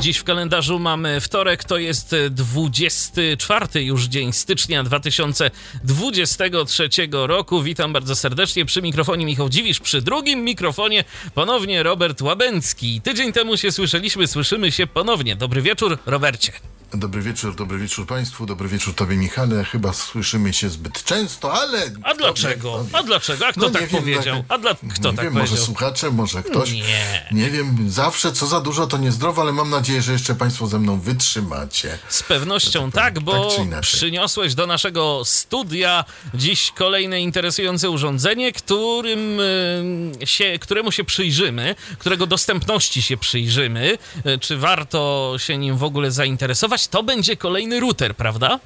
Dziś 0.00 0.18
w 0.18 0.24
kalendarzu 0.24 0.78
mamy 0.78 1.20
wtorek, 1.20 1.64
to 1.64 1.78
jest 1.78 2.16
24 2.30 3.84
już 3.84 4.04
dzień 4.04 4.32
stycznia 4.32 4.84
2023 4.84 6.88
roku. 7.12 7.62
Witam 7.62 7.92
bardzo 7.92 8.16
serdecznie 8.16 8.64
przy 8.64 8.82
mikrofonie 8.82 9.26
Michał 9.26 9.48
Dziwisz, 9.48 9.80
przy 9.80 10.02
drugim 10.02 10.44
mikrofonie 10.44 11.04
ponownie 11.34 11.82
Robert 11.82 12.22
Łabęcki. 12.22 13.00
Tydzień 13.00 13.32
temu 13.32 13.56
się 13.56 13.72
słyszeliśmy, 13.72 14.26
słyszymy 14.26 14.72
się 14.72 14.86
ponownie. 14.86 15.36
Dobry 15.36 15.62
wieczór, 15.62 15.98
Robercie. 16.06 16.52
Dobry 16.94 17.22
wieczór, 17.22 17.54
dobry 17.54 17.78
wieczór 17.78 18.06
Państwu, 18.06 18.46
dobry 18.46 18.68
wieczór 18.68 18.94
Tobie 18.94 19.16
Michale. 19.16 19.64
Chyba 19.64 19.92
słyszymy 19.92 20.52
się 20.52 20.68
zbyt 20.68 21.04
często, 21.04 21.52
ale... 21.52 21.90
A 22.02 22.14
dlaczego? 22.14 22.86
A 22.92 23.02
dlaczego? 23.02 23.46
A 23.46 23.52
kto 23.52 23.60
No, 23.60 23.70
tak 23.70 23.80
wiem, 23.88 24.00
powiedział? 24.02 24.36
tak- 24.36 24.44
A 24.48 24.58
dla... 24.58 24.74
kto 24.74 25.10
nie 25.10 25.16
tak 25.16 25.24
wiem, 25.24 25.32
powiedział? 25.34 25.34
może 25.34 25.56
słuchacze, 25.56 26.10
może 26.10 26.42
ktoś. 26.42 26.72
Nie. 26.72 27.28
Nie 27.32 27.50
wiem, 27.50 27.90
zawsze 27.90 28.32
co 28.32 28.46
za 28.46 28.60
dużo 28.60 28.86
to 28.86 28.98
niezdrowo, 28.98 29.42
ale 29.42 29.52
mam 29.52 29.70
nadzieję, 29.70 30.02
że 30.02 30.12
jeszcze 30.12 30.34
Państwo 30.34 30.66
ze 30.66 30.78
mną 30.78 31.00
wytrzymacie. 31.00 31.98
Z 32.08 32.22
pewnością 32.22 32.90
Tak, 32.90 33.04
tak, 33.14 33.20
bo 33.24 33.50
tak 33.70 33.80
przyniosłeś 33.80 34.54
do 34.54 34.66
naszego 34.66 35.22
studia 35.24 36.04
dziś 36.34 36.72
kolejne 36.76 37.20
interesujące 37.20 37.90
urządzenie, 37.90 38.52
którym 38.52 39.40
y, 39.40 40.26
się, 40.26 40.58
któremu 40.60 40.92
się 40.92 41.04
przyjrzymy, 41.04 41.74
którego 41.98 42.26
dostępności 42.26 43.02
się 43.02 43.16
przyjrzymy, 43.16 43.98
y, 44.26 44.38
czy 44.38 44.56
warto 44.56 45.34
się 45.38 45.58
nim 45.58 45.76
w 45.76 45.84
ogóle 45.84 46.10
zainteresować. 46.10 46.77
To 46.86 47.02
będzie 47.02 47.36
kolejny 47.36 47.80
router, 47.80 48.16
prawda? 48.16 48.58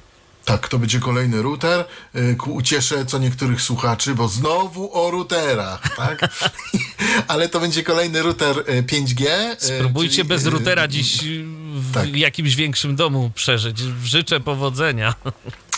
Tak, 0.45 0.67
to 0.67 0.79
będzie 0.79 0.99
kolejny 0.99 1.41
router. 1.41 1.85
y, 2.15 2.35
Ku 2.35 2.53
ucieszę 2.53 3.05
co 3.05 3.17
niektórych 3.17 3.61
słuchaczy, 3.61 4.15
bo 4.15 4.27
znowu 4.27 5.05
o 5.05 5.11
routerach, 5.11 5.95
tak? 5.97 6.29
ale 7.27 7.49
to 7.49 7.59
będzie 7.59 7.83
kolejny 7.83 8.21
router 8.21 8.57
y, 8.69 8.83
5G. 8.83 9.25
y, 9.25 9.55
Spróbujcie 9.77 10.15
czyli, 10.15 10.27
bez 10.29 10.45
y, 10.45 10.49
routera 10.49 10.87
dziś 10.87 11.23
y, 11.23 11.43
w 11.75 11.93
tak. 11.93 12.15
jakimś 12.15 12.55
większym 12.55 12.95
domu 12.95 13.31
przeżyć. 13.35 13.77
Życzę 14.03 14.39
powodzenia. 14.39 15.15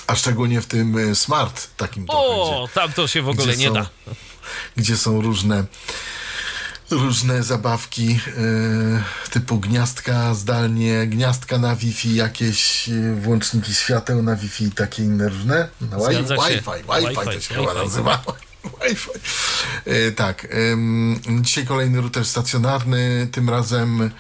A 0.08 0.16
szczególnie 0.16 0.62
w 0.62 0.66
tym 0.66 0.98
y, 0.98 1.16
smart 1.16 1.68
takim 1.78 2.06
O, 2.08 2.68
tam 2.74 2.94
to 2.94 3.08
się 3.08 3.22
w 3.22 3.30
ogóle 3.30 3.58
nie 3.58 3.68
są, 3.68 3.74
da. 3.74 3.90
Gdzie 4.78 4.98
są 4.98 5.22
różne 5.22 5.66
różne 6.92 7.44
zabawki 7.44 8.20
e, 8.28 9.30
typu 9.32 9.60
gniazdka 9.60 10.34
zdalnie, 10.34 11.08
gniazdka 11.08 11.58
na 11.58 11.76
Wi-Fi, 11.76 12.16
jakieś 12.16 12.90
e, 12.90 13.16
włączniki 13.22 13.74
świateł 13.74 14.24
na 14.24 14.36
Wi-Fi 14.36 14.64
i 14.64 14.72
takie 14.72 15.04
inne 15.04 15.30
różne. 15.30 15.68
Na 15.82 15.98
wi- 15.98 16.16
się. 16.16 16.24
Wi-Fi, 16.24 16.62
Wi-Fi, 16.88 17.16
to 17.16 17.22
Wi-Fi, 17.22 17.42
się 17.42 17.56
chyba 17.56 17.74
Wi-Fi. 17.74 17.84
nazywa. 17.86 18.24
Wi-Fi. 18.84 19.10
E, 19.86 20.12
tak. 20.12 20.48
dzisiaj 21.42 21.66
kolejny 21.66 22.02
router 22.02 22.26
stacjonarny, 22.26 23.28
tym 23.32 23.50
razem 23.50 24.12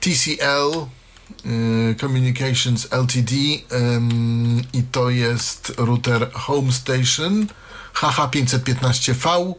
TCL 0.00 0.86
Communications 2.00 2.88
Ltd 2.92 3.34
i 4.72 4.82
to 4.92 5.10
jest 5.10 5.72
router 5.76 6.30
Home 6.32 6.72
Station 6.72 7.46
HH515V 7.94 9.54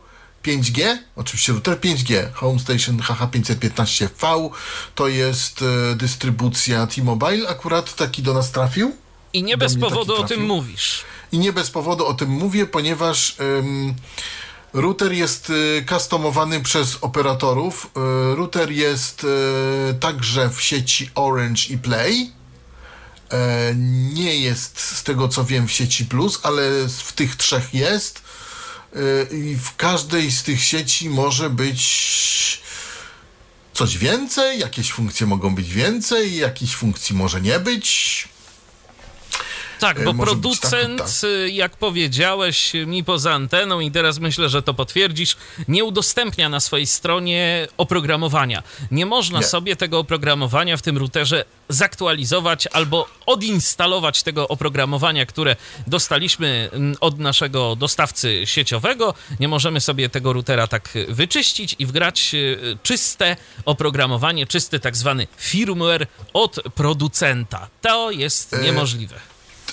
5G, 0.47 0.97
oczywiście 1.15 1.53
router 1.53 1.79
5G, 1.79 2.33
Home 2.33 2.59
Station 2.59 2.97
HH515V, 2.97 4.49
to 4.95 5.07
jest 5.07 5.61
e, 5.91 5.95
dystrybucja 5.95 6.87
T-Mobile, 6.87 7.49
akurat 7.49 7.95
taki 7.95 8.23
do 8.23 8.33
nas 8.33 8.51
trafił. 8.51 8.95
I 9.33 9.43
nie 9.43 9.57
Do 9.57 9.65
bez 9.65 9.77
powodu 9.77 10.15
o 10.15 10.23
tym 10.23 10.45
mówisz. 10.45 11.03
I 11.31 11.39
nie 11.39 11.53
bez 11.53 11.71
powodu 11.71 12.05
o 12.05 12.13
tym 12.13 12.29
mówię, 12.29 12.65
ponieważ 12.65 13.35
ym, 13.39 13.95
router 14.73 15.13
jest 15.13 15.49
y, 15.49 15.85
customowany 15.89 16.61
przez 16.61 16.97
operatorów. 17.01 17.85
Y, 17.85 18.35
router 18.35 18.71
jest 18.71 19.23
y, 19.23 19.27
także 19.99 20.49
w 20.49 20.61
sieci 20.61 21.09
Orange 21.15 21.61
i 21.69 21.77
Play. 21.77 22.31
Nie 24.13 24.37
jest 24.37 24.79
z 24.79 25.03
tego 25.03 25.27
co 25.27 25.43
wiem 25.43 25.67
w 25.67 25.71
sieci 25.71 26.05
Plus, 26.05 26.39
ale 26.43 26.61
w 26.87 27.13
tych 27.13 27.35
trzech 27.35 27.73
jest. 27.73 28.21
Y, 28.95 29.27
I 29.37 29.55
w 29.55 29.75
każdej 29.75 30.31
z 30.31 30.43
tych 30.43 30.63
sieci 30.63 31.09
może 31.09 31.49
być 31.49 32.61
coś 33.73 33.97
więcej, 33.97 34.59
jakieś 34.59 34.91
funkcje 34.91 35.27
mogą 35.27 35.55
być 35.55 35.73
więcej, 35.73 36.37
jakichś 36.37 36.75
funkcji 36.75 37.15
może 37.15 37.41
nie 37.41 37.59
być. 37.59 38.27
Tak, 39.79 39.99
E, 39.99 40.03
bo 40.03 40.13
być 40.13 40.21
producent, 40.23 40.97
tak, 40.99 41.07
tak. 41.07 41.29
jak 41.53 41.77
powiedziałeś 41.77 42.73
mi 42.85 43.03
poza 43.03 43.33
anteną 43.33 43.79
i 43.79 43.91
teraz 43.91 44.19
myślę, 44.19 44.49
że 44.49 44.61
to 44.61 44.73
potwierdzisz, 44.73 45.37
nie 45.67 45.83
udostępnia 45.83 46.49
na 46.49 46.59
swojej 46.59 46.87
stronie 46.87 47.67
oprogramowania. 47.77 48.63
Nie 48.91 49.05
można 49.05 49.39
Nie. 49.39 49.45
sobie 49.45 49.75
tego 49.75 49.99
oprogramowania 49.99 50.77
w 50.77 50.81
tym 50.81 50.97
routerze 50.97 51.45
zaktualizować 51.69 52.67
albo 52.67 53.07
odinstalować 53.25 54.23
tego 54.23 54.47
oprogramowania, 54.47 55.25
które 55.25 55.55
dostaliśmy 55.87 56.69
mm, 56.73 56.95
od 56.99 57.19
naszego 57.19 57.75
dostawcy 57.75 58.41
sieciowego. 58.45 59.13
Nie 59.39 59.47
możemy 59.47 59.81
sobie 59.81 60.09
tego 60.09 60.33
routera 60.33 60.67
tak 60.67 60.89
wyczyścić 61.07 61.75
i 61.79 61.85
wgrać 61.85 62.31
y, 62.33 62.77
czyste 62.83 63.35
oprogramowanie, 63.65 64.47
czysty 64.47 64.79
tak 64.79 64.95
zwany 64.97 65.27
firmware 65.37 66.07
od 66.33 66.59
producenta. 66.75 67.67
To 67.81 68.11
jest 68.11 68.53
E, 68.53 68.61
niemożliwe. 68.61 69.15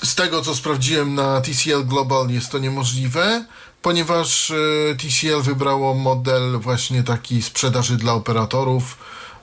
Z 0.02 0.14
tego, 0.14 0.42
co 0.42 0.54
sprawdziłem 0.54 1.14
na 1.14 1.40
TCL 1.40 1.84
Global, 1.84 2.30
jest 2.30 2.50
to 2.50 2.58
niemożliwe, 2.58 3.44
ponieważ 3.82 4.50
e, 4.50 4.54
TCL 4.96 5.42
wybrało 5.42 5.94
model 5.94 6.58
właśnie 6.58 7.02
taki 7.02 7.42
sprzedaży 7.42 7.96
dla 7.96 8.12
operatorów 8.12 8.98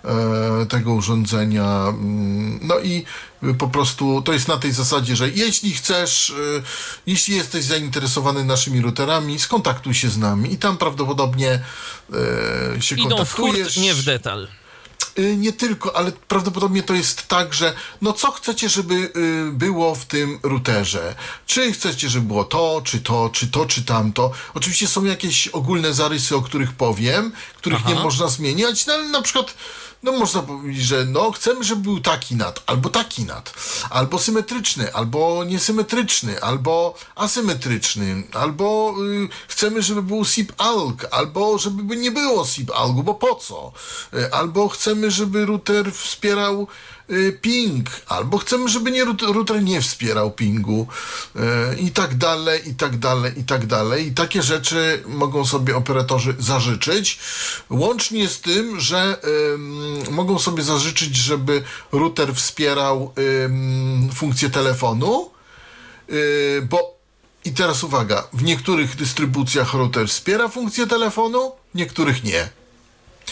e, 0.06 0.66
tego 0.66 0.94
urządzenia. 0.94 1.85
Mm, 1.88 2.59
No 2.62 2.79
i 2.79 3.06
po 3.57 3.67
prostu 3.67 4.22
to 4.22 4.34
jest 4.34 4.47
na 4.47 4.57
tej 4.57 4.72
zasadzie, 4.72 5.16
że 5.16 5.29
jeśli 5.29 5.72
chcesz, 5.72 6.29
e, 6.29 6.34
jeśli 7.07 7.35
jesteś 7.35 7.63
zainteresowany 7.66 8.44
naszymi 8.45 8.81
routerami, 8.81 9.39
skontaktuj 9.39 9.94
się 9.94 10.09
z 10.09 10.18
nami 10.18 10.53
i 10.53 10.57
tam 10.57 10.78
prawdopodobnie 10.78 11.59
się 12.79 12.95
Idą 12.95 13.06
w 13.06 13.09
kontaktujesz. 13.09 13.68
hurt, 13.75 13.78
nie 13.78 13.94
w 13.94 14.03
detal. 14.03 14.47
Y, 15.20 15.38
Nie 15.38 15.54
tylko, 15.54 15.96
ale 15.96 16.12
prawdopodobnie 16.12 16.84
to 16.84 16.94
jest 16.94 17.28
tak, 17.28 17.54
że 17.54 17.74
no 18.02 18.14
co 18.14 18.32
chcecie, 18.32 18.70
żeby 18.70 18.94
y, 18.96 19.52
było 19.52 19.96
w 19.96 20.06
tym 20.06 20.40
routerze? 20.44 21.16
Czy 21.46 21.72
chcecie, 21.72 22.10
żeby 22.10 22.28
było 22.28 22.44
to, 22.44 22.82
czy 22.84 23.00
to, 23.00 23.30
czy 23.34 23.48
to, 23.48 23.66
czy 23.66 23.84
tamto? 23.84 24.32
Oczywiście 24.54 24.88
są 24.88 25.06
jakieś 25.06 25.48
ogólne 25.48 25.94
zarysy, 25.94 26.36
o 26.36 26.42
których 26.42 26.74
powiem, 26.74 27.32
których 27.58 27.86
nie 27.86 27.94
Aha. 27.94 28.04
można 28.04 28.28
zmieniać, 28.28 28.86
no 28.86 28.94
ale 28.94 29.10
na 29.10 29.22
przykład 29.22 29.54
no 30.03 30.12
można 30.12 30.41
powiedzieć, 30.41 30.84
że 30.84 31.06
no 31.06 31.31
chcemy, 31.31 31.63
żeby 31.63 31.81
był 31.81 32.00
taki 32.00 32.35
nad, 32.35 32.63
albo 32.66 32.89
taki 32.89 33.23
nad, 33.25 33.53
albo 33.89 34.19
symetryczny, 34.19 34.94
albo 34.94 35.44
niesymetryczny, 35.44 36.41
albo 36.41 36.95
asymetryczny, 37.16 38.23
albo 38.34 38.95
y, 39.23 39.29
chcemy, 39.47 39.81
żeby 39.81 40.03
był 40.03 40.25
SIP-ALG, 40.25 41.06
albo 41.12 41.57
żeby 41.57 41.97
nie 41.97 42.12
było 42.12 42.45
SIP-ALGu, 42.45 43.03
bo 43.03 43.13
po 43.13 43.35
co? 43.35 43.72
Y, 44.13 44.34
albo 44.34 44.69
chcemy, 44.69 45.12
żeby 45.12 45.45
router 45.45 45.91
wspierał 45.94 46.68
ping, 47.42 47.90
albo 48.08 48.38
chcemy, 48.38 48.70
żeby 48.70 48.92
nie, 48.92 49.06
router 49.06 49.64
nie 49.64 49.82
wspierał 49.82 50.32
pingu 50.32 50.88
y, 51.36 51.40
i 51.80 51.92
tak 51.92 52.16
dalej, 52.16 52.70
i 52.70 52.76
tak 52.76 52.98
dalej, 52.98 53.40
i 53.40 53.44
tak 53.44 53.66
dalej. 53.66 54.08
I 54.08 54.12
takie 54.12 54.42
rzeczy 54.42 55.04
mogą 55.08 55.46
sobie 55.46 55.76
operatorzy 55.76 56.36
zażyczyć, 56.40 57.20
łącznie 57.70 58.30
z 58.30 58.42
tym, 58.42 58.80
że 58.80 59.18
mogą 60.12 60.40
sobie 60.40 60.64
zażyczyć, 60.64 61.16
żeby 61.16 61.64
router 61.92 62.36
wspierał 62.36 63.14
funkcję 64.14 64.50
telefonu, 64.50 65.31
y, 66.10 66.68
bo 66.69 67.02
i 67.46 67.52
teraz 67.52 67.84
uwaga, 67.84 68.28
w 68.34 68.44
niektórych 68.44 68.96
dystrybucjach 68.96 69.74
router 69.74 70.07
wspiera 70.07 70.48
funkcję 70.48 70.88
telefonu, 70.88 71.52
niektórych 71.75 72.24
nie. 72.24 72.61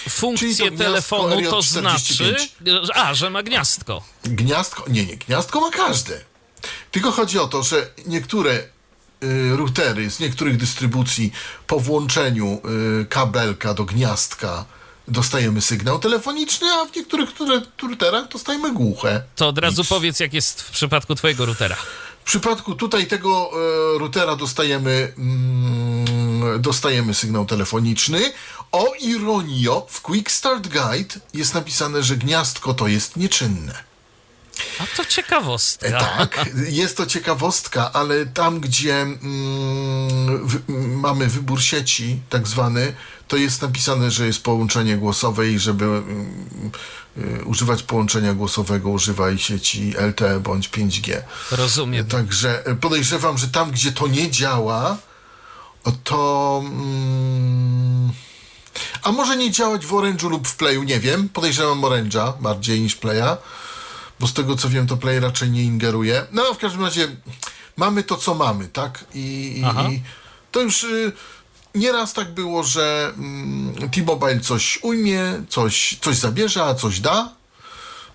Funkcję 0.09 0.71
to 0.71 0.77
telefonu 0.77 1.41
to 1.49 1.59
RJ45. 1.59 1.63
znaczy. 1.63 2.49
A, 2.93 3.13
że 3.13 3.29
ma 3.29 3.43
gniazdko. 3.43 4.03
Gniazdko, 4.23 4.83
nie, 4.87 5.05
nie, 5.05 5.17
gniazdko 5.17 5.61
ma 5.61 5.71
każde. 5.71 6.21
Tylko 6.91 7.11
chodzi 7.11 7.39
o 7.39 7.47
to, 7.47 7.63
że 7.63 7.89
niektóre 8.05 8.51
y, 9.23 9.57
routery 9.57 10.11
z 10.11 10.19
niektórych 10.19 10.57
dystrybucji 10.57 11.31
po 11.67 11.79
włączeniu 11.79 12.61
y, 13.01 13.05
kabelka 13.05 13.73
do 13.73 13.85
gniazdka 13.85 14.65
dostajemy 15.07 15.61
sygnał 15.61 15.99
telefoniczny, 15.99 16.67
a 16.73 16.85
w 16.85 16.95
niektórych 16.95 17.29
router- 17.39 17.65
routerach 17.83 18.27
dostajemy 18.27 18.73
głuche. 18.73 19.21
To 19.35 19.47
od 19.47 19.57
razu 19.57 19.81
Nic. 19.81 19.89
powiedz, 19.89 20.19
jak 20.19 20.33
jest 20.33 20.61
w 20.61 20.71
przypadku 20.71 21.15
Twojego 21.15 21.45
routera. 21.45 21.75
W 22.21 22.23
przypadku 22.23 22.75
tutaj 22.75 23.07
tego 23.07 23.51
e, 23.95 23.99
routera 23.99 24.35
dostajemy, 24.35 25.13
mm, 25.17 25.88
dostajemy 26.59 27.13
sygnał 27.13 27.45
telefoniczny. 27.45 28.33
O 28.71 28.93
ironio, 28.99 29.87
w 29.89 30.01
Quick 30.01 30.31
Start 30.31 30.67
Guide 30.67 31.15
jest 31.33 31.53
napisane, 31.53 32.03
że 32.03 32.17
gniazdko 32.17 32.73
to 32.73 32.87
jest 32.87 33.15
nieczynne. 33.17 33.89
A 34.79 34.83
to 34.97 35.05
ciekawostka. 35.05 35.87
E, 35.87 35.99
Tak, 35.99 36.49
jest 36.69 36.97
to 36.97 37.05
ciekawostka, 37.05 37.91
ale 37.93 38.25
tam, 38.25 38.59
gdzie 38.59 39.01
mm, 39.01 40.47
w, 40.47 40.55
m, 40.69 40.99
mamy 40.99 41.27
wybór 41.27 41.61
sieci, 41.61 42.19
tak 42.29 42.47
zwany, 42.47 42.93
to 43.27 43.37
jest 43.37 43.61
napisane, 43.61 44.11
że 44.11 44.25
jest 44.25 44.43
połączenie 44.43 44.97
głosowe 44.97 45.49
i 45.49 45.59
żeby 45.59 45.85
mm, 45.85 46.71
y, 47.17 47.45
używać 47.45 47.83
połączenia 47.83 48.33
głosowego, 48.33 48.89
używaj 48.89 49.37
sieci 49.37 49.93
LTE 49.97 50.39
bądź 50.39 50.69
5G. 50.69 51.21
Rozumiem. 51.51 52.07
Także 52.07 52.65
e, 52.65 52.75
podejrzewam, 52.75 53.37
że 53.37 53.47
tam, 53.47 53.71
gdzie 53.71 53.91
to 53.91 54.07
nie 54.07 54.31
działa, 54.31 54.97
to. 56.03 56.61
Mm, 56.65 58.11
a 59.03 59.11
może 59.11 59.37
nie 59.37 59.51
działać 59.51 59.85
w 59.85 59.91
Orange'u 59.91 60.29
lub 60.29 60.47
w 60.47 60.55
Playu, 60.55 60.83
nie 60.83 60.99
wiem. 60.99 61.29
Podejrzewam 61.29 61.81
Orange'a 61.81 62.33
bardziej 62.41 62.81
niż 62.81 62.95
Playa, 62.95 63.37
bo 64.19 64.27
z 64.27 64.33
tego 64.33 64.55
co 64.55 64.69
wiem, 64.69 64.87
to 64.87 64.97
Play 64.97 65.19
raczej 65.19 65.51
nie 65.51 65.63
ingeruje. 65.63 66.25
No, 66.31 66.53
w 66.53 66.57
każdym 66.57 66.81
razie 66.83 67.07
mamy 67.77 68.03
to, 68.03 68.17
co 68.17 68.35
mamy, 68.35 68.67
tak? 68.67 69.05
I, 69.13 69.61
i, 69.91 70.01
to 70.51 70.61
już. 70.61 70.83
Y, 70.83 71.11
Nieraz 71.75 72.13
tak 72.13 72.33
było, 72.33 72.63
że 72.63 73.13
mm, 73.17 73.89
T-Mobile 73.89 74.39
coś 74.39 74.79
ujmie, 74.81 75.43
coś, 75.49 75.97
coś 76.01 76.15
zabierze, 76.15 76.63
a 76.63 76.75
coś 76.75 76.99
da. 76.99 77.29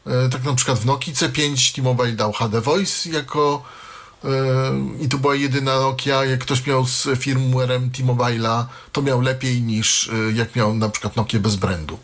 E, 0.07 0.29
Tak 0.29 0.45
na 0.45 0.55
przykład 0.55 0.79
w 0.79 0.87
Nokii 0.87 1.15
C5 1.15 1.75
T-Mobile 1.75 2.13
dał 2.13 2.33
HD 2.33 2.61
Voice 2.61 3.11
jako 3.11 3.63
i 5.01 5.09
to 5.09 5.19
była 5.19 5.35
jedyna 5.35 5.81
Nokia, 5.81 6.25
jak 6.25 6.41
ktoś 6.41 6.67
miał 6.67 6.87
z 6.87 7.09
firmwarem 7.19 7.91
T-Mobile'a, 7.91 8.65
to 8.93 9.03
miał 9.03 9.21
lepiej 9.21 9.63
niż 9.63 10.09
e, 10.09 10.33
jak 10.33 10.57
miał 10.57 10.75
na 10.75 10.89
przykład 10.89 11.17
Nokia 11.17 11.41
bez 11.41 11.57
brandu. 11.57 11.99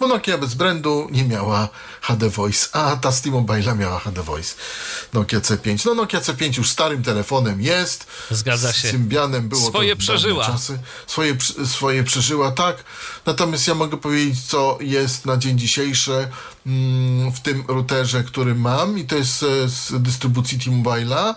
Bo 0.00 0.08
Nokia 0.08 0.38
bez 0.38 0.54
brandu 0.54 1.08
nie 1.10 1.24
miała 1.24 1.68
HD 2.06 2.30
Voice, 2.30 2.68
a 2.72 2.96
ta 2.96 3.12
z 3.12 3.22
T-Mobile'a 3.22 3.76
miała 3.76 3.98
HD 3.98 4.22
Voice. 4.22 4.54
Nokia 5.12 5.40
C5. 5.40 5.86
No 5.86 5.94
Nokia 5.94 6.20
C5 6.20 6.58
już 6.58 6.70
starym 6.70 7.02
telefonem 7.02 7.60
jest. 7.60 8.06
Zgadza 8.30 8.72
się. 8.72 8.88
Z 8.88 8.90
Symbianem 8.90 9.48
było 9.48 9.68
Swoje 9.68 9.96
przeżyła. 9.96 10.46
Czasy. 10.46 10.78
Swoje, 11.06 11.36
swoje 11.66 12.04
przeżyła, 12.04 12.52
tak. 12.52 12.84
Natomiast 13.26 13.68
ja 13.68 13.74
mogę 13.74 13.96
powiedzieć, 13.96 14.44
co 14.44 14.78
jest 14.80 15.26
na 15.26 15.36
dzień 15.36 15.58
dzisiejszy 15.58 16.28
mm, 16.66 17.32
w 17.32 17.40
tym 17.40 17.64
routerze, 17.68 18.24
który 18.24 18.54
mam 18.54 18.98
i 18.98 19.04
to 19.04 19.16
jest 19.16 19.42
e, 19.42 19.68
z 19.68 20.02
dystrybucji 20.02 20.58
T-Mobile'a. 20.58 21.34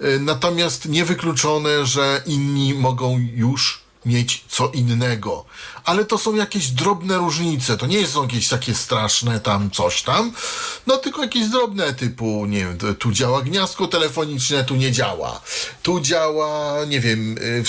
E, 0.00 0.18
Natomiast 0.18 0.88
niewykluczone, 0.88 1.86
że 1.86 2.22
inni 2.26 2.74
mogą 2.74 3.18
już 3.34 3.85
mieć 4.06 4.44
co 4.48 4.68
innego. 4.68 5.44
Ale 5.84 6.04
to 6.04 6.18
są 6.18 6.34
jakieś 6.34 6.68
drobne 6.68 7.16
różnice. 7.16 7.76
To 7.76 7.86
nie 7.86 8.06
są 8.06 8.22
jakieś 8.22 8.48
takie 8.48 8.74
straszne 8.74 9.40
tam 9.40 9.70
coś 9.70 10.02
tam. 10.02 10.32
No 10.86 10.96
tylko 10.96 11.22
jakieś 11.22 11.48
drobne 11.48 11.94
typu, 11.94 12.46
nie 12.46 12.58
wiem, 12.58 12.78
tu- 12.98 13.12
działa 13.12 13.42
gniazdko 13.42 13.86
telefoniczne, 13.86 14.64
tu 14.64 14.74
nie 14.76 14.92
działa. 14.92 15.40
Tu 15.82 16.00
działa, 16.00 16.84
nie 16.84 17.00
wiem, 17.00 17.38
y, 17.38 17.64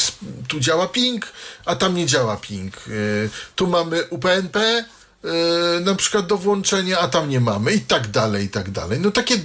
tu 0.47 0.59
działa 0.59 0.87
ping, 0.87 1.25
a 1.65 1.75
tam 1.75 1.95
nie 1.95 2.05
działa 2.05 2.37
ping. 2.37 2.87
Y, 2.87 3.29
Tu 3.55 3.67
mamy 3.67 4.03
UPnP, 4.09 4.85
na 5.85 5.95
przykład 5.95 6.27
do 6.27 6.37
włączenia, 6.37 6.99
a 6.99 7.07
tam 7.07 7.29
nie 7.29 7.39
mamy 7.39 7.73
i 7.73 7.79
tak 7.81 8.07
dalej, 8.07 8.45
i 8.45 8.49
tak 8.49 8.71
dalej. 8.71 8.99
No 8.99 9.11
takie, 9.11 9.35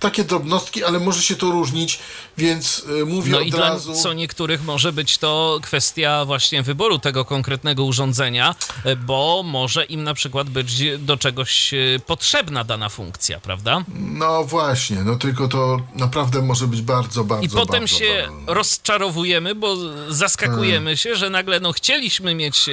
takie 0.00 0.24
drobnostki, 0.24 0.84
ale 0.84 1.00
może 1.00 1.22
się 1.22 1.36
to 1.36 1.50
różnić, 1.50 1.98
więc 2.38 2.82
y, 3.00 3.04
mówię 3.06 3.32
No 3.32 3.38
od 3.38 3.46
i 3.46 3.50
dla 3.50 3.68
razu... 3.68 3.94
co 3.94 4.12
niektórych 4.12 4.64
może 4.64 4.92
być 4.92 5.18
to 5.18 5.58
kwestia 5.62 6.24
właśnie 6.24 6.62
wyboru 6.62 6.98
tego 6.98 7.24
konkretnego 7.24 7.84
urządzenia, 7.84 8.54
e, 8.84 8.96
bo 8.96 9.42
może 9.46 9.84
im 9.84 10.04
na 10.04 10.14
przykład 10.14 10.50
być 10.50 10.82
do 10.98 11.16
czegoś 11.16 11.74
e, 11.74 11.78
potrzebna 12.06 12.64
dana 12.64 12.88
funkcja, 12.88 13.40
prawda? 13.40 13.84
No 13.98 14.44
właśnie, 14.44 14.96
no 15.04 15.16
tylko 15.16 15.48
to 15.48 15.80
naprawdę 15.94 16.42
może 16.42 16.66
być 16.66 16.82
bardzo, 16.82 17.24
bardzo, 17.24 17.44
I 17.44 17.48
potem 17.48 17.80
bardzo 17.80 17.96
się 17.98 18.14
banalne. 18.26 18.54
rozczarowujemy, 18.54 19.54
bo 19.54 19.76
zaskakujemy 20.08 20.96
się, 20.96 21.16
że 21.16 21.30
nagle 21.30 21.60
no 21.60 21.72
chcieliśmy 21.72 22.34
mieć 22.34 22.68
e, 22.68 22.72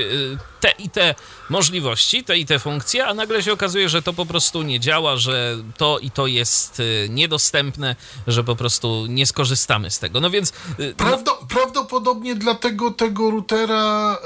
te 0.59 0.71
i 0.79 0.89
te 0.89 1.15
możliwości, 1.49 2.23
te 2.23 2.37
i 2.37 2.45
te 2.45 2.58
funkcje, 2.59 3.05
a 3.07 3.13
nagle 3.13 3.43
się 3.43 3.53
okazuje, 3.53 3.89
że 3.89 4.01
to 4.01 4.13
po 4.13 4.25
prostu 4.25 4.61
nie 4.61 4.79
działa, 4.79 5.17
że 5.17 5.57
to 5.77 5.99
i 5.99 6.11
to 6.11 6.27
jest 6.27 6.79
e, 6.79 7.09
niedostępne, 7.09 7.95
że 8.27 8.43
po 8.43 8.55
prostu 8.55 9.05
nie 9.05 9.25
skorzystamy 9.25 9.91
z 9.91 9.99
tego. 9.99 10.19
No 10.19 10.29
więc 10.29 10.49
e, 10.49 10.53
no, 10.79 10.93
Prawdo, 10.97 11.39
prawdopodobnie 11.49 12.35
dlatego 12.35 12.91
tego 12.91 13.31
routera 13.31 14.17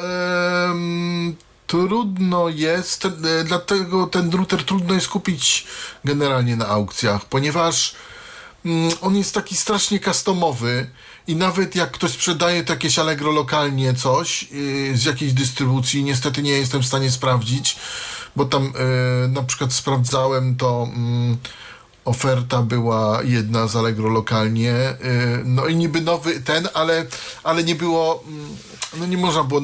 em, 0.70 1.36
trudno 1.68 2.50
jest, 2.50 3.06
e, 3.06 3.10
dlatego 3.44 4.08
ten 4.08 4.32
router 4.32 4.64
trudno 4.64 4.94
jest 4.94 5.08
kupić 5.08 5.66
generalnie 6.06 6.56
na 6.56 6.68
aukcjach, 6.68 7.26
ponieważ 7.26 7.96
mm, 8.66 8.92
on 9.02 9.16
jest 9.16 9.34
taki 9.34 9.56
strasznie 9.56 10.00
customowy 10.00 10.88
i 11.28 11.36
nawet 11.36 11.76
jak 11.76 11.92
ktoś 11.92 12.12
sprzedaje 12.12 12.64
to 12.64 12.74
jakieś 12.74 13.00
Allegro 13.00 13.32
lokalnie 13.32 13.94
coś 13.94 14.44
yy, 14.44 14.98
z 14.98 15.06
jakiejś 15.06 15.34
dystrybucji, 15.34 16.04
niestety 16.04 16.42
nie 16.42 16.52
jestem 16.52 16.82
w 16.82 16.86
stanie 16.86 17.12
sprawdzić, 17.12 17.76
bo 18.36 18.46
tam 18.46 18.64
yy, 18.64 19.28
na 19.28 19.44
przykład 19.44 19.74
sprawdzałem 19.74 20.56
to 20.56 20.88
mm, 20.96 21.38
oferta 22.06 22.62
była 22.62 23.20
jedna 23.24 23.68
z 23.68 23.76
Allegro 23.76 24.10
lokalnie, 24.10 24.72
yy, 24.72 25.42
no 25.46 25.68
i 25.68 25.76
niby 25.76 26.02
nowy 26.02 26.42
ten, 26.42 26.68
ale, 26.74 27.06
ale 27.44 27.64
nie 27.64 27.76
było, 27.76 28.24
mm, 28.28 28.58
no 28.98 29.06
nie 29.06 29.18
można 29.18 29.44
było 29.44 29.62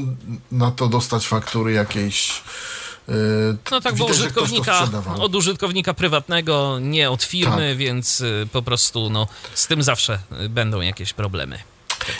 na 0.51 0.71
to 0.71 0.87
dostać 0.87 1.27
faktury 1.27 1.71
jakiejś. 1.73 2.43
yy, 3.07 3.13
No 3.71 3.81
tak, 3.81 3.95
bo 3.95 4.05
widać, 4.05 4.17
to 4.17 4.23
użytkownika, 4.23 4.87
od 5.19 5.35
użytkownika 5.35 5.93
prywatnego, 5.93 6.77
nie 6.81 7.09
od 7.11 7.23
firmy, 7.23 7.69
Tak. 7.69 7.77
więc 7.77 8.21
y, 8.21 8.47
po 8.51 8.61
prostu 8.61 9.09
no, 9.09 9.27
z 9.53 9.67
tym 9.67 9.83
zawsze 9.83 10.19
y, 10.45 10.49
będą 10.49 10.81
jakieś 10.81 11.13
problemy. 11.13 11.59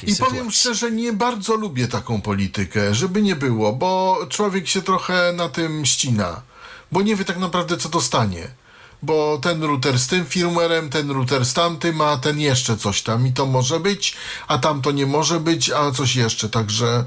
I 0.04 0.12
sytuacji. 0.12 0.26
powiem 0.26 0.52
szczerze, 0.52 0.92
nie 0.92 1.14
bardzo 1.14 1.56
lubię 1.56 1.88
taką 1.88 2.22
politykę, 2.22 2.96
żeby 2.96 3.22
nie 3.22 3.36
było, 3.36 3.74
bo 3.74 4.20
człowiek 4.30 4.68
się 4.68 4.82
trochę 4.82 5.34
na 5.34 5.50
tym 5.50 5.86
ścina, 5.86 6.42
bo 6.92 7.02
nie 7.02 7.16
wie 7.16 7.26
tak 7.26 7.38
naprawdę, 7.38 7.78
co 7.78 7.90
dostanie. 7.90 8.48
Bo 9.02 9.40
ten 9.42 9.64
router 9.64 10.00
z 10.00 10.08
tym 10.08 10.26
firmwarem, 10.26 10.90
ten 10.90 11.12
router 11.12 11.46
z 11.46 11.54
tamtym, 11.54 12.02
a 12.02 12.18
ten 12.18 12.40
jeszcze 12.40 12.78
coś 12.78 13.02
tam 13.02 13.28
i 13.28 13.34
to 13.34 13.46
może 13.46 13.80
być, 13.80 14.18
a 14.48 14.58
tamto 14.58 14.92
nie 14.92 15.06
może 15.06 15.40
być, 15.40 15.72
a 15.72 15.92
coś 15.92 16.16
jeszcze. 16.16 16.50
Także, 16.50 17.06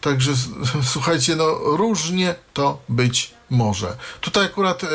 także 0.00 0.32
słuchajcie, 0.92 1.36
no 1.36 1.54
różnie 1.62 2.34
to 2.54 2.78
być 2.88 3.34
może. 3.50 3.96
Tutaj 4.20 4.46
akurat 4.46 4.84
e, 4.84 4.88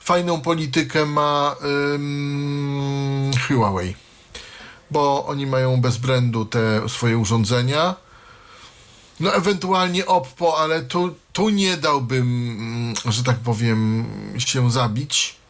fajną 0.00 0.40
politykę 0.40 1.06
ma 1.06 1.56
ym, 1.94 3.30
Huawei 3.48 4.09
bo 4.90 5.26
oni 5.26 5.46
mają 5.46 5.80
bez 5.80 5.96
brandu 5.96 6.44
te 6.44 6.88
swoje 6.88 7.18
urządzenia. 7.18 7.94
No 9.20 9.34
ewentualnie 9.34 10.06
Oppo, 10.06 10.58
ale 10.58 10.82
tu, 10.82 11.14
tu 11.32 11.48
nie 11.48 11.76
dałbym, 11.76 12.50
mm, 12.50 13.12
że 13.12 13.24
tak 13.24 13.36
powiem, 13.36 14.04
się 14.38 14.70
zabić. 14.70 15.40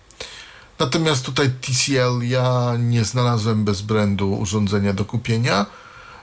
Natomiast 0.79 1.25
tutaj 1.25 1.51
TCL 1.61 2.21
ja 2.23 2.77
nie 2.79 3.05
znalazłem 3.05 3.65
bez 3.65 3.83
brandu 3.83 4.33
urządzenia 4.33 4.93
do 4.93 5.05
kupienia. 5.05 5.67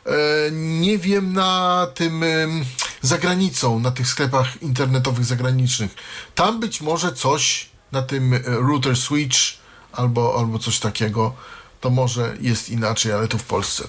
E, 0.06 0.52
Nie 0.52 0.98
wiem 0.98 1.34
na 1.34 1.88
tym 1.96 2.24
ym, 2.24 2.66
za 3.02 3.18
granicą, 3.18 3.80
na 3.80 3.92
tych 3.92 4.08
sklepach 4.08 4.62
internetowych 4.62 5.26
zagranicznych. 5.26 5.96
Tam 6.36 6.60
być 6.60 6.82
może 6.82 7.14
coś 7.14 7.70
na 7.92 8.02
tym 8.02 8.34
e, 8.34 8.40
router 8.46 8.98
switch 8.98 9.38
albo, 9.94 10.40
albo 10.40 10.60
coś 10.60 10.80
takiego, 10.80 11.34
to 11.81 11.89
może 11.89 12.38
jest 12.41 12.69
inaczej, 12.69 13.12
ale 13.12 13.27
tu 13.27 13.38
w 13.38 13.43
Polsce 13.43 13.84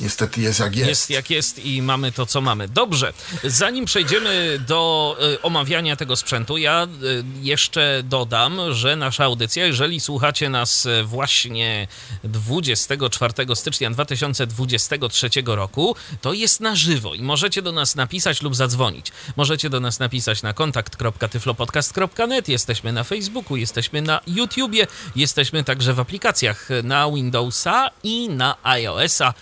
niestety 0.00 0.40
jest 0.40 0.60
jak 0.60 0.76
jest. 0.76 0.88
Jest 0.88 1.10
jak 1.10 1.30
jest 1.30 1.64
i 1.64 1.82
mamy 1.82 2.12
to, 2.12 2.26
co 2.26 2.40
mamy. 2.40 2.68
Dobrze, 2.68 3.12
zanim 3.44 3.84
przejdziemy 3.84 4.58
do 4.66 5.16
y, 5.34 5.42
omawiania 5.42 5.96
tego 5.96 6.16
sprzętu, 6.16 6.58
ja 6.58 6.84
y, 6.84 7.24
jeszcze 7.42 8.02
dodam, 8.04 8.60
że 8.72 8.96
nasza 8.96 9.24
audycja, 9.24 9.66
jeżeli 9.66 10.00
słuchacie 10.00 10.48
nas 10.48 10.86
y, 10.86 11.04
właśnie 11.04 11.88
24 12.24 13.32
stycznia 13.54 13.90
2023 13.90 15.28
roku, 15.46 15.96
to 16.20 16.32
jest 16.32 16.60
na 16.60 16.76
żywo 16.76 17.14
i 17.14 17.22
możecie 17.22 17.62
do 17.62 17.72
nas 17.72 17.96
napisać 17.96 18.42
lub 18.42 18.56
zadzwonić. 18.56 19.06
Możecie 19.36 19.70
do 19.70 19.80
nas 19.80 19.98
napisać 19.98 20.42
na 20.42 20.52
kontakt.tyflopodcast.net, 20.52 22.48
jesteśmy 22.48 22.92
na 22.92 23.04
Facebooku, 23.04 23.56
jesteśmy 23.56 24.02
na 24.02 24.20
YouTubie, 24.26 24.86
jesteśmy 25.16 25.64
także 25.64 25.94
w 25.94 26.00
aplikacjach 26.00 26.68
na 26.82 27.10
Windowsa 27.10 27.90
i 28.02 28.28
na 28.28 28.56
iOS-a. 28.62 29.34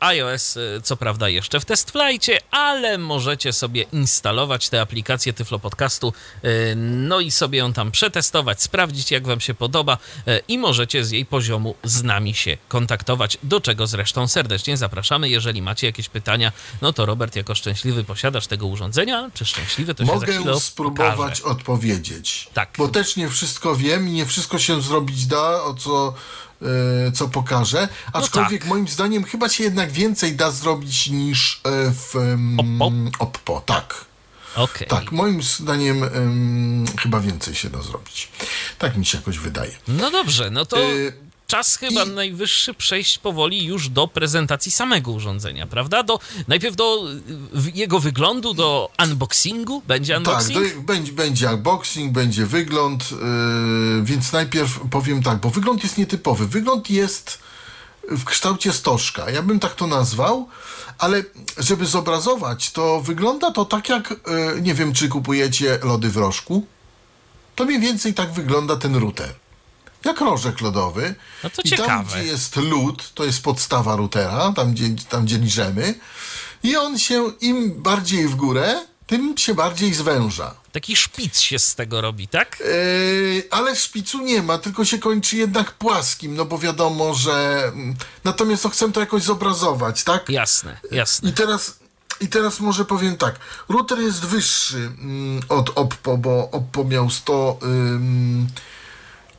IOS, 0.00 0.56
e, 0.56 0.60
co 0.82 0.96
prawda 0.96 1.28
jeszcze 1.28 1.60
w 1.60 1.64
test 1.64 1.90
flightie, 1.90 2.38
ale 2.50 2.98
możecie 2.98 3.52
sobie 3.52 3.82
instalować 3.92 4.68
tę 4.68 4.80
aplikację 4.80 5.32
Tyflo 5.32 5.58
Podcastu, 5.58 6.12
e, 6.42 6.74
no 6.76 7.20
i 7.20 7.30
sobie 7.30 7.58
ją 7.58 7.72
tam 7.72 7.90
przetestować, 7.90 8.62
sprawdzić 8.62 9.10
jak 9.10 9.26
wam 9.26 9.40
się 9.40 9.54
podoba 9.54 9.98
e, 10.26 10.40
i 10.48 10.58
możecie 10.58 11.04
z 11.04 11.10
jej 11.10 11.26
poziomu 11.26 11.74
z 11.84 12.02
nami 12.02 12.34
się 12.34 12.56
kontaktować, 12.68 13.38
do 13.42 13.60
czego 13.60 13.86
zresztą 13.86 14.28
serdecznie 14.28 14.76
zapraszamy. 14.76 15.28
Jeżeli 15.28 15.62
macie 15.62 15.86
jakieś 15.86 16.08
pytania, 16.08 16.52
no 16.82 16.92
to 16.92 17.06
Robert 17.06 17.36
jako 17.36 17.54
szczęśliwy 17.54 18.04
posiadacz 18.04 18.46
tego 18.46 18.66
urządzenia, 18.66 19.30
czy 19.34 19.44
szczęśliwy, 19.44 19.94
to 19.94 20.06
się 20.06 20.18
za 20.18 20.26
chwilę 20.26 20.40
Mogę 20.40 20.60
spróbować 20.60 21.40
pokaże. 21.40 21.56
odpowiedzieć. 21.56 22.48
Tak. 22.54 22.70
Bo 22.78 22.88
też 22.88 23.16
nie 23.16 23.28
wszystko 23.28 23.76
wiem 23.76 24.08
i 24.08 24.12
nie 24.12 24.26
wszystko 24.26 24.58
się 24.58 24.82
zrobić 24.82 25.26
da, 25.26 25.62
o 25.62 25.74
co, 25.74 26.14
co 27.14 27.28
pokażę. 27.28 27.88
Aczkolwiek 28.12 28.60
tak. 28.60 28.68
moim 28.68 28.88
zdaniem 28.88 29.24
chyba 29.24 29.48
się 29.48 29.64
jednak 29.64 29.90
więcej 29.90 30.36
da 30.36 30.50
zrobić 30.50 31.08
niż 31.10 31.60
e, 31.64 31.92
w 31.92 32.16
em, 32.16 33.10
Oppo? 33.18 33.62
Tak. 33.66 34.04
Okej. 34.56 34.88
Tak, 34.88 35.12
moim 35.12 35.42
zdaniem 35.42 36.04
em, 36.04 36.84
chyba 36.98 37.20
więcej 37.20 37.54
się 37.54 37.70
da 37.70 37.82
zrobić. 37.82 38.28
Tak 38.78 38.96
mi 38.96 39.06
się 39.06 39.18
jakoś 39.18 39.38
wydaje. 39.38 39.72
No 39.88 40.10
dobrze, 40.10 40.50
no 40.50 40.66
to 40.66 40.80
Y, 40.80 41.27
czas 41.48 41.76
chyba 41.76 42.04
i- 42.04 42.08
najwyższy 42.08 42.74
przejść 42.74 43.18
powoli 43.18 43.64
już 43.64 43.88
do 43.88 44.08
prezentacji 44.08 44.72
samego 44.72 45.12
urządzenia, 45.12 45.66
prawda? 45.66 46.02
Do, 46.02 46.20
najpierw 46.48 46.76
do 46.76 47.04
jego 47.74 48.00
wyglądu, 48.00 48.54
do 48.54 48.90
unboxingu. 49.04 49.82
Będzie 49.88 50.12
Tak, 50.12 50.18
unboxing? 50.18 50.74
do, 50.76 50.80
będzie, 50.82 51.12
będzie 51.12 51.50
unboxing, 51.50 52.12
będzie 52.12 52.46
wygląd, 52.46 53.10
yy, 53.10 53.18
więc 54.02 54.32
najpierw 54.32 54.80
powiem 54.90 55.22
tak, 55.22 55.38
bo 55.40 55.50
wygląd 55.50 55.82
jest 55.82 55.98
nietypowy. 55.98 56.46
Wygląd 56.46 56.90
jest 56.90 57.38
w 58.10 58.24
kształcie 58.24 58.72
stożka. 58.72 59.30
Ja 59.30 59.42
bym 59.42 59.60
tak 59.60 59.74
to 59.74 59.86
nazwał, 59.86 60.48
ale 60.98 61.22
żeby 61.58 61.86
zobrazować, 61.86 62.70
to 62.70 63.00
wygląda 63.00 63.50
to 63.50 63.64
tak 63.64 63.88
jak, 63.88 64.10
yy, 64.54 64.60
nie 64.62 64.74
wiem, 64.74 64.92
czy 64.92 65.08
kupujecie 65.08 65.78
lody 65.82 66.08
w 66.10 66.16
rożku. 66.16 66.66
To 67.56 67.64
mniej 67.64 67.80
więcej 67.80 68.14
tak 68.14 68.32
wygląda 68.32 68.76
ten 68.76 68.96
router. 68.96 69.34
Jak 70.04 70.20
rożek 70.20 70.60
lodowy. 70.60 71.14
No 71.44 71.50
to 71.50 71.62
I 71.62 71.70
tam, 71.70 71.78
ciekawe. 71.78 72.04
gdzie 72.10 72.24
jest 72.24 72.56
lód, 72.56 73.10
to 73.14 73.24
jest 73.24 73.42
podstawa 73.42 73.96
routera, 73.96 74.52
tam 74.56 74.72
gdzie, 74.72 74.84
tam 75.08 75.24
gdzie 75.24 75.38
liżemy. 75.38 75.94
I 76.62 76.76
on 76.76 76.98
się 76.98 77.32
im 77.40 77.82
bardziej 77.82 78.28
w 78.28 78.34
górę, 78.34 78.80
tym 79.06 79.38
się 79.38 79.54
bardziej 79.54 79.94
zwęża. 79.94 80.54
Taki 80.72 80.96
szpic 80.96 81.38
się 81.40 81.58
z 81.58 81.74
tego 81.74 82.00
robi, 82.00 82.28
tak? 82.28 82.60
Yy, 82.60 83.42
ale 83.50 83.76
szpicu 83.76 84.18
nie 84.18 84.42
ma, 84.42 84.58
tylko 84.58 84.84
się 84.84 84.98
kończy 84.98 85.36
jednak 85.36 85.72
płaskim, 85.72 86.34
no 86.36 86.44
bo 86.44 86.58
wiadomo, 86.58 87.14
że. 87.14 87.64
mm, 87.74 87.94
Natomiast 88.24 88.64
no, 88.64 88.70
chcę 88.70 88.92
to 88.92 89.00
jakoś 89.00 89.22
zobrazować, 89.22 90.04
tak? 90.04 90.28
Jasne, 90.28 90.80
jasne. 90.90 91.30
I 91.30 91.32
teraz, 91.32 91.78
I 92.20 92.28
teraz 92.28 92.60
może 92.60 92.84
powiem 92.84 93.16
tak. 93.16 93.38
Router 93.68 93.98
jest 93.98 94.20
wyższy 94.24 94.76
mm, 94.76 95.40
od 95.48 95.70
Oppo, 95.78 96.16
bo 96.18 96.50
Oppo 96.50 96.84
miał 96.84 97.10
100. 97.10 97.58
ym, 97.62 98.46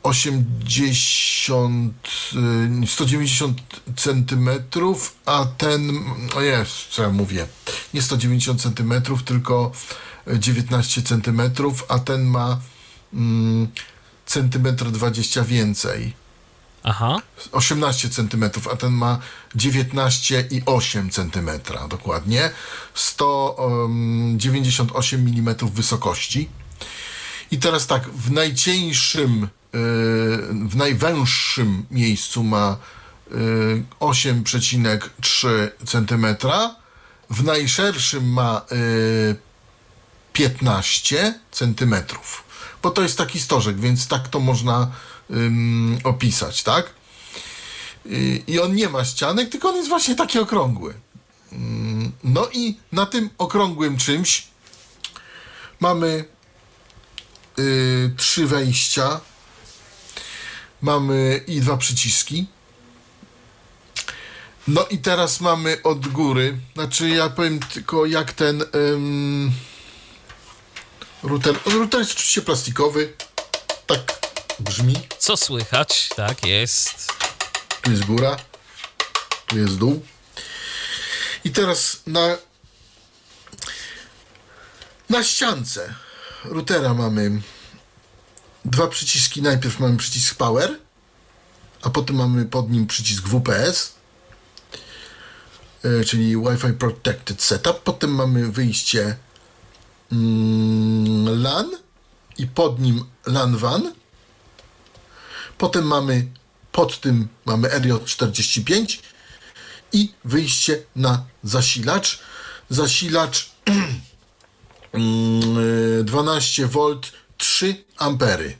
80, 0.02 1.92
y, 2.84 2.86
190 2.86 3.58
centymetrów, 3.96 5.16
a 5.26 5.46
ten, 5.58 5.90
o 6.36 6.40
jest, 6.40 6.72
co 6.90 7.02
ja 7.02 7.10
mówię, 7.10 7.46
nie 7.94 8.02
190 8.02 8.62
centymetrów, 8.62 9.22
tylko 9.22 9.72
19 10.26 11.02
centymetrów, 11.02 11.84
a 11.88 11.98
ten 11.98 12.24
ma 12.24 12.60
mm, 13.14 13.68
centymetr 14.26 14.90
20 14.90 15.44
więcej. 15.44 16.20
Aha. 16.82 17.20
18 17.52 18.08
cm, 18.08 18.50
a 18.72 18.76
ten 18.76 18.92
ma 18.92 19.18
19,8 19.56 21.10
cm 21.10 21.50
dokładnie. 21.88 22.50
198 22.94 25.20
mm 25.20 25.54
wysokości. 25.74 26.48
I 27.50 27.58
teraz 27.58 27.86
tak, 27.86 28.10
w 28.10 28.30
najcieńszym, 28.30 29.48
w 30.68 30.76
najwęższym 30.76 31.86
miejscu 31.90 32.44
ma 32.44 32.76
yy, 33.30 33.84
8,3 34.00 35.48
cm, 35.86 36.26
w 37.30 37.44
najszerszym 37.44 38.32
ma 38.32 38.62
yy, 38.70 39.36
15 40.32 41.34
centymetrów. 41.50 42.44
Bo 42.82 42.90
to 42.90 43.02
jest 43.02 43.18
taki 43.18 43.40
stożek, 43.40 43.80
więc 43.80 44.08
tak 44.08 44.28
to 44.28 44.40
można 44.40 44.90
opisać, 46.04 46.62
tak? 46.62 46.90
I, 48.46 48.60
on 48.60 48.74
nie 48.74 48.88
ma 48.88 49.04
ścianek, 49.04 49.48
tylko 49.48 49.68
on 49.68 49.76
jest 49.76 49.88
właśnie 49.88 50.14
taki 50.14 50.38
okrągły. 50.38 50.94
Ym, 51.52 52.12
No 52.24 52.48
i 52.52 52.78
na 52.92 53.06
tym 53.06 53.30
okrągłym 53.38 53.96
czymś 53.96 54.46
mamy 55.80 56.24
y, 57.58 58.14
trzy 58.16 58.46
wejścia, 58.46 59.20
mamy 60.82 61.44
i 61.46 61.60
dwa 61.60 61.76
przyciski. 61.76 62.46
No 64.68 64.86
i 64.86 64.98
teraz 64.98 65.40
mamy 65.40 65.82
od 65.82 66.08
góry, 66.08 66.58
znaczy 66.74 67.08
ja 67.08 67.30
powiem 67.30 67.60
tylko 67.60 68.06
jak 68.06 68.32
ten 68.32 68.64
ym, 68.74 69.52
router, 71.22 71.54
router 71.64 72.00
jest 72.00 72.12
oczywiście 72.12 72.42
plastikowy, 72.42 73.12
tak 73.86 74.00
brzmi. 74.60 74.94
Co 75.18 75.36
słychać? 75.36 76.08
Tak 76.16 76.46
jest. 76.46 77.12
Tu 77.82 77.90
jest 77.90 78.04
góra, 78.04 78.36
tu 79.46 79.58
jest 79.58 79.76
dół. 79.78 80.02
I 81.44 81.50
teraz 81.50 82.00
na, 82.06 82.36
na 85.08 85.24
ściance 85.24 85.94
routera 86.44 86.94
mamy 86.94 87.42
dwa 88.64 88.88
przyciski. 88.88 89.42
Najpierw 89.42 89.80
mamy 89.80 89.96
przycisk 89.96 90.34
Power, 90.34 90.78
a 91.82 91.90
potem 91.90 92.16
mamy 92.16 92.46
pod 92.46 92.70
nim 92.70 92.86
przycisk 92.86 93.28
WPS, 93.28 93.94
e, 95.84 96.04
czyli 96.04 96.36
Wi-Fi 96.36 96.72
Protected 96.72 97.42
Setup. 97.42 97.82
Potem 97.82 98.14
mamy 98.14 98.52
wyjście 98.52 99.16
mm, 100.12 101.42
LAN 101.42 101.70
i 102.38 102.46
pod 102.46 102.80
nim 102.80 103.04
LAN 103.26 103.56
WAN. 103.56 103.92
Potem 105.58 105.84
mamy 105.84 106.26
pod 106.72 107.00
tym 107.00 107.28
mamy 107.46 107.68
RJ45 107.68 108.98
i 109.92 110.12
wyjście 110.24 110.82
na 110.96 111.24
zasilacz. 111.42 112.20
Zasilacz 112.68 113.50
mm, 114.92 116.04
12 116.04 116.66
V 116.66 117.00
3 117.40 117.84
ampery. 117.96 118.58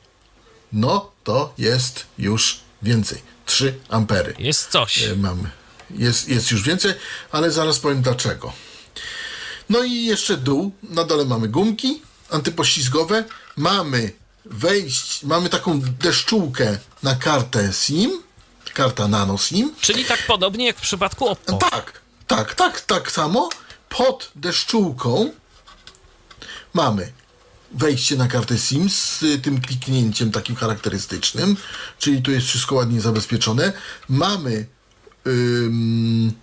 No 0.73 1.11
to 1.23 1.53
jest 1.57 2.05
już 2.17 2.59
więcej. 2.81 3.21
3 3.45 3.79
ampery. 3.89 4.35
Jest 4.39 4.69
coś. 4.69 5.03
E, 5.03 5.15
mamy. 5.15 5.49
Jest, 5.91 6.29
jest 6.29 6.51
już 6.51 6.63
więcej, 6.63 6.93
ale 7.31 7.51
zaraz 7.51 7.79
powiem 7.79 8.01
dlaczego. 8.01 8.53
No 9.69 9.83
i 9.83 10.05
jeszcze 10.05 10.37
dół. 10.37 10.71
Na 10.83 11.03
dole 11.03 11.25
mamy 11.25 11.47
gumki 11.47 12.01
antypoślizgowe. 12.29 13.23
Mamy 13.55 14.11
wejść, 14.45 15.23
mamy 15.23 15.49
taką 15.49 15.81
deszczułkę 15.81 16.77
na 17.03 17.15
kartę 17.15 17.73
SIM. 17.73 18.23
Karta 18.73 19.07
nano 19.07 19.37
SIM. 19.37 19.75
Czyli 19.81 20.05
tak 20.05 20.25
podobnie 20.27 20.65
jak 20.65 20.77
w 20.77 20.81
przypadku 20.81 21.27
Oppo. 21.27 21.53
Tak, 21.53 22.01
tak, 22.27 22.55
tak, 22.55 22.81
tak 22.81 23.11
samo. 23.11 23.49
Pod 23.89 24.31
deszczułką 24.35 25.31
mamy 26.73 27.11
wejście 27.73 28.15
na 28.15 28.27
kartę 28.27 28.57
SIM 28.57 28.89
z 28.89 29.23
tym 29.43 29.61
kliknięciem 29.61 30.31
takim 30.31 30.55
charakterystycznym, 30.55 31.57
czyli 31.99 32.21
tu 32.21 32.31
jest 32.31 32.47
wszystko 32.47 32.75
ładnie 32.75 33.01
zabezpieczone. 33.01 33.73
Mamy 34.09 34.65
ym, 35.27 36.33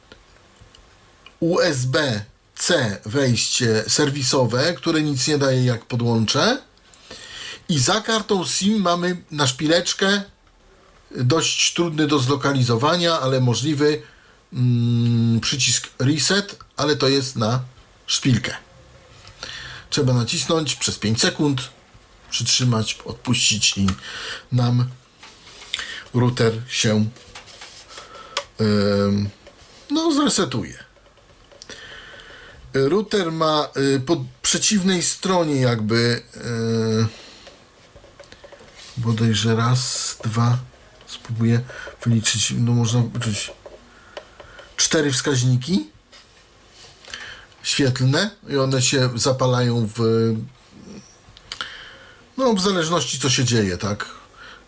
USB-C 1.40 2.98
wejście 3.06 3.84
serwisowe, 3.88 4.74
które 4.74 5.02
nic 5.02 5.28
nie 5.28 5.38
daje 5.38 5.64
jak 5.64 5.84
podłączę. 5.84 6.62
I 7.68 7.78
za 7.78 8.00
kartą 8.00 8.46
SIM 8.46 8.82
mamy 8.82 9.22
na 9.30 9.46
szpileczkę 9.46 10.22
dość 11.16 11.74
trudny 11.74 12.06
do 12.06 12.18
zlokalizowania, 12.18 13.20
ale 13.20 13.40
możliwy 13.40 14.02
przycisk 15.40 15.88
reset, 15.98 16.58
ale 16.76 16.96
to 16.96 17.08
jest 17.08 17.36
na 17.36 17.60
szpilkę. 18.06 18.67
Trzeba 19.90 20.12
nacisnąć 20.12 20.74
przez 20.74 20.98
5 20.98 21.20
sekund, 21.20 21.60
przytrzymać, 22.30 22.98
odpuścić 23.04 23.78
i 23.78 23.86
nam 24.52 24.88
router 26.14 26.52
się 26.68 27.10
ym, 28.60 29.30
no 29.90 30.12
zresetuje. 30.12 30.84
Router 32.74 33.32
ma 33.32 33.68
y, 33.96 34.00
po 34.00 34.24
przeciwnej 34.42 35.02
stronie 35.02 35.60
jakby 35.60 36.22
y, 36.36 37.06
bodajże 38.96 39.56
raz, 39.56 40.16
dwa, 40.24 40.58
spróbuję 41.06 41.60
wyliczyć, 42.04 42.54
no 42.58 42.72
można 42.72 43.02
liczyć 43.14 43.52
cztery 44.76 45.12
wskaźniki 45.12 45.90
świetlne 47.62 48.30
i 48.48 48.56
one 48.56 48.82
się 48.82 49.10
zapalają 49.14 49.88
w 49.96 50.00
no 52.38 52.54
w 52.54 52.60
zależności 52.60 53.20
co 53.20 53.30
się 53.30 53.44
dzieje, 53.44 53.78
tak? 53.78 54.06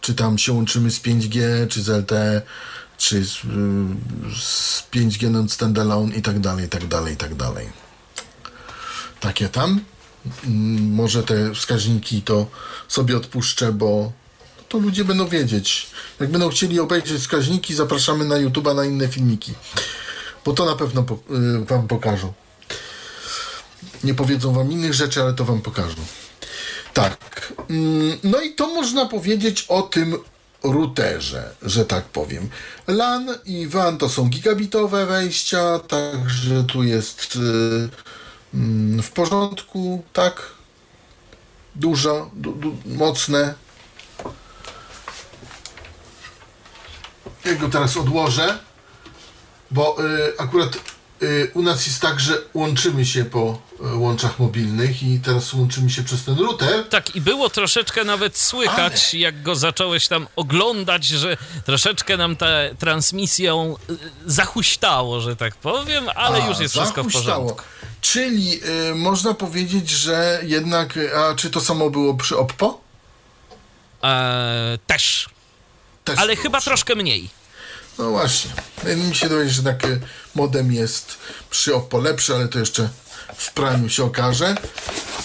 Czy 0.00 0.14
tam 0.14 0.38
się 0.38 0.52
łączymy 0.52 0.90
z 0.90 1.00
5G, 1.00 1.68
czy 1.68 1.82
z 1.82 1.88
LTE, 1.88 2.42
czy 2.98 3.24
z, 3.24 3.30
z 4.42 4.82
5G 4.92 5.30
non 5.30 5.48
standalone 5.48 6.14
i 6.16 6.22
tak 6.22 6.40
dalej, 6.40 6.66
i 6.66 6.68
tak 6.68 6.86
dalej, 6.86 7.14
i 7.14 7.16
tak 7.16 7.34
dalej. 7.34 7.68
Takie 9.20 9.48
tam. 9.48 9.80
Mm, 10.44 10.94
Może 10.94 11.22
te 11.22 11.54
wskaźniki 11.54 12.22
to 12.22 12.46
sobie 12.88 13.16
odpuszczę, 13.16 13.72
bo 13.72 14.12
to 14.68 14.78
ludzie 14.78 15.04
będą 15.04 15.28
wiedzieć. 15.28 15.86
Jak 16.20 16.30
będą 16.30 16.50
chcieli 16.50 16.80
obejrzeć 16.80 17.20
wskaźniki, 17.20 17.74
zapraszamy 17.74 18.24
na 18.24 18.34
YouTube'a 18.34 18.74
na 18.74 18.84
inne 18.84 19.08
filmiki. 19.08 19.54
Bo 20.44 20.52
to 20.52 20.64
na 20.64 20.76
pewno 20.76 21.02
po, 21.02 21.14
y, 21.14 21.64
wam 21.64 21.88
pokażą. 21.88 22.32
Nie 24.04 24.14
powiedzą 24.14 24.52
wam 24.52 24.72
innych 24.72 24.94
rzeczy, 24.94 25.22
ale 25.22 25.34
to 25.34 25.44
wam 25.44 25.60
pokażą. 25.60 26.02
Tak. 26.94 27.52
Mm, 27.70 28.18
No 28.24 28.40
i 28.40 28.54
to 28.54 28.66
można 28.66 29.06
powiedzieć 29.06 29.64
o 29.68 29.82
tym 29.82 30.18
routerze, 30.62 31.54
że 31.62 31.84
tak 31.84 32.04
powiem. 32.04 32.48
LAN 32.86 33.28
i 33.44 33.66
WAN 33.66 33.98
to 33.98 34.08
są 34.08 34.28
gigabitowe 34.28 35.06
wejścia, 35.06 35.78
także 35.78 36.64
tu 36.64 36.82
jest 36.82 37.36
y, 37.36 37.88
mm, 38.54 39.02
w 39.02 39.10
porządku, 39.10 40.02
tak? 40.12 40.42
Dużo, 41.74 42.30
du, 42.34 42.52
du, 42.52 42.76
mocne. 42.86 43.54
Ja 47.44 47.54
go 47.54 47.68
teraz 47.68 47.96
odłożę, 47.96 48.58
bo 49.70 50.04
y, 50.04 50.38
akurat 50.38 50.78
u 51.54 51.62
nas 51.62 51.86
jest 51.86 52.00
tak, 52.00 52.20
że 52.20 52.38
łączymy 52.54 53.06
się 53.06 53.24
po 53.24 53.58
y, 53.92 53.96
łączach 53.96 54.38
mobilnych 54.38 55.02
i 55.02 55.20
teraz 55.20 55.52
łączymy 55.54 55.90
się 55.90 56.02
przez 56.02 56.24
ten 56.24 56.38
router. 56.38 56.88
Tak, 56.88 57.16
i 57.16 57.20
było 57.20 57.50
troszeczkę 57.50 58.04
nawet 58.04 58.38
słychać, 58.38 59.14
jak 59.14 59.42
go 59.42 59.56
zacząłeś 59.56 60.08
tam 60.08 60.26
oglądać, 60.36 61.04
że 61.04 61.36
troszeczkę 61.66 62.16
nam 62.16 62.36
tę 62.36 62.74
transmisją 62.78 63.76
y, 63.90 63.96
zahuśtało, 64.26 65.20
że 65.20 65.36
tak 65.36 65.54
powiem, 65.56 66.08
ale 66.14 66.42
A, 66.44 66.48
już 66.48 66.58
jest 66.58 66.74
wszystko 66.74 67.04
w 67.04 67.12
porządku. 67.12 67.62
Czyli 68.00 68.60
y, 68.90 68.94
można 68.94 69.34
powiedzieć, 69.34 69.90
że 69.90 70.40
jednak, 70.42 70.96
y, 70.96 71.16
a 71.16 71.34
czy 71.34 71.50
to 71.50 71.60
samo 71.60 71.90
było 71.90 72.14
przy 72.14 72.38
Oppo? 72.38 72.80
Eee, 74.02 74.78
też, 74.86 75.28
Też 76.04 76.18
ale 76.18 76.36
chyba 76.36 76.58
przy- 76.58 76.64
troszkę 76.70 76.94
mniej. 76.94 77.28
No 78.00 78.10
właśnie. 78.10 78.50
Mi 79.08 79.14
się 79.14 79.28
wydaje, 79.28 79.50
że 79.50 79.62
tak 79.62 79.84
y, 79.84 80.00
modem 80.34 80.72
jest 80.72 81.18
przy 81.50 81.74
Oppo 81.74 81.98
lepszy, 81.98 82.34
ale 82.34 82.48
to 82.48 82.58
jeszcze 82.58 82.88
w 83.36 83.52
praniu 83.52 83.88
się 83.88 84.04
okaże. 84.04 84.54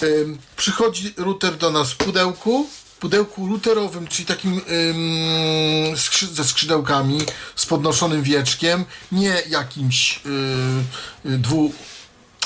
Ym, 0.03 0.37
przychodzi 0.57 1.13
router 1.17 1.57
do 1.57 1.71
nas 1.71 1.91
w 1.91 1.97
pudełku. 1.97 2.67
Pudełku 2.99 3.47
routerowym, 3.47 4.07
czyli 4.07 4.25
takim 4.25 4.53
ym, 4.53 5.95
skrzy- 5.95 6.33
ze 6.33 6.43
skrzydełkami, 6.43 7.21
z 7.55 7.65
podnoszonym 7.65 8.23
wieczkiem, 8.23 8.85
nie 9.11 9.41
jakimś 9.49 10.21
y, 11.25 11.29
y, 11.29 11.37
dwu, 11.37 11.71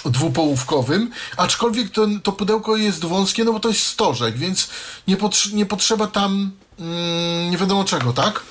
dwupołówkowym, 0.06 1.12
aczkolwiek 1.38 1.90
to, 1.90 2.08
to 2.24 2.32
pudełko 2.32 2.76
jest 2.76 3.06
wąskie, 3.06 3.44
no 3.44 3.54
bo 3.54 3.60
to 3.60 3.70
jest 3.70 3.86
stożek, 3.86 4.38
więc 4.38 4.70
nie, 5.08 5.18
nie 5.54 5.66
potrzeba 5.66 6.08
tam 6.08 6.52
mm, 6.80 7.52
nie 7.52 7.58
wiadomo 7.58 7.84
czego, 7.84 8.14
tak? 8.14 8.42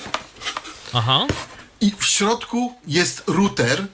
Aha. 0.92 1.26
I 1.80 1.92
w 1.98 2.04
środku 2.04 2.74
jest 2.86 3.22
router 3.26 3.86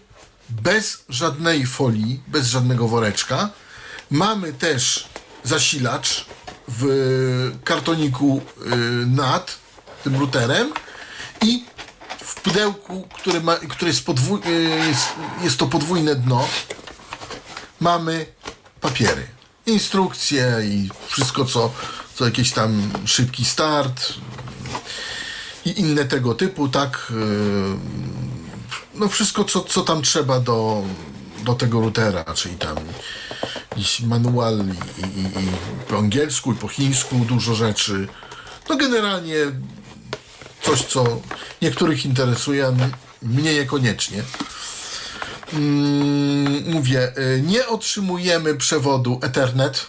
bez 0.49 1.05
żadnej 1.09 1.67
folii, 1.67 2.21
bez 2.27 2.47
żadnego 2.47 2.89
woreczka. 2.89 3.51
Mamy 4.11 4.53
też 4.53 5.09
zasilacz 5.45 6.27
w 6.69 7.53
kartoniku 7.65 8.43
y, 8.43 8.77
nad 9.07 9.59
tym 10.05 10.17
routerem 10.17 10.73
i 11.43 11.65
w 12.21 12.35
pudełku, 12.35 13.09
które, 13.15 13.41
ma, 13.41 13.57
które 13.57 13.91
jest, 13.91 14.05
podwój, 14.05 14.41
y, 14.47 14.51
jest, 14.89 15.07
jest 15.43 15.57
to 15.57 15.67
podwójne 15.67 16.15
dno, 16.15 16.49
mamy 17.81 18.27
papiery. 18.81 19.27
Instrukcje 19.67 20.61
i 20.65 20.89
wszystko, 21.09 21.45
co, 21.45 21.73
co 22.15 22.25
jakiś 22.25 22.53
tam 22.53 22.91
szybki 23.05 23.45
start, 23.45 24.15
i 25.65 25.81
inne 25.81 26.05
tego 26.05 26.35
typu, 26.35 26.69
tak. 26.69 27.13
yy, 27.15 27.77
No 28.95 29.09
wszystko, 29.09 29.45
co, 29.45 29.61
co 29.61 29.83
tam 29.83 30.03
trzeba 30.03 30.41
do, 30.41 30.83
do 31.45 31.55
tego 31.55 31.81
routera, 31.81 32.25
czyli 32.25 32.57
tam 32.57 32.77
jakiś 33.71 34.01
manual 34.01 34.59
i, 34.59 35.21
i, 35.21 35.23
i 35.23 35.49
po 35.89 35.99
angielsku 35.99 36.53
i 36.53 36.57
po 36.57 36.69
chińsku 36.69 37.17
dużo 37.17 37.55
rzeczy. 37.55 38.09
No 38.69 38.77
generalnie 38.77 39.37
coś, 40.63 40.85
co 40.85 41.21
niektórych 41.63 42.05
interesuje, 42.05 42.67
a 42.67 42.73
mnie 43.23 43.55
niekoniecznie. 43.55 44.23
Mm, 45.53 46.71
mówię, 46.71 47.13
y, 47.19 47.43
nie 47.47 47.67
otrzymujemy 47.67 48.55
przewodu 48.55 49.21
Ethernet 49.23 49.87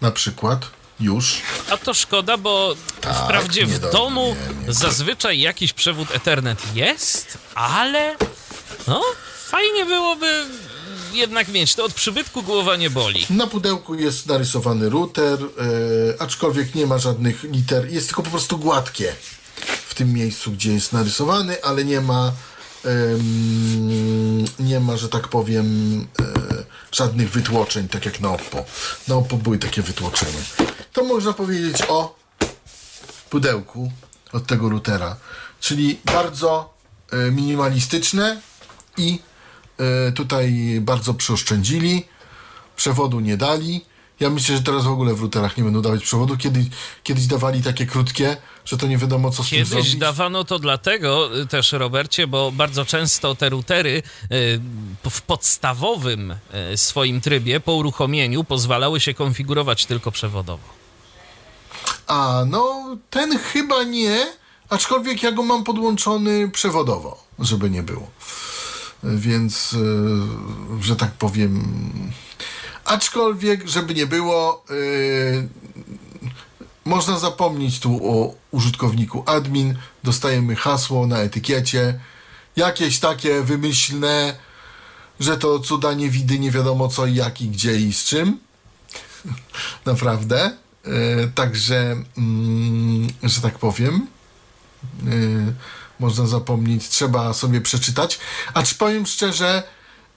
na 0.00 0.10
przykład 0.10 0.70
już. 1.02 1.40
A 1.70 1.76
to 1.76 1.94
szkoda, 1.94 2.36
bo 2.36 2.74
wprawdzie 3.24 3.66
w 3.66 3.72
Tak, 3.72 3.74
nie 3.74 3.78
do- 3.80 3.92
domu 3.92 4.36
nie, 4.60 4.66
nie. 4.66 4.72
zazwyczaj 4.72 5.40
jakiś 5.40 5.72
przewód 5.72 6.08
Ethernet 6.14 6.76
jest, 6.76 7.38
ale 7.54 8.16
no, 8.88 9.02
fajnie 9.46 9.86
byłoby 9.86 10.44
jednak 11.12 11.48
mieć. 11.48 11.74
To 11.74 11.84
od 11.84 11.92
przybytku 11.94 12.42
głowa 12.42 12.76
nie 12.76 12.90
boli. 12.90 13.26
Na 13.30 13.46
pudełku 13.46 13.94
jest 13.94 14.26
narysowany 14.26 14.88
router, 14.90 15.38
e, 16.18 16.22
aczkolwiek 16.22 16.74
nie 16.74 16.86
ma 16.86 16.98
żadnych 16.98 17.42
liter, 17.42 17.92
jest 17.92 18.06
tylko 18.06 18.22
po 18.22 18.30
prostu 18.30 18.58
gładkie 18.58 19.12
w 19.86 19.94
tym 19.94 20.12
miejscu, 20.12 20.52
gdzie 20.52 20.72
jest 20.72 20.92
narysowany, 20.92 21.62
ale 21.64 21.84
nie 21.84 22.00
ma 22.00 22.32
nie 24.58 24.80
ma, 24.80 24.96
że 24.96 25.08
tak 25.08 25.28
powiem 25.28 25.66
e, 26.20 26.24
żadnych 26.92 27.30
wytłoczeń, 27.30 27.88
tak 27.88 28.04
jak 28.04 28.20
na 28.20 28.30
Oppo. 28.30 28.64
Na 29.08 29.14
Oppo 29.14 29.36
były 29.36 29.58
takie 29.58 29.82
wytłoczenia. 29.82 30.40
To 30.92 31.04
można 31.04 31.32
powiedzieć 31.32 31.82
o 31.88 32.16
pudełku 33.30 33.92
od 34.32 34.46
tego 34.46 34.68
routera, 34.68 35.16
czyli 35.60 36.00
bardzo 36.04 36.74
e, 37.10 37.30
minimalistyczne 37.30 38.40
i 38.96 39.18
e, 39.78 40.12
tutaj 40.12 40.78
bardzo 40.80 41.14
przeoszczędzili, 41.14 42.04
przewodu 42.76 43.20
nie 43.20 43.36
dali. 43.36 43.84
Ja 44.20 44.30
myślę, 44.30 44.56
że 44.56 44.62
teraz 44.62 44.84
w 44.84 44.90
ogóle 44.90 45.14
w 45.14 45.20
routerach 45.20 45.56
nie 45.56 45.64
będą 45.64 45.82
dawać 45.82 46.02
przewodu. 46.02 46.36
Kiedyś, 46.36 46.66
kiedyś 47.02 47.26
dawali 47.26 47.62
takie 47.62 47.86
krótkie, 47.86 48.36
że 48.64 48.76
to 48.76 48.86
nie 48.86 48.98
wiadomo 48.98 49.30
co 49.30 49.42
z 49.42 49.48
tym 49.48 49.58
Kiedyś 49.58 49.68
zrobić. 49.68 49.96
dawano 49.96 50.44
to 50.44 50.58
dlatego 50.58 51.40
y, 51.40 51.46
też, 51.46 51.72
Robercie, 51.72 52.26
bo 52.26 52.52
bardzo 52.52 52.84
często 52.84 53.34
te 53.34 53.48
routery 53.48 54.02
y, 54.32 54.60
w 55.10 55.22
podstawowym 55.22 56.30
y, 56.72 56.76
swoim 56.76 57.20
trybie 57.20 57.60
po 57.60 57.72
uruchomieniu 57.74 58.44
pozwalały 58.44 59.00
się 59.00 59.14
konfigurować 59.14 59.86
tylko 59.86 60.12
przewodowo. 60.12 60.64
A, 62.06 62.44
no 62.46 62.96
ten 63.10 63.38
chyba 63.38 63.82
nie, 63.82 64.26
aczkolwiek 64.68 65.22
ja 65.22 65.32
go 65.32 65.42
mam 65.42 65.64
podłączony 65.64 66.50
przewodowo, 66.50 67.24
żeby 67.38 67.70
nie 67.70 67.82
było. 67.82 68.10
Więc, 69.04 69.76
że 70.80 70.96
tak 70.96 71.12
powiem, 71.12 71.72
aczkolwiek, 72.84 73.68
żeby 73.68 73.94
nie 73.94 74.06
było, 74.06 74.64
e, 74.70 74.74
można 76.84 77.18
zapomnieć 77.18 77.80
tu 77.80 78.00
o 78.10 78.34
użytkowniku 78.50 79.22
admin, 79.26 79.74
dostajemy 80.04 80.56
hasło 80.56 81.06
na 81.06 81.18
etykiecie, 81.18 82.00
jakieś 82.56 82.98
takie 82.98 83.42
wymyślne, 83.42 84.36
że 85.20 85.36
to 85.36 85.58
cuda 85.58 85.94
nie 85.94 86.10
widy, 86.10 86.38
nie 86.38 86.50
wiadomo 86.50 86.88
co 86.88 87.06
i 87.06 87.14
jak 87.14 87.40
i 87.40 87.48
gdzie 87.48 87.76
i 87.76 87.92
z 87.92 88.04
czym. 88.04 88.38
Naprawdę. 89.86 90.56
E, 90.84 91.28
także, 91.28 91.96
mm, 92.18 93.08
że 93.22 93.40
tak 93.40 93.58
powiem, 93.58 94.06
e, 95.06 95.08
można 96.00 96.26
zapomnieć, 96.26 96.88
trzeba 96.88 97.32
sobie 97.32 97.60
przeczytać. 97.60 98.18
Acz 98.54 98.74
powiem 98.74 99.06
szczerze, 99.06 99.62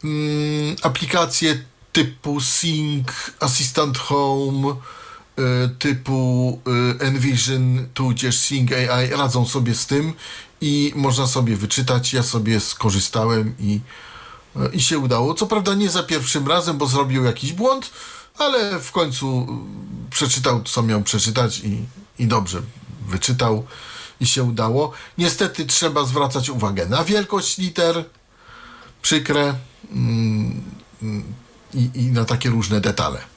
mm, 0.04 0.75
aplikacje 0.82 1.63
typu 1.91 2.41
Sync, 2.41 3.08
Assistant 3.39 3.97
Home, 3.97 4.75
typu 5.80 6.60
e, 6.67 7.06
Envision, 7.06 7.88
tudzież 7.93 8.39
Sync 8.39 8.71
AI 8.71 9.10
radzą 9.10 9.45
sobie 9.45 9.76
z 9.76 9.86
tym 9.86 10.13
i 10.62 10.93
można 10.95 11.28
sobie 11.28 11.56
wyczytać. 11.56 12.13
Ja 12.13 12.24
sobie 12.24 12.60
skorzystałem 12.60 13.56
i 13.60 13.80
i 14.74 14.82
się 14.82 15.00
udało. 15.00 15.34
Co 15.34 15.48
prawda 15.48 15.74
nie 15.74 15.89
za 15.89 16.04
pierwszym 16.04 16.48
razem, 16.48 16.78
bo 16.78 16.88
zrobił 16.88 17.24
jakiś 17.24 17.54
błąd, 17.54 17.91
ale 18.38 18.80
w 18.80 18.91
końcu 18.91 19.48
y, 20.08 20.10
przeczytał, 20.10 20.63
co 20.63 20.84
miał 20.84 21.02
przeczytać 21.02 21.60
i, 21.60 21.86
i 22.19 22.28
dobrze 22.28 22.62
wyczytał 23.08 23.65
i 24.19 24.28
się 24.28 24.43
udało. 24.43 24.91
Niestety 25.17 25.65
trzeba 25.65 26.06
zwracać 26.06 26.50
uwagę 26.50 26.86
na 26.86 27.04
wielkość 27.04 27.58
liter, 27.58 28.06
przykre 29.02 29.56
mm, 29.91 30.63
i, 31.74 31.89
i 31.93 32.06
na 32.06 32.26
takie 32.26 32.50
różne 32.50 32.82
detale. 32.82 33.35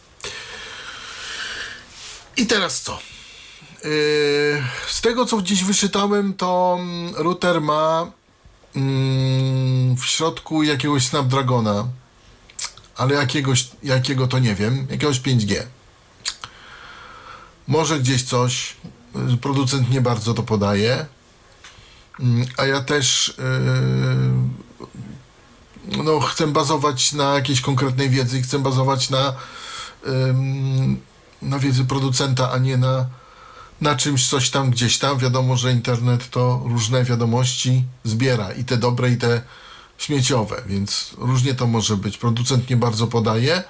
I 2.39 2.47
teraz 2.47 2.83
co? 2.83 2.99
Yy, 3.85 3.91
z 4.89 5.01
tego, 5.01 5.27
co 5.27 5.37
gdzieś 5.37 5.65
wyczytałem, 5.65 6.35
to 6.35 6.79
mm, 6.81 7.15
router 7.17 7.61
ma 7.61 8.13
mm, 8.77 9.97
w 9.97 10.05
środku 10.07 10.63
jakiegoś 10.63 11.07
Snapdragona, 11.07 11.89
ale 12.97 13.15
jakiegoś, 13.15 13.69
jakiego 13.83 14.27
to 14.27 14.39
nie 14.39 14.55
wiem, 14.55 14.87
jakiegoś 14.91 15.21
5G. 15.21 15.63
Może 17.67 17.99
gdzieś 17.99 18.23
coś, 18.23 18.77
yy, 19.31 19.37
producent 19.37 19.91
nie 19.91 20.01
bardzo 20.01 20.35
to 20.35 20.43
podaje, 20.43 21.07
Mm, 22.21 22.47
a 22.57 22.67
ja 22.67 22.81
też 22.81 23.35
yy, 25.89 26.03
no, 26.05 26.21
chcę 26.21 26.47
bazować 26.47 27.13
na 27.13 27.35
jakiejś 27.35 27.61
konkretnej 27.61 28.11
wiedzy 28.11 28.39
i 28.39 28.43
chcę 28.43 28.59
bazować 28.59 29.11
na, 29.11 29.35
na 31.43 31.59
wiedzy 31.59 31.85
producenta, 31.85 32.53
a 32.53 32.59
nie 32.59 32.77
na, 32.77 33.07
na 33.81 33.97
czymś, 33.97 34.29
coś 34.29 34.51
tam, 34.51 34.71
gdzieś 34.71 34.99
tam. 34.99 35.19
Wiadomo, 35.19 35.57
że 35.57 35.73
internet 35.73 36.31
to 36.31 36.63
różne 36.65 37.05
wiadomości 37.05 37.85
zbiera 38.05 38.53
i 38.53 38.65
te 38.65 38.77
dobre, 38.77 39.11
i 39.11 39.17
te 39.17 39.43
śmieciowe, 39.99 40.63
więc 40.67 41.15
różnie 41.19 41.55
to 41.55 41.67
może 41.67 41.97
być. 41.97 42.19
Producent 42.19 42.71
nie 42.71 42.77
bardzo 42.77 43.07
podaje, 43.07 43.63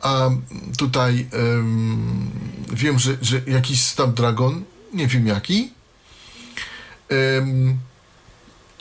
a 0.00 0.30
tutaj 0.78 1.28
ym, 1.34 2.30
wiem, 2.72 2.98
że, 2.98 3.16
że 3.22 3.40
jakiś 3.46 3.84
Snapdragon, 3.84 4.64
nie 4.94 5.06
wiem 5.06 5.26
jaki, 5.26 5.72
ym, 7.12 7.78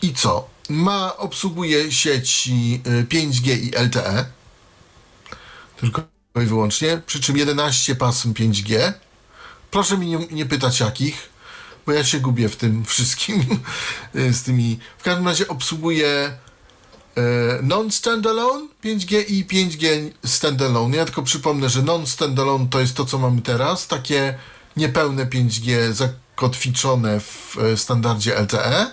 i 0.02 0.14
co? 0.14 0.50
Ma, 0.70 1.18
obsługuje 1.18 1.92
sieci 1.92 2.82
y, 2.88 3.04
5G 3.04 3.58
i 3.58 3.72
LTE, 3.86 4.26
tylko 5.78 6.17
i 6.42 6.46
wyłącznie, 6.46 7.02
przy 7.06 7.20
czym 7.22 7.38
11 7.38 7.96
pasm 7.96 8.34
5G. 8.34 8.94
Proszę 9.72 9.98
mi 9.98 10.08
nie, 10.08 10.18
nie 10.32 10.46
pytać 10.46 10.80
jakich, 10.80 11.30
bo 11.86 11.92
ja 11.92 12.04
się 12.04 12.20
gubię 12.20 12.50
w 12.50 12.56
tym 12.56 12.86
wszystkim 12.92 13.46
y, 14.16 14.34
z 14.34 14.44
tymi. 14.44 14.80
W 14.98 15.04
każdym 15.04 15.28
razie 15.28 15.48
obsługuje 15.48 16.08
e, 16.08 17.22
non-standalone 17.64 18.68
5G 18.84 19.24
i 19.28 19.46
5G 19.46 20.12
standalone. 20.26 20.98
Ja 20.98 21.06
tylko 21.06 21.24
przypomnę, 21.24 21.70
że 21.70 21.82
non-standalone 21.82 22.68
to 22.70 22.80
jest 22.80 22.96
to, 22.96 23.06
co 23.06 23.18
mamy 23.18 23.42
teraz, 23.42 23.88
takie 23.88 24.38
niepełne 24.78 25.26
5G 25.26 25.92
zakotwiczone 25.92 27.20
w 27.20 27.58
e, 27.58 27.78
standardzie 27.78 28.42
LTE, 28.42 28.92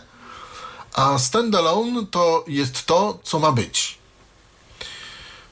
a 0.95 1.19
standalone 1.19 2.07
to 2.07 2.45
jest 2.49 2.87
to, 2.87 3.19
co 3.23 3.39
ma 3.39 3.53
być. 3.53 4.04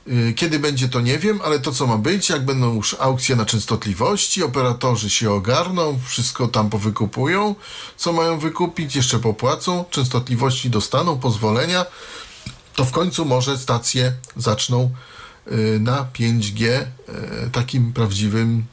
Y, 0.09 0.35
Kiedy 0.37 0.59
będzie 0.59 0.89
to 0.89 1.01
nie 1.01 1.19
wiem, 1.19 1.41
ale 1.45 1.61
to 1.61 1.73
co 1.73 1.87
ma 1.87 1.99
być, 1.99 2.29
jak 2.29 2.45
będą 2.45 2.75
już 2.75 2.95
aukcje 2.95 3.37
na 3.37 3.47
częstotliwości, 3.47 4.43
operatorzy 4.43 5.11
się 5.11 5.31
ogarną, 5.33 5.99
wszystko 6.09 6.49
tam 6.49 6.71
powykupują, 6.71 7.55
co 7.97 8.13
mają 8.13 8.39
wykupić, 8.39 8.97
jeszcze 8.97 9.19
popłacą, 9.19 9.85
częstotliwości 9.91 10.71
dostaną, 10.71 11.19
pozwolenia, 11.19 11.87
to 12.75 12.85
w 12.85 12.91
końcu 12.91 13.25
może 13.25 13.59
stacje 13.59 14.13
zaczną 14.37 14.91
y, 15.53 15.79
na 15.81 16.07
5G 16.19 16.65
y, 16.67 16.87
takim 17.53 17.93
prawdziwym 17.93 18.65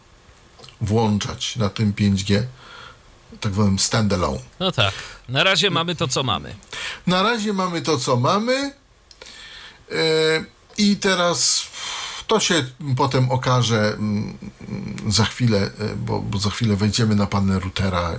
włączać, 0.81 1.55
na 1.55 1.69
tym 1.69 1.93
5G 1.93 2.41
tak 3.39 3.53
zwanym 3.53 3.79
standalone. 3.79 4.39
No 4.59 4.71
tak. 4.71 4.93
Na 5.29 5.43
razie 5.43 5.69
mamy 5.69 5.95
to, 5.95 6.07
co 6.07 6.23
mamy. 6.23 6.55
Na 7.07 7.23
razie 7.23 7.53
mamy 7.53 7.81
to, 7.81 7.97
co 7.97 8.15
mamy. 8.17 8.71
Yy, 9.91 10.45
I 10.79 10.95
teraz 10.95 11.67
to 12.27 12.39
się 12.39 12.65
potem 12.97 13.31
okaże 13.31 13.93
mm, 13.93 14.37
za 15.07 15.25
chwilę, 15.25 15.59
yy, 15.59 15.95
bo, 15.95 16.19
bo 16.19 16.39
za 16.39 16.49
chwilę 16.49 16.75
wejdziemy 16.75 17.15
na 17.15 17.27
panel 17.27 17.59
routera 17.59 18.11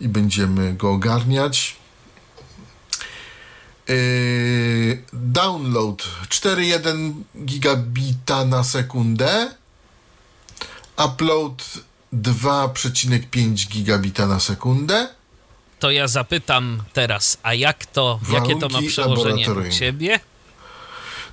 i 0.00 0.08
będziemy 0.08 0.74
go 0.74 0.90
ogarniać. 0.90 1.76
Yy, 3.88 5.02
download 5.12 6.02
4,1 6.28 7.12
gigabita 7.44 8.44
na 8.44 8.64
sekundę. 8.64 9.54
Upload 11.06 11.64
2,5 12.12 13.68
gigabita 13.68 14.26
na 14.26 14.40
sekundę. 14.40 15.08
To 15.78 15.90
ja 15.90 16.08
zapytam 16.08 16.82
teraz, 16.92 17.38
a 17.42 17.54
jak 17.54 17.86
to, 17.86 18.20
jakie 18.32 18.56
to 18.56 18.68
ma 18.68 18.72
Warunki 18.72 18.88
przełożenie 18.88 19.52
u 19.52 19.68
ciebie? 19.70 20.20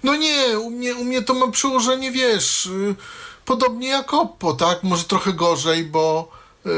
No 0.03 0.15
nie, 0.15 0.59
u 0.59 0.69
mnie, 0.69 0.95
u 0.95 1.03
mnie 1.03 1.21
to 1.21 1.33
ma 1.33 1.47
przełożenie, 1.47 2.11
wiesz, 2.11 2.65
y, 2.65 2.95
podobnie 3.45 3.87
jak 3.87 4.13
Oppo, 4.13 4.53
tak? 4.53 4.83
Może 4.83 5.03
trochę 5.03 5.33
gorzej, 5.33 5.83
bo 5.83 6.31
y, 6.65 6.69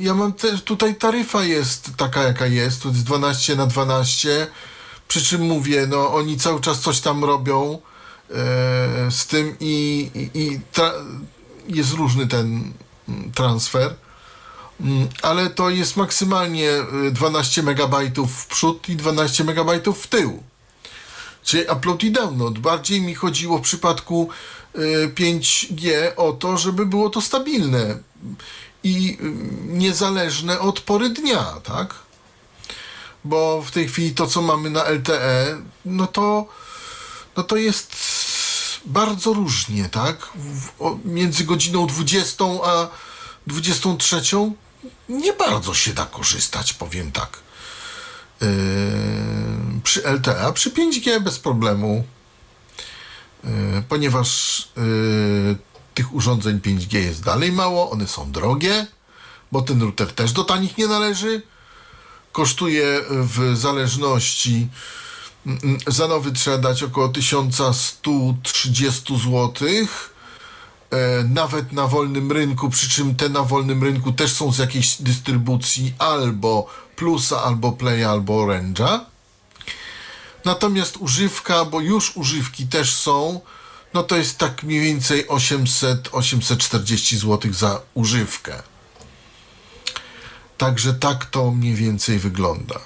ja 0.00 0.14
mam 0.14 0.32
te, 0.32 0.58
tutaj 0.58 0.94
taryfa 0.94 1.42
jest 1.42 1.90
taka, 1.96 2.22
jaka 2.22 2.46
jest, 2.46 2.82
to 2.82 2.88
jest 2.88 3.02
12 3.02 3.56
na 3.56 3.66
12, 3.66 4.46
przy 5.08 5.24
czym 5.24 5.40
mówię, 5.40 5.86
no 5.86 6.14
oni 6.14 6.38
cały 6.38 6.60
czas 6.60 6.80
coś 6.80 7.00
tam 7.00 7.24
robią 7.24 7.74
y, 7.74 8.34
z 9.10 9.26
tym 9.26 9.56
i, 9.60 10.10
i, 10.14 10.40
i 10.40 10.60
jest 11.68 11.92
różny 11.92 12.26
ten 12.26 12.72
mm, 13.08 13.32
transfer. 13.32 13.94
Mm, 14.80 15.08
Ale 15.22 15.50
to 15.50 15.70
jest 15.70 15.96
maksymalnie 15.96 16.70
y, 17.08 17.10
12 17.10 17.62
megabajtów 17.62 18.32
w 18.32 18.46
przód 18.46 18.88
i 18.88 18.96
12 18.96 19.44
megabajtów 19.44 20.02
w 20.02 20.06
tył. 20.06 20.42
Czyli 21.46 21.64
upload 21.76 22.04
i 22.04 22.10
download. 22.10 22.58
Bardziej 22.58 23.00
mi 23.00 23.14
chodziło 23.14 23.58
w 23.58 23.62
przypadku 23.62 24.28
y, 24.74 25.08
5G 25.14 25.92
o 26.16 26.32
to, 26.32 26.58
żeby 26.58 26.86
było 26.86 27.10
to 27.10 27.20
stabilne 27.20 27.98
i 28.82 29.18
y, 29.20 29.32
niezależne 29.66 30.60
od 30.60 30.80
pory 30.80 31.10
dnia, 31.10 31.44
tak? 31.64 31.94
Bo 33.24 33.62
w 33.62 33.70
tej 33.70 33.88
chwili 33.88 34.14
to, 34.14 34.26
co 34.26 34.42
mamy 34.42 34.70
na 34.70 34.90
LTE, 34.90 35.62
no 35.84 36.06
to, 36.06 36.46
no 37.36 37.42
to 37.42 37.56
jest 37.56 37.96
bardzo 38.84 39.32
różnie, 39.32 39.88
tak? 39.88 40.28
O, 40.78 40.98
między 41.04 41.44
godziną 41.44 41.86
20 41.86 42.44
a 42.64 42.88
23 43.46 44.22
nie 45.08 45.32
bardzo 45.32 45.74
się 45.74 45.92
da 45.92 46.06
korzystać, 46.06 46.72
powiem 46.72 47.12
tak. 47.12 47.38
Yy, 48.40 48.48
przy 49.86 50.02
LTE, 50.02 50.40
a 50.40 50.52
przy 50.52 50.70
5G 50.70 51.20
bez 51.20 51.38
problemu, 51.38 52.04
yy, 53.44 53.50
ponieważ 53.88 54.58
yy, 54.76 55.56
tych 55.94 56.14
urządzeń 56.14 56.58
5G 56.58 56.96
jest 56.96 57.24
dalej 57.24 57.52
mało, 57.52 57.90
one 57.90 58.06
są 58.06 58.32
drogie, 58.32 58.86
bo 59.52 59.62
ten 59.62 59.82
router 59.82 60.12
też 60.12 60.32
do 60.32 60.44
tanich 60.44 60.78
nie 60.78 60.86
należy. 60.86 61.42
Kosztuje 62.32 63.00
w 63.10 63.56
zależności 63.56 64.68
mm, 65.46 65.78
za 65.86 66.08
nowy 66.08 66.32
trzeba 66.32 66.58
dać 66.58 66.82
około 66.82 67.08
1130 67.08 69.18
zł. 69.18 69.52
E, 70.90 71.24
nawet 71.24 71.72
na 71.72 71.86
wolnym 71.86 72.32
rynku, 72.32 72.70
przy 72.70 72.90
czym 72.90 73.14
te 73.14 73.28
na 73.28 73.42
wolnym 73.42 73.82
rynku 73.82 74.12
też 74.12 74.32
są 74.32 74.52
z 74.52 74.58
jakiejś 74.58 75.02
dystrybucji 75.02 75.94
albo 75.98 76.66
Plusa, 76.96 77.42
albo 77.42 77.72
Play, 77.72 78.04
albo 78.04 78.46
Orange'a. 78.46 79.15
Natomiast 80.50 80.96
używka, 80.96 81.64
bo 81.64 81.80
już 81.80 82.16
używki 82.16 82.66
też 82.66 82.94
są, 82.94 83.40
no 83.94 84.02
to 84.02 84.16
jest 84.16 84.38
tak 84.38 84.62
mniej 84.62 84.80
więcej 84.80 85.26
800-840 85.26 87.16
zł 87.16 87.52
za 87.52 87.80
używkę. 87.94 88.62
Także 90.58 90.94
tak 90.94 91.24
to 91.24 91.50
mniej 91.50 91.74
więcej 91.74 92.18
wygląda. 92.18 92.80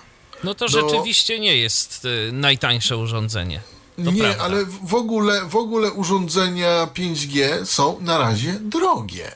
No 0.44 0.54
to 0.54 0.64
No- 0.64 0.68
rzeczywiście 0.68 1.38
nie 1.40 1.56
jest 1.56 2.04
y, 2.04 2.30
najtańsze 2.32 2.96
urządzenie. 2.96 3.60
To 4.04 4.10
Nie, 4.10 4.22
prawda. 4.22 4.44
ale 4.44 4.64
w 4.64 4.94
ogóle, 4.94 5.44
w 5.48 5.56
ogóle 5.56 5.90
urządzenia 5.92 6.86
5G 6.94 7.66
są 7.66 8.00
na 8.00 8.18
razie 8.18 8.52
drogie. 8.52 9.32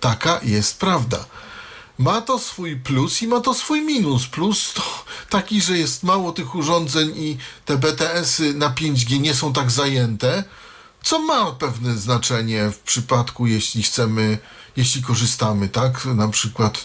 Taka 0.00 0.40
jest 0.42 0.78
prawda. 0.78 1.24
Ma 1.98 2.20
to 2.20 2.38
swój 2.38 2.76
plus 2.76 3.22
i 3.22 3.26
ma 3.26 3.40
to 3.40 3.54
swój 3.54 3.82
minus. 3.82 4.26
Plus 4.26 4.72
to 4.72 4.82
taki, 5.30 5.60
że 5.60 5.78
jest 5.78 6.02
mało 6.02 6.32
tych 6.32 6.54
urządzeń 6.54 7.12
i 7.16 7.36
te 7.64 7.76
BTS-y 7.76 8.54
na 8.54 8.70
5G 8.70 9.20
nie 9.20 9.34
są 9.34 9.52
tak 9.52 9.70
zajęte, 9.70 10.44
co 11.02 11.18
ma 11.18 11.52
pewne 11.52 11.96
znaczenie 11.96 12.70
w 12.70 12.78
przypadku, 12.78 13.46
jeśli 13.46 13.82
chcemy, 13.82 14.38
jeśli 14.76 15.02
korzystamy, 15.02 15.68
tak? 15.68 16.04
Na 16.04 16.28
przykład 16.28 16.84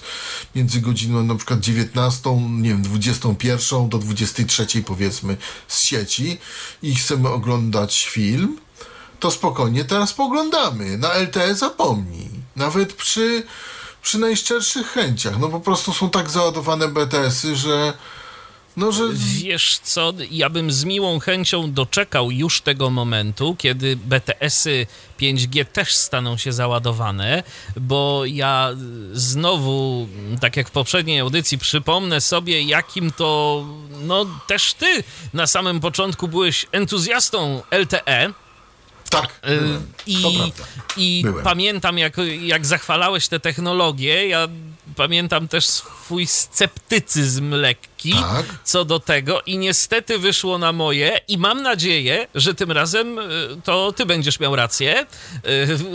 między 0.56 0.82
godziną 0.82 1.24
na 1.24 1.36
przykład 1.36 1.60
19, 1.60 2.30
nie 2.50 2.70
wiem, 2.70 2.82
21 2.82 3.90
do 3.90 3.98
23 3.98 4.84
powiedzmy 4.84 5.38
z 5.68 5.82
sieci 5.82 6.38
i 6.82 6.96
chcemy 6.96 7.30
oglądać 7.30 8.08
film, 8.08 8.58
to 9.20 9.32
spokojnie 9.32 9.86
teraz 9.86 10.14
poglądamy. 10.14 10.98
Na 10.98 11.14
LTE 11.14 11.56
zapomnij. 11.56 12.30
Nawet 12.56 12.94
przy, 12.94 13.44
przy 14.08 14.20
najszczerszych 14.20 14.88
chęciach. 14.88 15.40
No 15.40 15.50
po 15.50 15.60
prostu 15.60 15.94
są 15.94 16.10
tak 16.10 16.30
załadowane 16.30 16.88
BTS-y, 16.88 17.56
że 17.56 17.94
No, 18.78 18.92
że 18.92 19.04
Wiesz 19.14 19.80
co, 19.84 20.14
ja 20.32 20.50
bym 20.50 20.72
z 20.72 20.84
miłą 20.84 21.20
chęcią 21.20 21.74
doczekał 21.74 22.32
już 22.32 22.62
tego 22.62 22.90
momentu, 22.90 23.56
kiedy 23.58 23.96
BTS-y 23.96 24.88
5G 25.20 25.66
też 25.66 25.96
staną 25.96 26.38
się 26.38 26.52
załadowane, 26.52 27.44
bo 27.76 28.26
ja 28.26 28.70
znowu, 29.14 30.08
tak 30.42 30.58
jak 30.58 30.68
w 30.68 30.72
poprzedniej 30.72 31.20
audycji, 31.20 31.58
przypomnę 31.58 32.22
sobie, 32.22 32.62
jakim 32.62 33.12
to, 33.12 33.66
no 34.02 34.26
też 34.48 34.74
ty 34.74 35.04
na 35.34 35.48
samym 35.48 35.80
początku 35.80 36.28
byłeś 36.28 36.66
entuzjastą 36.72 37.62
LTE. 37.72 38.34
Tak, 39.10 39.40
Y, 39.50 39.58
byłem. 39.58 39.84
I, 40.98 41.20
i 41.20 41.22
Byłem. 41.24 41.44
pamiętam, 41.44 41.98
jak, 41.98 42.14
jak 42.42 42.66
zachwalałeś 42.66 43.28
te 43.28 43.40
technologie. 43.40 44.28
Ja 44.28 44.48
pamiętam 44.96 45.48
też 45.48 45.66
swój 45.66 46.28
sceptycyzm 46.28 47.52
lekki 47.52 48.14
Tak. 48.14 48.46
co 48.64 48.86
do 48.86 49.00
tego, 49.00 49.42
i 49.46 49.58
niestety 49.58 50.20
wyszło 50.20 50.58
na 50.58 50.72
moje. 50.72 51.20
I 51.28 51.38
mam 51.38 51.62
nadzieję, 51.62 52.28
że 52.36 52.54
tym 52.54 52.72
razem 52.72 53.20
y, 53.20 53.22
to 53.64 53.92
ty 53.92 54.06
będziesz 54.06 54.40
miał 54.40 54.56
rację. 54.56 55.06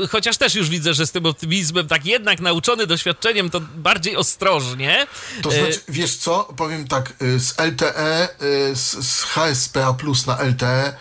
Y, 0.05 0.09
Chociaż 0.09 0.37
też 0.37 0.55
już 0.55 0.69
widzę, 0.69 0.95
że 0.95 1.07
z 1.07 1.13
tym 1.13 1.27
optymizmem, 1.27 1.89
tak 1.89 2.07
jednak 2.07 2.41
nauczony 2.41 2.87
doświadczeniem, 2.87 3.51
to 3.51 3.61
bardziej 3.61 4.17
ostrożnie. 4.17 5.07
To 5.43 5.51
znaczy, 5.51 5.81
wiesz 5.89 6.17
co, 6.17 6.45
powiem 6.57 6.89
tak, 6.89 7.13
z 7.37 7.59
LTE, 7.59 8.29
z, 8.75 9.07
z 9.07 9.23
HSPA 9.23 9.93
Plus 9.95 10.27
na 10.27 10.43
LTE 10.45 10.93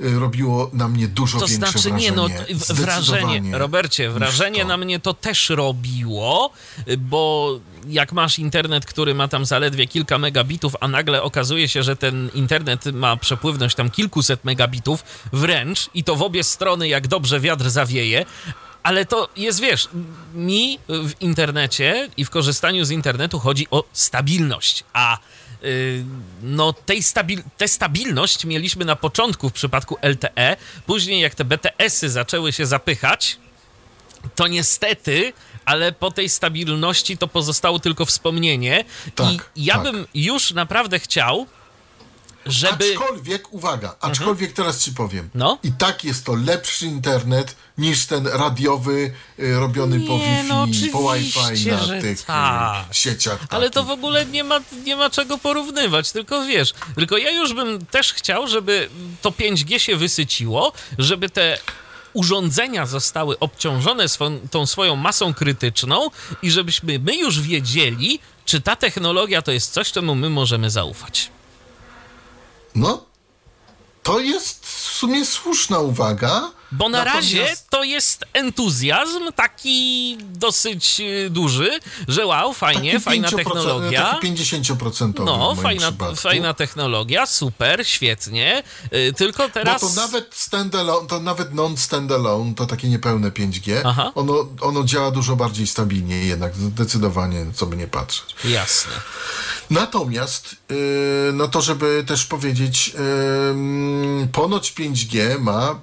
robiło 0.00 0.70
na 0.72 0.88
mnie 0.88 1.08
dużo 1.08 1.38
To 1.40 1.46
większe 1.46 1.78
znaczy, 1.78 1.90
wrażenie. 1.90 2.10
nie 2.10 2.12
no, 2.12 2.28
wrażenie, 2.68 3.58
Robercie, 3.58 4.10
wrażenie 4.10 4.62
to. 4.62 4.68
na 4.68 4.76
mnie 4.76 5.00
to 5.00 5.14
też 5.14 5.48
robiło, 5.50 6.50
bo 6.98 7.60
jak 7.88 8.12
masz 8.12 8.38
internet, 8.38 8.86
który 8.86 9.14
ma 9.14 9.28
tam 9.28 9.44
zaledwie 9.44 9.86
kilka 9.86 10.18
megabitów, 10.18 10.76
a 10.80 10.88
nagle 10.88 11.22
okazuje 11.22 11.68
się, 11.68 11.82
że 11.82 11.96
ten 11.96 12.30
internet 12.34 12.84
ma 12.86 13.16
przepływność 13.16 13.76
tam 13.76 13.90
kilkuset 13.90 14.44
megabitów 14.44 15.04
wręcz 15.32 15.90
i 15.94 16.04
to 16.04 16.16
w 16.16 16.22
obie 16.22 16.44
strony, 16.44 16.88
jak 16.88 17.08
dobrze 17.08 17.40
wiatr 17.40 17.70
zawieje, 17.70 18.24
ale 18.82 19.04
to 19.04 19.28
jest, 19.36 19.60
wiesz, 19.60 19.88
mi 20.34 20.78
w 20.88 21.12
internecie 21.20 22.08
i 22.16 22.24
w 22.24 22.30
korzystaniu 22.30 22.84
z 22.84 22.90
internetu 22.90 23.38
chodzi 23.38 23.66
o 23.70 23.84
stabilność, 23.92 24.84
a 24.92 25.16
y, 25.16 25.20
no 26.42 26.72
tej 26.72 27.02
stabil, 27.02 27.42
tę 27.58 27.68
stabilność 27.68 28.44
mieliśmy 28.44 28.84
na 28.84 28.96
początku 28.96 29.48
w 29.48 29.52
przypadku 29.52 29.96
LTE, 30.02 30.56
później 30.86 31.20
jak 31.20 31.34
te 31.34 31.44
BTS-y 31.44 32.10
zaczęły 32.10 32.52
się 32.52 32.66
zapychać, 32.66 33.38
to 34.34 34.46
niestety, 34.46 35.32
ale 35.64 35.92
po 35.92 36.10
tej 36.10 36.28
stabilności 36.28 37.18
to 37.18 37.28
pozostało 37.28 37.78
tylko 37.78 38.04
wspomnienie 38.04 38.84
Tak, 39.14 39.28
i 39.56 39.64
ja 39.64 39.74
tak. 39.74 39.82
bym 39.82 40.06
już 40.14 40.50
naprawdę 40.50 40.98
chciał, 40.98 41.46
żeby... 42.46 42.92
Aczkolwiek, 42.92 43.52
uwaga, 43.52 43.96
aczkolwiek 44.00 44.52
teraz 44.52 44.84
ci 44.84 44.92
powiem. 44.92 45.30
No. 45.34 45.58
I 45.62 45.72
tak 45.72 46.04
jest 46.04 46.24
to 46.24 46.34
lepszy 46.34 46.86
internet 46.86 47.56
niż 47.78 48.06
ten 48.06 48.26
radiowy 48.26 49.12
y, 49.38 49.54
robiony 49.54 50.00
po 50.00 50.12
Nie, 50.12 50.42
Wi-Fi, 50.42 50.48
no 50.48 50.66
po 50.92 51.14
Wi-Fi 51.14 51.66
na 51.70 52.00
tych 52.00 52.20
y, 52.20 52.24
tak. 52.24 52.84
sieciach. 52.92 53.38
Ale 53.50 53.70
to 53.70 53.82
w 53.82 53.86
takich. 53.86 54.04
ogóle 54.04 54.26
nie 54.26 54.44
ma, 54.44 54.60
nie 54.84 54.96
ma 54.96 55.10
czego 55.10 55.38
porównywać, 55.38 56.12
tylko 56.12 56.44
wiesz, 56.44 56.74
tylko 56.94 57.18
ja 57.18 57.30
już 57.30 57.54
bym 57.54 57.86
też 57.86 58.12
chciał, 58.12 58.46
żeby 58.46 58.88
to 59.22 59.30
5G 59.30 59.78
się 59.78 59.96
wysyciło, 59.96 60.72
żeby 60.98 61.30
te 61.30 61.58
urządzenia 62.12 62.86
zostały 62.86 63.38
obciążone 63.38 64.08
swą, 64.08 64.40
tą 64.50 64.66
swoją 64.66 64.96
masą 64.96 65.34
krytyczną 65.34 66.10
i 66.42 66.50
żebyśmy 66.50 66.98
my 66.98 67.16
już 67.16 67.40
wiedzieli, 67.40 68.20
czy 68.44 68.60
ta 68.60 68.76
technologia 68.76 69.42
to 69.42 69.52
jest 69.52 69.72
coś, 69.72 69.92
czemu 69.92 70.14
my 70.14 70.30
możemy 70.30 70.70
zaufać. 70.70 71.30
No, 72.74 73.04
to 74.02 74.18
jest 74.18 74.66
w 74.66 74.80
sumie 74.80 75.24
słuszna 75.26 75.78
uwaga. 75.78 76.50
Bo 76.72 76.88
na 76.88 76.98
Natomiast- 76.98 77.16
razie 77.16 77.56
to 77.70 77.84
jest 77.84 78.24
entuzjazm 78.32 79.32
taki 79.36 80.18
dosyć 80.20 81.00
y, 81.00 81.30
duży, 81.30 81.70
że 82.08 82.26
wow, 82.26 82.52
fajnie, 82.52 82.92
Taki 82.92 83.04
fajna 83.04 83.28
5%, 83.28 83.36
technologia. 83.36 84.02
Taki 84.12 84.26
50% 84.26 85.24
No, 85.24 85.54
fajna, 85.54 85.92
fajna 86.16 86.54
technologia, 86.54 87.26
super, 87.26 87.86
świetnie. 87.86 88.62
Y, 88.94 89.12
Tylko 89.16 89.42
Bo 89.42 89.48
teraz. 89.48 89.80
to 89.80 89.88
nawet 90.02 90.34
standalone, 90.34 91.08
to 91.08 91.20
nawet 91.20 91.54
non-standalone, 91.54 92.54
to 92.54 92.66
takie 92.66 92.88
niepełne 92.88 93.30
5G, 93.30 93.80
Aha. 93.84 94.12
ono, 94.14 94.48
ono 94.60 94.84
działa 94.84 95.10
dużo 95.10 95.36
bardziej 95.36 95.66
stabilnie 95.66 96.24
jednak, 96.24 96.54
zdecydowanie, 96.56 97.46
co 97.54 97.66
by 97.66 97.76
nie 97.76 97.86
patrzeć. 97.86 98.34
Jasne. 98.44 98.92
Natomiast, 99.70 100.56
yy, 100.70 100.76
no 101.32 101.48
to 101.48 101.62
żeby 101.62 102.04
też 102.06 102.24
powiedzieć, 102.24 102.92
ponoć 104.32 104.72
5G 104.72 105.38
ma 105.40 105.78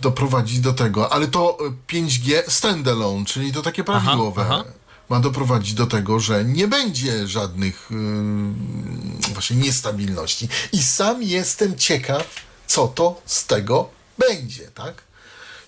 doprowadzić 0.00 0.60
do 0.60 0.72
tego, 0.72 1.12
ale 1.12 1.28
to 1.28 1.58
5G 1.88 2.42
standalone, 2.48 3.24
czyli 3.24 3.52
to 3.52 3.62
takie 3.62 3.84
prawidłowe, 3.84 4.42
aha. 4.44 4.64
ma 5.08 5.20
doprowadzić 5.20 5.74
do 5.74 5.86
tego, 5.86 6.20
że 6.20 6.44
nie 6.44 6.68
będzie 6.68 7.28
żadnych 7.28 7.88
yy, 7.90 9.32
właśnie 9.34 9.56
niestabilności. 9.56 10.48
I 10.72 10.82
sam 10.82 11.22
jestem 11.22 11.78
ciekaw, 11.78 12.26
co 12.66 12.88
to 12.88 13.20
z 13.26 13.46
tego 13.46 13.88
będzie, 14.18 14.70
tak? 14.74 15.06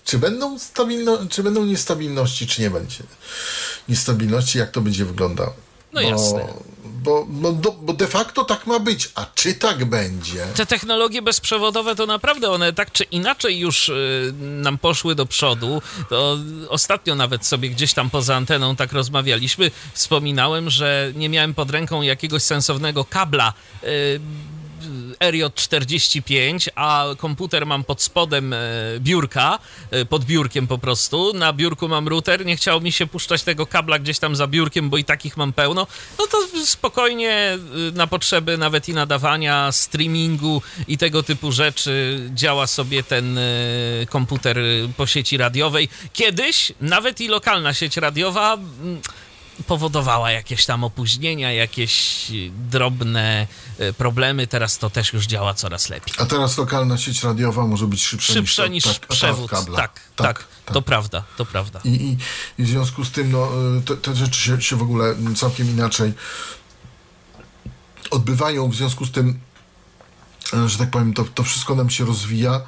Czy 0.05 0.17
będą, 0.17 0.59
stabilno, 0.59 1.17
czy 1.29 1.43
będą 1.43 1.65
niestabilności, 1.65 2.47
czy 2.47 2.61
nie 2.61 2.69
będzie 2.69 3.03
niestabilności, 3.89 4.57
jak 4.57 4.71
to 4.71 4.81
będzie 4.81 5.05
wyglądało? 5.05 5.53
No 5.93 6.01
jasne. 6.01 6.47
Bo, 7.03 7.25
bo, 7.29 7.71
bo 7.81 7.93
de 7.93 8.07
facto 8.07 8.45
tak 8.45 8.67
ma 8.67 8.79
być. 8.79 9.09
A 9.15 9.25
czy 9.35 9.53
tak 9.53 9.85
będzie? 9.85 10.45
Te 10.55 10.65
technologie 10.65 11.21
bezprzewodowe 11.21 11.95
to 11.95 12.05
naprawdę 12.05 12.49
one 12.49 12.73
tak 12.73 12.91
czy 12.91 13.03
inaczej 13.03 13.59
już 13.59 13.89
y, 13.89 14.33
nam 14.39 14.77
poszły 14.77 15.15
do 15.15 15.25
przodu. 15.25 15.81
To 16.09 16.37
ostatnio 16.69 17.15
nawet 17.15 17.45
sobie 17.45 17.69
gdzieś 17.69 17.93
tam 17.93 18.09
poza 18.09 18.35
anteną 18.35 18.75
tak 18.75 18.93
rozmawialiśmy. 18.93 19.71
Wspominałem, 19.93 20.69
że 20.69 21.11
nie 21.15 21.29
miałem 21.29 21.53
pod 21.53 21.71
ręką 21.71 22.01
jakiegoś 22.01 22.43
sensownego 22.43 23.05
kabla. 23.05 23.53
Y, 25.23 25.29
RJ45, 25.31 26.69
a 26.75 27.05
komputer 27.17 27.65
mam 27.65 27.83
pod 27.83 28.01
spodem 28.01 28.53
e, 28.53 28.57
biurka, 28.99 29.59
e, 29.91 30.05
pod 30.05 30.25
biurkiem 30.25 30.67
po 30.67 30.77
prostu. 30.77 31.33
Na 31.33 31.53
biurku 31.53 31.87
mam 31.87 32.07
router, 32.07 32.45
nie 32.45 32.55
chciało 32.55 32.79
mi 32.79 32.91
się 32.91 33.07
puszczać 33.07 33.43
tego 33.43 33.65
kabla 33.65 33.99
gdzieś 33.99 34.19
tam 34.19 34.35
za 34.35 34.47
biurkiem, 34.47 34.89
bo 34.89 34.97
i 34.97 35.03
takich 35.03 35.37
mam 35.37 35.53
pełno. 35.53 35.87
No 36.19 36.27
to 36.27 36.37
spokojnie 36.65 37.31
e, 37.31 37.59
na 37.93 38.07
potrzeby 38.07 38.57
nawet 38.57 38.89
i 38.89 38.93
nadawania, 38.93 39.71
streamingu 39.71 40.61
i 40.87 40.97
tego 40.97 41.23
typu 41.23 41.51
rzeczy 41.51 42.19
działa 42.33 42.67
sobie 42.67 43.03
ten 43.03 43.39
komputer 44.09 44.57
po 44.97 45.07
sieci 45.07 45.37
radiowej. 45.37 45.89
Kiedyś 46.13 46.71
nawet 46.81 47.21
i 47.21 47.27
lokalna 47.27 47.73
sieć 47.73 47.97
radiowa 47.97 48.53
mm, 48.53 49.01
powodowała 49.67 50.31
jakieś 50.31 50.65
tam 50.65 50.83
opóźnienia, 50.83 51.51
jakieś 51.53 52.25
drobne 52.71 53.47
e, 53.79 53.93
problemy. 53.93 54.47
Teraz 54.47 54.77
to 54.77 54.89
też 54.89 55.13
już 55.13 55.25
działa 55.27 55.53
coraz 55.53 55.89
lepiej. 55.89 56.13
A 56.17 56.25
teraz 56.25 56.57
lokalna 56.57 56.97
sieć 56.97 57.23
radiowa 57.23 57.67
może 57.67 57.87
być 57.87 58.05
szybsza, 58.05 58.33
Szybsza 58.33 58.67
niż, 58.67 58.85
niż 58.85 58.93
ta- 58.93 58.99
ta- 58.99 59.07
ta 59.07 59.13
przewód. 59.13 59.51
kabla. 59.51 59.77
Tak, 59.77 59.99
tak, 60.15 60.47
to 60.73 60.81
prawda, 60.81 61.23
to 61.37 61.45
prawda. 61.45 61.81
I, 61.83 61.89
i, 61.89 62.17
I 62.57 62.63
w 62.63 62.67
związku 62.67 63.05
z 63.05 63.11
tym 63.11 63.31
no, 63.31 63.49
y, 63.77 63.81
te, 63.81 63.97
te 63.97 64.15
rzeczy 64.15 64.41
się, 64.41 64.61
się 64.61 64.75
w 64.75 64.81
ogóle 64.81 65.15
całkiem 65.35 65.69
inaczej 65.69 66.13
odbywają. 68.11 68.69
W 68.69 68.75
związku 68.75 69.05
z 69.05 69.11
tym, 69.11 69.39
e, 70.53 70.69
że 70.69 70.77
tak 70.77 70.89
powiem, 70.91 71.13
to, 71.13 71.23
to 71.35 71.43
wszystko 71.43 71.75
nam 71.75 71.89
się 71.89 72.05
rozwija. 72.05 72.61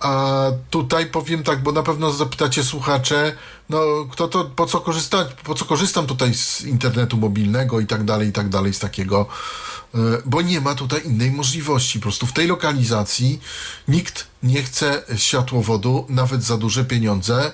A 0.00 0.44
tutaj 0.70 1.06
powiem 1.06 1.42
tak, 1.42 1.62
bo 1.62 1.72
na 1.72 1.82
pewno 1.82 2.12
zapytacie 2.12 2.64
słuchacze, 2.64 3.36
no 3.68 3.80
kto 4.10 4.28
to, 4.28 4.44
po 4.44 4.66
co 4.66 4.80
korzystać, 4.80 5.28
po 5.44 5.54
co 5.54 5.64
korzystam 5.64 6.06
tutaj 6.06 6.34
z 6.34 6.60
internetu 6.64 7.16
mobilnego 7.16 7.80
i 7.80 7.86
tak 7.86 8.04
dalej, 8.04 8.28
i 8.28 8.32
tak 8.32 8.48
dalej, 8.48 8.74
z 8.74 8.78
takiego, 8.78 9.26
e, 9.94 9.98
bo 10.24 10.42
nie 10.42 10.60
ma 10.60 10.74
tutaj 10.74 11.00
innej 11.04 11.30
możliwości. 11.30 11.98
Po 11.98 12.02
prostu 12.02 12.26
w 12.26 12.32
tej 12.32 12.46
lokalizacji 12.46 13.40
nikt 13.88 14.26
nie 14.42 14.62
chce 14.62 15.02
światłowodu 15.16 16.06
nawet 16.08 16.42
za 16.42 16.56
duże 16.56 16.84
pieniądze 16.84 17.52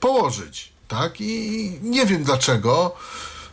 położyć, 0.00 0.72
tak? 0.88 1.20
I 1.20 1.72
nie 1.82 2.06
wiem 2.06 2.24
dlaczego. 2.24 2.96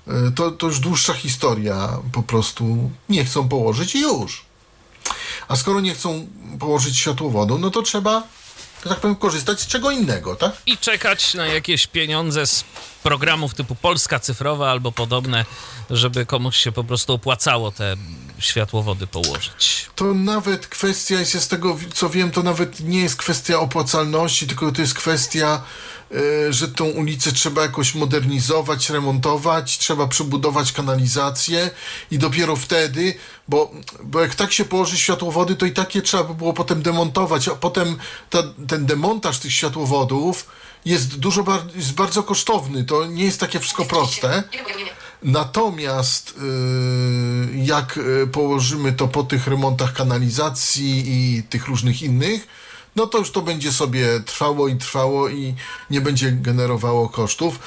E, 0.08 0.32
To, 0.32 0.52
to 0.52 0.68
już 0.68 0.80
dłuższa 0.80 1.14
historia. 1.14 2.00
Po 2.12 2.24
prostu 2.24 2.92
nie 3.10 3.26
chcą 3.26 3.50
położyć 3.50 3.96
i 3.96 4.02
już. 4.02 4.46
A 5.48 5.56
skoro 5.56 5.80
nie 5.80 5.94
chcą 5.94 6.28
położyć 6.60 6.98
światłowodu, 6.98 7.58
no 7.58 7.70
to 7.70 7.82
trzeba, 7.82 8.24
tak 8.84 9.00
powiem, 9.00 9.16
korzystać 9.16 9.62
z 9.62 9.68
czego 9.68 9.92
innego, 9.92 10.36
tak? 10.36 10.52
I 10.66 10.78
czekać 10.78 11.34
na 11.34 11.46
jakieś 11.46 11.88
pieniądze 11.88 12.48
z 12.48 12.64
programów 13.04 13.54
typu 13.54 13.76
Polska 13.76 14.20
Cyfrowa 14.20 14.72
albo 14.72 14.92
podobne, 14.92 15.46
żeby 15.90 16.26
komuś 16.26 16.58
się 16.58 16.72
po 16.72 16.84
prostu 16.84 17.14
opłacało 17.14 17.72
te 17.72 17.96
światłowody 18.40 19.08
położyć. 19.08 19.90
To 19.96 20.14
nawet 20.14 20.68
kwestia 20.68 21.20
jest, 21.20 21.42
z 21.42 21.48
tego 21.48 21.78
co 21.94 22.10
wiem, 22.10 22.32
to 22.32 22.44
nawet 22.44 22.80
nie 22.80 23.02
jest 23.02 23.16
kwestia 23.16 23.60
opłacalności, 23.60 24.48
tylko 24.48 24.72
to 24.72 24.82
jest 24.82 24.94
kwestia 24.94 25.62
że 26.50 26.68
tą 26.68 26.86
ulicę 26.86 27.32
trzeba 27.32 27.62
jakoś 27.62 27.96
modernizować, 27.96 28.90
remontować, 28.90 29.78
trzeba 29.78 30.08
przebudować 30.08 30.72
kanalizację 30.72 31.70
i 32.12 32.18
dopiero 32.18 32.56
wtedy, 32.56 33.14
bo, 33.48 33.72
bo 34.04 34.22
jak 34.22 34.36
tak 34.36 34.52
się 34.52 34.66
położy 34.66 34.98
światłowody, 34.98 35.56
to 35.56 35.66
i 35.66 35.72
takie 35.72 36.02
trzeba 36.02 36.24
by 36.24 36.34
było 36.34 36.54
potem 36.54 36.82
demontować, 36.82 37.48
a 37.48 37.56
potem 37.56 37.98
ta, 38.30 38.44
ten 38.68 38.86
demontaż 38.86 39.40
tych 39.40 39.54
światłowodów 39.54 40.46
jest 40.86 41.20
dużo 41.20 41.46
jest 41.76 41.94
bardzo 41.94 42.24
kosztowny. 42.24 42.84
To 42.84 43.06
nie 43.06 43.24
jest 43.24 43.40
takie 43.40 43.60
wszystko 43.60 43.86
proste. 43.86 44.44
Natomiast 45.24 46.36
yy, 47.54 47.66
jak 47.66 47.98
yy, 47.98 48.28
położymy 48.28 48.94
to 48.94 49.08
po 49.08 49.24
tych 49.24 49.48
remontach 49.48 49.94
kanalizacji 49.94 51.04
i 51.08 51.44
tych 51.44 51.68
różnych 51.68 52.02
innych, 52.02 52.48
no 52.96 53.08
to 53.08 53.18
już 53.18 53.32
to 53.32 53.42
będzie 53.42 53.72
sobie 53.72 54.20
trwało 54.26 54.68
i 54.68 54.76
trwało 54.76 55.30
i 55.30 55.56
nie 55.90 56.02
będzie 56.02 56.32
generowało 56.32 57.10
kosztów. 57.10 57.60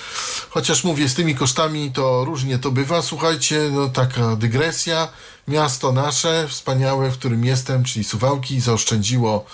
Chociaż 0.51 0.85
mówię, 0.85 1.09
z 1.09 1.15
tymi 1.15 1.35
kosztami 1.35 1.93
to 1.93 2.25
różnie 2.25 2.59
to 2.59 2.71
bywa. 2.71 3.03
Słuchajcie, 3.03 3.71
no 3.73 3.89
taka 3.89 4.37
dygresja. 4.37 5.09
Miasto 5.49 5.93
nasze, 5.93 6.47
wspaniałe, 6.49 7.11
w 7.11 7.19
którym 7.19 7.45
jestem, 7.45 7.85
czyli 7.85 8.05
Suwałki, 8.05 8.61
zaoszczędziło 8.61 9.47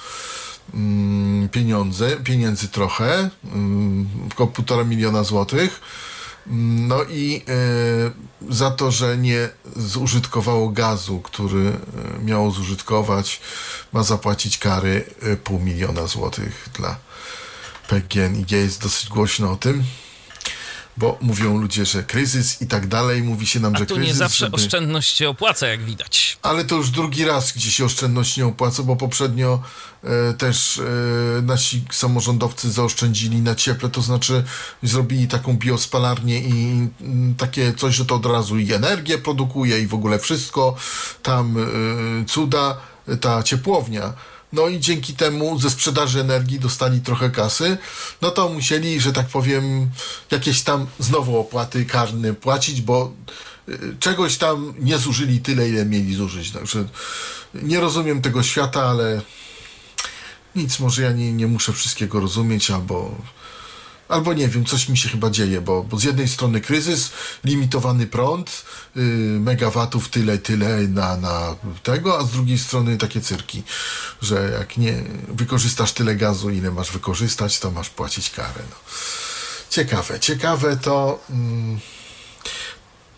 mm, 0.74 1.48
pieniądze, 1.48 2.16
pieniędzy 2.16 2.68
trochę, 2.68 3.30
mm, 3.44 4.08
około 4.32 4.46
półtora 4.46 4.84
miliona 4.84 5.24
złotych. 5.24 5.80
No 6.46 7.04
i 7.04 7.42
e, 7.48 8.52
za 8.54 8.70
to, 8.70 8.90
że 8.90 9.18
nie 9.18 9.48
zużytkowało 9.76 10.68
gazu, 10.68 11.20
który 11.20 11.68
e, 11.68 11.74
miało 12.24 12.50
zużytkować, 12.50 13.40
ma 13.92 14.02
zapłacić 14.02 14.58
kary 14.58 15.04
e, 15.22 15.36
pół 15.36 15.60
miliona 15.60 16.06
złotych 16.06 16.68
dla 16.74 16.96
PGNiG. 17.88 18.50
Jest 18.50 18.82
dosyć 18.82 19.08
głośno 19.08 19.52
o 19.52 19.56
tym, 19.56 19.84
bo 21.00 21.18
mówią 21.20 21.58
ludzie, 21.58 21.86
że 21.86 22.02
kryzys 22.02 22.62
i 22.62 22.66
tak 22.66 22.86
dalej. 22.86 23.22
Mówi 23.22 23.46
się 23.46 23.60
nam, 23.60 23.74
A 23.74 23.78
że 23.78 23.86
tu 23.86 23.94
kryzys. 23.94 24.12
nie 24.12 24.18
zawsze 24.18 24.44
żeby... 24.44 24.56
oszczędność 24.56 25.16
się 25.16 25.28
opłaca, 25.28 25.66
jak 25.66 25.84
widać. 25.84 26.38
Ale 26.42 26.64
to 26.64 26.76
już 26.76 26.90
drugi 26.90 27.24
raz, 27.24 27.52
gdzie 27.52 27.70
się 27.70 27.84
oszczędność 27.84 28.36
nie 28.36 28.46
opłaca, 28.46 28.82
bo 28.82 28.96
poprzednio 28.96 29.62
e, 30.04 30.34
też 30.34 30.78
e, 30.78 31.42
nasi 31.42 31.84
samorządowcy 31.90 32.70
zaoszczędzili 32.70 33.40
na 33.40 33.54
cieple, 33.54 33.88
to 33.88 34.02
znaczy 34.02 34.44
zrobili 34.82 35.28
taką 35.28 35.56
biospalarnię 35.56 36.40
i 36.40 36.88
mm, 37.00 37.34
takie 37.34 37.74
coś, 37.74 37.94
że 37.94 38.06
to 38.06 38.14
od 38.14 38.26
razu 38.26 38.58
i 38.58 38.72
energię 38.72 39.18
produkuje 39.18 39.80
i 39.80 39.86
w 39.86 39.94
ogóle 39.94 40.18
wszystko, 40.18 40.76
tam 41.22 41.56
e, 41.58 42.24
cuda, 42.26 42.76
ta 43.20 43.42
ciepłownia. 43.42 44.12
No 44.52 44.68
i 44.68 44.80
dzięki 44.80 45.14
temu 45.14 45.58
ze 45.58 45.70
sprzedaży 45.70 46.20
energii 46.20 46.60
dostali 46.60 47.00
trochę 47.00 47.30
kasy, 47.30 47.78
no 48.22 48.30
to 48.30 48.48
musieli, 48.48 49.00
że 49.00 49.12
tak 49.12 49.26
powiem, 49.26 49.90
jakieś 50.30 50.62
tam 50.62 50.86
znowu 50.98 51.38
opłaty 51.38 51.84
karne 51.84 52.34
płacić, 52.34 52.80
bo 52.80 53.12
y, 53.68 53.96
czegoś 54.00 54.38
tam 54.38 54.74
nie 54.78 54.98
zużyli 54.98 55.40
tyle, 55.40 55.68
ile 55.68 55.86
mieli 55.86 56.14
zużyć. 56.14 56.50
Także 56.50 56.84
nie 57.54 57.80
rozumiem 57.80 58.22
tego 58.22 58.42
świata, 58.42 58.82
ale 58.82 59.20
nic, 60.56 60.80
może 60.80 61.02
ja 61.02 61.12
nie, 61.12 61.32
nie 61.32 61.46
muszę 61.46 61.72
wszystkiego 61.72 62.20
rozumieć, 62.20 62.70
albo, 62.70 63.14
albo 64.10 64.34
nie 64.34 64.48
wiem, 64.48 64.64
coś 64.64 64.88
mi 64.88 64.96
się 64.96 65.08
chyba 65.08 65.30
dzieje, 65.30 65.60
bo, 65.60 65.82
bo 65.82 65.98
z 65.98 66.04
jednej 66.04 66.28
strony 66.28 66.60
kryzys, 66.60 67.10
limitowany 67.44 68.06
prąd, 68.06 68.64
yy, 68.96 69.02
megawatów 69.40 70.08
tyle, 70.08 70.38
tyle 70.38 70.78
na, 70.88 71.16
na 71.16 71.56
tego, 71.82 72.18
a 72.18 72.24
z 72.24 72.30
drugiej 72.30 72.58
strony 72.58 72.96
takie 72.96 73.20
cyrki, 73.20 73.62
że 74.22 74.56
jak 74.58 74.76
nie 74.76 75.02
wykorzystasz 75.28 75.92
tyle 75.92 76.16
gazu, 76.16 76.50
ile 76.50 76.70
masz 76.70 76.92
wykorzystać, 76.92 77.58
to 77.58 77.70
masz 77.70 77.90
płacić 77.90 78.30
karę. 78.30 78.62
No. 78.70 78.76
Ciekawe, 79.70 80.20
ciekawe 80.20 80.76
to... 80.76 81.24
Mm, 81.30 81.80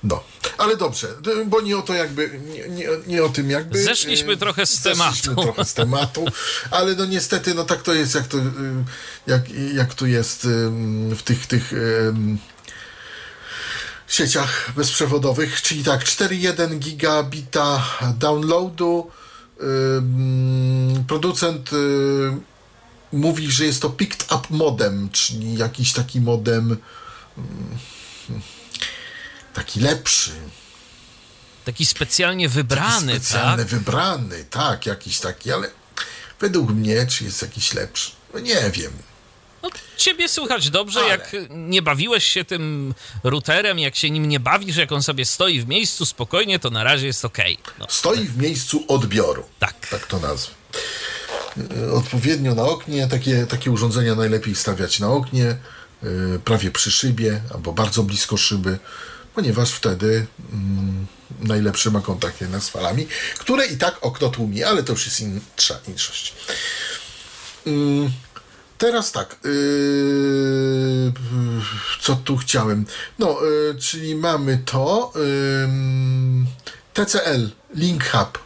no, 0.04 0.22
ale 0.58 0.76
dobrze, 0.76 1.08
bo 1.46 1.60
nie 1.60 1.78
o 1.78 1.82
to 1.82 1.94
jakby, 1.94 2.40
nie, 2.46 2.68
nie, 2.68 2.88
nie 3.06 3.24
o 3.24 3.28
tym 3.28 3.50
jakby... 3.50 3.82
Zeszliśmy 3.82 4.32
y, 4.32 4.36
trochę 4.36 4.66
z 4.66 4.82
zeszliśmy 4.82 5.34
tematu. 5.34 5.42
trochę 5.42 5.64
z 5.64 5.74
tematu, 5.74 6.24
ale 6.70 6.94
no 6.94 7.06
niestety, 7.06 7.54
no 7.54 7.64
tak 7.64 7.82
to 7.82 7.94
jest, 7.94 8.14
jak 8.14 8.26
to, 8.26 8.38
y, 8.38 8.42
jak, 9.26 9.42
jak 9.74 9.94
to 9.94 10.06
jest 10.06 10.44
y, 10.44 10.48
w 11.16 11.22
tych, 11.24 11.46
tych 11.46 11.72
sieciach 14.08 14.72
bezprzewodowych, 14.76 15.62
czyli 15.62 15.84
tak, 15.84 16.04
4,1 16.04 16.78
gigabita 16.78 17.84
downloadu, 18.18 19.10
mm, 19.60 21.04
producent 21.04 21.70
mówi, 23.12 23.50
że 23.50 23.64
jest 23.64 23.82
to 23.82 23.90
picked 23.90 24.32
up 24.32 24.46
modem, 24.50 25.08
czyli 25.10 25.56
jakiś 25.56 25.92
taki 25.92 26.20
modem 26.20 26.76
mm, 27.38 27.78
taki 29.54 29.80
lepszy, 29.80 30.30
Taki 31.64 31.86
specjalnie 31.86 32.48
wybrany, 32.48 33.12
specjalny, 33.12 33.62
tak? 33.64 33.72
wybrany, 33.72 34.44
tak, 34.50 34.86
jakiś 34.86 35.20
taki, 35.20 35.52
ale 35.52 35.68
według 36.40 36.70
mnie, 36.70 37.06
czy 37.06 37.24
jest 37.24 37.42
jakiś 37.42 37.74
lepszy? 37.74 38.10
No 38.34 38.40
nie 38.40 38.70
wiem. 38.70 38.92
No, 39.62 39.70
ciebie 39.96 40.28
słychać 40.28 40.70
dobrze, 40.70 41.00
Ale. 41.00 41.08
jak 41.08 41.32
nie 41.50 41.82
bawiłeś 41.82 42.24
się 42.26 42.44
tym 42.44 42.94
routerem, 43.24 43.78
jak 43.78 43.96
się 43.96 44.10
nim 44.10 44.28
nie 44.28 44.40
bawisz, 44.40 44.76
jak 44.76 44.92
on 44.92 45.02
sobie 45.02 45.24
stoi 45.24 45.60
w 45.60 45.68
miejscu 45.68 46.06
spokojnie, 46.06 46.58
to 46.58 46.70
na 46.70 46.84
razie 46.84 47.06
jest 47.06 47.24
okej. 47.24 47.58
No, 47.78 47.86
Stoi 47.88 48.24
w 48.24 48.36
miejscu 48.38 48.84
odbioru. 48.88 49.44
tak. 49.58 49.88
Tak 49.90 50.06
to 50.06 50.18
nazwę. 50.18 50.54
Y, 51.86 51.92
Odpowiednio 51.92 52.54
na 52.54 52.62
oknie, 52.62 53.06
takie, 53.08 53.46
takie 53.46 53.70
urządzenia 53.70 54.14
najlepiej 54.14 54.54
stawiać 54.56 55.00
na 55.00 55.08
oknie, 55.08 55.56
y, 56.04 56.38
prawie 56.44 56.70
przy 56.70 56.90
szybie 56.90 57.40
albo 57.54 57.72
bardzo 57.72 58.02
blisko 58.02 58.36
szyby, 58.36 58.78
ponieważ 59.34 59.70
wtedy 59.70 60.26
mm, 60.52 61.06
najlepszy 61.40 61.90
ma 61.90 62.00
kontakt 62.00 62.40
jednak 62.40 62.62
z 62.62 62.68
falami, 62.68 63.06
które 63.38 63.66
i 63.66 63.76
tak 63.76 63.98
okno 64.00 64.28
tłumi, 64.28 64.64
ale 64.64 64.82
to 64.82 64.92
już 64.92 65.06
jest 65.06 65.20
insza, 65.20 65.78
inszość. 65.88 66.34
Mm, 67.66 68.12
Teraz 68.82 69.12
tak, 69.12 69.36
yy, 69.44 71.12
co 72.00 72.16
tu 72.16 72.36
chciałem? 72.36 72.86
No, 73.18 73.38
yy, 73.42 73.76
czyli 73.80 74.14
mamy 74.14 74.62
to 74.64 75.12
ym, 75.64 76.46
TCL 76.94 77.50
Link 77.74 78.04
Hub 78.10 78.38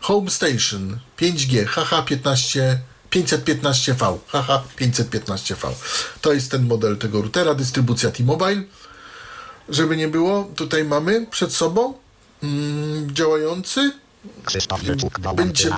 Home 0.00 0.30
Station 0.30 0.98
5G 1.18 1.66
HH15 1.66 2.60
515V 3.10 4.18
HH515V 4.32 5.74
to 6.20 6.32
jest 6.32 6.50
ten 6.50 6.66
model 6.66 6.96
tego 6.96 7.22
routera, 7.22 7.54
dystrybucja 7.54 8.10
T-Mobile 8.10 8.62
żeby 9.68 9.96
nie 9.96 10.08
było, 10.08 10.48
tutaj 10.56 10.84
mamy 10.84 11.26
przed 11.30 11.54
sobą 11.54 11.94
mm, 12.42 13.14
działający 13.14 13.92
Krzysztof 14.44 14.82
Wyczuk 14.82 15.20
Będzie- 15.20 15.70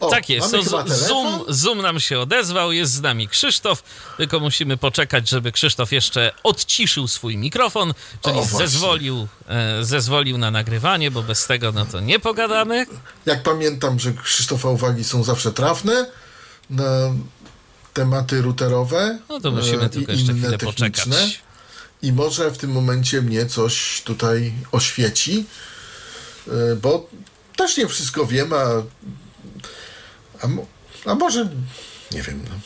o, 0.00 0.10
Tak 0.10 0.28
jest, 0.28 0.50
Zoom. 0.86 1.44
Zoom 1.48 1.82
nam 1.82 2.00
się 2.00 2.20
odezwał, 2.20 2.72
jest 2.72 2.92
z 2.92 3.00
nami 3.00 3.28
Krzysztof, 3.28 3.82
tylko 4.16 4.40
musimy 4.40 4.76
poczekać, 4.76 5.28
żeby 5.28 5.52
Krzysztof 5.52 5.92
jeszcze 5.92 6.32
odciszył 6.42 7.08
swój 7.08 7.36
mikrofon, 7.36 7.94
czyli 8.24 8.38
O, 8.38 8.44
zezwolił, 8.44 9.28
e, 9.48 9.84
zezwolił 9.84 10.38
na 10.38 10.50
nagrywanie, 10.50 11.10
bo 11.10 11.22
bez 11.22 11.46
tego 11.46 11.72
no 11.72 11.86
to 11.86 12.00
nie 12.00 12.18
pogadamy. 12.18 12.86
Jak 13.26 13.42
pamiętam, 13.42 13.98
że 14.00 14.12
Krzysztofa 14.12 14.68
uwagi 14.68 15.04
są 15.04 15.24
zawsze 15.24 15.52
trafne 15.52 16.06
na 16.70 16.84
tematy 17.94 18.42
routerowe. 18.42 19.18
No 19.28 19.40
to 19.40 19.50
musimy 19.50 19.82
e, 19.82 19.88
tylko 19.88 20.12
jeszcze 20.12 20.32
chwilę 20.32 20.58
techniczne. 20.58 20.90
poczekać. 20.90 21.45
I 22.02 22.12
może 22.12 22.50
w 22.50 22.58
tym 22.58 22.70
momencie 22.70 23.22
mnie 23.22 23.46
coś 23.46 24.02
tutaj 24.04 24.52
oświeci, 24.72 25.46
e, 26.48 26.76
bo 26.76 27.10
też 27.56 27.76
nie 27.76 27.88
wszystko 27.88 28.26
wiem, 28.26 28.52
a, 28.52 28.64
a, 30.42 30.48
a 31.10 31.14
może 31.14 31.48
nie 32.12 32.22
wiem. 32.22 32.44
No. 32.50 32.56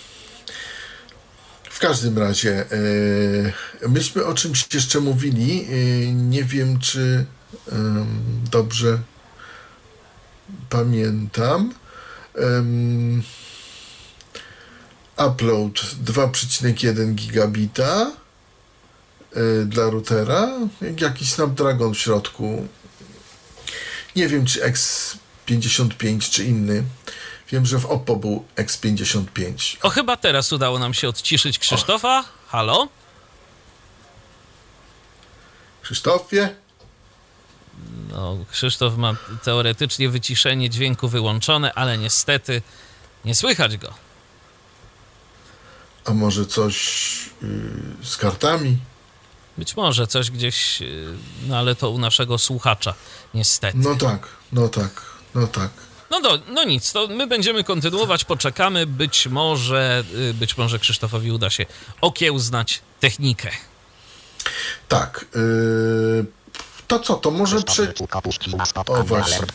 W 1.71 1.79
każdym 1.79 2.19
razie 2.19 2.64
e, 3.83 3.88
myśmy 3.88 4.25
o 4.25 4.35
czymś 4.35 4.75
jeszcze 4.75 5.01
mówili. 5.01 5.66
E, 5.71 6.12
nie 6.12 6.45
wiem, 6.45 6.79
czy 6.79 7.27
em, 7.73 8.07
dobrze 8.51 8.99
pamiętam. 10.69 11.75
Upload 15.27 15.73
2,1 16.05 17.14
gigabita 17.14 18.12
dla 19.66 19.90
routera. 19.90 20.49
Jak 20.81 21.01
Jakiś 21.01 21.33
Snapdragon 21.33 21.95
w 21.95 21.99
środku. 21.99 22.69
Nie 24.16 24.29
wiem, 24.29 24.47
czy 24.47 24.61
X55, 24.61 26.31
czy 26.31 26.45
inny. 26.45 26.85
Wiem, 27.53 27.66
że 27.66 27.79
w 27.79 27.87
Oppo 27.87 28.16
był 28.16 28.45
X55. 28.57 29.77
O, 29.83 29.90
chyba 29.90 30.16
teraz 30.16 30.53
udało 30.53 30.78
nam 30.78 30.95
się 30.95 31.09
odciszyć 31.09 31.59
Krzysztofa. 31.59 32.24
Halo? 32.49 32.89
Krzysztofie? 35.83 36.55
No, 38.11 38.37
Krzysztof 38.51 38.97
ma 38.97 39.16
teoretycznie 39.45 40.09
wyciszenie 40.09 40.70
dźwięku 40.70 41.09
wyłączone, 41.09 41.74
ale 41.74 41.99
niestety 41.99 42.62
nie 43.24 43.35
słychać 43.35 43.76
go. 43.76 43.95
A 46.05 46.14
może 46.14 46.47
coś 46.47 47.31
yy, 47.43 48.07
z 48.07 48.16
kartami? 48.16 48.78
Być 49.61 49.76
może 49.76 50.06
coś 50.06 50.30
gdzieś, 50.30 50.82
y, 50.82 51.06
no 51.48 51.58
ale 51.58 51.74
to 51.74 51.90
u 51.90 51.98
naszego 51.98 52.38
słuchacza, 52.38 52.94
niestety. 53.34 53.78
No 53.78 53.94
tak, 53.94 54.28
no 54.52 54.68
tak, 54.68 55.02
no 55.34 55.46
tak. 55.46 55.70
No, 56.11 56.20
do, 56.20 56.38
no 56.48 56.64
nic, 56.64 56.92
to 56.92 57.08
my 57.08 57.26
będziemy 57.26 57.64
kontynuować, 57.64 58.24
poczekamy. 58.24 58.86
Być 58.86 59.26
może, 59.26 60.04
y, 60.14 60.34
być 60.34 60.56
może 60.56 60.78
Krzysztofowi 60.78 61.32
uda 61.32 61.50
się 61.50 61.66
okiełznać 62.00 62.80
technikę. 63.00 63.50
Tak. 64.88 65.24
Yy, 65.34 66.26
to 66.86 66.98
co, 66.98 67.14
to 67.14 67.30
może 67.30 67.62
przy... 67.62 67.94
O 68.86 69.02
właśnie. 69.02 69.46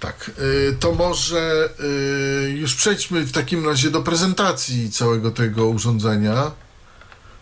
Tak, 0.00 0.30
yy, 0.38 0.76
to 0.80 0.92
może 0.92 1.68
yy, 2.42 2.50
już 2.50 2.74
przejdźmy 2.74 3.20
w 3.24 3.32
takim 3.32 3.66
razie 3.66 3.90
do 3.90 4.02
prezentacji 4.02 4.90
całego 4.90 5.30
tego 5.30 5.66
urządzenia. 5.66 6.50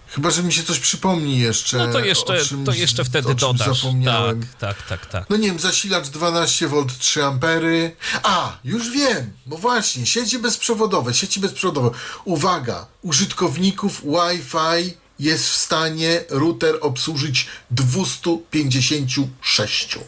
Chyba, 0.09 0.31
że 0.31 0.43
mi 0.43 0.53
się 0.53 0.63
coś 0.63 0.79
przypomni 0.79 1.39
jeszcze. 1.39 1.79
No 1.79 1.93
to 1.93 1.99
o 1.99 2.01
jeszcze, 2.01 2.45
czymś- 2.45 2.67
to 2.67 2.73
jeszcze 2.73 3.03
o 3.03 3.05
wtedy 3.05 3.29
czymś 3.29 3.41
dodasz. 3.41 3.81
Zapomniałem. 3.83 4.41
Tak, 4.41 4.49
tak, 4.77 4.83
tak, 4.87 5.07
tak. 5.07 5.31
No 5.31 5.37
nie 5.37 5.49
wiem, 5.49 5.59
zasilacz 5.59 6.07
12V 6.07 6.87
3 6.99 7.25
ampery. 7.25 7.97
A, 8.23 8.59
już 8.65 8.91
wiem, 8.91 9.33
bo 9.47 9.59
właśnie, 9.59 10.07
sieci 10.07 10.39
bezprzewodowe, 10.39 11.15
sieci 11.15 11.41
bezprzewodowe. 11.41 11.91
Uwaga, 12.25 12.87
użytkowników 13.03 14.03
Wi-Fi 14.05 14.97
jest 15.19 15.49
w 15.49 15.57
stanie 15.57 16.25
router 16.31 16.75
obsłużyć 16.81 17.47
256. 17.71 19.99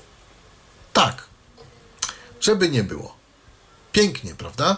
Tak, 0.93 1.25
żeby 2.41 2.69
nie 2.69 2.85
było. 2.85 3.17
Pięknie, 3.93 4.35
prawda? 4.35 4.77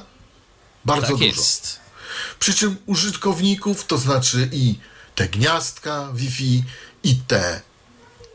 Bardzo 0.85 1.07
Tak 1.07 1.11
dużo. 1.17 1.25
jest. 1.25 1.81
Przy 2.39 2.55
czym 2.55 2.77
użytkowników, 2.87 3.87
to 3.87 3.99
znaczy 3.99 4.49
i 4.53 4.79
te 5.21 5.29
gniazdka 5.29 6.09
Wi-Fi, 6.15 6.65
i 7.03 7.17
te 7.17 7.61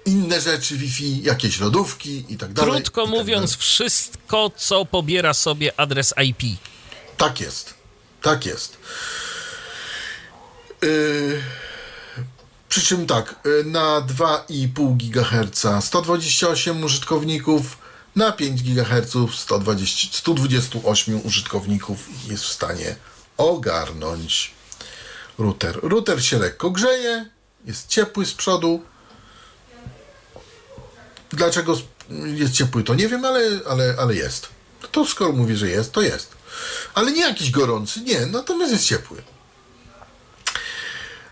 inne 0.05 0.41
rzeczy 0.41 0.77
Wi-Fi, 0.77 1.23
jakieś 1.23 1.59
lodówki 1.59 2.25
i 2.29 2.38
tak 2.38 2.53
dalej. 2.53 2.71
Krótko 2.71 3.01
tak 3.01 3.11
mówiąc, 3.11 3.51
dalej. 3.51 3.61
wszystko, 3.61 4.51
co 4.57 4.86
pobiera 4.86 5.33
sobie 5.33 5.79
adres 5.79 6.13
IP. 6.23 6.59
Tak 7.17 7.41
jest. 7.41 7.73
Tak 8.21 8.45
jest. 8.45 8.77
Yy, 10.81 11.43
przy 12.69 12.81
czym 12.81 13.07
tak, 13.07 13.36
yy, 13.45 13.63
na 13.63 14.01
2,5 14.01 14.97
GHz 14.97 15.86
128 15.86 16.83
użytkowników, 16.83 17.77
na 18.15 18.31
5 18.31 18.63
GHz 18.63 19.36
120, 19.36 20.07
128 20.11 21.25
użytkowników 21.25 22.29
jest 22.29 22.43
w 22.43 22.51
stanie 22.51 22.95
ogarnąć 23.38 24.55
router. 25.39 25.79
Router 25.83 26.25
się 26.25 26.39
lekko 26.39 26.71
grzeje, 26.71 27.29
jest 27.65 27.88
ciepły 27.88 28.25
z 28.25 28.33
przodu. 28.33 28.83
Dlaczego 31.29 31.77
jest 32.25 32.53
ciepły, 32.53 32.83
to 32.83 32.95
nie 32.95 33.07
wiem, 33.07 33.25
ale, 33.25 33.59
ale, 33.69 33.95
ale 33.99 34.15
jest. 34.15 34.49
To 34.91 35.05
skoro 35.05 35.31
mówię, 35.31 35.55
że 35.55 35.69
jest, 35.69 35.91
to 35.91 36.01
jest. 36.01 36.31
Ale 36.93 37.11
nie 37.11 37.21
jakiś 37.21 37.51
gorący, 37.51 38.01
nie, 38.01 38.25
natomiast 38.25 38.71
jest 38.71 38.86
ciepły. 38.86 39.23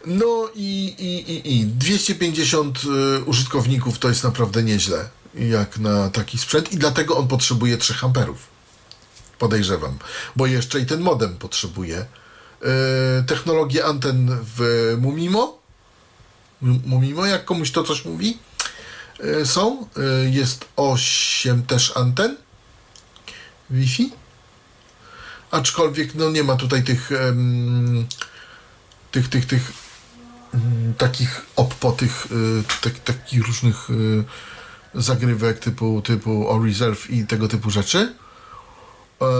No 0.05 0.49
i, 0.55 0.95
i, 0.99 1.31
i, 1.31 1.59
i 1.59 1.65
250 1.65 2.79
y, 2.83 3.23
użytkowników 3.23 3.99
to 3.99 4.09
jest 4.09 4.23
naprawdę 4.23 4.63
nieźle, 4.63 5.09
jak 5.35 5.77
na 5.77 6.09
taki 6.09 6.37
sprzęt 6.37 6.73
i 6.73 6.77
dlatego 6.77 7.17
on 7.17 7.27
potrzebuje 7.27 7.77
3 7.77 7.93
amperów. 8.01 8.47
Podejrzewam, 9.39 9.97
bo 10.35 10.47
jeszcze 10.47 10.79
i 10.79 10.85
ten 10.85 11.01
modem 11.01 11.37
potrzebuje. 11.37 12.05
Y, 12.63 13.23
technologie 13.23 13.85
anten 13.85 14.37
w 14.55 14.93
Mumimo, 15.01 15.63
Mumimo, 16.61 17.25
jak 17.25 17.45
komuś 17.45 17.71
to 17.71 17.83
coś 17.83 18.05
mówi, 18.05 18.37
y, 19.41 19.45
są. 19.45 19.87
Y, 20.25 20.29
jest 20.29 20.65
8 20.75 21.63
też 21.63 21.97
anten 21.97 22.37
Wi-Fi. 23.69 24.11
Aczkolwiek 25.51 26.15
no 26.15 26.29
nie 26.29 26.43
ma 26.43 26.55
tutaj 26.55 26.83
tych 26.83 27.09
tych, 29.11 29.29
tych, 29.29 29.45
tych 29.45 29.73
mm, 30.53 30.93
takich 30.93 31.41
oppo, 31.55 31.91
tych 31.91 32.25
y, 32.25 32.63
tak, 32.81 32.99
takich 32.99 33.47
różnych 33.47 33.87
zagrywek 34.95 35.59
typu, 35.59 36.01
typu 36.01 36.49
O 36.49 36.65
Reserve 36.65 37.09
i 37.09 37.27
tego 37.27 37.47
typu 37.47 37.69
rzeczy. 37.69 38.13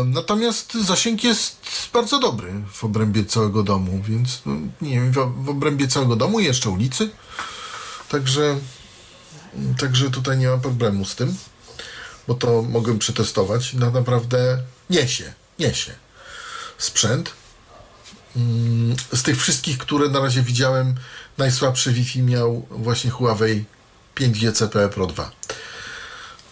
Natomiast 0.05 0.73
zasięg 0.73 1.23
jest 1.23 1.57
bardzo 1.93 2.19
dobry 2.19 2.53
w 2.71 2.83
obrębie 2.83 3.25
całego 3.25 3.63
domu, 3.63 4.01
więc 4.07 4.41
no, 4.45 4.53
nie 4.81 4.91
wiem, 4.91 5.11
w, 5.11 5.49
obrębie 5.49 5.87
całego 5.87 6.15
domu 6.15 6.39
i 6.39 6.45
jeszcze 6.45 6.69
ulicy. 6.69 7.09
Także, 8.09 8.57
także 9.79 10.09
tutaj 10.09 10.37
nie 10.37 10.47
ma 10.47 10.57
problemu 10.57 11.05
z 11.05 11.15
tym, 11.15 11.35
bo 12.27 12.33
to 12.33 12.61
mogłem 12.61 12.99
przetestować. 12.99 13.73
No 13.73 13.91
naprawdę 13.91 14.57
niesie, 14.89 15.33
niesie 15.59 15.95
sprzęt. 16.77 17.33
Mm, 18.35 18.95
Z 19.13 19.23
tych 19.23 19.37
wszystkich, 19.41 19.77
które 19.77 20.09
na 20.09 20.19
razie 20.19 20.41
widziałem, 20.41 20.95
najsłabsze 21.37 21.91
Wi-Fi 21.91 22.21
miał 22.21 22.67
właśnie 22.69 23.11
Huawei 23.11 23.65
5G 24.15 24.53
CPE 24.53 24.89
Pro 24.89 25.07
2. 25.07 25.31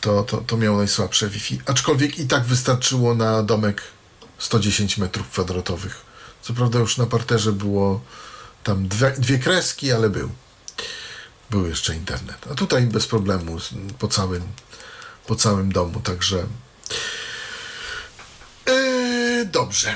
To, 0.02 0.24
to, 0.24 0.38
to 0.38 0.58
miał 0.58 0.78
najsłabsze 0.78 1.30
Wi-Fi. 1.30 1.62
Aczkolwiek 1.66 2.20
i 2.20 2.28
tak 2.28 2.44
wystarczyło 2.44 3.16
na 3.16 3.44
domek 3.44 3.82
110 4.38 4.98
metrów 4.98 5.30
kwadratowych. 5.30 6.02
Co 6.42 6.54
prawda 6.54 6.80
już 6.80 6.98
na 6.98 7.06
parterze 7.06 7.52
było 7.52 8.02
tam 8.64 8.88
dwie, 8.88 9.12
dwie 9.12 9.40
kreski, 9.40 9.92
ale 9.92 10.10
był. 10.10 10.30
Był 11.50 11.68
jeszcze 11.68 11.96
internet. 11.96 12.38
A 12.52 12.56
tutaj 12.56 12.84
bez 12.84 13.08
problemu 13.08 13.58
po 14.00 14.08
całym, 14.08 14.44
po 15.28 15.36
całym 15.36 15.72
domu, 15.72 16.00
także 16.00 16.46
Yy, 18.68 19.46
dobrze. 19.46 19.96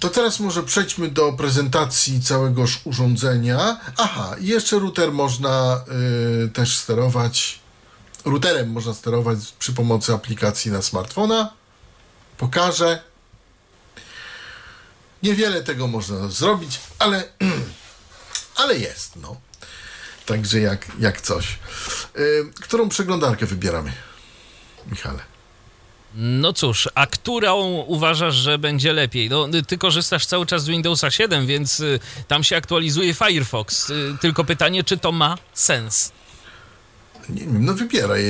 To 0.00 0.08
teraz 0.08 0.40
może 0.40 0.62
przejdźmy 0.62 1.10
do 1.10 1.32
prezentacji 1.32 2.20
całegoż 2.20 2.80
urządzenia. 2.84 3.80
Aha, 3.96 4.36
jeszcze 4.40 4.78
router 4.78 5.12
można 5.12 5.84
yy, 6.40 6.48
też 6.48 6.76
sterować. 6.76 7.59
Routerem 8.24 8.72
można 8.72 8.94
sterować 8.94 9.38
przy 9.58 9.72
pomocy 9.72 10.12
aplikacji 10.12 10.70
na 10.70 10.82
smartfona. 10.82 11.52
Pokażę. 12.36 13.02
Niewiele 15.22 15.62
tego 15.62 15.86
można 15.86 16.28
zrobić, 16.28 16.80
ale, 16.98 17.24
ale 18.62 18.78
jest, 18.78 19.16
no. 19.16 19.40
Także 20.26 20.60
jak, 20.60 20.86
jak 20.98 21.20
coś. 21.20 21.58
Yy, 22.14 22.50
którą 22.62 22.88
przeglądarkę 22.88 23.46
wybieramy, 23.46 23.92
Michale? 24.86 25.30
No 26.14 26.52
cóż, 26.52 26.88
a 26.94 27.06
którą 27.06 27.62
uważasz, 27.86 28.34
że 28.34 28.58
będzie 28.58 28.92
lepiej? 28.92 29.30
No, 29.30 29.48
y, 29.54 29.62
ty 29.62 29.78
korzystasz 29.78 30.26
cały 30.26 30.46
czas 30.46 30.64
z 30.64 30.68
Windowsa 30.68 31.10
7, 31.10 31.46
więc 31.46 31.80
y, 31.80 32.00
tam 32.28 32.44
się 32.44 32.56
aktualizuje 32.56 33.14
Firefox. 33.14 33.90
Y, 33.90 34.16
tylko 34.20 34.44
pytanie, 34.44 34.84
czy 34.84 34.98
to 34.98 35.12
ma 35.12 35.38
sens? 35.52 36.12
Nie 37.34 37.40
wiem, 37.40 37.64
no 37.64 37.74
wybieraj. 37.74 38.24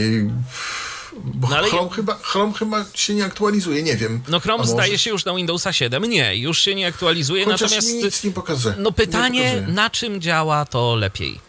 Bo 1.25 1.49
No 1.49 1.57
ale- 1.57 1.69
Chrome, 1.69 1.91
chyba, 1.91 2.19
Chrome 2.23 2.53
chyba 2.53 2.85
się 2.95 3.15
nie 3.15 3.25
aktualizuje, 3.25 3.83
nie 3.83 3.97
wiem. 3.97 4.21
No 4.29 4.41
Chrome 4.41 4.67
zdaje 4.67 4.99
się 4.99 5.11
już 5.11 5.25
na 5.25 5.35
Windowsa 5.35 5.73
7. 5.73 6.05
Nie, 6.05 6.37
już 6.37 6.59
się 6.59 6.75
nie 6.75 6.87
aktualizuje, 6.87 7.45
Chociaż 7.45 7.61
natomiast 7.61 7.89
mi 7.89 7.95
nic 7.95 8.25
nie 8.25 8.31
pokaże. 8.31 8.75
no 8.79 8.93
pytanie, 8.93 9.41
Nie, 9.41 9.51
pokazuje. 9.53 9.75
na 9.75 9.91
czym 9.91 10.21
działa 10.21 10.65
to 10.65 10.97
lepiej 10.97 11.41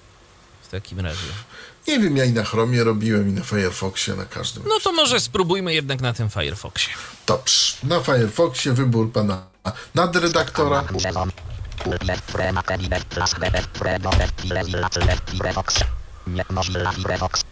w 0.63 0.67
takim 0.67 0.99
razie. 0.99 1.17
nie 1.87 1.99
wiem, 1.99 2.17
ja 2.17 2.25
i 2.25 2.31
na 2.33 2.43
Chromie 2.43 2.83
robiłem, 2.83 3.29
i 3.29 3.31
na 3.31 3.41
Firefoxie, 3.43 4.15
na 4.15 4.25
każdym. 4.25 4.63
No 4.67 4.79
to 4.83 4.91
może 4.91 5.19
spróbujmy 5.19 5.73
jednak 5.73 6.01
na 6.01 6.13
tym 6.13 6.29
Firefoxie. 6.29 6.93
Dobrze. 7.27 7.73
Na 7.83 7.99
Firefoxie 7.99 8.73
wybór 8.73 9.11
pana 9.11 9.43
nadredaktora. 9.95 10.83
Nie 16.27 16.45
Mozilla 16.49 16.91
Firefox. 16.91 17.43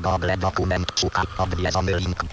Google 0.00 0.36
dokument 0.38 0.92
szuka 1.00 1.22
odwiedzony 1.38 1.96
link. 1.96 2.24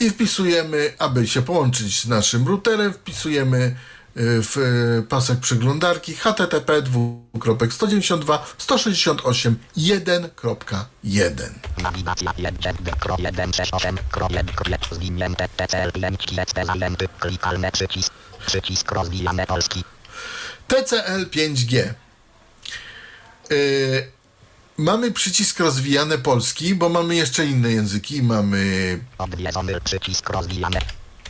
I 0.00 0.10
wpisujemy, 0.10 0.94
aby 0.98 1.26
się 1.26 1.42
połączyć 1.42 2.00
z 2.00 2.08
naszym 2.08 2.48
routerem, 2.48 2.92
wpisujemy 2.92 3.56
y, 3.58 4.42
w 4.42 4.56
y, 4.56 5.06
pasek 5.08 5.40
przeglądarki 5.40 6.14
http 6.14 6.82
192 7.70 8.46
168 8.58 9.58
1.1. 9.76 11.50
Nawigacja 11.82 12.32
1 12.36 12.76
kro 13.00 13.16
168 13.16 13.98
kro 14.10 14.28
1 14.30 14.46
kro 14.46 14.96
zwinięte 14.96 15.48
TCL 15.48 15.92
5 15.92 16.26
te 16.54 16.64
zajęty. 16.64 17.08
Klikalne 17.18 17.72
przycisk. 17.72 18.12
Przycisk 18.46 18.92
rozwijane 18.92 19.46
polski. 19.46 19.84
TCL 20.68 21.26
5G. 21.30 21.94
Y, 23.52 24.12
mamy 24.78 25.10
przycisk 25.12 25.60
rozwijane 25.60 26.18
polski, 26.18 26.74
bo 26.74 26.88
mamy 26.88 27.14
jeszcze 27.14 27.46
inne 27.46 27.70
języki. 27.72 28.22
Mamy 28.22 28.98
Odwiedzony 29.18 29.80
przycisk 29.80 30.30
rozwijane. 30.30 30.80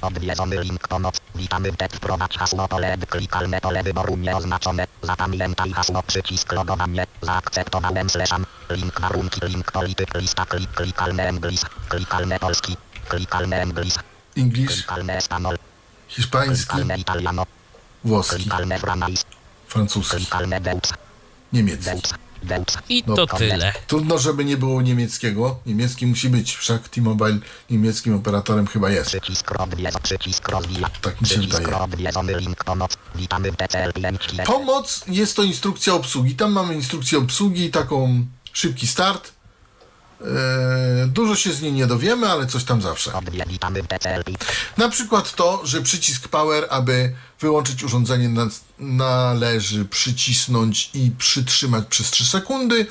Odwiedzony 0.01 0.62
link 0.62 0.88
pomoc. 0.88 1.16
Witamy 1.34 1.72
w 1.72 1.76
tek 1.76 1.93
wprowadź 1.97 2.38
hasło 2.38 2.68
pole 2.68 2.99
klikalne 2.99 3.61
pole 3.61 3.82
wyboru 3.82 4.16
nieoznaczone. 4.16 4.86
Zapamiętaj 5.03 5.72
hasło 5.72 6.03
przycisk 6.03 6.53
logowanie. 6.53 7.07
Zaakceptowałem 7.22 8.11
slasham. 8.11 8.47
Link 8.70 9.01
warunki 9.01 9.40
link 9.47 9.72
polityk 9.72 10.14
lista 10.14 10.47
klik 10.47 10.70
klikalne 10.70 11.28
anglis. 11.28 11.64
Klikalne 11.88 12.38
polski. 12.38 12.76
Klikalne 13.09 13.62
anglis. 13.62 13.99
English, 14.36 14.74
Klikalne 14.74 15.16
espanol. 15.16 15.57
hiszpański, 16.09 16.66
Klikalne 16.66 16.97
italiano. 16.99 17.47
włoski, 18.05 18.36
Klikalne 18.36 18.78
franais. 18.78 19.24
francuski, 19.68 20.16
Klikalne 20.16 20.61
deutsch. 20.61 20.95
niemiecki. 21.53 21.84
Deutsch. 21.90 22.14
I 22.88 23.05
No, 23.07 23.14
to 23.16 23.26
koniec. 23.26 23.51
tyle. 23.51 23.72
Trudno, 23.86 24.18
żeby 24.18 24.45
nie 24.45 24.57
było 24.57 24.82
niemieckiego. 24.82 25.59
Niemiecki 25.66 26.07
musi 26.07 26.28
być, 26.28 26.57
wszak 26.57 26.88
T-Mobile 26.88 27.38
niemieckim 27.70 28.14
operatorem 28.14 28.66
chyba 28.66 28.90
jest. 28.90 29.11
Przycisk 29.11 29.51
rozwija, 29.51 29.90
przycisk 30.03 30.49
rozwija. 30.49 30.90
Tak 31.03 31.20
mi 31.20 31.28
się 31.28 31.34
Przycisk 31.38 31.59
wydaje. 31.59 31.76
pomoc. 32.64 32.97
Witamy 33.14 33.53
w 33.53 33.57
TCL 33.57 33.93
5 33.93 34.20
Pomoc 34.47 35.05
jest 35.09 35.36
to 35.36 35.43
instrukcja 35.43 35.95
obsługi. 35.95 36.34
Tam 36.34 36.53
mamy 36.53 36.74
instrukcję 36.74 37.18
obsługi, 37.18 37.70
taką 37.70 38.26
szybki 38.53 38.86
start. 38.86 39.32
Eee, 40.22 41.08
dużo 41.08 41.36
się 41.36 41.52
z 41.52 41.62
niej 41.62 41.72
nie 41.72 41.86
dowiemy, 41.86 42.28
ale 42.30 42.46
coś 42.46 42.64
tam 42.64 42.82
zawsze. 42.82 43.12
Odwie, 43.12 43.44
witamy 43.48 43.82
w 43.82 43.86
TCL 43.86 44.24
5 44.24 44.38
Na 44.76 44.88
przykład 44.88 45.34
to, 45.36 45.60
że 45.66 45.82
przycisk 45.82 46.28
power, 46.28 46.66
aby 46.70 47.12
wyłączyć 47.40 47.84
urządzenie, 47.84 48.28
na- 48.28 48.48
należy 48.78 49.84
przycisnąć 49.84 50.90
i 50.94 51.10
przytrzymać 51.18 51.84
przez 51.88 52.10
3 52.10 52.24
sekundy 52.24 52.86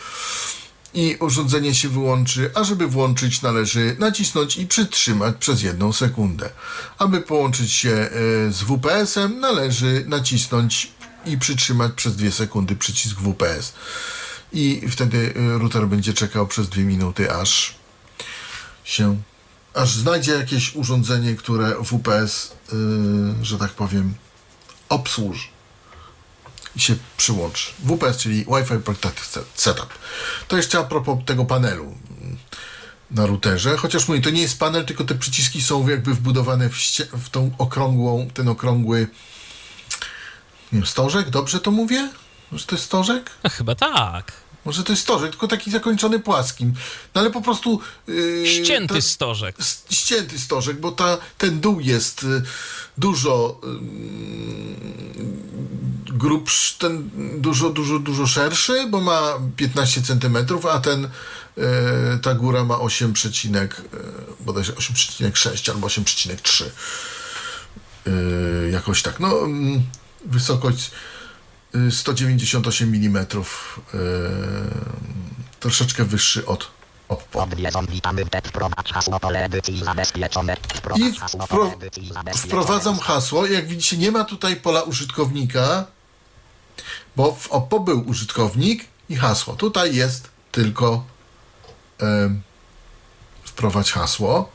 i 0.93 1.17
urządzenie 1.19 1.75
się 1.75 1.89
wyłączy, 1.89 2.51
a 2.55 2.63
żeby 2.63 2.88
włączyć 2.88 3.41
należy 3.41 3.95
nacisnąć 3.99 4.57
i 4.57 4.67
przytrzymać 4.67 5.36
przez 5.39 5.61
1 5.63 5.93
sekundę. 5.93 6.49
Aby 6.97 7.21
połączyć 7.21 7.71
się 7.73 7.89
e, 7.91 8.09
z 8.51 8.61
WPS-em 8.63 9.39
należy 9.39 10.03
nacisnąć 10.07 10.91
i 11.25 11.38
przytrzymać 11.38 11.91
przez 11.95 12.15
2 12.15 12.32
sekundy 12.32 12.75
przycisk 12.75 13.17
WPS. 13.19 13.73
I 14.54 14.89
wtedy 14.89 15.34
e, 15.36 15.58
router 15.58 15.88
będzie 15.88 16.14
czekał 16.14 16.47
przez 16.47 16.70
2 16.70 16.82
minuty, 16.82 17.32
aż 17.32 17.76
się 18.84 19.22
aż 19.74 19.91
znajdzie 19.91 20.32
jakieś 20.32 20.76
urządzenie, 20.76 21.36
które 21.36 21.76
WPS, 21.84 22.52
yy, 22.72 23.45
że 23.45 23.58
tak 23.58 23.72
powiem, 23.72 24.14
obsłuży 24.89 25.47
i 26.76 26.80
się 26.80 26.95
przyłączy. 27.18 27.72
WPS, 27.80 28.18
czyli 28.18 28.45
Wi-Fi 28.45 28.74
Setup. 29.56 29.93
To 30.47 30.58
jeszcze 30.58 30.80
a 30.80 30.84
propos 30.84 31.20
tego 31.26 31.45
panelu 31.45 31.84
mm, 31.84 32.38
na 33.12 33.26
routerze, 33.26 33.78
chociaż 33.78 34.08
mówię, 34.08 34.22
to 34.22 34.30
nie 34.30 34.41
jest 34.41 34.60
panel, 34.60 34.86
tylko 34.86 35.04
te 35.04 35.16
przyciski 35.16 35.62
są 35.62 35.88
jakby 35.88 36.14
wbudowane 36.14 36.70
w, 36.70 36.76
w 37.26 37.30
tą 37.30 37.52
okrągłą, 37.58 38.30
ten 38.34 38.47
okrągły 38.47 39.08
nie 40.72 40.80
wiem, 40.80 40.86
stożek, 40.86 41.30
dobrze 41.30 41.60
to 41.60 41.72
mówię? 41.72 42.10
Że 42.52 42.66
to 42.66 42.76
jest 42.76 42.86
stożek? 42.86 43.32
No, 43.43 43.49
chyba 43.49 43.76
tak. 43.76 44.34
Może 44.66 44.84
to 44.84 44.91
jest 44.91 45.01
stożek, 45.01 45.32
tylko 45.32 45.47
taki 45.47 45.72
zakończony 45.72 46.20
płaskim. 46.20 46.74
No 47.16 47.22
ale 47.22 47.30
po 47.32 47.41
prostu... 47.41 47.80
Yy, 48.07 48.47
Ścięty 48.47 48.93
ta- 48.93 49.01
stożek. 49.01 49.55
ścięty 49.89 50.39
stożek, 50.39 50.80
bo 50.80 50.91
ta, 50.91 51.18
ten 51.38 51.59
dół 51.59 51.80
jest 51.80 52.24
y, 52.24 52.41
dużo 52.97 53.62
grubszy, 56.05 56.78
ten 56.80 57.09
dużo, 57.41 57.70
dużo, 57.70 57.99
dużo 57.99 58.28
szerszy, 58.28 58.88
bo 58.89 59.01
ma 59.01 59.34
15 59.55 60.01
cm, 60.01 60.38
a 60.72 60.80
ten 60.80 61.05
y, 61.05 61.09
ta 62.22 62.34
góra 62.34 62.64
ma 62.64 62.80
8, 62.80 63.14
przecinek, 63.14 63.80
y, 63.80 63.84
bodajże 64.43 64.74
8,6 64.74 65.72
albo 65.72 65.88
8,3. 65.88 66.66
Y, 68.07 68.72
jakoś 68.72 69.01
tak. 69.01 69.20
No, 69.20 69.34
wysokość 70.26 70.91
198 71.91 72.93
mm. 72.93 73.26
Y, 73.26 73.26
troszeczkę 75.59 76.05
wyższy 76.05 76.45
od 76.45 76.72
oppo. 77.09 77.39
I 80.97 81.03
wpro- 81.47 81.69
wprowadzam 82.47 82.99
hasło. 82.99 83.45
Jak 83.45 83.67
widzicie, 83.67 83.97
nie 83.97 84.11
ma 84.11 84.24
tutaj 84.24 84.55
pola 84.55 84.82
użytkownika, 84.82 85.86
bo 87.15 87.32
w 87.36 87.47
Oppo 87.47 87.80
był 87.80 88.09
użytkownik 88.09 88.86
i 89.09 89.15
hasło. 89.15 89.55
Tutaj 89.55 89.95
jest 89.95 90.30
tylko 90.51 91.05
em, 91.99 92.41
wprowadź 93.43 93.91
hasło. 93.91 94.49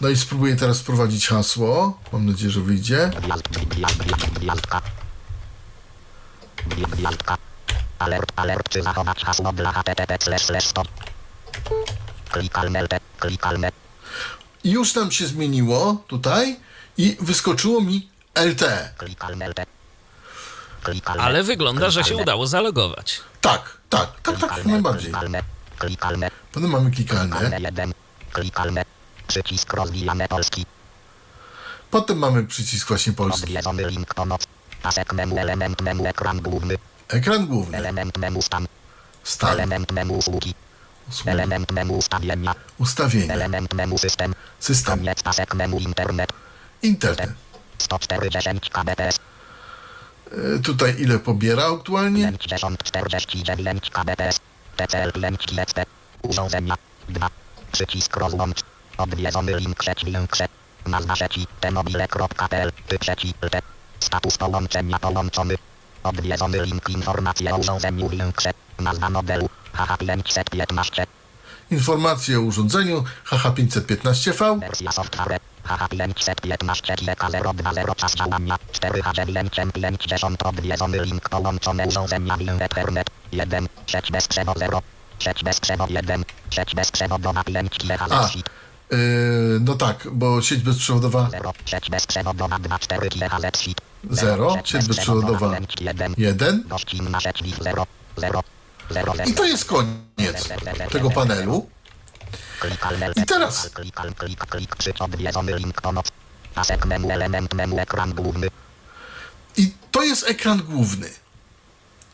No 0.00 0.08
i 0.08 0.16
spróbuję 0.16 0.56
teraz 0.56 0.80
wprowadzić 0.80 1.28
hasło. 1.28 1.98
Mam 2.12 2.26
nadzieję, 2.26 2.50
że 2.50 2.60
wyjdzie. 2.60 3.10
Gwiazd, 6.68 6.94
gwiazd, 6.94 6.94
gwiazd, 6.94 6.94
gwiazdka. 6.94 6.94
Gwi- 6.94 6.96
Gwiazdka. 6.96 7.36
Alert, 7.98 8.32
alert, 8.36 8.68
czy 8.68 8.82
zachować 8.82 9.24
hasło 9.24 9.52
dla 9.52 9.72
http 9.72 10.60
stop. 10.60 10.88
Klikalne, 12.30 12.86
klikalne. 13.20 13.70
Już 14.64 14.94
nam 14.94 15.10
się 15.10 15.26
zmieniło 15.26 16.04
tutaj 16.06 16.56
i 16.96 17.16
wyskoczyło 17.20 17.80
mi 17.80 18.08
LTE. 18.34 18.90
Klikalne. 18.98 19.52
Klikalne. 20.82 21.22
Ale 21.22 21.42
wygląda, 21.42 21.90
że 21.90 22.04
się 22.04 22.16
udało 22.16 22.46
zalogować. 22.46 23.20
Tak, 23.40 23.78
tak, 23.90 24.20
tak, 24.22 24.38
tak, 24.38 24.66
najbardziej. 24.66 25.12
Klikalne, 25.78 26.30
Potem 26.52 26.70
mamy 26.70 26.90
klikalne. 28.32 28.84
Przycisk 29.28 29.72
rozwijane 29.72 30.28
polski. 30.28 30.66
Potem 31.90 32.18
mamy 32.18 32.44
przycisk 32.46 32.88
właśnie 32.88 33.12
polski. 33.12 33.42
Odwiedzony 33.42 33.84
link 33.90 34.14
pomoc. 34.14 34.44
Pasek 34.82 35.12
memu, 35.12 35.38
element 35.38 35.80
memu, 35.82 36.06
ekran 36.06 36.40
główny. 36.40 36.74
Ekran 37.08 37.46
główny. 37.46 37.76
Element 37.78 38.18
memu 38.18 38.42
stan. 38.42 38.66
Stan. 39.24 39.50
Element 39.50 39.92
memu 39.92 40.14
usługi. 40.18 40.54
Usługi. 41.08 41.30
Element 41.30 41.72
memu 41.72 41.96
ustawienia. 41.98 42.54
Ustawienia. 42.78 43.34
Element 43.34 43.74
memu 43.74 43.98
system. 43.98 44.34
System. 44.60 44.98
Koniec 44.98 45.22
pasek 45.22 45.54
memu 45.54 45.78
internet. 45.78 46.32
Internet. 46.82 47.30
140 47.78 48.70
kbps. 48.70 49.18
E, 50.32 50.58
Tutaj 50.62 50.94
ile 50.98 51.18
pobiera 51.18 51.64
aktualnie? 51.74 52.32
5049 52.32 53.90
kbps. 53.90 54.40
TCL 54.76 55.12
5 55.12 55.46
GSP. 55.46 55.84
Urządzenia. 56.22 56.74
2. 57.08 57.30
Przycisk 57.72 58.16
rozłącz. 58.16 58.60
Odwiedzony 58.98 59.56
link 59.56 59.82
sieć 59.82 60.04
większe. 60.04 60.48
Nazwa 60.86 61.16
sieci 61.16 61.46
tmobile.pl. 61.60 62.72
Typ 62.88 63.04
sieci. 63.04 63.34
Status 64.00 64.38
połączenia 64.38 64.98
połączony. 64.98 65.54
Odwiedzony 66.02 66.62
link 66.62 66.88
informacje 66.88 67.54
o 67.54 67.58
urządzeniu 67.58 68.08
większe. 68.08 68.50
Nazwa 68.78 69.10
modelu. 69.10 69.48
HH515. 69.74 71.06
Informacje 71.70 72.38
o 72.38 72.40
urządzeniu. 72.40 73.04
HH515V. 73.30 74.60
Wersja 74.60 74.92
software. 74.92 75.40
HH515 75.66 76.94
GK020 76.94 77.94
czas 77.96 78.14
działania. 78.14 78.56
4H950 78.72 80.48
odwiedzony 80.48 81.04
link 81.04 81.28
połączone 81.28 81.86
urządzenia 81.86 82.36
w 82.36 82.62
Ethernet. 82.62 83.10
1 83.32 83.68
sieć 83.86 84.10
bezprzewodowa 84.10 84.80
sieć 85.18 85.44
bezprzewodowa 85.44 86.00
1 86.00 86.24
sieć 86.50 86.74
bezprzewodowa 86.74 87.44
5 87.44 87.72
A, 87.82 87.96
GHz 87.96 88.36
e, 88.36 88.96
no 89.60 89.74
tak, 89.74 90.06
bo 90.12 90.42
sieć 90.42 90.62
bezprzewodowa. 90.62 91.28
0 91.30 91.52
sieć 91.66 91.90
bezprzewodowa 91.90 92.58
2 92.58 92.78
4 92.78 93.08
GHz 93.08 93.68
0, 94.10 94.56
sieć 94.64 94.86
bezprzewodowa 94.86 95.56
1 95.80 96.14
1 96.16 96.64
gościnna 96.68 97.20
sieć 97.20 97.54
0 97.62 97.86
0 98.16 98.42
0 98.90 99.12
i 99.26 99.32
to 99.32 99.44
jest 99.44 99.64
koniec 99.64 100.48
tego 100.92 101.10
panelu. 101.10 101.68
I 103.16 103.26
teraz-. 103.26 103.70
I 109.56 109.72
to 109.90 110.02
jest 110.02 110.28
ekran 110.28 110.62
główny. 110.62 111.10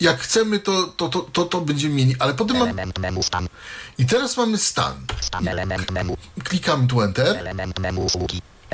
Jak 0.01 0.21
chcemy, 0.21 0.59
to, 0.59 0.87
to, 0.87 1.09
to, 1.09 1.21
to, 1.21 1.45
to 1.45 1.61
będziemy 1.61 1.95
mieli, 1.95 2.17
ale 2.19 2.35
potem 2.35 2.57
mam... 2.57 2.69
Element 2.69 2.99
memu, 2.99 3.23
stan. 3.23 3.49
I 3.99 4.07
teraz 4.07 4.37
mamy 4.37 4.59
stan. 4.59 5.07
Klikamy 6.45 6.87
tu 6.87 7.03
Enter. 7.03 7.37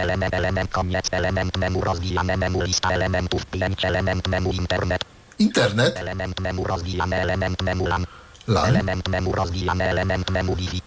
Element. 0.01 0.35
Element, 0.35 0.71
koniec, 0.71 1.07
element 1.11 1.57
memu, 1.57 1.81
rozwijane 1.81 2.37
memu, 2.37 2.63
lista 2.63 2.91
elementów, 2.91 3.47
5, 3.47 3.85
element 3.85 4.29
memu, 4.29 4.53
internet. 4.53 5.05
Internet, 5.41 5.97
Element 5.97 6.41
memu, 6.41 6.65
rozwijane 6.65 7.17
element 7.17 7.63
memu, 7.63 7.87
LAN. 7.87 8.07
LAN, 8.47 8.69
Element 8.69 9.09
memu, 9.09 9.33
rozwijane 9.33 9.85
element 9.91 10.31
memu, 10.31 10.55
Wi-Fi. 10.55 10.83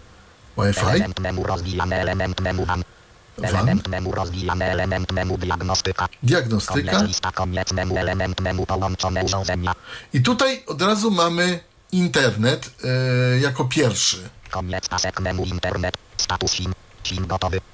Wi-Fi, 0.56 0.86
Element 0.86 1.20
memu, 1.20 1.42
rozwijane 1.42 2.00
element 2.00 2.40
memu, 2.40 2.64
WAN. 2.66 2.84
Element 3.42 3.88
memu, 3.88 4.12
rozwijane 4.12 4.64
element 4.70 5.12
memu, 5.12 5.38
diagnostyka. 5.38 6.08
diagnostyka. 6.22 6.90
Koniec 6.92 7.08
lista, 7.08 7.32
koniec 7.32 7.72
memu, 7.72 7.96
element 7.98 8.40
memu, 8.40 8.66
połączone 8.66 9.24
urządzenia. 9.24 9.74
I 10.12 10.22
tutaj 10.22 10.62
od 10.66 10.82
razu 10.82 11.10
mamy 11.10 11.60
internet 11.92 12.70
e, 12.84 13.38
jako 13.38 13.64
pierwszy. 13.64 14.28
Koniec 14.50 14.88
pasek 14.88 15.20
memu 15.20 15.44
internet. 15.44 15.96
Status 16.16 16.52
SIM. 16.52 16.74
SIM 17.04 17.26
gotowy. 17.26 17.73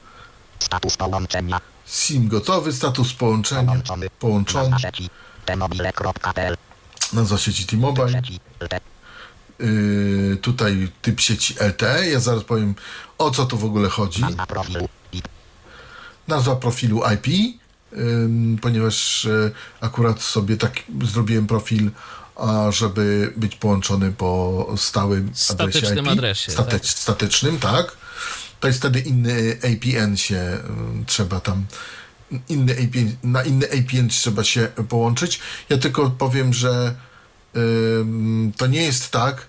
Status 0.61 0.97
połączenia. 0.97 1.61
SIM 1.87 2.29
gotowy, 2.29 2.73
status 2.73 3.13
połączenia, 3.13 3.63
Połączony. 3.67 4.11
połączony, 4.19 4.71
Nazwa 4.71 4.79
sieci. 4.91 5.11
T-mobile.pl. 5.45 6.57
nazwa 7.13 7.39
sieci 7.39 7.67
T-Mobile, 7.67 8.23
yy, 9.59 10.37
tutaj 10.43 10.89
typ 11.03 11.21
sieci 11.21 11.55
LTE, 11.61 12.09
ja 12.11 12.21
zaraz 12.21 12.45
powiem 12.45 12.75
o 13.19 13.31
co 13.31 13.47
tu 13.47 13.59
w 13.59 13.65
ogóle 13.65 13.89
chodzi, 13.89 14.21
Nazwa 14.23 14.47
profilu. 14.47 14.89
IP. 15.13 15.29
nazwa 16.29 16.57
profilu 16.57 17.03
IP, 17.15 17.57
ponieważ 18.63 19.25
y, 19.25 19.53
akurat 19.81 20.23
sobie 20.23 20.57
tak 20.57 20.73
zrobiłem 21.05 21.47
profil, 21.47 21.91
a 22.37 22.71
żeby 22.71 23.33
być 23.37 23.57
połączony 23.57 24.13
po 24.13 24.67
stałym 24.77 25.31
Statycznym 25.35 25.83
adresie 26.09 26.13
IP, 26.13 26.19
adresie, 26.19 26.53
state- 26.53 26.71
tak. 26.71 26.87
statycznym, 26.87 27.59
tak. 27.59 27.97
To 28.61 28.69
jest 28.69 28.79
wtedy 28.79 29.01
inny 29.01 29.59
APN 29.59 30.17
się 30.17 30.59
ym, 30.69 31.05
trzeba 31.07 31.41
tam 31.41 31.65
inny 32.49 32.73
APN, 32.73 33.17
na 33.23 33.43
inny 33.43 33.67
APN 33.67 34.09
trzeba 34.09 34.45
się 34.45 34.69
połączyć. 34.89 35.41
Ja 35.69 35.79
tylko 35.79 36.11
powiem, 36.11 36.53
że 36.53 36.95
to 38.57 38.67
nie 38.67 38.83
jest 38.83 39.11
tak, 39.11 39.47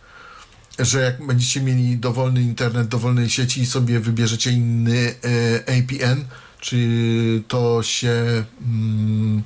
że 0.80 1.02
jak 1.02 1.26
będziecie 1.26 1.62
mieli 1.62 1.98
dowolny 1.98 2.42
internet, 2.42 2.88
dowolnej 2.88 3.30
sieci 3.30 3.62
i 3.62 3.66
sobie 3.66 4.00
wybierzecie 4.00 4.52
inny 4.52 5.16
e, 5.24 5.80
APN, 5.80 6.26
czy 6.60 7.44
to 7.48 7.84
się 7.84 8.44
mm, 8.62 9.44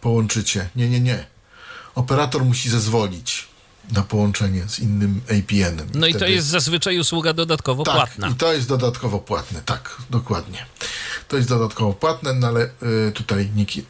połączycie. 0.00 0.68
Nie, 0.76 0.88
nie, 0.88 1.00
nie. 1.00 1.26
Operator 1.94 2.44
musi 2.44 2.70
zezwolić 2.70 3.49
na 3.92 4.02
połączenie 4.02 4.68
z 4.68 4.78
innym 4.78 5.20
APN-em. 5.24 5.88
No 5.94 6.06
i, 6.06 6.14
to 6.14 6.26
jest 6.26 6.46
zazwyczaj 6.46 6.98
usługa 6.98 7.32
dodatkowo 7.32 7.84
tak, 7.84 7.94
płatna. 7.94 8.28
I 8.28 8.34
to 8.34 8.52
jest 8.52 8.68
dodatkowo 8.68 9.18
płatne, 9.18 9.62
tak, 9.64 9.96
dokładnie. 10.10 10.66
To 11.28 11.36
jest 11.36 11.48
dodatkowo 11.48 11.92
płatne, 11.92 12.32
no 12.34 12.46
ale 12.46 12.70
y, 13.08 13.12
tutaj 13.12 13.50
niki. 13.56 13.84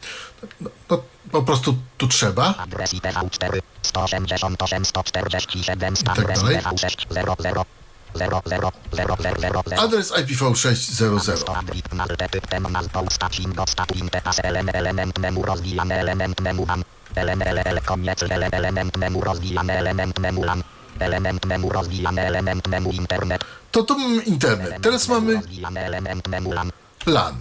No, 0.61 0.69
no, 0.89 1.03
po 1.31 1.43
prostu 1.43 1.77
tu 1.97 2.07
trzeba. 2.07 2.53
Tak 2.53 2.63
adres 2.63 2.93
IPv4 2.93 3.59
188 3.81 4.85
147 4.85 5.93
adres 6.05 6.39
IPv6 6.39 7.05
00. 7.13 7.65
0, 8.15 8.41
0, 8.45 8.71
0. 8.91 9.63
Adres 9.77 10.11
IPv6 10.11 10.75
00 10.75 11.19
element 17.15 17.57
ele 17.65 17.81
koniec 17.85 18.23
ele 18.23 18.49
element 18.51 18.97
memu 18.97 19.21
rozwijamy 19.21 19.73
element 19.73 20.19
memu 20.19 20.43
lam 20.43 20.63
element 20.99 21.45
memu 21.45 21.69
rozwijamy 21.69 22.21
element 22.21 22.67
memu 22.67 22.91
internet 22.91 23.43
To 23.71 23.83
tu 23.83 23.97
mamy 23.97 24.23
internet. 24.23 24.81
Teraz 24.81 25.07
mamy 25.07 25.33
rozwijamy 25.35 25.79
element 25.79 26.27
memu 26.27 26.51
lam 26.53 26.71
LAN. 27.05 27.35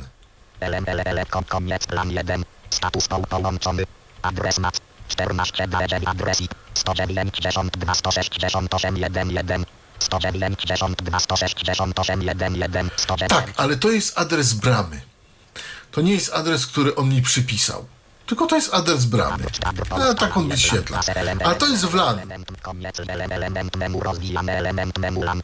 element 0.60 0.88
ele 0.88 1.02
ele 1.06 1.24
kon 1.26 1.44
koniec 1.44 1.82
lam 1.90 2.10
1 2.10 2.44
status 2.70 3.08
poł 3.08 3.22
połączony 3.26 3.84
adres 4.22 4.58
NAC 4.58 4.74
14 5.08 5.68
9 5.68 6.08
adres 6.08 6.40
IP 6.40 6.54
192 6.74 7.94
168 7.94 8.96
11 8.96 9.64
192 9.98 11.20
168 11.20 12.22
11 12.22 12.90
109 12.96 13.28
Tak, 13.28 13.52
ale 13.56 13.76
to 13.76 13.90
jest 13.90 14.18
adres 14.18 14.52
bramy. 14.52 15.00
To 15.90 16.00
nie 16.00 16.12
jest 16.12 16.32
adres, 16.32 16.66
który 16.66 16.94
on 16.94 17.08
mi 17.08 17.22
przypisał. 17.22 17.86
Tylko 18.30 18.46
to 18.46 18.56
jest 18.56 18.74
adres 18.74 19.04
bramy. 19.04 19.44
No, 19.90 20.14
tak 20.14 20.36
on 20.36 20.48
wyświetla. 20.48 21.00
A 21.44 21.54
to 21.54 21.66
jest 21.66 21.86
w 21.86 21.94
LAN. 21.94 22.20
Element 23.30 23.76
memu 23.76 24.00
rozwijamy 24.00 24.52
element 24.52 24.98
memu 24.98 25.22
lam. 25.22 25.42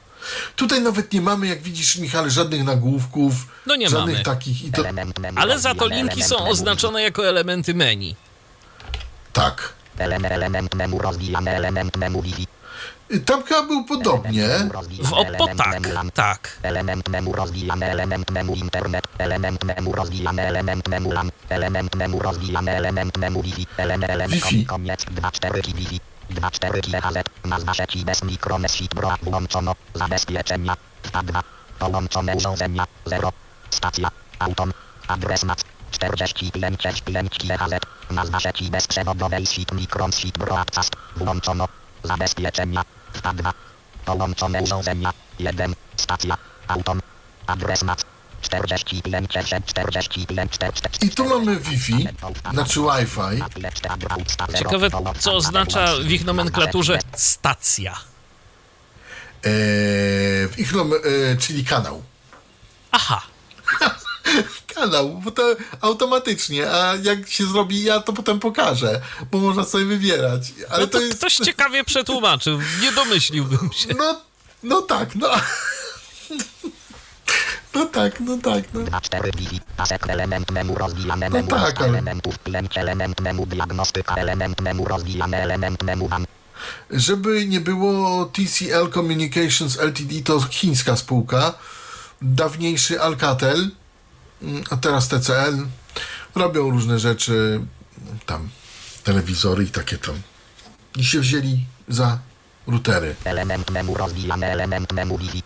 Tutaj 0.56 0.80
nawet 0.82 1.12
nie 1.12 1.20
mamy, 1.20 1.46
jak 1.46 1.62
widzisz, 1.62 1.96
Michale, 1.96 2.30
żadnych 2.30 2.64
nagłówków. 2.64 3.34
No 3.66 3.76
nie 3.76 3.88
żadnych 3.88 4.14
mamy. 4.14 4.24
takich. 4.24 4.64
I 4.64 4.72
to, 4.72 4.82
Ale 5.36 5.58
za 5.58 5.74
to 5.74 5.86
linki 5.86 6.22
są 6.22 6.36
oznaczone 6.48 7.02
jako 7.02 7.28
elementy 7.28 7.74
menu. 7.74 8.16
tak. 9.32 9.72
Element 9.98 10.34
element 10.34 10.74
memu 10.74 10.98
rozwijamy 10.98 11.50
element 11.50 11.96
memu 11.96 12.22
wifi. 12.22 12.46
Tam 13.06 13.42
chyba 13.42 13.62
był 13.62 13.84
podobnie. 13.84 14.48
W 15.02 15.12
Oppo 15.12 15.46
tak, 15.56 15.80
tak. 16.14 16.58
Element 16.62 17.08
memu 17.08 17.32
rozwijamy 17.32 17.86
element 17.86 18.30
memu 18.30 18.54
internet. 18.54 19.06
Element 19.18 19.64
memu 19.64 19.92
rozwijamy 19.92 20.42
element 20.42 20.88
memu 20.88 21.12
lam. 21.12 21.30
Element 21.48 21.94
memu 21.94 22.18
rozwijamy 22.18 22.76
element 22.76 23.16
memu 23.18 23.42
wifi. 23.42 23.66
Element 23.76 24.12
element 24.12 24.42
Wi-Fi. 24.42 24.66
koniec 24.66 25.04
2.4 25.04 25.60
ki 25.62 25.74
wifi. 25.74 26.00
2.4 26.30 26.80
GHz. 26.80 27.24
Nazwa 27.44 27.74
sieci 27.74 28.04
bez 28.04 28.22
mikromesh 28.22 28.82
bro 28.94 29.14
włączono. 29.22 29.74
Zabezpieczenia. 29.94 30.76
2. 31.22 31.42
Połączone 31.78 32.36
urządzenia. 32.36 32.86
0. 33.06 33.32
Stacja. 33.70 34.10
Autom. 34.38 34.72
Adres 35.08 35.44
NAC. 35.44 35.64
45 35.90 36.82
5 37.04 37.38
GHz. 37.38 37.80
Nazwa 38.10 38.40
sieci 38.40 38.70
bezprzewodowej 38.70 39.46
SIP 39.46 39.72
Micron 39.72 40.12
SIP 40.12 40.38
Broadcast. 40.38 40.96
Włączono. 41.16 41.68
Zabezpieczenia. 42.04 42.95
2. 43.20 43.54
Połączone 44.04 44.62
urządzenia. 44.62 45.12
1. 45.38 45.74
Stacja. 45.96 46.36
Autom. 46.68 47.00
Adres 47.46 47.82
NAC. 47.82 48.04
45 48.42 49.04
45 50.50 51.02
I 51.02 51.10
tu 51.10 51.24
mamy 51.24 51.56
Wi-Fi, 51.60 52.08
znaczy 52.52 52.80
Wi-Fi. 52.80 53.42
Ciekawe, 54.58 54.90
co 55.18 55.34
oznacza 55.34 55.96
w 55.96 56.12
ich 56.12 56.24
nomenklaturze 56.24 56.98
stacja. 57.16 57.92
E, 57.92 57.98
w 60.48 60.54
ich 60.58 60.72
nom, 60.72 60.92
e, 60.92 61.36
czyli 61.36 61.64
kanał. 61.64 62.02
Aha, 62.90 63.22
Kanał, 64.74 65.08
bo 65.24 65.30
to 65.30 65.56
automatycznie, 65.80 66.70
a 66.70 66.94
jak 67.02 67.28
się 67.28 67.46
zrobi, 67.46 67.82
ja 67.82 68.00
to 68.00 68.12
potem 68.12 68.40
pokażę, 68.40 69.00
bo 69.30 69.38
można 69.38 69.64
sobie 69.64 69.84
wybierać. 69.84 70.52
Ale 70.70 70.80
no 70.80 70.86
to, 70.86 70.98
to 70.98 71.04
jest. 71.04 71.18
ktoś 71.18 71.34
ciekawie 71.36 71.84
przetłumaczył. 71.84 72.58
Nie 72.82 72.92
domyśliłbym 72.92 73.70
się. 73.72 73.88
No, 73.98 74.20
no 74.62 74.82
tak, 74.82 75.14
no. 75.14 75.28
No 77.74 77.86
tak, 77.86 78.20
no 78.20 78.38
tak, 78.42 78.64
no. 78.74 79.00
4 79.00 79.30
Wi-Fi, 79.36 79.60
pasek 79.76 80.08
element 80.08 80.50
memu 80.50 80.74
rozwijamy 80.74 81.30
No 81.30 81.36
memu 81.36 81.48
tak, 81.48 81.62
reszta 81.62 81.78
ale- 81.80 81.88
elementów, 81.88 82.38
klęć 82.42 82.78
element 82.78 83.20
memu 83.20 83.46
diagnostyka 83.46 84.14
element 84.14 84.60
memu 84.60 84.84
rozwijamy 84.84 85.36
element 85.36 85.82
memu 85.82 86.08
wam. 86.08 86.26
Żeby 86.90 87.46
nie 87.46 87.60
było 87.60 88.24
TCL 88.26 88.90
Communications 88.94 89.78
Ltd 89.78 90.14
to 90.24 90.40
chińska 90.50 90.96
spółka, 90.96 91.54
dawniejszy 92.22 93.00
Alcatel, 93.00 93.70
a 94.70 94.76
teraz 94.76 95.08
TCL, 95.08 95.66
robią 96.34 96.70
różne 96.70 96.98
rzeczy, 96.98 97.60
tam 98.26 98.48
telewizory 99.04 99.64
i 99.64 99.70
takie 99.70 99.98
tam. 99.98 100.14
I 100.96 101.04
się 101.04 101.20
wzięli 101.20 101.64
za 101.88 102.18
routery. 102.66 103.16
Element 103.24 103.70
memu 103.70 103.94
rozwijamy 103.94 104.46
element 104.46 104.92
memu 104.92 105.18
Wi-Fi. 105.18 105.42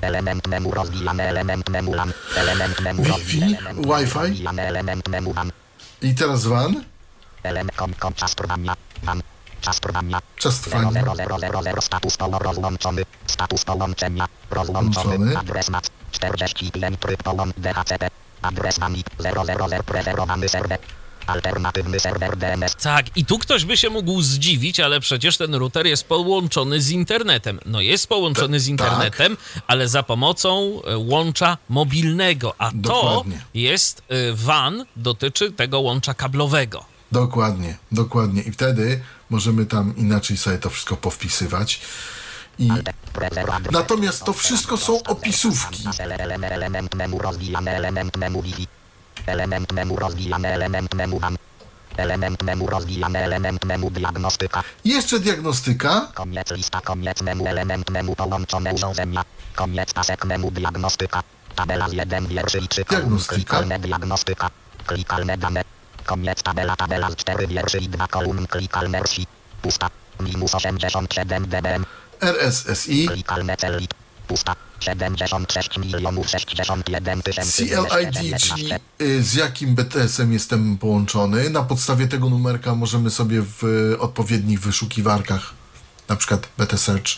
Element 0.00 0.48
memu 0.48 0.70
rozwijamy 0.70 1.22
element 1.22 1.68
memu 1.68 1.94
lam. 1.94 2.12
Element 2.36 2.80
memu 2.80 3.02
Wi-Fi, 3.02 3.42
element 3.42 3.62
memu 3.62 3.82
Wi-Fi. 3.82 4.18
rozwijamy 4.18 4.62
element 4.62 5.08
memu 5.08 5.32
wam. 5.32 5.52
I 6.02 6.14
teraz 6.14 6.44
WAN, 6.44 6.84
Element 7.42 7.76
kom 7.76 7.94
kom 7.94 8.14
czas 8.14 8.34
trwania. 8.34 8.76
Wam. 9.02 9.22
Czas 9.60 9.80
trwania. 9.80 10.20
czas 10.36 10.60
trwania. 10.60 11.04
0000 11.62 11.80
status 11.80 12.16
polo 12.16 12.38
rozłączony. 12.38 13.02
Status 13.26 13.64
połączenia. 13.64 14.26
Rozłączony. 14.50 15.38
Adres 15.38 15.70
NAC. 15.70 15.90
45 16.12 16.98
tryb 17.00 17.22
połącz 17.22 17.56
DHCP. 17.56 18.10
Adres 18.42 18.78
WAMI 18.78 19.04
000 19.18 19.82
prezerowany 19.86 20.48
serwer. 20.48 20.78
Alternatywny 21.26 22.00
serwer 22.00 22.36
DNS. 22.36 22.76
Tak, 22.76 23.16
i 23.16 23.24
tu 23.24 23.38
ktoś 23.38 23.64
by 23.64 23.76
się 23.76 23.90
mógł 23.90 24.22
zdziwić, 24.22 24.80
ale 24.80 25.00
przecież 25.00 25.36
ten 25.36 25.54
router 25.54 25.86
jest 25.86 26.04
połączony 26.04 26.80
z 26.80 26.90
internetem. 26.90 27.60
No 27.66 27.80
jest 27.80 28.06
połączony 28.06 28.60
z 28.60 28.64
tak. 28.64 28.70
internetem, 28.70 29.36
ale 29.66 29.88
za 29.88 30.02
pomocą 30.02 30.80
e, 30.84 30.96
łącza 30.98 31.58
mobilnego, 31.68 32.54
a 32.58 32.70
Dokładnie. 32.74 33.36
to 33.36 33.58
jest 33.58 34.02
e, 34.08 34.32
WAN, 34.32 34.84
dotyczy 34.96 35.52
tego 35.52 35.80
łącza 35.80 36.14
kablowego. 36.14 36.84
Dokładnie, 37.12 37.76
dokładnie. 37.92 38.42
I 38.42 38.52
wtedy 38.52 39.00
możemy 39.30 39.66
tam 39.66 39.96
inaczej 39.96 40.36
sobie 40.36 40.58
to 40.58 40.70
wszystko 40.70 40.96
powpisywać. 40.96 41.80
I 42.60 42.70
Natomiast 43.72 44.24
to 44.24 44.32
wszystko 44.32 44.76
są 44.76 45.02
opisówki. 45.02 45.84
Element, 45.98 46.92
memu 46.92 47.18
rozwijamy 47.18 47.70
element 47.70 48.16
memu. 50.94 51.20
Element 51.96 52.42
element 53.14 53.66
diagnostyka. 53.90 54.62
jeszcze 54.84 55.20
diagnostyka. 55.20 56.08
Koniec 56.14 56.50
lista, 56.50 56.80
koniec 56.80 57.22
memu, 57.22 57.46
element 57.46 57.90
memu, 57.90 58.16
połączone 58.16 58.74
urządzenia. 58.74 59.24
Koniec 59.54 59.92
pasek 59.92 60.24
memu, 60.24 60.50
diagnostyka. 60.50 61.22
Tabela 61.54 61.88
z 61.88 61.92
jeden 61.92 62.26
wierszy 62.26 62.58
i 62.58 62.68
trzy 62.68 62.84
kolumn, 62.84 63.02
Diagnostyka. 63.02 63.34
klikalne 63.36 63.78
diagnostyka. 63.78 64.50
Klikalne 64.86 65.38
dane. 65.38 65.62
Koniec 66.06 66.42
tabela, 66.42 66.76
tabela 66.76 67.10
z 67.10 67.16
cztery 67.16 67.46
wierszy 67.46 67.78
i 67.78 67.88
dwa 67.88 68.06
kolumn, 68.06 68.46
klikalne 68.46 69.02
wsi. 69.04 69.26
Pusta. 69.62 69.90
Minus 70.20 70.54
87 70.54 71.46
dBm. 71.46 71.84
RSSI. 72.20 73.08
Klikalne 73.08 73.56
celit. 73.56 73.94
Pusta. 74.26 74.56
76 74.80 75.78
milionów 75.78 76.30
61 76.30 77.22
tysięcy 77.22 77.66
CLID, 77.66 78.40
czyli 78.40 78.72
y, 79.00 79.22
z 79.22 79.34
jakim 79.34 79.74
BTS-em 79.74 80.32
jestem 80.32 80.78
połączony. 80.78 81.50
Na 81.50 81.62
podstawie 81.62 82.08
tego 82.08 82.30
numerka 82.30 82.74
możemy 82.74 83.10
sobie 83.10 83.42
w 83.42 83.62
odpowiednich 83.98 84.60
wyszukiwarkach, 84.60 85.54
na 86.08 86.16
przykład 86.16 86.48
BT 86.58 86.78
Search, 86.78 87.10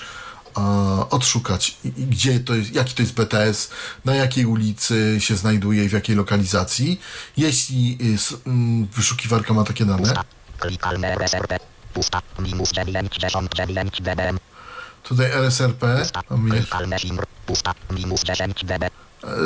odszukać, 1.10 1.76
gdzie 1.84 2.40
to 2.40 2.54
jest, 2.54 2.74
jaki 2.74 2.94
to 2.94 3.02
jest 3.02 3.14
BTS, 3.14 3.70
na 4.04 4.14
jakiej 4.14 4.46
ulicy 4.46 5.16
się 5.18 5.36
znajduje 5.36 5.84
i 5.84 5.88
w 5.88 5.92
jakiej 5.92 6.16
lokalizacji. 6.16 7.00
Jeśli 7.36 7.98
y, 8.00 8.48
mm, 8.48 8.86
wyszukiwarka 8.86 9.54
ma 9.54 9.64
takie 9.64 9.84
dane, 9.84 10.14
Klikalne 10.58 11.12
RSRP. 11.12 11.58
Pusta. 11.92 12.22
Minus 12.38 12.72
99 12.72 14.00
dBm. 14.00 14.38
Tutaj 15.02 15.30
RSRP, 15.32 15.98
Pusta. 15.98 16.20
mamy 16.30 16.48
jeszcze, 16.56 16.60
Klikalne 16.70 16.98
SIMR. 16.98 17.24
Pusta. 17.46 17.74
Minus 17.90 18.22
10 18.24 18.64
dB. 18.64 18.82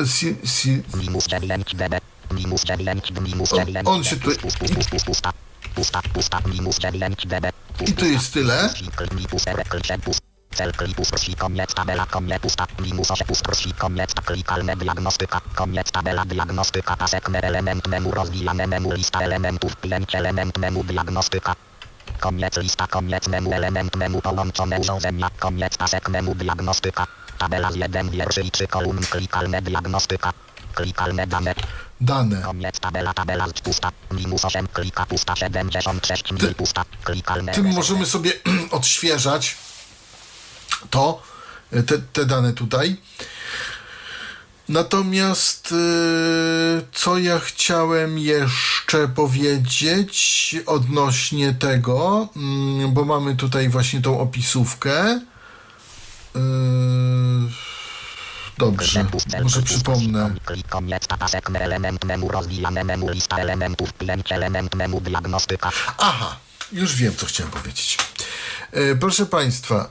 e, 0.03 0.07
si, 0.07 0.37
si, 0.45 0.83
Minus 0.95 1.27
9 1.27 1.75
dB. 1.75 2.01
Minus 2.31 2.65
9 2.65 3.11
minus 3.21 3.53
On- 3.53 3.59
9 3.67 3.89
on 3.89 4.05
się 4.05 4.17
tu- 4.17 4.31
Pust, 4.31 4.41
pust, 4.41 4.75
pust, 4.75 4.91
pust, 4.91 5.05
Pusta. 5.07 5.33
Pusta. 5.75 6.01
Pusta. 6.13 6.41
Minus 6.47 6.79
9 6.79 7.27
dB. 7.27 7.53
i 7.87 7.93
tu 7.93 8.05
jest 8.07 8.33
tyle. 8.33 8.71
Cel 10.57 10.73
klipus, 10.73 11.11
prosi, 11.11 11.35
koniec, 11.35 11.75
tabela, 11.75 12.07
koniec, 12.07 12.41
pusta, 12.43 12.67
minus 12.81 13.11
8, 13.11 13.27
pust, 13.27 13.43
prosi, 13.43 13.73
koniec, 13.73 14.15
klikalne, 14.15 14.77
diagnostyka, 14.77 15.41
koniec, 15.55 15.91
tabela, 15.93 16.25
diagnostyka, 16.25 16.97
pasek, 16.97 17.29
me, 17.29 17.41
element 17.43 17.87
memu, 17.89 18.11
rozwijane 18.11 18.67
memu, 18.67 18.93
lista 18.93 19.21
elementów, 19.21 19.77
pięć 19.77 20.15
element 20.15 20.59
memu, 20.59 20.85
diagnostyka. 20.85 21.55
Koniec 22.21 22.57
lista, 22.57 22.87
koniec 22.87 23.29
memu, 23.29 23.53
element 23.53 23.97
memu, 23.97 24.21
połączone 24.21 24.81
urządzenia, 24.81 25.31
koniec 25.39 25.77
pasek 25.77 26.09
memu, 26.09 26.35
diagnostyka. 26.35 27.07
Tabela 27.39 27.73
z 27.73 27.77
jeden 27.77 28.11
wierszy 28.11 28.43
i 28.43 28.51
trzy 28.51 28.67
kolumn, 28.67 29.07
klikalne, 29.11 29.63
diagnostyka. 29.63 30.33
Klikalne 30.75 31.27
dane, 31.27 31.55
Dane. 32.01 32.43
koniec, 32.43 32.81
tabela, 32.81 33.15
tabela, 33.15 33.47
pusta, 33.65 33.93
minus 34.11 34.45
8, 34.45 34.69
klika, 34.69 35.07
pusta, 35.07 35.37
76 35.37 36.33
mil, 36.33 36.55
pusta, 36.55 36.85
klikalne. 37.05 37.53
tym 37.53 37.67
możemy 37.73 38.07
sobie 38.07 38.33
odświeżać 38.71 39.57
to, 40.91 41.23
te, 41.87 41.99
te 42.13 42.25
dane 42.25 42.53
tutaj. 42.53 42.97
Natomiast 44.69 45.73
y, 45.73 46.83
co 46.93 47.19
ja 47.19 47.39
chciałem 47.39 48.19
jeszcze 48.19 49.09
powiedzieć 49.09 50.57
odnośnie 50.67 51.55
tego, 51.55 52.29
mm, 52.37 52.95
bo 52.95 53.05
mamy 53.05 53.37
tutaj 53.37 53.69
właśnie 53.69 54.03
tą 54.03 54.21
opisówkę. 54.21 55.21
Y, 56.37 56.41
Dobrze, 58.59 59.07
może 59.43 59.63
przypomnę. 59.63 60.35
Aha, 65.99 66.37
już 66.73 66.97
wiem, 66.97 67.17
co 67.17 67.27
chciałem 67.27 67.53
powiedzieć. 67.53 67.99
E, 68.73 68.95
proszę 68.95 69.27
Państwa, 69.27 69.91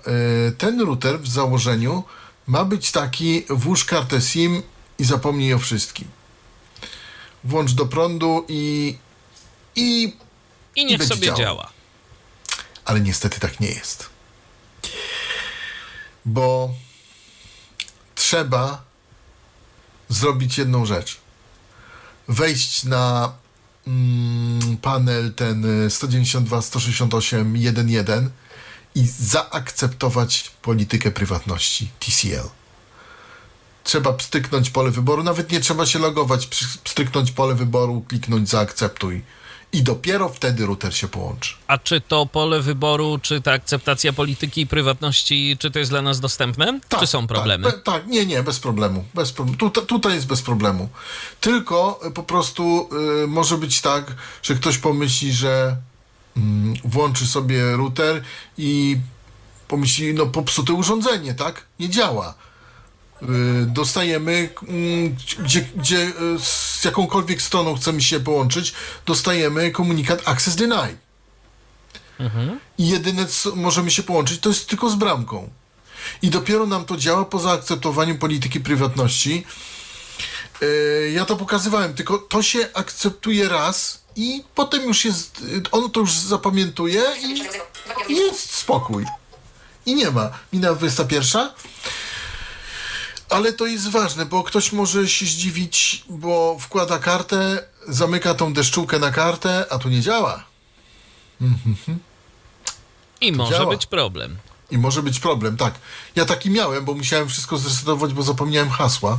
ten 0.58 0.82
router 0.82 1.20
w 1.20 1.28
założeniu 1.28 2.04
ma 2.48 2.66
być 2.66 2.92
taki, 2.92 3.44
włóż 3.50 3.86
kartę 3.86 4.22
SIM 4.22 4.64
i 5.00 5.06
zapomnij 5.06 5.54
o 5.54 5.60
wszystkim. 5.60 6.08
Włącz 7.44 7.72
do 7.72 7.86
prądu 7.86 8.46
i... 8.48 8.98
i 9.76 10.16
I 10.76 10.86
niech 10.86 11.00
będzie 11.00 11.16
sobie 11.16 11.34
działa. 11.34 11.70
ale 12.86 13.02
niestety 13.02 13.40
tak 13.40 13.60
nie 13.60 13.68
jest. 13.68 14.10
Bo 16.26 16.74
trzeba 18.16 18.84
zrobić 20.10 20.58
jedną 20.58 20.86
rzecz. 20.86 21.18
Wejść 22.28 22.84
na 22.84 23.34
mm, 23.88 24.78
panel 24.78 25.34
ten 25.34 25.86
y, 25.86 25.90
192.168.1.1 25.90 28.30
i 28.96 29.08
zaakceptować 29.20 30.52
politykę 30.62 31.12
prywatności 31.12 31.90
TCL. 32.00 32.50
Trzeba 33.84 34.14
pstryknąć 34.14 34.70
pole 34.70 34.92
wyboru, 34.92 35.24
nawet 35.24 35.52
nie 35.52 35.60
trzeba 35.60 35.86
się 35.86 36.00
logować, 36.00 36.48
pstryknąć 36.84 37.32
pole 37.32 37.56
wyboru, 37.56 38.06
kliknąć 38.08 38.50
zaakceptuj 38.50 39.24
i 39.76 39.84
dopiero 39.84 40.30
wtedy 40.30 40.66
router 40.66 40.96
się 40.96 41.08
połączy. 41.08 41.56
A 41.68 41.78
czy 41.78 42.02
to 42.02 42.26
pole 42.26 42.62
wyboru, 42.62 43.20
czy 43.22 43.42
ta 43.42 43.52
akceptacja 43.52 44.14
polityki 44.14 44.62
i 44.62 44.68
prywatności, 44.68 45.58
czy 45.60 45.72
to 45.72 45.80
jest 45.80 45.92
dla 45.92 46.02
nas 46.02 46.20
dostępne? 46.20 46.80
czy 47.00 47.08
są 47.08 47.28
problemy? 47.28 47.72
Tak, 47.72 47.84
tak, 47.84 48.08
nie, 48.08 48.26
nie, 48.26 48.44
bez 48.44 48.60
problemu. 48.60 49.04
Bez 49.14 49.32
problemu. 49.32 49.58
Tutaj, 49.58 49.86
tutaj 49.86 50.14
jest 50.14 50.28
bez 50.28 50.42
problemu. 50.42 50.90
Tylko 51.42 52.00
y, 52.08 52.12
po 52.12 52.24
prostu 52.24 52.90
y, 53.24 53.28
może 53.28 53.58
być 53.58 53.82
tak, 53.82 54.16
że 54.44 54.56
ktoś 54.56 54.78
pomyśli, 54.78 55.34
że 55.34 55.78
włączy 56.84 57.28
sobie 57.28 57.72
router 57.72 58.24
i 58.58 58.98
pomyśli, 59.68 60.14
no 60.14 60.26
popsute 60.26 60.74
urządzenie, 60.74 61.34
tak? 61.34 61.66
Nie 61.80 61.90
działa. 61.90 62.34
Y, 63.22 63.66
dostajemy, 63.66 64.50
mm, 64.68 65.16
gdzie, 65.40 65.62
gdzie 65.76 65.98
y, 66.08 66.14
z 66.40 66.84
jakąkolwiek 66.86 67.42
stroną 67.42 67.76
chcemy 67.76 68.02
się 68.02 68.20
połączyć, 68.20 68.74
dostajemy 69.06 69.72
komunikat 69.72 70.22
access 70.26 70.56
denied. 70.56 70.98
I 72.78 72.88
jedyne, 72.88 73.26
co 73.26 73.56
możemy 73.56 73.92
się 73.92 74.04
połączyć, 74.04 74.40
to 74.40 74.50
jest 74.50 74.68
tylko 74.70 74.90
z 74.90 74.96
bramką. 74.96 75.50
I 76.22 76.30
dopiero 76.30 76.66
nam 76.66 76.86
to 76.86 76.98
działa 76.98 77.26
po 77.26 77.40
zaakceptowaniu 77.40 78.18
polityki 78.18 78.60
prywatności. 78.60 79.46
Yy, 80.62 81.12
ja 81.12 81.26
to 81.26 81.36
pokazywałem, 81.36 81.94
tylko 81.94 82.18
to 82.18 82.44
się 82.44 82.70
akceptuje 82.74 83.50
raz 83.50 84.05
i 84.16 84.44
potem 84.56 84.84
już 84.84 85.06
jest, 85.06 85.44
on 85.72 85.92
to 85.92 86.00
już 86.00 86.14
zapamiętuje 86.14 87.04
i, 87.22 87.42
i 88.14 88.16
jest 88.16 88.56
spokój. 88.56 89.06
I 89.86 89.96
nie 89.96 90.12
ma. 90.12 90.30
Minęła 90.54 90.76
21. 90.76 91.50
Ale 93.30 93.54
to 93.54 93.66
jest 93.66 93.90
ważne, 93.90 94.26
bo 94.26 94.44
ktoś 94.44 94.72
może 94.72 95.08
się 95.08 95.26
zdziwić, 95.26 96.06
bo 96.10 96.58
wkłada 96.60 97.00
kartę, 97.00 97.64
zamyka 97.88 98.34
tą 98.34 98.54
deszczułkę 98.54 99.00
na 99.00 99.12
kartę, 99.12 99.66
a 99.70 99.80
tu 99.80 99.90
nie 99.90 100.02
działa. 100.02 100.44
I 103.22 103.32
może 103.32 103.52
działa. 103.52 103.70
być 103.70 103.86
problem. 103.86 104.38
I 104.72 104.78
może 104.78 105.04
być 105.04 105.20
problem, 105.20 105.58
tak. 105.58 105.74
Ja 106.16 106.26
taki 106.26 106.50
miałem, 106.50 106.86
bo 106.86 106.94
musiałem 106.94 107.30
wszystko 107.30 107.58
zresetować, 107.58 108.14
bo 108.14 108.24
zapomniałem 108.24 108.70
hasła. 108.70 109.18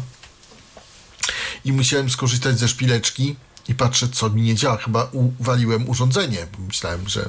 I 1.64 1.72
musiałem 1.72 2.10
skorzystać 2.10 2.58
ze 2.58 2.68
szpileczki 2.68 3.36
i 3.68 3.74
patrzę, 3.74 4.08
co 4.08 4.30
mi 4.30 4.42
nie 4.42 4.54
działa. 4.54 4.76
Chyba 4.76 5.08
uwaliłem 5.12 5.88
urządzenie, 5.88 6.46
myślałem, 6.58 7.08
że 7.08 7.28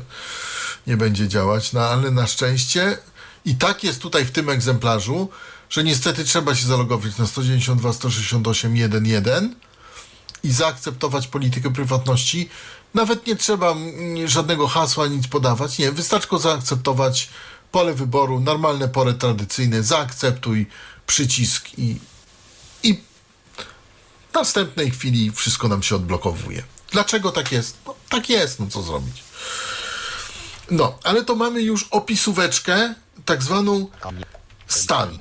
nie 0.87 0.97
będzie 0.97 1.27
działać, 1.27 1.73
no 1.73 1.81
ale 1.81 2.11
na 2.11 2.27
szczęście 2.27 2.97
i 3.45 3.55
tak 3.55 3.83
jest 3.83 3.99
tutaj 3.99 4.25
w 4.25 4.31
tym 4.31 4.49
egzemplarzu, 4.49 5.29
że 5.69 5.83
niestety 5.83 6.23
trzeba 6.23 6.55
się 6.55 6.67
zalogować 6.67 7.17
na 7.17 7.25
192.168.1.1 7.25 9.49
i 10.43 10.51
zaakceptować 10.51 11.27
politykę 11.27 11.73
prywatności. 11.73 12.49
Nawet 12.93 13.27
nie 13.27 13.35
trzeba 13.35 13.75
żadnego 14.25 14.67
hasła, 14.67 15.07
nic 15.07 15.27
podawać. 15.27 15.77
Nie, 15.77 15.91
wystarczy 15.91 16.39
zaakceptować 16.39 17.29
pole 17.71 17.93
wyboru, 17.93 18.39
normalne 18.39 18.87
pole 18.87 19.13
tradycyjne, 19.13 19.83
zaakceptuj 19.83 20.67
przycisk 21.07 21.69
i 21.77 21.95
w 24.31 24.33
następnej 24.33 24.91
chwili 24.91 25.31
wszystko 25.31 25.67
nam 25.67 25.83
się 25.83 25.95
odblokowuje. 25.95 26.63
Dlaczego 26.91 27.31
tak 27.31 27.51
jest? 27.51 27.77
No, 27.85 27.95
tak 28.09 28.29
jest, 28.29 28.59
no 28.59 28.67
co 28.67 28.81
zrobić. 28.81 29.23
No, 30.71 30.97
ale 31.03 31.23
to 31.23 31.35
mamy 31.35 31.61
już 31.61 31.87
opisóweczkę, 31.91 32.93
tak 33.25 33.43
zwaną 33.43 33.87
stan. 34.67 35.17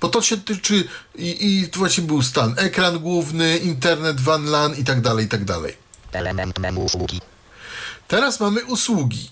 Bo 0.00 0.08
to 0.08 0.22
się 0.22 0.36
tyczy 0.36 0.88
i, 1.14 1.46
i 1.46 1.70
właśnie 1.78 2.04
był 2.04 2.22
stan. 2.22 2.54
Ekran 2.58 2.98
główny, 2.98 3.58
internet, 3.58 4.20
WAN, 4.20 4.44
LAN 4.44 4.74
i 4.74 4.84
tak 4.84 5.00
dalej, 5.00 5.26
i 5.26 5.28
tak 5.28 5.44
dalej. 5.44 5.76
Element 6.12 6.58
usługi. 6.76 7.20
Teraz 8.08 8.40
mamy 8.40 8.64
usługi. 8.64 9.30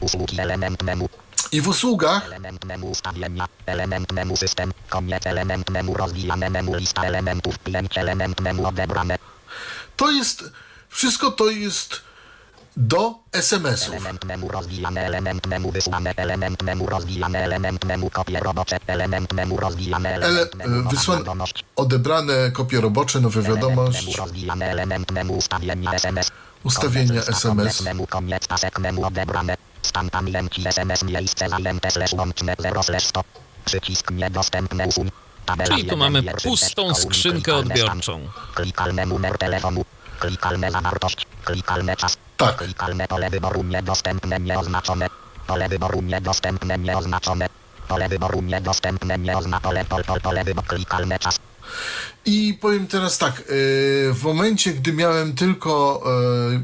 Usługi 0.00 0.40
element 0.40 0.82
memu. 0.82 1.08
I 1.52 1.60
w 1.60 1.68
usługach 1.68 2.24
Element 2.24 2.64
memu 2.64 2.90
ustawienia. 2.90 3.46
Element 3.66 4.12
system. 4.36 4.72
Koniec 4.88 5.26
element 5.26 5.70
rozwijane 5.94 6.46
lista 6.76 7.02
elementów. 7.02 7.58
Pięć 7.58 7.98
element 7.98 8.40
odebrane. 8.64 9.18
to 9.96 10.10
jest, 10.10 10.44
wszystko 10.88 11.30
to 11.30 11.50
jest 11.50 12.00
do 12.76 13.14
SMS-ów. 13.32 13.94
Element 13.94 14.24
memu 14.24 14.48
rozwijane 14.48 15.06
element 15.06 15.46
wysłane 15.72 16.14
element 16.16 16.62
rozwijane 16.86 17.38
element 17.44 17.84
kopie 18.12 18.40
robocze 18.40 18.78
element 18.86 19.32
rozwijane 19.56 20.14
Ele, 20.14 20.26
element 20.26 20.54
e, 20.60 20.68
nowa 20.68 20.90
wysłane, 20.90 21.20
wiadomość. 21.20 21.64
odebrane 21.76 22.50
kopie 22.50 22.80
robocze, 22.80 23.20
nowe 23.20 23.40
Element 23.40 23.60
wiadomość, 23.64 24.06
memu 24.06 24.16
rozwijane 24.16 24.70
element 24.70 25.12
ustawienia 25.28 25.92
SMS. 25.92 26.30
ustawienia 26.64 27.20
SMS. 27.22 27.82
Koniec 28.08 28.46
koniec 28.72 28.98
odebrane. 29.04 29.56
Stan 29.82 30.10
pamięci 30.10 30.68
SMS 30.68 31.02
miejsce 31.02 31.48
zajęte 31.48 31.90
slash 31.90 32.12
łączne 32.12 32.54
0 32.58 32.82
slash 32.82 33.06
100. 33.06 33.24
Przycisk 33.64 34.10
niedostępny 34.10 34.86
usuń. 34.86 35.10
Tabela 35.46 35.76
Czyli 35.76 35.88
tu 35.88 35.96
mamy 35.96 36.22
pustą 36.42 36.94
skrzynkę 36.94 37.54
odbiorczą. 37.54 38.28
Klikalne 38.54 39.06
numer 39.06 39.38
telefonu. 39.38 39.84
Klikalne 40.20 40.70
zawartość. 40.70 41.26
Klikalne 41.44 41.96
czas. 41.96 42.16
Tak. 42.36 42.56
Klikalne 42.56 43.08
pole 43.08 43.30
wyboru 43.30 43.62
niedostępne 43.62 44.40
nieoznaczone. 44.40 45.06
Pole 45.46 45.68
wyboru 45.68 46.02
niedostępne 46.02 46.78
nieoznaczone. 46.78 47.48
Pole 47.88 48.08
wyboru 48.08 48.42
niedostępne 48.42 49.18
nieoznaczone. 49.18 49.84
Pol, 49.84 50.04
pol, 50.04 50.20
pole 50.20 50.44
wyboru. 50.44 50.68
Klikalne 50.68 51.18
czas. 51.18 51.38
I 52.24 52.58
powiem 52.60 52.86
teraz 52.86 53.18
tak, 53.18 53.40
e, 53.40 53.42
w 54.12 54.22
momencie, 54.22 54.72
gdy 54.72 54.92
miałem 54.92 55.34
tylko 55.34 56.02
e, 56.06 56.60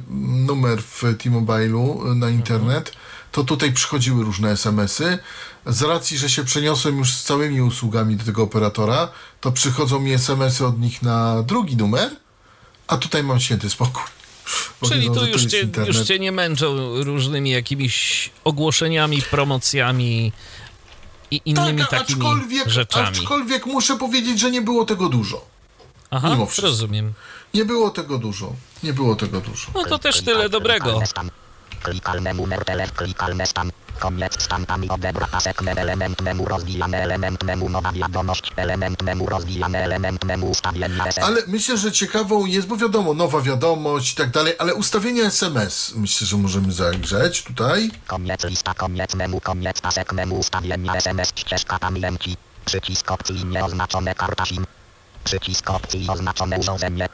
numer 0.46 0.82
w 0.82 1.02
T-Mobile'u 1.02 2.12
e, 2.12 2.14
na 2.14 2.30
internet, 2.30 2.92
to 3.36 3.44
tutaj 3.44 3.72
przychodziły 3.72 4.24
różne 4.24 4.50
SMS-y. 4.50 5.18
Z 5.66 5.82
racji, 5.82 6.18
że 6.18 6.30
się 6.30 6.44
przeniosłem 6.44 6.98
już 6.98 7.14
z 7.14 7.22
całymi 7.22 7.60
usługami 7.60 8.16
do 8.16 8.24
tego 8.24 8.42
operatora, 8.42 9.08
to 9.40 9.52
przychodzą 9.52 10.00
mi 10.00 10.12
SMS-y 10.12 10.66
od 10.66 10.80
nich 10.80 11.02
na 11.02 11.42
drugi 11.42 11.76
numer, 11.76 12.10
a 12.86 12.96
tutaj 12.96 13.22
mam 13.22 13.40
święty 13.40 13.70
spokój. 13.70 14.02
Bo 14.80 14.88
Czyli 14.88 15.00
wiedzą, 15.00 15.20
tu 15.20 15.26
już 15.26 15.44
cię, 15.44 15.60
internet. 15.60 15.96
już 15.96 16.06
cię 16.06 16.18
nie 16.18 16.32
męczą 16.32 17.02
różnymi 17.02 17.50
jakimiś 17.50 18.30
ogłoszeniami, 18.44 19.22
promocjami 19.22 20.32
i 21.30 21.40
innymi 21.44 21.80
tak, 21.80 21.90
takimi 21.90 22.20
aczkolwiek, 22.20 22.68
rzeczami. 22.68 23.06
aczkolwiek 23.08 23.66
muszę 23.66 23.96
powiedzieć, 23.96 24.40
że 24.40 24.50
nie 24.50 24.62
było 24.62 24.84
tego 24.84 25.08
dużo. 25.08 25.44
Aha, 26.10 26.30
mimo 26.30 26.46
wszystko. 26.46 26.66
rozumiem. 26.66 27.12
Nie 27.54 27.64
było 27.64 27.90
tego 27.90 28.18
dużo. 28.18 28.52
Nie 28.82 28.92
było 28.92 29.16
tego 29.16 29.40
dużo. 29.40 29.70
No 29.74 29.84
to 29.84 29.98
też 29.98 30.22
tyle 30.22 30.48
dobrego. 30.48 31.02
Klikalne 31.86 32.34
numer 32.34 32.64
telefon. 32.64 32.96
Klikalne 32.96 33.46
stan. 33.46 33.70
Koniec 33.98 34.42
stan 34.42 34.66
tam 34.66 34.84
odebra 34.90 35.26
pasek 35.26 35.62
mem 35.62 35.78
element 35.78 36.20
memu 36.22 36.44
element 36.92 37.44
memu 37.44 37.68
nowa 37.68 37.92
wiadomość 37.92 38.52
element 38.56 39.02
memu 39.02 39.26
rozwijamy 39.26 39.78
element 39.78 40.24
memu 40.24 40.50
ustawienia 40.50 41.06
SMS. 41.06 41.28
Ale 41.28 41.42
myślę, 41.46 41.78
że 41.78 41.92
ciekawą 41.92 42.46
jest, 42.46 42.66
bo 42.68 42.76
wiadomo, 42.76 43.14
nowa 43.14 43.40
wiadomość 43.40 44.12
i 44.12 44.16
tak 44.16 44.30
dalej, 44.30 44.54
ale 44.58 44.74
ustawienie 44.74 45.22
SMS 45.24 45.92
myślę, 45.94 46.26
że 46.26 46.36
możemy 46.36 46.72
zagrzeć 46.72 47.42
tutaj. 47.42 47.90
Koniec 48.06 48.44
lista, 48.44 48.74
koniec 48.74 49.14
memu, 49.14 49.40
koniec 49.40 49.80
pasek 49.80 50.12
memu, 50.12 50.38
ustawienia 50.38 50.94
SMS, 50.94 51.28
ścieżka 51.36 51.78
pamięci, 51.78 52.36
przycisk 52.64 53.10
opcji 53.10 53.44
nieoznaczone 53.44 54.14
karta 54.14 54.44
SIM, 54.44 54.66
przycisk 55.24 55.70
opcji 55.70 56.06
oznaczone 56.08 56.58
urządzenie, 56.58 57.08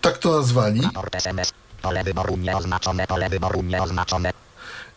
Tak 0.00 0.18
to 0.18 0.36
nazwali. 0.36 0.80
raport 0.80 1.14
SMS, 1.14 1.52
pole 1.80 2.04
wyboru 2.04 2.36
nieoznaczone, 2.36 3.06
pole 3.06 3.28
wyboru 3.28 3.62
nieoznaczone, 3.62 4.32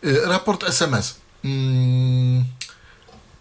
Y, 0.04 0.20
Raport 0.26 0.64
SMS. 0.64 1.14
Mm, 1.44 2.44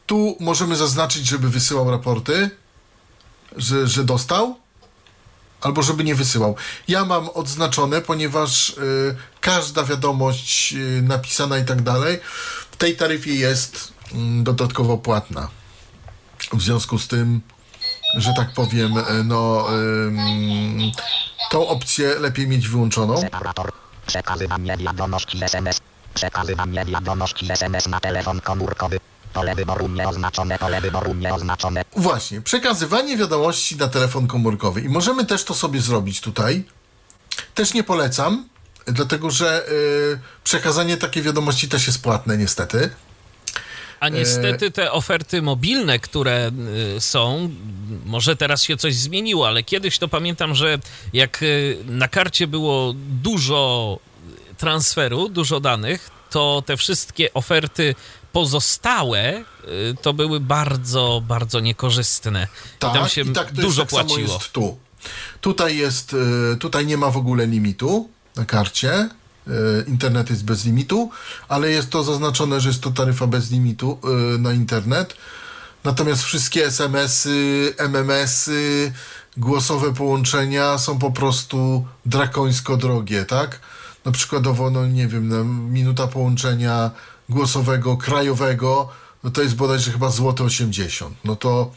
tu 0.05 0.37
możemy 0.39 0.75
zaznaczyć, 0.75 1.27
żeby 1.27 1.49
wysyłał 1.49 1.91
raporty, 1.91 2.49
że, 3.55 3.87
że 3.87 4.03
dostał, 4.03 4.55
albo 5.61 5.83
żeby 5.83 6.03
nie 6.03 6.15
wysyłał. 6.15 6.55
Ja 6.87 7.05
mam 7.05 7.29
odznaczone, 7.29 8.01
ponieważ 8.01 8.69
y, 8.69 9.15
każda 9.41 9.83
wiadomość 9.83 10.73
y, 10.73 11.01
napisana 11.01 11.57
i 11.57 11.65
tak 11.65 11.81
dalej 11.81 12.19
w 12.71 12.77
tej 12.77 12.97
taryfie 12.97 13.35
jest 13.35 13.93
mm, 14.13 14.43
dodatkowo 14.43 14.97
płatna. 14.97 15.49
W 16.53 16.61
związku 16.61 16.99
z 16.99 17.07
tym, 17.07 17.41
że 18.15 18.33
tak 18.33 18.53
powiem, 18.53 18.97
y, 18.97 19.23
no 19.23 19.67
ym, 19.73 20.91
tą 21.51 21.67
opcję 21.67 22.15
lepiej 22.19 22.47
mieć 22.47 22.67
wyłączoną. 22.67 23.21
przekazywanie 24.05 24.77
wiadomości 24.77 25.43
SMS, 25.43 25.81
przekazywanie 26.13 26.85
wiadomości 26.85 27.51
SMS 27.51 27.87
na 27.87 27.99
telefon 27.99 28.41
komórkowy, 28.41 28.99
pole 29.33 29.55
wyboru 29.55 29.87
nieoznaczone, 29.87 30.59
pole 30.59 30.81
wyboru 30.81 31.13
nieoznaczone, 31.13 31.81
Właśnie, 31.95 32.41
przekazywanie 32.41 33.17
wiadomości 33.17 33.77
na 33.77 33.87
telefon 33.87 34.27
komórkowy. 34.27 34.81
I 34.81 34.89
możemy 34.89 35.25
też 35.25 35.43
to 35.43 35.53
sobie 35.53 35.81
zrobić 35.81 36.21
tutaj. 36.21 36.63
Też 37.55 37.73
nie 37.73 37.83
polecam, 37.83 38.49
dlatego 38.85 39.31
że 39.31 39.69
y, 39.69 40.19
przekazanie 40.43 40.97
takiej 40.97 41.23
wiadomości 41.23 41.69
też 41.69 41.87
jest 41.87 42.01
płatne, 42.03 42.37
niestety. 42.37 42.89
A 44.03 44.09
niestety 44.09 44.71
te 44.71 44.91
oferty 44.91 45.41
mobilne, 45.41 45.99
które 45.99 46.51
y, 46.97 47.01
są, 47.01 47.49
może 48.05 48.35
teraz 48.35 48.63
się 48.63 48.77
coś 48.77 48.95
zmieniło, 48.95 49.47
ale 49.47 49.63
kiedyś 49.63 49.97
to 49.97 50.07
pamiętam, 50.07 50.55
że 50.55 50.79
jak 51.13 51.43
y, 51.43 51.77
na 51.85 52.07
karcie 52.07 52.47
było 52.47 52.93
dużo 52.95 53.99
transferu, 54.57 55.29
dużo 55.29 55.59
danych, 55.59 56.09
to 56.29 56.63
te 56.65 56.77
wszystkie 56.77 57.33
oferty 57.33 57.95
pozostałe 58.31 59.39
y, 59.39 59.43
to 60.01 60.13
były 60.13 60.39
bardzo, 60.39 61.21
bardzo 61.27 61.59
niekorzystne. 61.59 62.47
Tak, 62.79 62.91
I 62.91 62.93
tam 62.93 63.09
się 63.09 63.21
i 63.21 63.33
tak 63.33 63.51
dużo 63.53 63.81
tak 63.81 63.89
płaciło. 63.89 64.27
Samo 64.27 64.33
jest 64.33 64.51
tu. 64.51 64.77
Tutaj 65.41 65.77
jest, 65.77 66.15
tutaj 66.59 66.85
nie 66.85 66.97
ma 66.97 67.09
w 67.09 67.17
ogóle 67.17 67.47
limitu 67.47 68.09
na 68.35 68.45
karcie. 68.45 69.09
Y, 69.47 69.85
Internet 69.87 70.29
jest 70.29 70.45
bez 70.45 70.65
limitu, 70.65 71.09
ale 71.49 71.69
jest 71.69 71.89
to 71.89 72.03
zaznaczone, 72.03 72.61
że 72.61 72.69
jest 72.69 72.81
to 72.81 72.91
taryfa 72.91 73.27
bez 73.27 73.51
limitu 73.51 73.99
y, 74.35 74.39
na 74.39 74.53
internet. 74.53 75.15
Natomiast 75.83 76.23
wszystkie 76.23 76.65
SMS-y, 76.65 77.73
MMS-y, 77.77 78.93
głosowe 79.37 79.93
połączenia 79.93 80.77
są 80.77 80.99
po 80.99 81.11
prostu 81.11 81.87
drakońsko 82.05 82.77
drogie, 82.77 83.25
tak? 83.25 83.59
Na 84.05 84.11
przykładowo, 84.11 84.69
no 84.69 84.87
nie 84.87 85.07
wiem, 85.07 85.27
no, 85.27 85.43
minuta 85.43 86.07
połączenia 86.07 86.91
głosowego, 87.29 87.97
krajowego, 87.97 88.89
no 89.23 89.31
to 89.31 89.41
jest 89.41 89.55
bodajże 89.55 89.91
chyba 89.91 90.09
złote 90.09 90.43
80. 90.43 91.17
No 91.23 91.35
to 91.35 91.71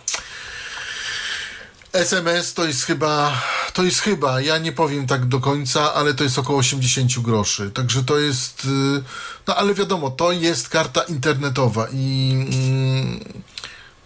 SMS 1.96 2.54
to 2.54 2.64
jest 2.64 2.84
chyba, 2.84 3.42
to 3.72 3.82
jest 3.82 4.00
chyba, 4.00 4.40
ja 4.40 4.58
nie 4.58 4.72
powiem 4.72 5.06
tak 5.06 5.26
do 5.26 5.40
końca, 5.40 5.94
ale 5.94 6.14
to 6.14 6.24
jest 6.24 6.38
około 6.38 6.58
80 6.58 7.18
groszy. 7.18 7.70
Także 7.70 8.04
to 8.04 8.18
jest, 8.18 8.64
y, 8.64 9.02
no 9.46 9.56
ale 9.56 9.74
wiadomo, 9.74 10.10
to 10.10 10.32
jest 10.32 10.68
karta 10.68 11.02
internetowa 11.02 11.86
i 11.92 12.30
mm, 12.32 13.20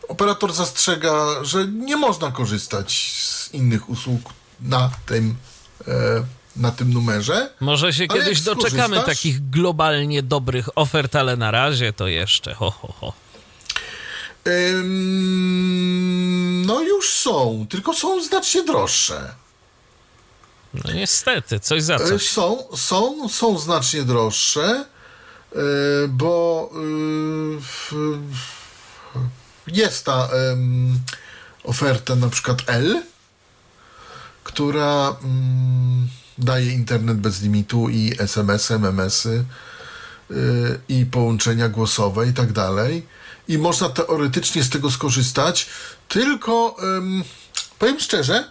operator 0.08 0.52
zastrzega, 0.52 1.44
że 1.44 1.66
nie 1.66 1.96
można 1.96 2.30
korzystać 2.30 3.12
z 3.22 3.54
innych 3.54 3.88
usług 3.90 4.20
na 4.60 4.90
tym, 5.06 5.34
e, 5.88 5.92
na 6.56 6.70
tym 6.70 6.92
numerze. 6.92 7.50
Może 7.60 7.92
się 7.92 8.08
kiedyś 8.08 8.40
doczekamy 8.40 9.00
takich 9.00 9.50
globalnie 9.50 10.22
dobrych 10.22 10.68
ofert, 10.78 11.16
ale 11.16 11.36
na 11.36 11.50
razie 11.50 11.92
to 11.92 12.08
jeszcze 12.08 12.54
ho, 12.54 12.70
ho, 12.70 12.92
ho. 13.00 13.12
Ym, 14.46 14.90
no 16.66 16.82
już 16.82 17.12
są, 17.12 17.66
tylko 17.70 17.94
są 17.94 18.22
znacznie 18.22 18.62
droższe. 18.62 19.34
No 20.74 20.92
niestety, 20.92 21.60
coś 21.60 21.82
za 21.82 21.94
E, 21.94 22.08
coś. 22.08 22.28
Są, 22.28 22.64
są, 22.76 23.28
są 23.28 23.58
znacznie 23.58 24.02
droższe, 24.02 24.84
e, 25.52 25.56
bo 26.08 26.70
e, 26.74 28.00
jest 29.66 30.04
ta 30.04 30.28
oferta 31.64 32.16
na 32.16 32.28
przykład 32.28 32.62
L, 32.66 33.02
która 34.44 35.16
mm, 35.22 36.08
daje 36.38 36.72
internet 36.72 37.16
bez 37.16 37.42
limitu 37.42 37.88
i 37.88 38.14
SMS, 38.18 38.70
MMS-y 38.70 39.44
i 40.88 41.06
połączenia 41.06 41.68
głosowe 41.68 42.28
i 42.28 42.32
tak 42.32 42.52
dalej. 42.52 43.06
I 43.50 43.58
można 43.58 43.88
teoretycznie 43.88 44.62
z 44.62 44.70
tego 44.70 44.90
skorzystać, 44.90 45.66
tylko 46.08 46.76
em, 46.82 47.24
powiem 47.78 48.00
szczerze, 48.00 48.50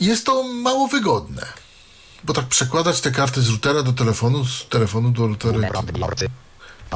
jest 0.00 0.26
to 0.26 0.42
mało 0.42 0.88
wygodne. 0.88 1.46
Bo 2.24 2.32
tak 2.32 2.46
przekładać 2.46 3.00
te 3.00 3.10
karty 3.10 3.42
z 3.42 3.48
routera 3.48 3.82
do 3.82 3.92
telefonu, 3.92 4.44
z 4.44 4.68
telefonu 4.68 5.10
do 5.10 5.26
routera. 5.26 5.82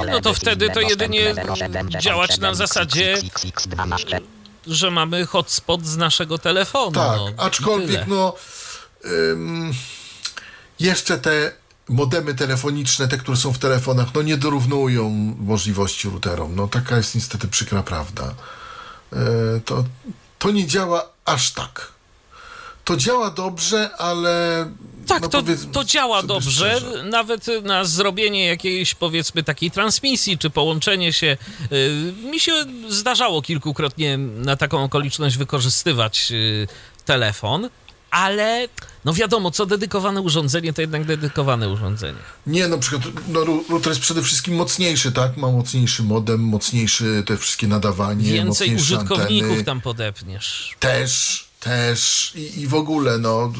No 0.07 0.21
to 0.21 0.35
wtedy 0.35 0.71
to 0.71 0.81
jedynie 0.81 1.35
0797 1.35 2.01
działać 2.01 2.39
na 2.39 2.55
zasadzie- 2.55 3.15
XXX12. 3.15 4.21
Że 4.67 4.91
mamy 4.91 5.27
hotspot 5.27 5.87
z 5.87 5.97
naszego 5.97 6.39
telefonu. 6.39 6.91
Tak, 6.93 7.17
no, 7.17 7.33
aczkolwiek 7.37 8.07
no 8.07 8.35
ym, 9.05 9.73
jeszcze 10.81 11.19
te 11.19 11.53
modemy 11.91 12.35
telefoniczne, 12.35 13.09
te, 13.09 13.19
które 13.19 13.37
są 13.37 13.53
w 13.53 13.59
telefonach, 13.59 14.15
no 14.15 14.23
nie 14.23 14.37
dorównują 14.37 15.09
możliwości 15.39 16.11
routerom. 16.11 16.55
No 16.55 16.69
taka 16.69 16.97
jest 16.97 17.15
niestety 17.15 17.49
przykra 17.49 17.83
prawda. 17.83 18.35
E, 19.13 19.17
to, 19.65 19.85
to 20.39 20.51
nie 20.51 20.67
działa 20.67 21.07
aż 21.25 21.53
tak. 21.53 21.93
To 22.85 22.97
działa 22.97 23.31
dobrze, 23.31 23.91
ale... 23.99 24.67
Tak, 25.07 25.23
no 25.23 25.29
to, 25.29 25.43
to 25.73 25.85
działa 25.85 26.23
dobrze. 26.23 26.51
szczerze. 26.51 27.05
Nawet 27.05 27.47
na 27.63 27.85
zrobienie 27.85 28.47
jakiejś, 28.47 28.95
powiedzmy, 28.95 29.43
takiej 29.43 29.71
transmisji, 29.71 30.39
czy 30.39 30.51
połączenie 30.51 31.13
się. 31.13 31.37
y, 31.73 32.13
mi 32.31 32.41
się 32.41 32.53
zdarzało 32.89 33.43
kilkukrotnie 33.43 34.19
na 34.19 34.57
taką 34.57 34.85
okoliczność 34.85 35.37
wykorzystywać 35.37 36.33
y, 36.33 36.69
telefon. 37.05 37.69
Ale 38.11 38.69
no 39.05 39.13
wiadomo, 39.15 39.51
co 39.51 39.67
dedykowane 39.67 40.21
urządzenie, 40.21 40.73
to 40.73 40.81
jednak 40.81 41.05
dedykowane 41.05 41.69
urządzenie. 41.69 42.19
Nie, 42.47 42.69
no 42.69 42.79
przykład 42.79 43.03
no, 43.29 43.45
router 43.45 43.89
jest 43.89 44.01
przede 44.01 44.23
wszystkim 44.23 44.55
mocniejszy, 44.55 45.13
tak? 45.13 45.37
Ma 45.37 45.49
mocniejszy 45.49 46.03
modem, 46.03 46.41
mocniejszy 46.41 47.23
te 47.27 47.37
wszystkie 47.37 47.67
nadawanie, 47.67 48.33
Więcej 48.33 48.77
użytkowników 48.77 49.43
anteny. 49.43 49.65
tam 49.65 49.81
podepniesz. 49.81 50.77
Też, 50.81 51.45
też 51.61 52.33
i, 52.35 52.61
i 52.61 52.67
w 52.67 52.75
ogóle, 52.75 53.19
no. 53.19 53.53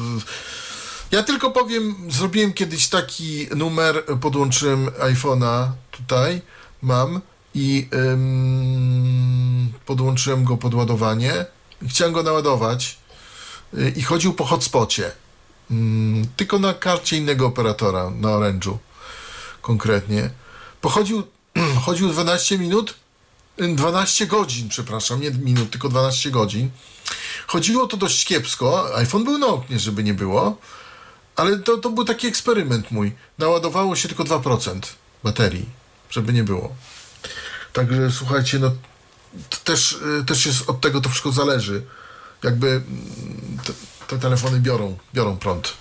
Ja 1.11 1.23
tylko 1.23 1.51
powiem, 1.51 1.95
zrobiłem 2.09 2.53
kiedyś 2.53 2.87
taki 2.87 3.47
numer, 3.55 4.03
podłączyłem 4.21 4.87
iPhone'a 4.87 5.67
tutaj, 5.91 6.41
mam 6.81 7.21
i 7.55 7.87
ym, 7.93 9.73
podłączyłem 9.85 10.43
go 10.43 10.57
pod 10.57 10.73
ładowanie 10.73 11.45
i 11.81 11.89
chciałem 11.89 12.13
go 12.13 12.23
naładować 12.23 13.00
i 13.95 14.01
chodził 14.01 14.33
po 14.33 14.45
hotspocie. 14.45 15.11
Ym, 15.71 16.27
tylko 16.35 16.59
na 16.59 16.73
karcie 16.73 17.17
innego 17.17 17.45
operatora, 17.45 18.09
na 18.09 18.29
Orange'u 18.29 18.77
konkretnie. 19.61 20.29
Pochodził 20.81 21.23
chodził 21.85 22.09
12 22.09 22.57
minut, 22.57 22.93
y, 23.61 23.75
12 23.75 24.27
godzin, 24.27 24.69
przepraszam, 24.69 25.21
nie 25.21 25.31
minut, 25.31 25.71
tylko 25.71 25.89
12 25.89 26.31
godzin. 26.31 26.69
Chodziło 27.47 27.87
to 27.87 27.97
dość 27.97 28.25
kiepsko. 28.25 28.97
iPhone 28.97 29.23
był 29.23 29.37
na 29.37 29.47
oknie, 29.47 29.79
żeby 29.79 30.03
nie 30.03 30.13
było. 30.13 30.57
Ale 31.35 31.59
to, 31.59 31.77
to 31.77 31.89
był 31.89 32.05
taki 32.05 32.27
eksperyment 32.27 32.91
mój. 32.91 33.11
Naładowało 33.37 33.95
się 33.95 34.07
tylko 34.07 34.23
2% 34.23 34.79
baterii, 35.23 35.69
żeby 36.09 36.33
nie 36.33 36.43
było. 36.43 36.75
Także 37.73 38.11
słuchajcie, 38.11 38.59
no 38.59 38.71
też, 39.63 39.91
y, 39.91 40.25
też 40.25 40.45
jest 40.45 40.69
od 40.69 40.81
tego 40.81 41.01
to 41.01 41.09
wszystko 41.09 41.31
zależy. 41.31 41.85
Jakby 42.43 42.67
mm, 42.67 43.57
te, 43.65 43.73
te 44.07 44.19
telefony 44.19 44.59
biorą, 44.59 44.97
biorą 45.13 45.37
prąd 45.37 45.77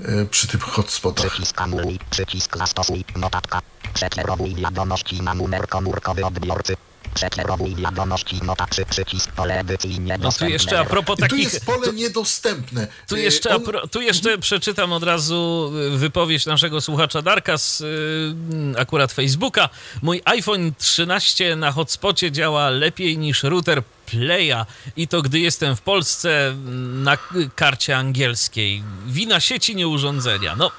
y, 0.00 0.26
przy 0.30 0.46
tych 0.46 0.62
hotspotach. 0.62 1.26
Przycisk 1.26 1.60
anuluj, 1.60 1.98
przycisk 2.10 2.56
zastosuj, 2.56 3.04
notatka. 3.16 3.60
Przekierowuj 3.94 4.54
wiadomości 4.54 5.22
na 5.22 5.34
numer 5.34 5.68
komórkowy 5.68 6.26
odbiorcy. 6.26 6.76
Przekierowuj 7.18 7.74
wiadomości 7.74 8.40
notatczy, 8.42 8.84
przycisk 8.86 9.32
pole 9.32 9.60
edycyjnie 9.60 10.18
No 10.20 10.32
tu 10.32 10.46
jeszcze 10.46 10.80
a 10.80 10.84
propos 10.84 11.18
I 11.18 11.22
tu 11.22 11.28
takich... 11.28 11.44
jest 11.44 11.64
pole 11.66 11.92
niedostępne. 11.92 12.88
Tu 13.08 13.14
Y, 13.16 13.20
jeszcze, 13.20 13.50
on- 13.56 13.62
a 13.62 13.64
pro, 13.64 13.88
tu 13.88 14.00
jeszcze 14.00 14.38
przeczytam 14.38 14.92
od 14.92 15.02
razu 15.02 15.72
y, 15.94 15.98
wypowiedź 15.98 16.46
naszego 16.46 16.80
słuchacza 16.80 17.22
Darka 17.22 17.58
z 17.58 17.80
y, 17.80 18.34
akurat 18.80 19.12
Facebooka. 19.12 19.68
Mój 20.02 20.22
iPhone 20.24 20.72
13 20.78 21.56
na 21.56 21.72
hotspocie 21.72 22.32
działa 22.32 22.70
lepiej 22.70 23.18
niż 23.18 23.42
router 23.42 23.82
Playa 24.06 24.66
i 24.96 25.08
to 25.08 25.22
gdy 25.22 25.38
jestem 25.40 25.76
w 25.76 25.80
Polsce 25.80 26.54
na 26.92 27.16
karcie 27.54 27.96
angielskiej. 27.96 28.82
Wina 29.06 29.40
sieci, 29.40 29.76
nie 29.76 29.88
urządzenia. 29.88 30.56
No, 30.56 30.70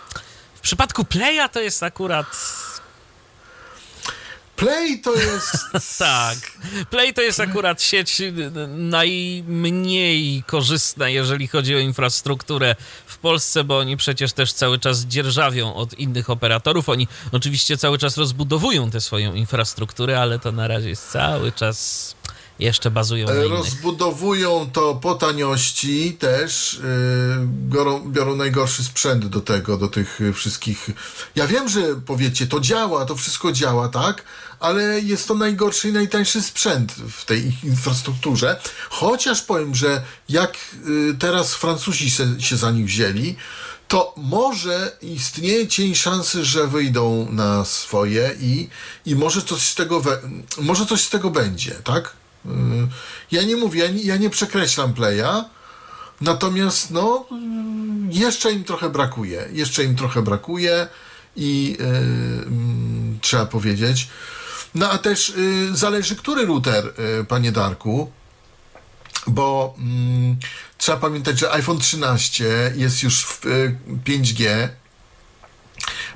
w 0.56 0.60
przypadku 0.60 1.06
Playa 1.06 1.50
to 1.52 1.60
jest 1.60 1.84
akurat... 1.84 2.26
Play 4.60 5.00
to 5.00 5.16
jest... 5.16 5.58
Tak. 6.00 6.38
Play 6.90 7.14
to 7.14 7.22
jest 7.22 7.40
akurat 7.40 7.82
sieć 7.82 8.22
y, 8.22 8.34
najmniej 8.68 10.44
korzystna, 10.48 11.10
jeżeli 11.10 11.48
chodzi 11.48 11.76
o 11.76 11.80
infrastrukturę 11.80 12.76
w 13.06 13.18
Polsce, 13.18 13.64
bo 13.64 13.78
oni 13.78 13.98
przecież 13.98 14.34
też 14.34 14.54
cały 14.54 14.80
czas 14.80 15.06
dzierżawią 15.06 15.74
od 15.74 15.94
innych 15.94 16.30
operatorów. 16.30 16.90
Oni 16.90 17.08
oczywiście 17.32 17.78
cały 17.78 17.98
czas 17.98 18.18
rozbudowują 18.18 18.92
tę 18.92 19.02
swoją 19.02 19.34
infrastrukturę, 19.34 20.22
ale 20.22 20.40
to 20.40 20.52
na 20.52 20.68
razie 20.68 20.90
jest 20.90 21.12
cały 21.12 21.52
czas 21.52 22.16
jeszcze 22.60 22.92
bazują 22.92 23.28
na 23.28 23.34
innych. 23.34 23.50
Rozbudowują 23.50 24.70
to 24.74 24.96
po 24.96 25.16
taniości 25.16 26.18
też, 26.20 26.80
yy, 26.84 27.48
biorą, 27.48 28.12
biorą 28.12 28.36
najgorszy 28.36 28.84
sprzęt 28.84 29.26
do 29.26 29.42
tego, 29.42 29.78
do 29.78 29.88
tych 29.88 30.22
y, 30.22 30.34
wszystkich. 30.34 30.90
Ja 31.36 31.48
wiem, 31.48 31.70
że 31.70 31.82
powiecie, 32.06 32.48
to 32.48 32.60
działa, 32.60 33.06
to 33.06 33.16
wszystko 33.16 33.52
działa, 33.52 33.90
tak? 33.90 34.24
Ale 34.60 35.00
jest 35.00 35.28
to 35.28 35.36
najgorszy 35.36 35.90
i 35.90 35.94
najtańszy 35.94 36.42
sprzęt 36.42 36.92
w 36.92 37.26
tej 37.26 37.48
ich 37.48 37.64
infrastrukturze. 37.64 38.60
Chociaż 38.90 39.42
powiem, 39.42 39.76
że 39.76 40.02
jak 40.30 40.58
y, 40.88 41.16
teraz 41.20 41.56
Francuzi 41.56 42.12
se, 42.12 42.42
się 42.42 42.58
za 42.58 42.72
nich 42.72 42.86
wzięli, 42.86 43.36
to 43.90 44.14
może 44.18 44.92
istnieje 45.02 45.68
cień 45.68 45.96
szansy, 45.96 46.46
że 46.46 46.68
wyjdą 46.68 47.28
na 47.32 47.66
swoje 47.66 48.36
i, 48.40 48.70
i 49.06 49.16
może 49.16 49.42
coś 49.42 49.62
z 49.62 49.76
tego 49.76 50.02
we, 50.02 50.20
może 50.62 50.86
coś 50.86 51.02
z 51.02 51.10
tego 51.10 51.30
będzie, 51.30 51.72
tak? 51.72 52.14
Yy, 52.46 52.52
Ja 53.32 53.44
nie 53.44 53.56
mówię, 53.56 53.92
ja 54.04 54.18
nie, 54.18 54.30
przekreślam 54.30 54.94
playa, 54.94 55.46
natomiast 56.22 56.92
no 56.92 57.26
jeszcze 58.10 58.52
im 58.52 58.64
trochę 58.64 58.90
brakuje, 58.90 59.50
jeszcze 59.54 59.84
im 59.84 59.96
trochę 59.96 60.22
brakuje 60.22 60.88
i 61.36 61.78
yy, 61.80 63.20
trzeba 63.22 63.46
powiedzieć. 63.46 64.08
No 64.76 64.92
a 64.92 64.98
też 64.98 65.34
yy, 65.38 65.76
zależy, 65.76 66.16
który 66.16 66.46
router, 66.46 66.94
yy, 66.98 67.26
panie 67.26 67.52
Darku, 67.52 68.12
bo 69.28 69.76
mm, 69.78 70.38
trzeba 70.78 70.98
pamiętać, 70.98 71.40
że 71.40 71.52
iPhone 71.52 71.80
13 71.80 72.74
jest 72.76 73.04
już 73.04 73.26
w 73.26 73.46
y, 73.46 73.78
5G, 74.06 74.68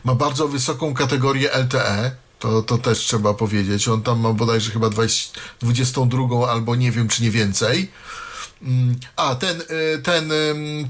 ma 0.04 0.16
bardzo 0.16 0.47
wysoką 0.47 0.93
kategorię 0.93 1.51
LTE, 1.51 2.12
to, 2.39 2.62
to 2.62 2.78
też 2.78 2.99
trzeba 2.99 3.34
powiedzieć. 3.34 3.88
On 3.88 4.01
tam 4.01 4.20
ma 4.20 4.34
bodajże 4.34 4.72
chyba 4.72 4.89
20, 4.89 5.39
22 5.62 6.51
albo 6.51 6.76
nie 6.76 6.91
wiem, 6.91 7.08
czy 7.08 7.24
nie 7.24 7.32
więcej. 7.32 7.91
Mm, 8.64 8.95
A, 9.16 9.36
ten, 9.36 9.61
y, 9.61 10.01
ten 10.03 10.32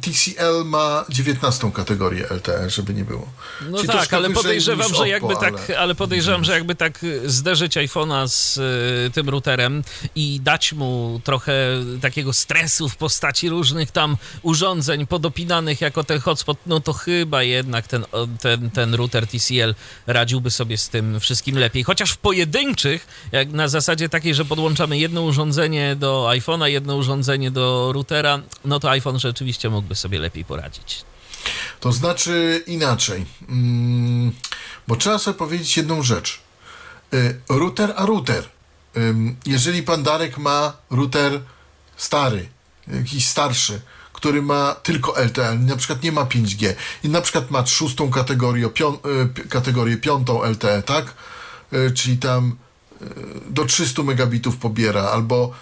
TCL 0.01 0.65
ma 0.65 1.05
19 1.09 1.71
kategorię 1.71 2.27
LTE, 2.29 2.69
żeby 2.69 2.93
nie 2.93 3.05
było. 3.05 3.27
No 3.69 3.77
Czyli 3.77 3.87
tak, 3.87 3.95
troszkę 3.97 4.17
ale 4.17 4.29
podejrzewam, 4.29 4.89
że 4.89 4.95
Oppo, 4.95 5.05
jakby 5.05 5.35
tak, 5.35 5.53
ale- 5.69 5.79
ale 5.79 5.95
podejrzewam, 5.95 6.43
że 6.43 6.51
jakby 6.51 6.75
tak 6.75 6.99
zderzyć 7.25 7.77
iPhone'a 7.77 8.27
z 8.27 8.57
y, 8.57 9.11
tym 9.11 9.29
routerem 9.29 9.83
i 10.15 10.39
dać 10.43 10.73
mu 10.73 11.21
trochę 11.23 11.53
takiego 12.01 12.33
stresu 12.33 12.89
w 12.89 12.95
postaci 12.95 13.49
różnych 13.49 13.91
tam 13.91 14.17
urządzeń 14.41 15.07
podopinanych 15.07 15.81
jako 15.81 16.03
ten 16.03 16.19
hotspot, 16.19 16.57
no 16.65 16.79
to 16.79 16.93
chyba 16.93 17.43
jednak 17.43 17.87
ten, 17.87 18.05
ten, 18.41 18.69
ten 18.71 18.93
router 18.95 19.27
TCL 19.27 19.75
radziłby 20.07 20.51
sobie 20.51 20.77
z 20.77 20.89
tym 20.89 21.19
wszystkim 21.19 21.57
lepiej. 21.57 21.83
Chociaż 21.83 22.11
w 22.11 22.17
pojedynczych, 22.17 23.07
jak 23.31 23.49
na 23.51 23.67
zasadzie 23.67 24.09
takiej, 24.09 24.35
że 24.35 24.45
podłączamy 24.45 24.97
jedno 24.97 25.21
urządzenie 25.21 25.95
do 25.95 26.27
iPhone'a, 26.31 26.65
jedno 26.65 26.95
urządzenie 26.95 27.51
do 27.51 27.62
routera, 27.93 28.39
no 28.65 28.79
to 28.79 28.89
iPhone 28.89 29.19
rzeczywiście 29.19 29.69
mógłby 29.69 29.95
sobie 29.95 30.19
lepiej 30.19 30.45
poradzić. 30.45 31.05
To 31.79 31.91
znaczy 31.91 32.63
inaczej, 32.67 33.25
mm, 33.49 34.31
bo 34.87 34.95
trzeba 34.95 35.19
sobie 35.19 35.37
powiedzieć 35.37 35.77
jedną 35.77 36.03
rzecz. 36.03 36.41
Y, 37.13 37.41
router 37.49 37.93
a 37.95 38.05
router. 38.05 38.49
Jeżeli 39.45 39.83
pan 39.83 40.03
Darek 40.03 40.37
ma 40.37 40.73
router 40.89 41.41
stary, 41.97 42.49
jakiś 42.87 43.27
starszy, 43.27 43.81
który 44.13 44.41
ma 44.41 44.75
tylko 44.83 45.23
LTE, 45.25 45.55
na 45.55 45.75
przykład 45.75 46.03
nie 46.03 46.11
ma 46.11 46.25
5G 46.25 46.73
i 47.03 47.09
na 47.09 47.21
przykład 47.21 47.51
ma 47.51 47.65
szóstą 47.65 48.09
kategorię, 48.09 48.69
pią, 48.69 48.97
y, 49.37 49.47
kategorię 49.49 49.97
piątą 49.97 50.43
LTE, 50.43 50.81
tak? 50.81 51.13
Y, 51.73 51.91
czyli 51.91 52.17
tam 52.17 52.55
do 53.49 53.65
300 53.65 54.03
megabitów 54.03 54.57
pobiera, 54.57 55.03
albo 55.03 55.53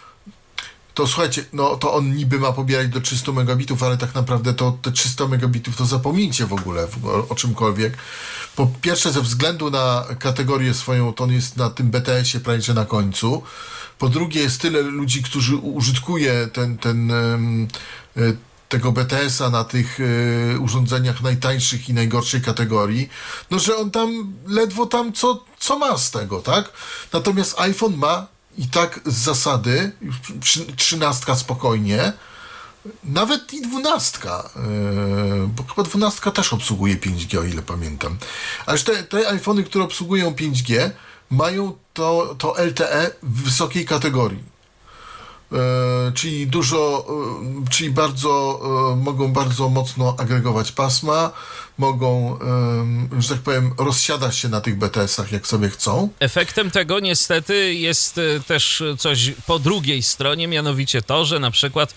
to 0.94 1.08
słuchajcie, 1.08 1.46
no 1.54 1.76
to 1.76 1.94
on 1.94 2.16
niby 2.16 2.39
ma 2.39 2.52
pobierać 2.52 2.88
do 2.88 3.02
300 3.02 3.32
megabitów, 3.32 3.84
ale 3.84 3.98
tak 3.98 4.16
naprawdę 4.16 4.54
to 4.54 4.78
te 4.82 4.92
300 4.92 5.28
megabitów 5.28 5.78
to 5.78 5.86
zapomnijcie 5.86 6.46
w 6.46 6.54
ogóle 6.54 6.88
o, 7.04 7.28
o 7.28 7.36
czymkolwiek. 7.36 7.98
Po 8.56 8.68
pierwsze 8.82 9.12
ze 9.12 9.22
względu 9.22 9.70
na 9.72 10.06
kategorię 10.20 10.74
swoją, 10.74 11.14
to 11.14 11.24
on 11.24 11.32
jest 11.32 11.58
na 11.58 11.70
tym 11.70 11.92
BTS-ie 11.92 12.44
prawie 12.44 12.62
że 12.62 12.74
na 12.74 12.86
końcu. 12.86 13.44
Po 14.00 14.10
drugie 14.10 14.42
jest 14.42 14.62
tyle 14.62 14.82
ludzi, 14.82 15.24
którzy 15.24 15.56
użytkuje 15.56 16.50
ten, 16.54 16.78
ten 16.78 17.12
y, 17.12 17.68
tego 18.70 18.92
BTS-a 18.92 19.50
na 19.50 19.64
tych 19.64 20.00
y, 20.00 20.58
urządzeniach 20.60 21.22
najtańszych 21.22 21.89
i 21.89 21.94
najgorszej 21.94 22.42
kategorii, 22.42 23.10
no 23.52 23.60
że 23.60 23.76
on 23.78 23.92
tam 23.92 24.34
ledwo 24.48 24.86
tam 24.86 25.14
co, 25.14 25.46
co 25.60 25.80
ma 25.80 25.98
z 25.98 26.12
tego, 26.12 26.42
tak? 26.42 26.72
Natomiast 27.14 27.60
iPhone 27.60 27.98
ma 27.98 28.28
i 28.58 28.68
tak 28.68 28.99
z 29.06 29.14
zasady, 29.14 29.91
trzynastka 30.78 31.36
spokojnie, 31.36 32.14
nawet 33.04 33.54
i 33.54 33.62
dwunastka, 33.62 34.49
yy, 34.56 35.47
bo 35.47 35.64
chyba 35.64 35.84
dwunastka 35.84 36.32
też 36.32 36.54
obsługuje 36.54 36.95
5G, 36.97 37.39
o 37.39 37.43
ile 37.43 37.62
pamiętam. 37.62 38.18
Aż 38.66 38.84
te, 38.84 39.04
te 39.04 39.28
iPhony, 39.30 39.64
które 39.64 39.84
obsługują 39.84 40.32
5G, 40.32 40.89
mają 41.30 41.78
to, 41.93 42.36
to 42.38 42.56
LTE 42.66 43.12
w 43.24 43.43
wysokiej 43.43 43.86
kategorii. 43.86 44.51
E, 45.52 46.12
czyli 46.12 46.47
dużo, 46.47 47.06
e, 47.66 47.70
czyli 47.70 47.91
bardzo, 47.91 48.62
e, 48.93 48.95
mogą 48.95 49.34
bardzo 49.34 49.70
mocno 49.70 50.16
agregować 50.18 50.72
pasma, 50.72 51.32
mogą, 51.78 52.39
że 53.20 53.30
tak 53.30 53.39
powiem, 53.39 53.74
rozsiadać 53.78 54.38
się 54.38 54.49
na 54.49 54.62
tych 54.62 54.78
BTS-ach, 54.78 55.32
jak 55.32 55.47
sobie 55.47 55.70
chcą. 55.70 56.10
Efektem 56.20 56.72
tego 56.72 56.99
niestety 56.99 57.74
jest 57.74 58.20
też 58.47 58.84
coś 58.97 59.32
po 59.47 59.60
drugiej 59.60 60.04
stronie, 60.04 60.47
mianowicie 60.47 61.02
to, 61.02 61.26
że 61.26 61.39
na 61.39 61.52
przykład 61.52 61.93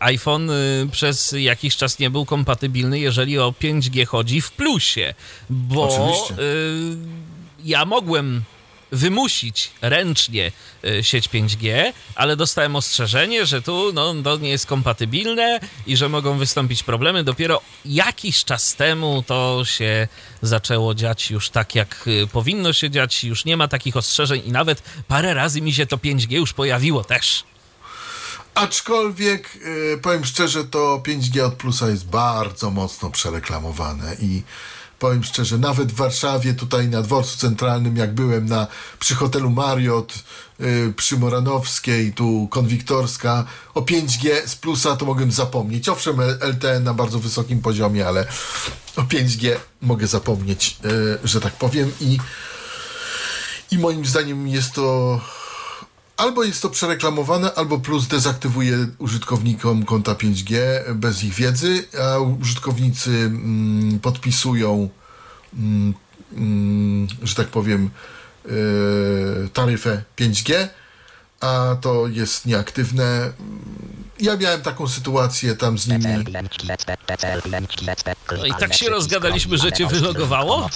iPhone 0.00 0.50
przez 0.92 1.34
jakiś 1.38 1.76
czas 1.76 1.98
nie 1.98 2.10
był 2.10 2.26
kompatybilny, 2.26 2.98
jeżeli 2.98 3.38
o 3.38 3.54
5G 3.62 4.06
chodzi 4.06 4.40
w 4.40 4.52
plusie, 4.52 5.14
bo 5.50 5.88
Oczywiście. 5.88 6.34
ja 7.64 7.84
mogłem 7.84 8.42
wymusić 8.94 9.70
ręcznie 9.82 10.52
e, 10.84 11.04
sieć 11.04 11.28
5G, 11.28 11.92
ale 12.14 12.36
dostałem 12.36 12.76
ostrzeżenie, 12.76 13.46
że 13.46 13.62
tu 13.62 13.92
no, 13.92 14.14
to 14.24 14.36
nie 14.36 14.50
jest 14.50 14.66
kompatybilne 14.66 15.60
i 15.86 15.96
że 15.96 16.08
mogą 16.08 16.38
wystąpić 16.38 16.82
problemy. 16.82 17.24
Dopiero 17.24 17.60
jakiś 17.84 18.44
czas 18.44 18.74
temu 18.74 19.24
to 19.26 19.62
się 19.64 20.08
zaczęło 20.42 20.94
dziać 20.94 21.30
już 21.30 21.50
tak, 21.50 21.74
jak 21.74 22.04
e, 22.22 22.26
powinno 22.26 22.72
się 22.72 22.90
dziać. 22.90 23.24
Już 23.24 23.44
nie 23.44 23.56
ma 23.56 23.68
takich 23.68 23.96
ostrzeżeń 23.96 24.42
i 24.46 24.52
nawet 24.52 24.82
parę 25.08 25.34
razy 25.34 25.60
mi 25.60 25.72
się 25.72 25.86
to 25.86 25.96
5G 25.96 26.32
już 26.32 26.52
pojawiło 26.52 27.04
też. 27.04 27.44
Aczkolwiek 28.54 29.56
y, 29.94 29.98
powiem 30.02 30.24
szczerze, 30.24 30.64
to 30.64 31.02
5G 31.06 31.40
od 31.40 31.54
plusa 31.54 31.88
jest 31.88 32.06
bardzo 32.06 32.70
mocno 32.70 33.10
przereklamowane 33.10 34.16
i 34.20 34.42
powiem 35.04 35.24
szczerze, 35.24 35.58
nawet 35.58 35.92
w 35.92 35.96
Warszawie, 35.96 36.54
tutaj 36.54 36.88
na 36.88 37.02
dworcu 37.02 37.38
centralnym, 37.38 37.96
jak 37.96 38.14
byłem 38.14 38.46
na, 38.46 38.66
przy 38.98 39.14
hotelu 39.14 39.50
Marriott, 39.50 40.14
y, 40.60 40.92
przy 40.96 41.18
Moranowskiej, 41.18 42.12
tu 42.12 42.48
Konwiktorska, 42.50 43.44
o 43.74 43.80
5G 43.80 44.46
z 44.46 44.56
plusa 44.56 44.96
to 44.96 45.06
mogłem 45.06 45.32
zapomnieć. 45.32 45.88
Owszem, 45.88 46.20
LTE 46.40 46.80
na 46.80 46.94
bardzo 46.94 47.18
wysokim 47.18 47.60
poziomie, 47.60 48.06
ale 48.06 48.26
o 48.96 49.02
5G 49.02 49.56
mogę 49.82 50.06
zapomnieć, 50.06 50.76
y, 50.84 51.28
że 51.28 51.40
tak 51.40 51.52
powiem 51.52 51.92
i 52.00 52.18
i 53.70 53.78
moim 53.78 54.04
zdaniem 54.04 54.48
jest 54.48 54.72
to 54.72 55.20
albo 56.16 56.44
jest 56.44 56.62
to 56.62 56.70
przereklamowane, 56.70 57.54
albo 57.54 57.78
plus 57.78 58.06
dezaktywuje 58.06 58.86
użytkownikom 58.98 59.84
konta 59.84 60.14
5G 60.14 60.56
bez 60.94 61.24
ich 61.24 61.34
wiedzy, 61.34 61.84
a 62.02 62.18
użytkownicy 62.18 63.10
mm, 63.10 64.00
podpisują, 64.00 64.88
mm, 65.54 65.94
mm, 66.32 67.08
że 67.22 67.34
tak 67.34 67.48
powiem, 67.48 67.90
yy, 68.44 69.48
taryfę 69.52 70.02
5G, 70.16 70.68
a 71.40 71.76
to 71.80 72.06
jest 72.08 72.46
nieaktywne. 72.46 73.32
Ja 74.20 74.36
miałem 74.36 74.62
taką 74.62 74.88
sytuację 74.88 75.56
tam 75.56 75.78
z 75.78 75.86
nimi. 75.88 76.04
No 78.38 78.46
i 78.46 78.54
tak 78.54 78.74
się 78.74 78.90
rozgadaliśmy, 78.90 79.58
że 79.58 79.72
cię 79.72 79.86
wylogowało? 79.86 80.70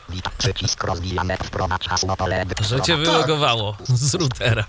Że 2.68 2.80
cię 2.80 2.97
wylogowało 2.97 3.76
z 3.89 4.14
routera. 4.14 4.64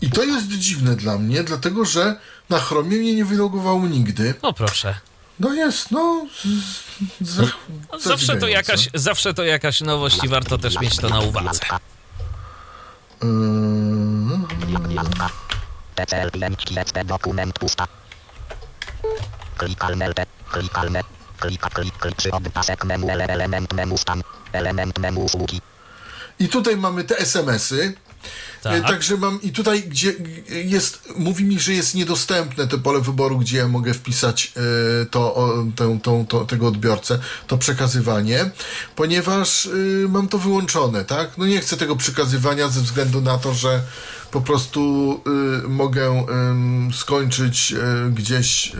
I 0.00 0.10
to 0.10 0.24
jest 0.24 0.48
dziwne 0.48 0.96
dla 0.96 1.18
mnie, 1.18 1.42
dlatego 1.42 1.84
że 1.84 2.16
na 2.48 2.58
Chromie 2.58 2.96
mnie 2.96 3.14
nie 3.14 3.24
wylogowało 3.24 3.86
nigdy. 3.86 4.34
No 4.42 4.52
proszę. 4.52 4.94
No 5.40 5.54
jest, 5.54 5.90
no. 5.90 6.26
Z, 7.20 7.28
z, 7.28 7.38
No, 7.92 7.98
Zawsze 7.98 8.36
to, 8.36 8.48
jakaś, 8.48 8.88
zawsze 8.94 9.34
to 9.34 9.44
jakaś 9.44 9.80
nowość 9.80 10.24
i 10.24 10.28
warto 10.28 10.58
też 10.58 10.80
mieć 10.80 10.96
to 10.96 11.08
na 11.08 11.20
uwadze. 11.20 11.60
Yy, 13.22 13.28
Gwiazdka. 16.06 16.30
TCL 16.30 16.30
5 16.30 16.78
XP 16.78 17.04
dokument 17.04 17.58
pusta. 17.58 17.86
Klikalne 19.56 20.14
te, 20.14 20.26
klikalne, 20.52 21.02
klika, 21.40 21.68
klik, 21.68 21.94
klik, 21.98 22.14
ele, 23.10 23.26
element 23.26 23.72
memu 23.72 23.98
stan, 23.98 24.22
element 24.52 24.98
memu 24.98 25.24
usługi. 25.24 25.60
I 26.38 26.48
tutaj 26.48 26.76
mamy 26.76 27.04
te 27.04 27.18
SMS-y. 27.18 27.94
Tak. 28.62 28.72
E, 28.72 28.88
Także 28.88 29.16
mam 29.16 29.42
i 29.42 29.52
tutaj, 29.52 29.82
gdzie 29.82 30.14
jest, 30.64 31.08
mówi 31.16 31.44
mi, 31.44 31.60
że 31.60 31.72
jest 31.72 31.94
niedostępne 31.94 32.66
to 32.66 32.78
pole 32.78 33.00
wyboru, 33.00 33.38
gdzie 33.38 33.56
ja 33.56 33.68
mogę 33.68 33.94
wpisać 33.94 34.52
e, 34.56 35.06
to, 35.06 35.34
o, 35.34 35.64
tę, 35.76 35.98
tą, 36.02 36.26
to, 36.26 36.44
tego 36.44 36.68
odbiorcę, 36.68 37.18
to 37.46 37.58
przekazywanie, 37.58 38.50
ponieważ 38.96 39.66
e, 39.66 40.08
mam 40.08 40.28
to 40.28 40.38
wyłączone, 40.38 41.04
tak? 41.04 41.38
No 41.38 41.46
nie 41.46 41.60
chcę 41.60 41.76
tego 41.76 41.96
przekazywania 41.96 42.68
ze 42.68 42.80
względu 42.80 43.20
na 43.20 43.38
to, 43.38 43.54
że 43.54 43.82
po 44.30 44.40
prostu 44.40 44.80
e, 45.64 45.68
mogę 45.68 46.06
em, 46.06 46.90
skończyć 46.94 47.72
e, 47.72 48.10
gdzieś 48.10 48.66
e, 48.66 48.70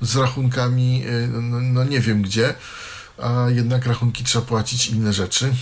z 0.00 0.16
rachunkami, 0.16 1.04
e, 1.06 1.26
no, 1.26 1.60
no 1.60 1.84
nie 1.84 2.00
wiem 2.00 2.22
gdzie, 2.22 2.54
a 3.22 3.46
jednak 3.48 3.86
rachunki 3.86 4.24
trzeba 4.24 4.44
płacić 4.44 4.86
inne 4.88 5.12
rzeczy 5.12 5.52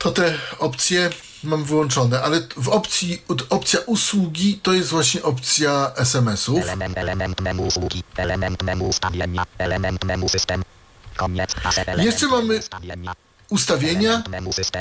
to 0.00 0.10
te 0.10 0.34
opcje 0.58 1.10
mam 1.44 1.64
wyłączone, 1.64 2.22
ale 2.22 2.40
w 2.56 2.68
opcji, 2.68 3.22
opcja 3.48 3.80
usługi 3.86 4.60
to 4.62 4.72
jest 4.72 4.88
właśnie 4.88 5.22
opcja 5.22 5.92
SMS-ów. 5.96 6.62
Element, 6.62 6.98
element 6.98 7.40
memu 7.40 7.66
usługi, 7.66 8.02
element 8.16 8.62
memu 8.62 8.88
ustawienia, 8.88 9.46
element 9.58 10.04
system. 10.28 10.62
Koniec 11.16 11.50
element 11.76 12.06
Jeszcze 12.06 12.28
mamy 12.28 12.60
ustawienia, 13.50 14.22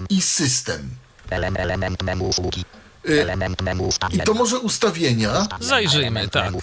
i 0.10 0.22
system. 0.22 0.96
Ele- 1.32 1.60
element 1.60 2.04
memu 2.04 2.28
usługi, 2.28 2.66
Y, 3.06 3.22
element 3.22 3.62
memu 3.62 3.90
I 4.12 4.20
to 4.20 4.34
może 4.34 4.60
ustawienia. 4.60 5.48
Zajrzyjmy, 5.60 6.28
tak. 6.30 6.54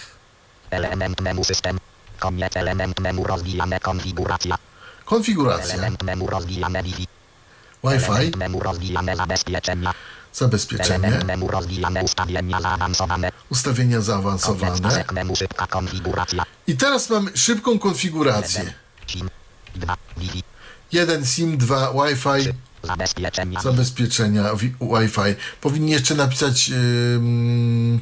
Element 0.71 1.21
memu 1.21 1.45
system. 1.45 1.79
Koniec 2.19 2.57
element 2.57 3.01
memu 3.01 3.25
rozwijane 3.25 3.81
konfiguracja. 3.81 4.59
Konfiguracja. 5.05 5.75
Element 5.75 6.03
memu 6.03 6.27
rozwijane 6.27 6.83
Wi-Fi. 6.83 7.07
Wi-Fi. 7.85 8.11
Element 8.11 8.37
memu 8.37 8.61
rozwijane 8.61 9.17
zabezpieczenia. 9.17 9.95
Zabezpieczenie. 10.33 10.95
Element 10.95 11.25
memu 11.25 11.49
rozwijane 11.49 12.03
ustawienia 12.03 12.61
zaawansowane. 12.61 13.33
Ustawienia 13.51 14.01
zaawansowane. 14.01 15.05
memu 15.13 15.37
szybka 15.37 15.67
konfiguracja. 15.67 16.45
I 16.67 16.77
teraz 16.77 17.11
mamy 17.11 17.31
szybką 17.37 17.79
konfigurację. 17.79 18.73
SIM. 19.07 19.31
2. 19.75 19.97
Wi-Fi. 20.17 20.43
Jeden 20.93 21.27
SIM, 21.27 21.57
dwa 21.59 21.93
Wi-Fi, 21.93 22.53
Zabezpieczenia. 22.87 23.61
zabezpieczenia 23.61 24.55
wi- 24.55 24.75
Wi-Fi. 24.81 25.35
Powinni 25.61 25.93
jeszcze 25.93 26.15
napisać 26.15 26.71
ym, 26.71 28.01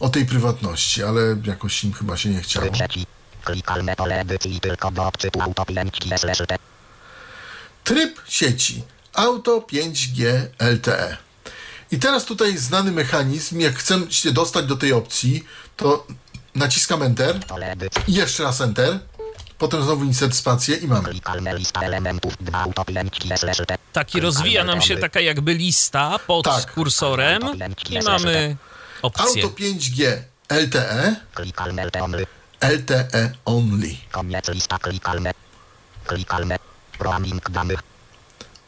o 0.00 0.08
tej 0.08 0.26
prywatności, 0.26 1.02
ale 1.04 1.20
jakoś 1.44 1.84
im 1.84 1.92
chyba 1.92 2.16
się 2.16 2.28
nie 2.28 2.40
chciało. 2.40 2.66
Klikalne 3.44 3.96
pole 3.96 4.20
edycji 4.20 4.60
tylko 4.60 4.90
do 4.90 5.06
odczytu 5.06 5.42
auto 5.42 5.64
5 5.64 5.98
slash 6.18 6.38
T. 6.48 6.56
Tryb 7.84 8.20
sieci 8.28 8.82
Auto 9.14 9.60
5G 9.72 10.46
LTE. 10.58 11.16
I 11.90 11.98
teraz 11.98 12.24
tutaj 12.24 12.58
znany 12.58 12.92
mechanizm, 12.92 13.60
jak 13.60 13.74
chcę 13.78 14.00
się 14.12 14.32
dostać 14.32 14.66
do 14.66 14.76
tej 14.76 14.92
opcji, 14.92 15.44
to 15.76 16.06
naciskam 16.54 17.02
Enter 17.02 17.40
i 18.08 18.14
jeszcze 18.14 18.42
raz 18.42 18.60
Enter, 18.60 18.98
potem 19.58 19.82
znowu 19.82 20.04
insert 20.04 20.34
spację 20.34 20.76
i 20.76 20.86
mam. 20.88 21.04
Klikalne 21.04 21.54
lista 21.58 21.80
elementów 21.80 22.36
2 22.40 22.58
auto 22.62 22.84
5 22.84 23.18
slash 23.36 23.56
T. 23.66 23.78
Taki 23.92 24.20
rozwija 24.20 24.64
nam 24.64 24.80
się 24.82 24.96
taka 24.96 25.20
jakby 25.20 25.54
lista 25.54 26.18
pod 26.26 26.44
Tak. 26.44 26.72
kursorem 26.74 27.42
i 27.90 27.98
mamy 28.04 28.56
opcję. 29.02 29.42
Auto 29.44 29.56
5G 29.56 30.16
LTE. 30.48 31.16
LTE 32.60 33.32
only. 33.44 33.96
Koniec 34.10 34.48
lista 34.48 34.78
klikalne. 34.78 35.32
Klikalne. 36.06 36.56
Roaming 37.00 37.50
danych. 37.50 37.80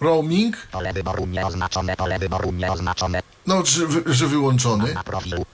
Roaming, 0.01 0.57
Pole 0.71 0.93
wyboru 0.93 1.27
nieoznaczone. 1.27 1.97
Pole 1.97 2.19
wyboru 2.19 2.53
nieoznaczone. 2.53 3.21
no 3.47 3.65
że, 3.67 3.87
że 4.07 4.27
wyłączony. 4.27 4.95
Na 4.95 5.03
profilu. 5.03 5.47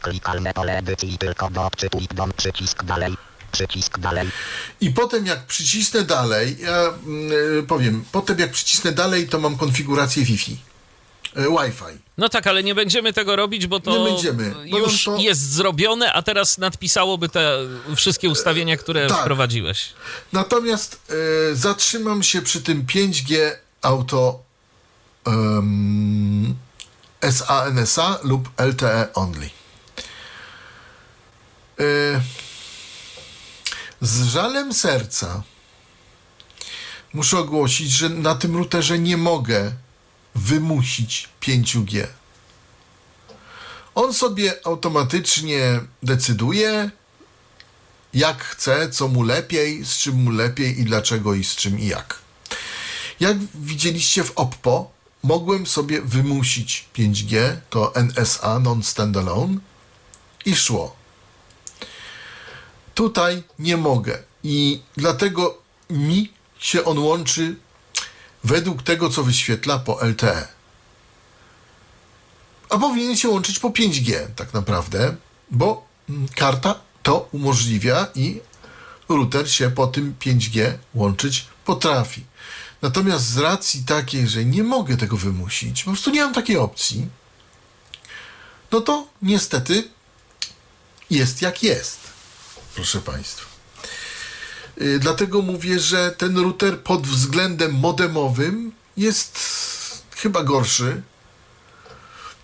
Klikalne 0.00 0.54
pole 0.54 0.78
edycji 0.78 1.18
tylko 1.18 1.50
do 1.50 1.66
odczytu 1.66 1.98
i 1.98 2.08
dom 2.14 2.32
przycisk 2.36 2.84
dalej. 2.84 3.16
Przycisk 3.52 3.98
dalej. 3.98 4.28
I 4.80 4.90
potem 4.90 5.26
jak 5.26 5.46
przycisnę 5.46 6.02
dalej, 6.02 6.56
ja 6.60 6.82
mm, 7.06 7.32
y, 7.58 7.62
powiem, 7.62 8.04
potem 8.12 8.38
jak 8.38 8.50
przycisnę 8.50 8.92
dalej, 8.92 9.28
to 9.28 9.38
mam 9.38 9.56
konfigurację 9.58 10.24
Wi-Fi. 10.24 10.52
Y, 11.36 11.40
Wi-Fi. 11.40 11.98
No 12.18 12.28
tak, 12.28 12.46
ale 12.46 12.62
nie 12.62 12.74
będziemy 12.74 13.12
tego 13.12 13.36
robić, 13.36 13.66
bo 13.66 13.80
to 13.80 13.98
Nie 13.98 14.04
będziemy, 14.12 14.54
bo 14.70 14.78
już 14.78 15.04
to- 15.04 15.16
jest 15.16 15.50
zrobione, 15.50 16.12
a 16.12 16.22
teraz 16.22 16.58
nadpisałoby 16.58 17.28
te 17.28 17.58
wszystkie 17.96 18.28
ustawienia, 18.28 18.76
które 18.76 19.06
tak. 19.06 19.20
wprowadziłeś. 19.20 19.92
Natomiast 20.32 21.00
e, 21.50 21.54
zatrzymam 21.54 22.22
się 22.22 22.42
przy 22.42 22.60
tym 22.60 22.86
5G 22.86 23.36
auto 23.82 24.42
um, 25.26 26.54
SANSA 27.30 28.18
lub 28.22 28.50
LTE 28.58 29.12
only. 29.14 29.50
Z 34.02 34.22
żalem 34.22 34.74
serca 34.74 35.42
muszę 37.12 37.38
ogłosić, 37.38 37.90
że 37.90 38.08
na 38.08 38.34
tym 38.34 38.56
routerze 38.56 38.98
nie 38.98 39.16
mogę 39.16 39.72
wymusić 40.34 41.28
5G. 41.40 42.06
On 43.94 44.14
sobie 44.14 44.54
automatycznie 44.64 45.80
decyduje, 46.02 46.90
jak 48.14 48.44
chce, 48.44 48.90
co 48.90 49.08
mu 49.08 49.22
lepiej, 49.22 49.84
z 49.84 49.98
czym 49.98 50.14
mu 50.22 50.30
lepiej 50.30 50.80
i 50.80 50.84
dlaczego 50.84 51.34
i 51.34 51.44
z 51.44 51.56
czym 51.56 51.78
i 51.78 51.86
jak. 51.86 52.18
Jak 53.20 53.36
widzieliście 53.54 54.24
w 54.24 54.32
Oppo, 54.36 54.90
mogłem 55.22 55.66
sobie 55.66 56.02
wymusić 56.02 56.88
5G, 56.96 57.56
to 57.70 57.92
NSA, 57.94 58.58
non-standalone, 58.58 59.58
i 60.44 60.56
szło. 60.56 61.01
Tutaj 62.94 63.42
nie 63.58 63.76
mogę 63.76 64.18
i 64.42 64.82
dlatego 64.96 65.58
mi 65.90 66.32
się 66.58 66.84
on 66.84 66.98
łączy 66.98 67.56
według 68.44 68.82
tego, 68.82 69.10
co 69.10 69.24
wyświetla 69.24 69.78
po 69.78 70.06
LTE. 70.06 70.48
A 72.68 72.78
powinien 72.78 73.16
się 73.16 73.28
łączyć 73.28 73.58
po 73.58 73.70
5G 73.70 74.14
tak 74.36 74.54
naprawdę, 74.54 75.16
bo 75.50 75.86
mm, 76.08 76.28
karta 76.34 76.80
to 77.02 77.28
umożliwia 77.32 78.06
i 78.14 78.40
router 79.08 79.52
się 79.52 79.70
po 79.70 79.86
tym 79.86 80.14
5G 80.20 80.72
łączyć 80.94 81.46
potrafi. 81.64 82.24
Natomiast 82.82 83.24
z 83.24 83.38
racji 83.38 83.84
takiej, 83.84 84.28
że 84.28 84.44
nie 84.44 84.62
mogę 84.62 84.96
tego 84.96 85.16
wymusić, 85.16 85.84
po 85.84 85.90
prostu 85.90 86.10
nie 86.10 86.24
mam 86.24 86.34
takiej 86.34 86.56
opcji, 86.56 87.06
no 88.72 88.80
to 88.80 89.06
niestety 89.22 89.88
jest 91.10 91.42
jak 91.42 91.62
jest, 91.62 92.01
proszę 92.74 93.00
Państwa. 93.00 93.46
Yy, 94.76 94.98
dlatego 94.98 95.42
mówię, 95.42 95.80
że 95.80 96.10
ten 96.10 96.38
router 96.38 96.80
pod 96.80 97.06
względem 97.06 97.74
modemowym 97.74 98.72
jest 98.96 99.38
chyba 100.16 100.44
gorszy. 100.44 101.02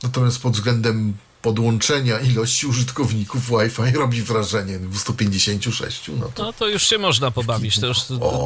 Natomiast 0.03 0.39
pod 0.39 0.53
względem 0.53 1.17
podłączenia 1.43 2.19
ilości 2.20 2.66
użytkowników 2.66 3.43
Wi-Fi 3.51 3.97
robi 3.98 4.23
wrażenie 4.23 4.78
256. 4.78 6.10
No 6.20 6.28
to, 6.35 6.43
No 6.43 6.52
to 6.52 6.69
już 6.69 6.82
się 6.82 6.98
można 6.98 7.31
pobawić. 7.31 7.81
To 7.81 7.86
już 7.86 7.98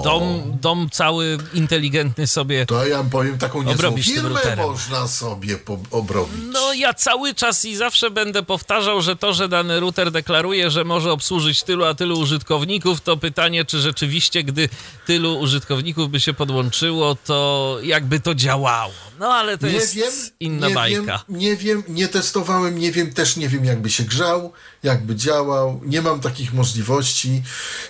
dom, 0.05 0.43
dom 0.61 0.89
cały 0.91 1.39
inteligentny 1.55 2.27
sobie. 2.27 2.67
to 2.67 2.87
ja 2.87 3.05
powiem 3.05 3.39
taką 3.39 3.63
niezłą 3.63 3.97
firmę 3.97 4.41
można 4.57 5.09
sobie 5.09 5.59
obrobić. 5.91 6.35
No 6.53 6.73
ja 6.73 6.95
cały 6.95 7.35
czas 7.35 7.65
i 7.65 7.77
zawsze 7.77 8.11
będę 8.11 8.43
powtarzał, 8.43 9.03
że 9.03 9.17
to, 9.17 9.33
że 9.33 9.49
dany 9.49 9.81
router 9.81 10.11
deklaruje, 10.11 10.71
że 10.71 10.85
może 10.85 11.13
obsłużyć 11.13 11.63
tylu 11.63 11.85
a 11.85 11.95
tylu 11.95 12.19
użytkowników, 12.19 13.01
to 13.01 13.17
pytanie, 13.17 13.65
czy 13.65 13.81
rzeczywiście, 13.81 14.45
gdy 14.45 14.69
tylu 15.07 15.39
użytkowników 15.39 16.11
by 16.11 16.21
się 16.21 16.35
podłączyło, 16.35 17.15
to 17.15 17.79
jakby 17.83 18.21
to 18.21 18.35
działało. 18.35 18.93
No 19.19 19.35
ale 19.35 19.59
to 19.59 19.67
nie 19.67 19.73
jest 19.73 19.95
wiem, 19.95 20.13
inna 20.41 20.69
nie 20.69 20.75
bajka. 20.75 21.25
Wiem, 21.29 21.39
nie 21.41 21.57
wiem, 21.57 21.83
nie 21.89 22.09
testowałem, 22.09 22.79
nie 22.83 22.93
wiem, 22.93 23.13
też 23.13 23.37
nie 23.37 23.49
wiem, 23.49 23.65
jakby 23.65 23.91
się 23.91 24.05
grzał, 24.05 24.53
jakby 24.83 25.17
działał. 25.17 25.81
Nie 25.85 26.03
mam 26.03 26.21
takich 26.21 26.53
możliwości. 26.53 27.43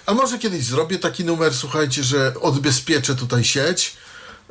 A 0.06 0.14
może 0.14 0.38
kiedyś 0.38 0.64
zrobię 0.64 0.98
taki 0.98 1.24
numer, 1.24 1.54
słuchajcie, 1.54 2.04
że 2.04 2.34
odbezpieczę 2.40 3.14
tutaj 3.14 3.44
sieć. 3.44 3.96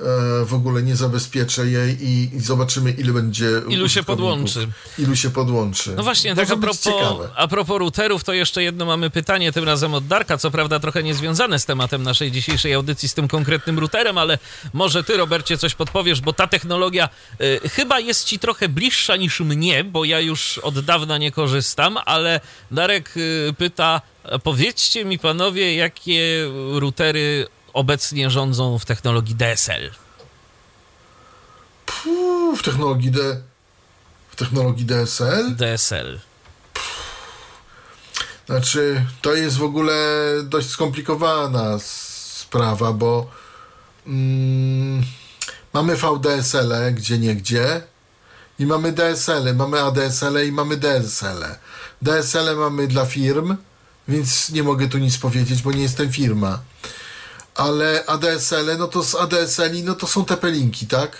E, 0.02 0.46
W 0.46 0.54
ogóle 0.54 0.84
nie 0.84 0.96
zabezpieczę 0.96 1.68
jej 1.68 2.06
i, 2.08 2.36
i 2.36 2.40
zobaczymy, 2.40 2.92
ile 2.92 3.14
będzie. 3.14 3.48
Ilu 3.70 3.90
się 3.90 4.04
podłączy. 4.04 4.68
Ilu 5.00 5.16
się 5.16 5.30
podłączy. 5.30 5.94
No 5.96 6.04
właśnie, 6.04 6.36
Może 6.36 6.42
tak 6.48 6.58
a 6.58 6.62
propos, 6.62 6.82
ciekawe. 6.82 7.30
a 7.36 7.48
propos 7.48 7.80
routerów, 7.80 8.24
to 8.24 8.34
jeszcze 8.34 8.64
jedno 8.64 8.86
mamy 8.86 9.10
pytanie, 9.10 9.52
tym 9.52 9.64
razem 9.64 9.94
od 9.94 10.08
Darka, 10.08 10.38
co 10.38 10.52
prawda 10.52 10.80
trochę 10.80 11.04
niezwiązane 11.04 11.60
z 11.60 11.66
tematem 11.66 12.04
naszej 12.04 12.32
dzisiejszej 12.32 12.74
audycji, 12.74 13.10
z 13.10 13.14
tym 13.14 13.28
konkretnym 13.28 13.80
routerem, 13.80 14.18
ale 14.18 14.38
może 14.74 15.04
ty, 15.04 15.18
Robercie, 15.18 15.58
coś 15.58 15.76
podpowiesz, 15.76 16.22
bo 16.22 16.34
ta 16.34 16.48
technologia 16.48 17.10
y, 17.42 17.70
chyba 17.70 18.00
jest 18.00 18.26
ci 18.26 18.40
trochę 18.40 18.70
bliższa 18.70 19.16
niż 19.16 19.40
mnie, 19.40 19.84
bo 19.84 20.06
ja 20.06 20.20
już 20.20 20.58
od 20.58 20.80
dawna 20.86 21.18
nie 21.18 21.32
korzystam, 21.32 21.98
ale 22.06 22.40
Darek 22.72 23.18
y, 23.18 23.54
pyta, 23.58 24.02
powiedzcie 24.44 25.06
mi 25.06 25.20
panowie, 25.20 25.76
jakie 25.76 26.48
routery 26.74 27.48
obecnie 27.74 28.30
rządzą 28.30 28.80
w 28.80 28.86
technologii 28.86 29.36
DSL? 29.36 29.92
Puh, 31.86 32.60
w 32.60 32.64
technologii 32.64 33.12
D. 33.12 33.42
W 34.30 34.36
technologii 34.36 34.86
DSL. 34.86 35.56
DSL. 35.56 36.20
Znaczy, 38.46 39.06
to 39.22 39.34
jest 39.34 39.58
w 39.58 39.64
ogóle 39.64 39.96
dość 40.44 40.70
skomplikowana 40.70 41.80
sprawa, 41.80 42.94
bo 42.94 43.28
mm, 44.08 45.04
mamy 45.74 45.96
VDSL, 45.96 46.74
gdzie 46.94 47.18
nie 47.18 47.36
gdzie, 47.36 47.82
i 48.60 48.66
mamy 48.66 48.92
DSL, 48.92 49.56
mamy 49.56 49.82
ADSL 49.82 50.48
i 50.48 50.52
mamy 50.52 50.78
DSL. 50.78 51.46
DSL 52.02 52.58
mamy 52.58 52.88
dla 52.88 53.06
firm, 53.06 53.56
więc 54.08 54.50
nie 54.50 54.64
mogę 54.64 54.88
tu 54.88 54.98
nic 54.98 55.18
powiedzieć, 55.18 55.62
bo 55.62 55.72
nie 55.72 55.82
jestem 55.82 56.12
firma. 56.12 56.60
Ale 57.62 58.06
ADSL, 58.06 58.78
no 58.78 58.88
to 58.88 59.04
z 59.04 59.16
ADSL, 59.16 59.84
no 59.84 59.96
to 59.96 60.08
są 60.08 60.26
te 60.26 60.38
pelinki, 60.38 60.88
tak? 60.88 61.18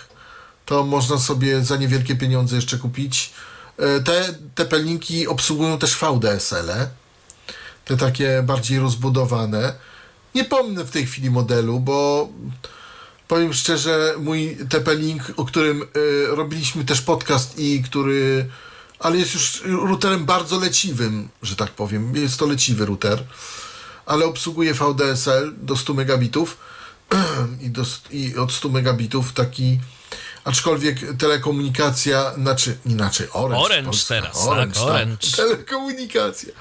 To 0.66 0.84
można 0.84 1.18
sobie 1.18 1.64
za 1.64 1.76
niewielkie 1.76 2.16
pieniądze 2.16 2.56
jeszcze 2.56 2.78
kupić. 2.78 3.32
E, 3.78 4.00
Te, 4.00 4.34
te 4.54 4.64
pelinki 4.64 5.26
obsługują 5.26 5.78
też 5.78 5.96
VDSL, 5.98 6.70
te 7.84 7.96
takie 7.96 8.42
bardziej 8.42 8.78
rozbudowane. 8.78 9.74
Nie 10.34 10.44
pomnę 10.44 10.84
w 10.84 10.90
tej 10.90 11.06
chwili 11.06 11.30
modelu, 11.30 11.80
bo 11.80 12.28
powiem 13.28 13.52
szczerze, 13.52 14.14
mój 14.18 14.56
TP-Link, 14.68 15.20
o 15.36 15.44
którym 15.44 15.82
y, 15.82 16.26
robiliśmy 16.26 16.84
też 16.84 17.00
podcast 17.02 17.58
i 17.58 17.82
który, 17.82 18.48
ale 18.98 19.16
jest 19.18 19.34
już 19.34 19.62
routerem 19.64 20.24
bardzo 20.24 20.58
leciwym, 20.58 21.28
że 21.42 21.56
tak 21.56 21.70
powiem. 21.70 22.16
Jest 22.16 22.38
to 22.38 22.46
leciwy 22.46 22.86
router, 22.86 23.24
ale 24.06 24.24
obsługuje 24.24 24.74
VDSL 24.74 25.52
do 25.56 25.76
100 25.76 25.94
megabitów 25.94 26.56
i, 27.60 27.70
do, 27.70 27.82
i 28.10 28.36
od 28.36 28.52
100 28.52 28.68
megabitów 28.68 29.32
taki 29.32 29.78
Aczkolwiek 30.44 30.98
telekomunikacja, 31.18 32.34
znaczy 32.34 32.76
inaczej, 32.86 33.26
Orange. 33.32 33.64
Orange 33.64 33.90
Polska, 33.90 34.14
teraz, 34.14 34.38
tak, 34.38 34.48
Orange, 34.48 34.80
Orange. 34.80 35.28
Telekomunikacja. 35.36 36.52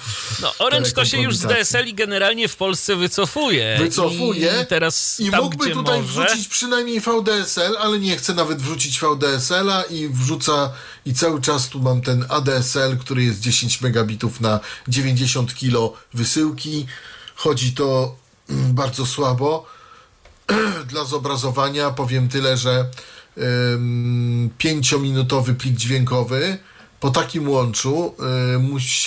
No, 0.42 0.54
Orange 0.60 0.92
to 0.92 1.06
się 1.06 1.22
już 1.22 1.36
z. 1.36 1.42
DSL-i 1.42 1.94
generalnie 1.94 2.48
w 2.48 2.56
Polsce 2.56 2.96
wycofuje. 2.96 3.78
Wycofuje 3.80 4.54
I 4.64 4.66
teraz 4.66 5.20
I 5.20 5.32
tam, 5.32 5.44
mógłby 5.44 5.70
tutaj 5.70 6.02
może... 6.02 6.26
wrzucić 6.26 6.48
przynajmniej 6.48 7.02
VDSL, 7.02 7.78
ale 7.80 8.00
nie 8.00 8.18
chce 8.18 8.34
nawet 8.34 8.62
wrzucić 8.62 9.00
VDSL-a 9.00 9.84
i 9.84 10.10
wrzuca 10.10 10.72
i 11.06 11.14
cały 11.14 11.42
czas 11.42 11.70
tu 11.70 11.80
mam 11.80 12.02
ten 12.02 12.26
ADSL, 12.30 12.98
który 12.98 13.24
jest 13.24 13.40
10 13.40 13.82
megabitów 13.82 14.42
na 14.42 14.60
90 14.88 15.56
kilo 15.56 15.94
wysyłki. 16.14 16.86
Chodzi 17.42 17.74
to 17.74 18.16
mm, 18.50 18.74
bardzo 18.74 19.06
słabo. 19.06 19.66
Dla 20.92 21.06
zobrazowania 21.06 21.92
powiem 21.92 22.30
tyle, 22.30 22.58
że 22.58 22.90
pięciominutowy 24.58 25.54
plik 25.54 25.76
dźwiękowy 25.76 26.58
po 27.00 27.10
takim 27.10 27.50
łączu 27.50 28.16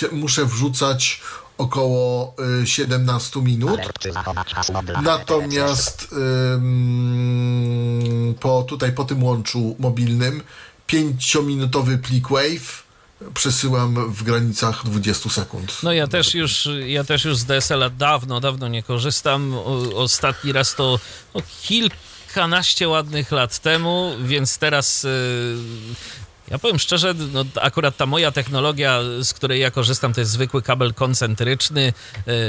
y, 0.03 0.15
muszę 0.15 0.45
wrzucać 0.45 1.21
około 1.57 2.35
y, 2.63 2.67
17 2.67 3.41
minut. 3.41 3.79
Alert 3.79 3.99
czy 3.99 4.11
zachować 4.11 4.53
hasło 4.53 4.83
dla 4.83 5.01
Natomiast 5.01 6.15
po, 8.39 8.63
tutaj 8.63 8.91
po 8.91 9.03
tym 9.05 9.23
łączu 9.23 9.75
mobilnym 9.79 10.41
5-minutowy 10.87 11.97
plik 11.97 12.27
Wave 12.29 12.84
przesyłam 13.33 14.13
w 14.13 14.23
granicach 14.23 14.85
20 14.85 15.29
sekund. 15.29 15.77
No 15.83 15.93
ja 15.93 16.07
też 16.07 16.33
już, 16.33 16.69
ja 16.85 17.03
też 17.03 17.25
już 17.25 17.37
z 17.37 17.45
DSL-a 17.45 17.89
dawno, 17.89 18.39
dawno 18.39 18.67
nie 18.67 18.83
korzystam. 18.83 19.53
Ostatni 19.95 20.51
raz 20.51 20.75
to 20.75 20.99
no, 21.35 21.41
kilkanaście 21.61 22.89
ładnych 22.89 23.31
lat 23.31 23.59
temu, 23.59 24.11
więc 24.23 24.57
teraz 24.57 25.05
y, 25.05 25.57
ja 26.47 26.59
powiem 26.59 26.79
szczerze, 26.79 27.13
no, 27.13 27.45
akurat 27.61 27.97
ta 27.97 28.05
moja 28.05 28.31
technologia, 28.31 28.99
z 29.21 29.33
której 29.33 29.61
ja 29.61 29.71
korzystam, 29.71 30.13
to 30.13 30.21
jest 30.21 30.31
zwykły 30.31 30.61
kabel 30.61 30.93
koncentryczny 30.93 31.93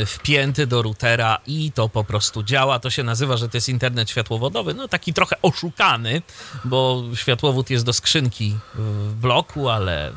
y, 0.03 0.07
wpięty 0.07 0.66
do 0.66 0.82
routera 0.82 1.39
i 1.47 1.73
to 1.73 1.89
po 1.89 2.05
prostu 2.05 2.43
działa. 2.43 2.78
To 2.78 2.90
się 2.90 3.03
nazywa, 3.03 3.36
że 3.36 3.48
to 3.48 3.57
jest 3.57 3.69
internet 3.69 4.11
światłowodowy. 4.11 4.74
No 4.74 4.89
taki 4.89 5.15
trochę 5.15 5.36
oszukany, 5.43 6.23
bo 6.65 7.05
światłowód 7.15 7.70
jest 7.70 7.85
do 7.85 7.93
skrzynki 7.93 8.57
w 8.74 9.15
bloku, 9.15 9.69
ale 9.69 10.12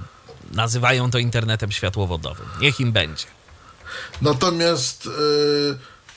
nazywają 0.52 1.12
to 1.12 1.18
internetem 1.18 1.72
światłowodowym. 1.72 2.46
Niech 2.62 2.80
im 2.80 2.92
będzie. 2.92 3.26
Natomiast 4.22 5.10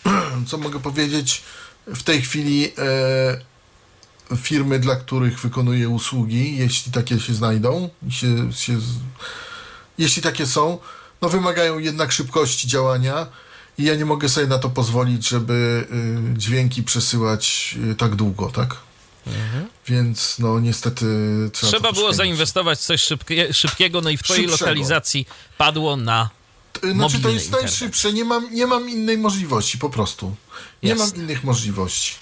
e, 0.04 0.10
co 0.48 0.58
mogę 0.58 0.80
powiedzieć, 0.80 1.42
w 1.86 2.02
tej 2.02 2.22
chwili 2.22 2.72
e, 2.78 4.36
firmy, 4.36 4.78
dla 4.78 4.96
których 4.96 5.40
wykonuję 5.40 5.88
usługi, 5.88 6.56
jeśli 6.56 6.92
takie 6.92 7.20
się 7.20 7.34
znajdą, 7.34 7.90
się, 8.10 8.52
się, 8.52 8.78
jeśli 9.98 10.22
takie 10.22 10.46
są, 10.46 10.78
no 11.22 11.28
wymagają 11.28 11.78
jednak 11.78 12.12
szybkości 12.12 12.68
działania 12.68 13.26
i 13.78 13.84
ja 13.84 13.94
nie 13.94 14.04
mogę 14.04 14.28
sobie 14.28 14.46
na 14.46 14.58
to 14.58 14.70
pozwolić, 14.70 15.28
żeby 15.28 15.86
y, 16.34 16.38
dźwięki 16.38 16.82
przesyłać 16.82 17.76
tak 17.98 18.14
długo, 18.14 18.50
tak? 18.50 18.76
Więc 19.86 20.38
no 20.38 20.60
niestety 20.60 21.04
trzeba, 21.52 21.70
Trzeba 21.72 21.92
było 21.92 22.12
zainwestować 22.12 22.78
w 22.78 22.82
coś 22.82 23.00
szybkie, 23.02 23.54
szybkiego, 23.54 24.00
no 24.00 24.10
i 24.10 24.16
w 24.16 24.22
twojej 24.22 24.42
Szybszego. 24.44 24.64
lokalizacji 24.70 25.26
padło 25.58 25.96
na 25.96 26.30
Znaczy 26.92 27.20
to 27.20 27.28
jest 27.28 27.44
internet. 27.46 27.70
najszybsze, 27.70 28.12
nie 28.12 28.24
mam, 28.24 28.54
nie 28.54 28.66
mam 28.66 28.90
innej 28.90 29.18
możliwości 29.18 29.78
po 29.78 29.90
prostu. 29.90 30.36
Nie 30.82 30.90
Jasne. 30.90 31.06
mam 31.06 31.16
innych 31.16 31.44
możliwości. 31.44 32.14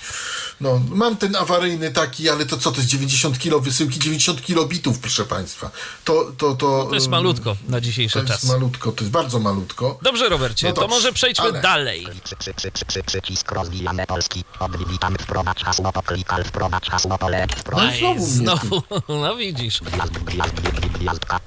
No, 0.60 0.80
mam 0.88 1.16
ten 1.16 1.36
awaryjny 1.36 1.90
taki, 1.90 2.28
ale 2.30 2.46
to 2.46 2.56
co, 2.56 2.70
to 2.72 2.76
jest 2.76 2.88
90 2.88 3.38
kilo 3.38 3.60
wysyłki, 3.60 3.98
90 3.98 4.42
kilobitów, 4.42 4.98
proszę 4.98 5.24
Państwa. 5.24 5.70
To, 6.04 6.32
to, 6.38 6.54
to, 6.54 6.86
To 6.88 6.94
jest 6.94 7.08
malutko 7.08 7.56
na 7.68 7.76
To 7.76 7.80
dzisiejszy 7.80 8.18
jest 8.18 8.30
czas. 8.30 8.44
malutko, 8.44 8.92
to 8.92 9.00
jest 9.04 9.10
bardzo 9.12 9.38
malutko. 9.38 9.98
Dobrze, 10.02 10.28
Robercie, 10.28 10.68
No 10.68 10.72
to 10.74 10.88
może 10.88 11.12
przejdźmy 11.12 11.44
ale- 11.44 11.60
dalej. 11.60 12.06
Przy, 12.24 12.36
przy, 12.36 12.54
przy, 12.54 12.70
przy, 12.72 12.84
przy, 12.84 13.02
przycisk 13.02 13.52
rozwijane 13.52 14.06
polski. 14.06 14.44
Odwitam 14.58 15.14
wprowadź 15.20 15.62
hasło, 15.64 15.92
poklikal 15.92 16.44
wprowadź 16.44 16.90
hasło, 16.90 17.18
pole 17.18 17.46
No 17.72 17.86
znowu 17.96 18.14
mnie 18.14 18.26
Znowu, 18.26 18.82
no 19.22 19.36
widzisz. 19.36 19.80
Gwiazd, 19.80 20.12
gwiazd, 20.12 20.52
gwiazd, 20.54 20.86
gwiazdka. 20.98 21.40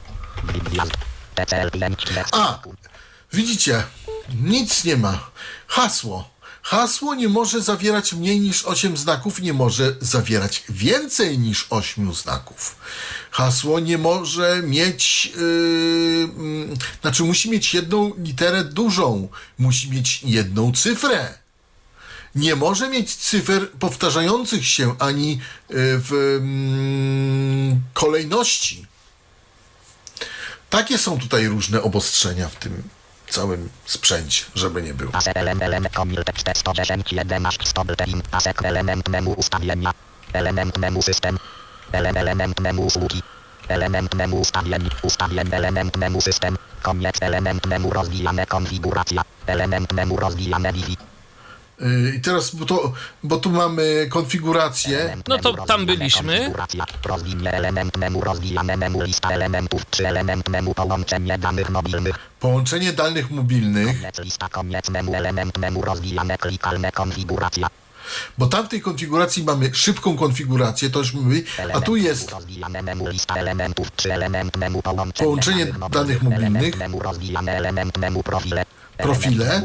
Gwiazd. 0.64 0.92
TCL 1.36 1.72
5 1.72 2.06
A, 2.32 2.60
widzicie, 3.34 3.84
nic 4.42 4.84
nie 4.84 4.98
ma. 4.98 5.30
Hasło. 5.68 6.33
Hasło 6.64 7.16
nie 7.16 7.30
może 7.30 7.62
zawierać 7.62 8.14
mniej 8.14 8.40
niż 8.40 8.66
8 8.66 8.98
znaków, 8.98 9.42
nie 9.42 9.54
może 9.54 9.96
zawierać 10.02 10.64
więcej 10.70 11.40
niż 11.40 11.68
8 11.70 12.14
znaków. 12.14 12.76
Hasło 13.32 13.80
nie 13.80 13.98
może 13.98 14.62
mieć, 14.66 15.26
yy, 15.26 16.30
mm, 16.36 16.76
znaczy 17.02 17.24
musi 17.24 17.50
mieć 17.50 17.74
jedną 17.74 18.14
literę 18.18 18.64
dużą, 18.64 19.28
musi 19.58 19.90
mieć 19.92 20.24
jedną 20.24 20.72
cyfrę. 20.72 21.34
Nie 22.36 22.56
może 22.56 22.90
mieć 22.90 23.16
cyfr 23.16 23.72
powtarzających 23.80 24.68
się 24.68 24.96
ani 25.00 25.32
yy, 25.32 25.40
w 25.80 26.40
mm, 26.42 27.82
kolejności. 27.94 28.86
Takie 30.70 30.98
są 30.98 31.20
tutaj 31.20 31.48
różne 31.48 31.82
obostrzenia 31.82 32.50
w 32.50 32.56
tym 32.56 32.84
całym 33.34 33.70
sprzęcie, 33.86 34.46
żeby 34.56 34.82
nie 34.82 34.94
było. 34.94 35.12
Pasek 35.12 35.38
element, 35.38 35.64
element, 35.64 35.96
komil, 35.96 36.24
tekst, 36.24 36.50
110, 36.54 37.14
11, 37.14 37.66
stop, 37.66 37.96
team, 37.96 38.22
pasek, 38.32 38.66
element 38.66 39.10
memu 39.10 39.32
ustawienia, 39.32 39.92
element 40.34 40.78
memu 40.78 41.02
system, 41.02 41.38
element, 41.92 42.60
memu 42.60 42.86
usługi, 42.86 43.22
element 43.68 44.16
memu 44.16 44.40
ustawień, 44.40 44.90
ustawień, 45.04 45.50
element 45.52 45.98
memu 45.98 46.22
system, 46.22 46.58
koniec, 46.82 47.16
element 47.22 47.66
memu 47.66 47.94
rozwijane 47.94 48.46
konfiguracja, 48.46 49.22
element 49.48 49.94
memu 49.94 50.18
rozwijane 50.18 50.74
Wi-Fi. 50.74 51.13
Yy, 51.80 52.16
I 52.16 52.22
teraz, 52.22 52.56
bo, 52.56 52.66
to, 52.66 52.94
bo 53.24 53.38
tu 53.38 53.50
mamy 53.50 54.08
konfigurację. 54.10 55.18
No 55.28 55.38
to 55.38 55.54
tam 55.66 55.86
byliśmy. 55.86 56.54
połączenie 62.40 62.94
danych 62.94 63.32
mobilnych, 63.32 64.02
bo 68.38 68.48
tam 68.48 68.66
w 68.66 68.70
tej 68.70 68.82
konfiguracji 68.82 69.44
mamy 69.44 69.70
szybką 69.74 70.18
konfigurację, 70.18 70.90
to 70.90 71.00
już 71.00 71.14
mówi, 71.14 71.44
a 71.74 71.82
tu 71.82 71.96
jest 71.96 72.36
Połączenie 75.24 75.66
danych 75.92 76.24
mobilnych. 76.24 76.76
Profile. 78.98 79.62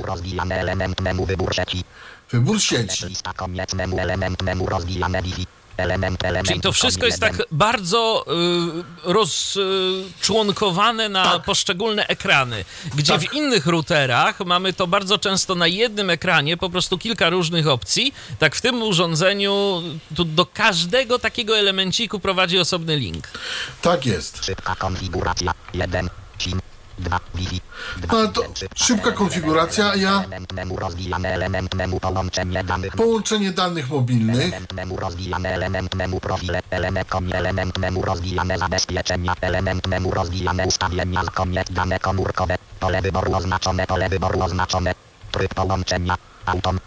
Wybór 1.27 1.55
sieci. 1.55 1.85
wybór 2.33 2.61
sieci. 2.61 3.07
Lista 3.07 3.33
koniec 3.33 3.75
memu 3.75 3.99
element 3.99 4.43
memu 4.43 4.67
rozwijane 4.67 5.23
Wi-Fi. 5.23 5.47
Element 5.77 6.25
element. 6.25 6.49
Czyli 6.49 6.61
to 6.61 6.73
wszystko 6.73 7.07
jest 7.07 7.21
tak 7.21 7.43
bardzo 7.51 8.25
y, 9.07 9.13
rozczłonkowane 9.13 11.09
na 11.09 11.25
Tak. 11.25 11.43
poszczególne 11.43 12.07
ekrany, 12.07 12.65
gdzie 12.95 13.13
Tak. 13.13 13.23
w 13.23 13.33
innych 13.33 13.67
routerach 13.67 14.41
mamy 14.41 14.73
to 14.73 14.87
bardzo 14.87 15.19
często 15.19 15.55
na 15.55 15.67
jednym 15.67 16.11
ekranie, 16.11 16.57
po 16.57 16.71
prostu 16.71 16.99
kilka 16.99 17.31
różnych 17.31 17.67
opcji. 17.69 18.15
Tak 18.39 18.57
w 18.57 18.61
tym 18.61 18.83
urządzeniu 18.83 19.83
tu 20.17 20.25
do 20.25 20.47
każdego 20.47 21.19
takiego 21.19 21.59
elemenciku 21.59 22.21
prowadzi 22.21 22.59
osobny 22.59 22.97
link. 22.97 23.29
Tak 23.83 24.07
jest. 24.07 24.45
Szybka 24.45 24.75
konfiguracja. 24.77 25.53
1. 25.75 26.09
SIM. 26.99 27.05
2. 27.05 27.21
Wi-Fi. 27.35 27.61
No, 28.13 28.29
to 28.29 28.43
szybka 28.75 29.13
konfiguracja, 29.13 29.95
ja 29.95 30.25
połączenie 32.97 33.53
danych 33.53 33.91
mobilnych, 33.91 34.55
pole 42.81 43.03
wyboru 43.03 43.35
oznaczone, 43.35 43.87
pole 43.87 44.09
wyboru 44.09 44.43
oznaczone, 44.43 44.95
tryb 45.33 45.55
połączenia, 45.55 46.17
autom, 46.47 46.79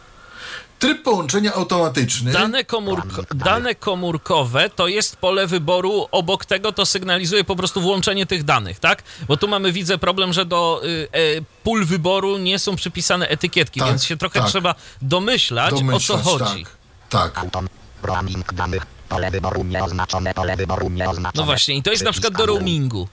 tryb 0.82 1.04
połączenia 1.04 1.54
automatyczny. 1.54 2.32
Dane, 2.32 2.64
komórko, 2.64 3.24
dane 3.36 3.76
komórkowe 3.76 4.70
to 4.70 4.88
jest 4.88 5.16
pole 5.16 5.48
wyboru, 5.48 6.08
obok 6.12 6.46
tego 6.46 6.72
to 6.72 6.86
sygnalizuje 6.86 7.44
po 7.44 7.56
prostu 7.56 7.82
włączenie 7.82 8.26
tych 8.26 8.44
danych, 8.44 8.80
tak? 8.80 9.04
Bo 9.28 9.38
tu 9.38 9.48
mamy, 9.48 9.72
widzę 9.72 9.98
problem, 9.98 10.34
że 10.34 10.46
do 10.46 10.82
y, 10.84 11.08
e, 11.12 11.20
pól 11.64 11.86
wyboru 11.86 12.38
nie 12.38 12.60
są 12.60 12.76
przypisane 12.76 13.28
etykietki, 13.28 13.80
Tak, 13.80 13.90
więc 13.90 14.04
się 14.04 14.18
trochę 14.18 14.40
tak. 14.40 14.50
trzeba 14.50 14.76
domyślać, 15.02 15.74
Domyślać, 15.74 16.20
o 16.20 16.24
co 16.24 16.30
chodzi. 16.30 16.66
Tak, 17.10 17.34
tak. 17.34 17.64
roaming 18.04 18.54
danych, 18.54 18.86
pole 19.10 19.32
wyboru 19.32 19.64
nieoznaczone, 19.64 20.34
pole 20.34 20.56
wyboru 20.56 20.90
nieoznaczone. 20.90 21.42
No 21.42 21.46
właśnie, 21.46 21.76
i 21.76 21.84
to 21.84 21.92
jest 21.92 22.04
na 22.04 22.12
przykład 22.12 22.34
do 22.34 22.46
roamingu. 22.46 23.08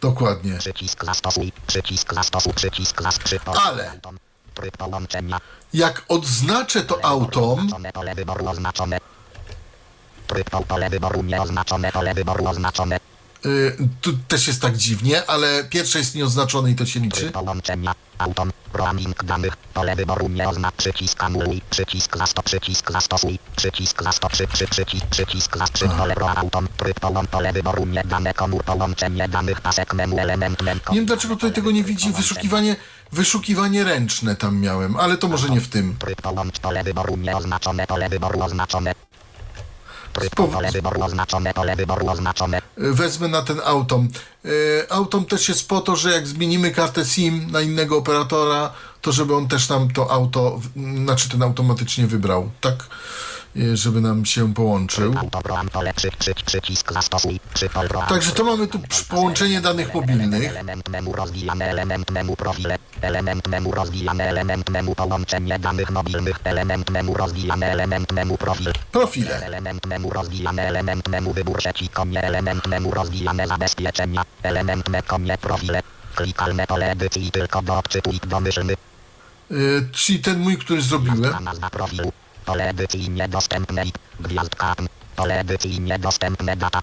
Dokładnie. 0.00 0.58
Przycisk 0.58 1.04
zastosuj, 1.04 1.52
przycisk 1.66 2.14
zastosuj, 2.14 2.52
przycisk 2.52 3.02
zastosuj, 3.02 3.38
Ale- 3.46 4.00
Jak 5.74 6.04
odznaczę 6.08 6.82
to 6.82 7.00
oznaczone. 12.48 13.00
y, 13.46 13.76
tu 14.00 14.12
też 14.28 14.46
jest 14.46 14.62
tak 14.62 14.76
dziwnie, 14.76 15.26
ale 15.26 15.64
pierwsze 15.64 15.98
jest 15.98 16.14
nieoznaczone 16.14 16.70
i 16.70 16.74
to 16.74 16.86
się 16.86 17.00
liczy. 17.00 17.30
Połączenia. 17.30 17.94
Roaming 18.72 19.24
danych. 19.24 19.56
Pole 19.56 19.96
wyboru. 19.96 20.30
Przycisk 20.76 21.24
anuluj. 21.24 21.60
Przycisk. 21.70 22.16
Przycisk 22.44 22.92
zastosuj. 22.92 23.38
Przycisk. 23.56 24.02
Przy, 24.32 24.46
przy, 24.48 24.66
przycisk. 24.66 25.06
Przycisk. 25.06 25.56
Pole. 25.98 26.14
Tryb 26.76 27.00
pole 27.30 27.52
wyboru 27.52 27.86
nie 27.86 28.04
dane 28.04 28.34
komór. 28.34 28.64
Połączenie 28.64 29.28
danych 29.28 29.60
pasek 29.60 29.94
element. 30.18 30.62
Nie 30.90 30.96
wiem 30.96 31.06
dlaczego 31.06 31.34
tutaj 31.34 31.52
tego 31.52 31.70
nie 31.70 31.84
widzi. 31.84 32.12
Wyszukiwanie, 32.12 32.76
wyszukiwanie 33.12 33.84
ręczne 33.84 34.36
tam 34.36 34.60
miałem, 34.60 34.96
ale 34.96 35.16
to 35.16 35.28
może 35.28 35.48
nie 35.48 35.60
w 35.60 35.68
tym. 35.68 35.96
Połącz. 36.22 36.58
Pole 36.58 36.84
wyboru 36.84 37.16
nieoznaczone. 37.16 37.86
Pole 37.86 38.08
wyboru 38.08 38.42
oznaczone. 38.42 38.94
Pole 40.36 40.72
wyboru 40.72 41.02
oznaczone. 41.02 41.54
Pole 41.54 41.76
wyboru 41.76 42.08
oznaczone. 42.08 42.58
Y, 42.58 42.92
Wezmę 42.94 43.28
na 43.28 43.42
ten 43.42 43.60
autom. 43.64 44.08
Y, 44.44 44.86
Autom 44.90 45.24
też 45.24 45.48
jest 45.48 45.68
po 45.68 45.80
to, 45.80 45.96
że 45.96 46.10
jak 46.12 46.26
zmienimy 46.26 46.70
kartę 46.70 47.04
SIM 47.04 47.50
na 47.50 47.60
innego 47.60 47.96
operatora, 47.96 48.72
to 49.00 49.12
żeby 49.12 49.34
on 49.36 49.48
też 49.48 49.68
nam 49.68 49.90
to 49.90 50.10
auto, 50.10 50.60
znaczy 51.04 51.28
ten 51.28 51.42
automatycznie 51.42 52.06
wybrał, 52.06 52.50
tak? 52.60 52.86
Y, 53.56 53.76
Żeby 53.76 54.00
nam 54.00 54.24
się 54.26 54.54
połączył. 54.54 55.14
Także 58.08 58.32
to 58.32 58.44
mamy 58.44 58.66
tu 58.66 58.80
połączenie 59.08 59.60
danych 59.60 59.94
mobilnych. 59.94 60.56
Element 60.56 60.88
memu 60.88 61.12
rozwijane, 61.12 61.64
element 64.28 64.70
memu 64.70 64.94
połączenie 64.94 65.58
danych 65.58 65.90
mobilnych, 65.90 66.36
element 66.44 66.90
memu 66.90 67.14
rozwijane, 67.14 67.66
element 67.72 68.12
memu 68.12 68.36
profil, 68.36 68.72
Profile. 68.92 69.46
element 69.46 69.86
memu 69.86 70.10
rozwijane, 70.10 70.62
element 70.68 71.08
memu 71.08 71.32
wybór 71.32 71.62
sieci, 71.62 71.88
konie, 71.88 72.22
element 72.22 72.66
memu 72.68 72.90
rozwijane 72.90 73.46
zabezpieczenia, 73.46 74.22
element 74.42 74.88
me 74.88 75.02
konie 75.02 75.38
profile, 75.38 75.82
klikalne 76.14 76.66
pole 76.66 76.90
edycji 76.90 77.30
tylko 77.30 77.62
do 77.62 77.78
odczytu 77.78 78.10
i 78.10 78.20
domyślny, 78.28 78.74
Y, 79.52 79.88
Czyli 79.92 80.18
ten 80.18 80.38
mój, 80.40 80.56
który 80.58 80.82
zrobiłem. 80.82 81.44
nazwa 81.44 81.70
profilu, 81.70 82.12
pole 82.44 82.68
edycji 82.68 83.10
niedostępne 83.10 83.84
i 83.86 83.92
gwiazdka, 84.20 84.74
pole 85.16 85.40
edycji 85.40 85.80
niedostępne 85.80 86.56
data, 86.56 86.82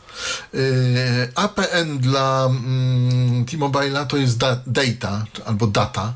Y, 0.53 1.31
APN 1.35 1.97
dla 1.99 2.45
mm, 2.45 3.45
T-Mobile'a 3.45 4.05
to 4.07 4.17
jest 4.17 4.37
da- 4.37 4.61
data 4.67 5.25
albo 5.45 5.67
data. 5.67 6.13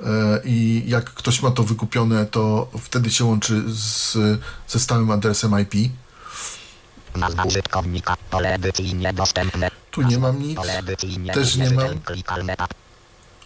Y, 0.00 0.04
I 0.44 0.82
jak 0.86 1.04
ktoś 1.14 1.42
ma 1.42 1.50
to 1.50 1.62
wykupione, 1.62 2.26
to 2.26 2.68
wtedy 2.80 3.10
się 3.10 3.24
łączy 3.24 3.62
z, 3.66 4.12
ze 4.68 4.80
stałym 4.80 5.10
adresem 5.10 5.60
IP. 5.60 5.74
nazwa 7.16 7.42
użytkownika, 7.44 8.16
pole 8.30 8.54
edycji 8.54 8.94
niedostępne, 8.94 9.70
Tu 9.90 10.02
nie 10.02 10.18
mam 10.18 10.42
nic. 10.42 10.58
Też 11.34 11.56
nie 11.56 11.70
mam. 11.70 11.86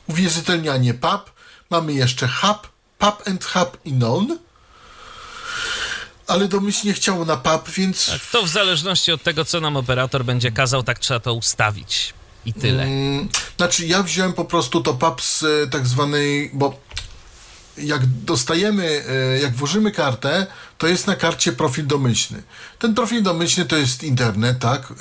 Uwierzytelnianie 0.08 0.94
PAP. 0.94 1.30
Mamy 1.70 1.92
jeszcze 1.92 2.28
hub, 2.28 2.68
PAP 2.98 3.28
and 3.28 3.44
hub 3.44 3.78
i 3.84 3.92
non. 3.92 4.38
Ale 6.26 6.48
domyślnie 6.48 6.92
chciało 6.94 7.24
na 7.24 7.36
pub, 7.36 7.70
więc 7.70 8.06
Tak, 8.06 8.20
to 8.32 8.42
w 8.42 8.48
zależności 8.48 9.12
od 9.12 9.22
tego, 9.22 9.44
co 9.44 9.60
nam 9.60 9.76
operator 9.76 10.24
będzie 10.24 10.50
kazał, 10.52 10.82
tak 10.82 10.98
trzeba 10.98 11.20
to 11.20 11.34
ustawić. 11.34 12.14
I 12.46 12.52
tyle. 12.54 12.82
Mm, 12.82 13.28
Znaczy, 13.56 13.86
ja 13.86 14.02
wziąłem 14.02 14.32
po 14.32 14.44
prostu 14.44 14.80
to 14.80 14.94
PAP 14.94 15.22
z 15.22 15.42
e, 15.42 15.66
tak 15.66 15.86
zwanej, 15.86 16.50
bo 16.54 16.80
jak 17.78 18.06
dostajemy, 18.06 19.04
e, 19.08 19.38
jak 19.38 19.54
włożymy 19.56 19.92
kartę, 19.92 20.46
to 20.78 20.86
jest 20.86 21.06
na 21.06 21.16
karcie 21.16 21.52
profil 21.52 21.86
domyślny. 21.86 22.42
Ten 22.78 22.94
profil 22.94 23.22
domyślny 23.22 23.64
to 23.66 23.76
jest 23.76 24.04
internet, 24.04 24.58
tak? 24.58 24.82
E, 24.90 24.94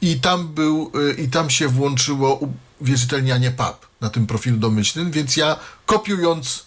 I 0.00 0.20
tam 0.20 0.48
był, 0.48 0.92
i 1.18 1.28
tam 1.28 1.50
się 1.50 1.68
włączyło 1.68 2.40
uwierzytelnianie 2.80 3.50
PAP 3.50 3.86
na 4.00 4.10
tym 4.10 4.26
profilu 4.26 4.56
domyślnym, 4.56 5.10
więc 5.10 5.36
ja 5.36 5.56
kopiując 5.86 6.64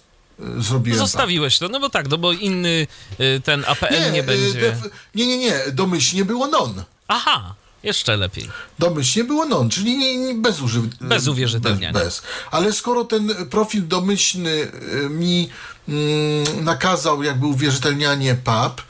zrobiłem 0.58 1.00
PAP. 1.00 1.08
Zostawiłeś 1.08 1.60
to, 1.60 1.70
no 1.70 1.80
bo 1.80 1.90
tak, 1.90 2.10
no 2.10 2.18
bo 2.18 2.32
inny 2.32 2.88
y, 3.20 3.42
ten 3.44 3.66
APN 3.68 4.14
nie, 4.14 4.20
e, 4.20 4.24
będzie. 4.24 4.72
def- 4.72 4.90
nie, 5.16 5.28
nie, 5.28 5.38
nie, 5.38 5.60
domyślnie 5.74 6.26
było 6.26 6.48
non. 6.48 6.84
Aha, 7.08 7.56
jeszcze 7.84 8.18
lepiej. 8.18 8.50
Domyślnie 8.80 9.24
było 9.24 9.46
non, 9.46 9.70
czyli 9.70 9.98
nie, 9.98 10.18
nie, 10.18 10.34
bez, 10.34 10.62
uży... 10.62 10.82
Bez 11.02 11.28
uwierzytelniania. 11.28 11.94
Bez, 11.94 12.04
bez. 12.04 12.22
Ale 12.52 12.74
skoro 12.74 13.04
ten 13.04 13.36
profil 13.50 13.88
domyślny 13.88 14.52
y, 14.52 15.10
mi 15.10 15.50
mm, 15.90 16.64
nakazał 16.66 17.24
jakby 17.24 17.46
uwierzytelnianie 17.46 18.36
PAP, 18.36 18.82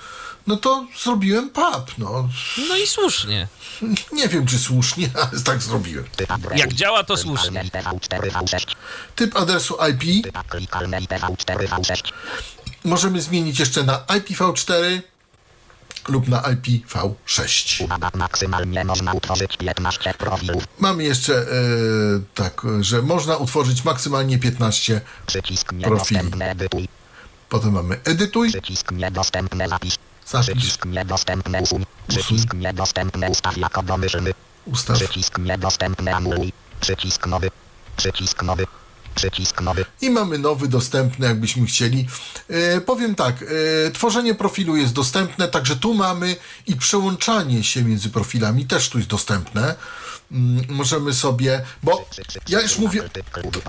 no 0.47 0.57
to 0.57 0.85
zrobiłem 1.03 1.49
PAP. 1.49 1.91
No. 1.97 2.29
No 2.69 2.75
i 2.77 2.87
słusznie. 2.87 3.47
Nie 4.11 4.27
wiem, 4.27 4.45
czy 4.47 4.59
słusznie, 4.59 5.09
ale 5.31 5.41
tak 5.41 5.61
zrobiłem. 5.61 6.05
Jak 6.55 6.73
działa, 6.73 7.03
to 7.03 7.17
słusznie. 7.17 7.61
Klikalne 7.61 7.91
IPv4V6. 7.91 8.75
Typ 9.15 9.35
adresu 9.35 9.77
IP 9.91 10.23
Typ 10.23 10.47
klikalne 10.47 11.01
IPv4V6. 11.01 12.11
możemy 12.83 13.21
zmienić 13.21 13.59
jeszcze 13.59 13.83
na 13.83 13.97
IPv4 13.99 15.01
lub 16.07 16.27
na 16.27 16.41
IPv6. 16.41 17.83
Uwaga, 17.83 18.11
maksymalnie 18.13 18.85
można 18.85 19.13
utworzyć 19.13 19.57
15 19.57 20.13
profilów. 20.13 20.63
Mamy 20.79 21.03
jeszcze 21.03 21.35
e, 21.37 21.45
tak, 22.35 22.61
że 22.81 23.01
można 23.01 23.37
utworzyć 23.37 23.83
maksymalnie 23.83 24.39
15, 24.39 25.01
Przycisk 25.27 25.73
Profili. 25.73 26.19
potem 27.49 27.71
mamy 27.73 27.99
edytuj, 28.03 28.49
Przycisk 28.49 28.91
niedostępny. 28.91 29.65
Zapisz, 30.25 30.47
Przycisk 30.55 30.85
niedostępny 30.85 31.61
usuń. 31.61 31.85
Przycisk 32.07 32.53
niedostępny 32.53 33.29
ustaw 33.29 33.57
jako 33.57 33.83
domyślny. 33.83 34.33
ustaw. 34.65 34.97
Przycisk 34.97 35.37
niedostępny 35.37 36.15
anuluj. 36.15 36.53
Przycisk 36.81 37.27
nowy. 37.27 37.51
Przycisk 37.97 38.43
nowy. 38.43 38.67
Przycisk 39.15 39.61
nowy. 39.61 39.85
I 40.01 40.09
mamy 40.09 40.37
nowy 40.37 40.67
dostępny, 40.67 41.27
jakbyśmy 41.27 41.65
chcieli. 41.65 42.07
E, 42.49 42.81
powiem 42.81 43.15
tak, 43.15 43.35
e, 43.87 43.91
tworzenie 43.91 44.35
profilu 44.35 44.75
jest 44.75 44.93
dostępne, 44.93 45.47
także 45.47 45.75
tu 45.75 45.93
mamy 45.93 46.35
i 46.67 46.75
przełączanie 46.75 47.63
się 47.63 47.83
między 47.83 48.09
profilami 48.09 48.65
też 48.65 48.89
tu 48.89 48.97
jest 48.97 49.09
dostępne. 49.09 49.75
Mm, 50.31 50.65
możemy 50.69 51.13
sobie, 51.13 51.65
bo 51.83 52.09
ja 52.47 52.61
już 52.61 52.77
mówię, 52.77 53.09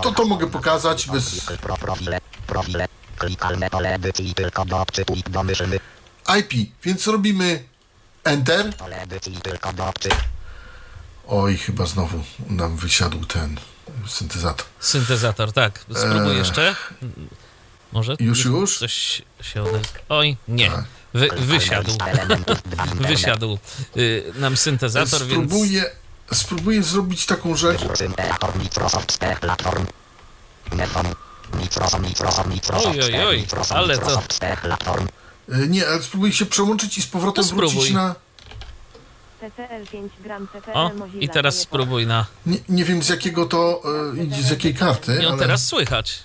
to 0.02 0.12
to 0.12 0.24
mogę 0.24 0.46
pokazać 0.46 1.06
bez 1.06 1.40
profile. 1.60 2.18
Profile. 2.46 2.88
Klikalne 3.18 3.70
pole 3.70 3.94
edycji 3.94 4.34
tylko 4.34 4.64
do 4.64 4.80
odczytuj 4.80 5.22
domyślny. 5.30 5.78
IP, 6.38 6.70
więc 6.82 7.06
robimy 7.06 7.64
Enter. 8.24 8.76
Pole 8.76 9.02
edycji 9.02 9.36
tylko 9.42 9.72
do 9.72 9.88
odczy. 9.88 10.08
Oj, 11.26 11.58
chyba 11.58 11.86
znowu 11.86 12.22
nam 12.46 12.76
wysiadł 12.76 13.24
ten 13.24 13.60
syntezator. 14.08 14.66
Syntezator, 14.80 15.52
tak. 15.52 15.84
Spróbuj 15.96 16.36
jeszcze. 16.36 16.76
Może. 17.92 18.16
Już, 18.20 18.44
już? 18.44 18.78
Coś 18.78 19.22
się 19.40 19.62
ode... 19.62 19.80
Oj, 20.08 20.36
nie. 20.48 20.70
Tak. 20.70 20.84
Wy, 21.14 21.28
wysiadł. 21.38 21.98
Wysiadł 23.08 23.58
y, 23.96 24.32
nam 24.34 24.56
syntezator, 24.56 25.26
więc... 25.26 25.50
Spróbuję, 25.50 25.90
spróbuję 26.32 26.82
zrobić 26.82 27.26
taką 27.26 27.56
rzecz. 27.56 27.80
Oj, 27.82 27.88
oj, 33.02 33.26
oj, 33.26 33.38
Microsoft, 33.38 33.72
ale 33.72 33.98
to- 33.98 34.22
E, 35.52 35.66
Nie, 35.68 35.88
ale 35.88 36.02
spróbuję 36.02 36.32
się 36.32 36.46
przełączyć 36.46 36.98
i 36.98 37.02
z 37.02 37.06
powrotem 37.06 37.44
To 37.44 37.48
spróbuj. 37.50 37.70
wrócić 37.70 37.92
na... 37.92 38.14
TCL 39.40 39.86
5 39.92 40.12
gram 40.20 40.48
TPL 40.48 40.78
O, 40.78 40.90
Mozilla 40.94 41.22
i 41.22 41.28
teraz 41.28 41.58
spróbuj 41.58 42.06
na... 42.06 42.26
Nie, 42.46 42.58
nie 42.68 42.84
wiem 42.84 43.02
z 43.02 43.08
jakiego 43.08 43.46
to 43.46 43.82
e, 44.14 44.22
idzie, 44.24 44.42
z 44.42 44.50
jakiej 44.50 44.74
karty, 44.74 45.22
Ją 45.22 45.28
ale... 45.28 45.38
teraz 45.38 45.66
słychać. 45.66 46.22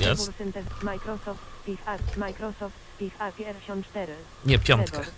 Jest? 0.00 0.20
Wybór 0.20 0.34
syntez 0.38 0.64
Microsoft 0.82 1.40
Spiff 1.62 1.88
App 1.88 2.16
Microsoft 2.16 2.74
Spiff 2.96 3.20
App 3.20 3.36
version 3.36 3.82
4 3.84 4.14
Nie, 4.46 4.58
piątka. 4.58 4.98
Gregor 4.98 5.12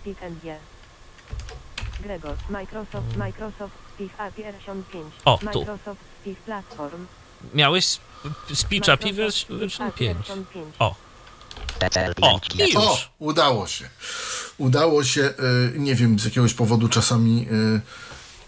Spiff 0.00 0.22
NG 0.22 0.42
Gregor 2.00 2.36
Microsoft 2.50 3.16
Microsoft 3.16 3.74
Spiff 3.94 4.20
App 4.20 4.36
version 4.36 4.82
5 4.92 5.04
O, 5.24 5.38
tu. 5.38 5.44
Microsoft 5.58 6.00
Spiff 6.20 6.38
Platform 6.38 7.06
Miałeś 7.54 7.86
Spiff 8.54 8.88
App 8.88 9.00
5. 9.00 9.16
version 9.16 9.90
5 9.98 10.26
O, 10.78 10.94
o, 12.20 12.40
5 12.40 12.70
i 12.72 12.76
O, 12.76 12.90
już. 12.92 13.10
udało 13.18 13.66
się. 13.66 13.88
Udało 14.58 15.04
się, 15.04 15.22
e, 15.22 15.32
nie 15.78 15.94
wiem, 15.94 16.18
z 16.18 16.24
jakiegoś 16.24 16.54
powodu 16.54 16.88
czasami 16.88 17.46
e, 17.76 17.80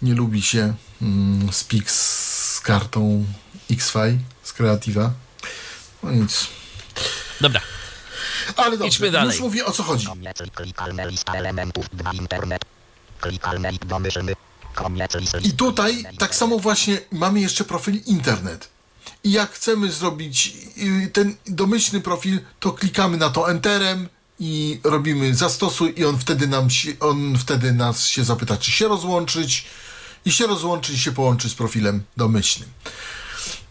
nie 0.02 0.14
lubi 0.14 0.42
się 0.42 0.74
mm, 1.02 1.52
Speak 1.52 1.90
z 1.90 2.60
kartą 2.60 3.24
XFi, 3.70 4.18
z 4.42 4.52
Creativa. 4.52 5.10
No 6.02 6.10
nic. 6.12 6.46
Dobra, 7.40 7.60
Ale 8.56 8.70
dobrze, 8.70 8.86
Idźmy 8.86 9.10
dalej. 9.10 9.28
już 9.32 9.40
mówię 9.40 9.64
o 9.66 9.72
co 9.72 9.82
chodzi. 9.82 10.06
Koniec 10.06 10.38
klikalne 10.54 11.10
lista 11.10 11.32
elementów 11.32 11.86
2 11.92 12.12
internet. 12.12 12.64
Klikalne 13.20 13.72
i 13.72 13.78
domyślny. 13.78 14.32
Koniec 14.74 15.14
listy. 15.14 15.38
I 15.38 15.52
tutaj 15.52 16.04
tak 16.18 16.34
samo 16.34 16.58
właśnie 16.58 17.00
mamy 17.12 17.40
jeszcze 17.40 17.64
profil 17.64 18.00
internet. 18.06 18.68
I 19.24 19.32
jak 19.32 19.52
chcemy 19.52 19.92
zrobić 19.92 20.56
y, 20.78 21.10
ten 21.12 21.36
domyślny 21.46 22.00
profil, 22.00 22.40
to 22.60 22.72
klikamy 22.72 23.16
na 23.16 23.30
to 23.30 23.50
enterem 23.50 24.08
i 24.40 24.80
robimy 24.84 25.34
zastosuj 25.34 25.94
i 25.96 26.04
on 26.04 26.18
wtedy 26.18 26.46
nam 26.46 26.70
się, 26.70 26.90
on 27.00 27.38
wtedy 27.38 27.72
nas 27.72 28.06
się 28.06 28.24
zapyta, 28.24 28.56
czy 28.56 28.70
się 28.70 28.88
rozłączyć 28.88 29.66
i 30.24 30.32
się 30.32 30.46
rozłączy 30.46 30.92
i 30.92 30.98
się 30.98 31.12
połączy 31.12 31.48
z 31.48 31.54
profilem 31.54 32.02
domyślnym. 32.16 32.68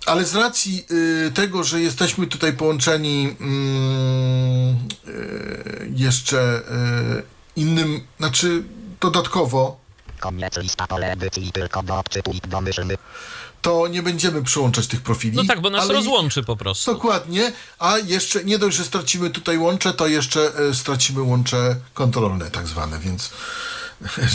Ale 0.06 0.26
z 0.26 0.36
racji 0.36 0.86
y, 1.28 1.32
tego, 1.32 1.64
że 1.64 1.82
jesteśmy 1.82 2.28
tutaj 2.28 2.54
połączeni 2.54 3.36
mm, 3.40 4.76
y, 5.08 5.92
jeszcze 5.96 6.60
y, 6.60 7.24
innym, 7.56 8.02
znaczy 8.18 8.64
dodatkowo 9.02 9.88
Koniec 10.20 10.58
lista 10.58 10.88
pole 10.88 11.12
edycji 11.12 11.52
tylko 11.52 11.84
do 11.84 12.04
domyślny. 12.48 12.98
To 13.68 13.88
nie 13.88 14.04
będziemy 14.04 14.44
przyłączać 14.44 14.88
tych 14.88 15.02
profili. 15.02 15.38
No 15.38 15.44
tak, 15.48 15.62
bo 15.62 15.70
nas 15.70 15.84
ale- 15.84 15.94
rozłączy 15.94 16.44
po 16.44 16.58
prostu. 16.58 16.94
Dokładnie, 16.94 17.52
a 17.80 17.98
jeszcze 17.98 18.44
nie 18.44 18.58
dość, 18.58 18.78
że 18.78 18.84
stracimy 18.84 19.30
tutaj 19.30 19.58
łącze, 19.58 19.94
to 19.94 20.08
jeszcze 20.08 20.52
e, 20.70 20.74
stracimy 20.74 21.22
łącze 21.22 21.76
kontrolne 21.94 22.52
tak 22.52 22.68
zwane, 22.68 23.00
więc, 23.00 23.32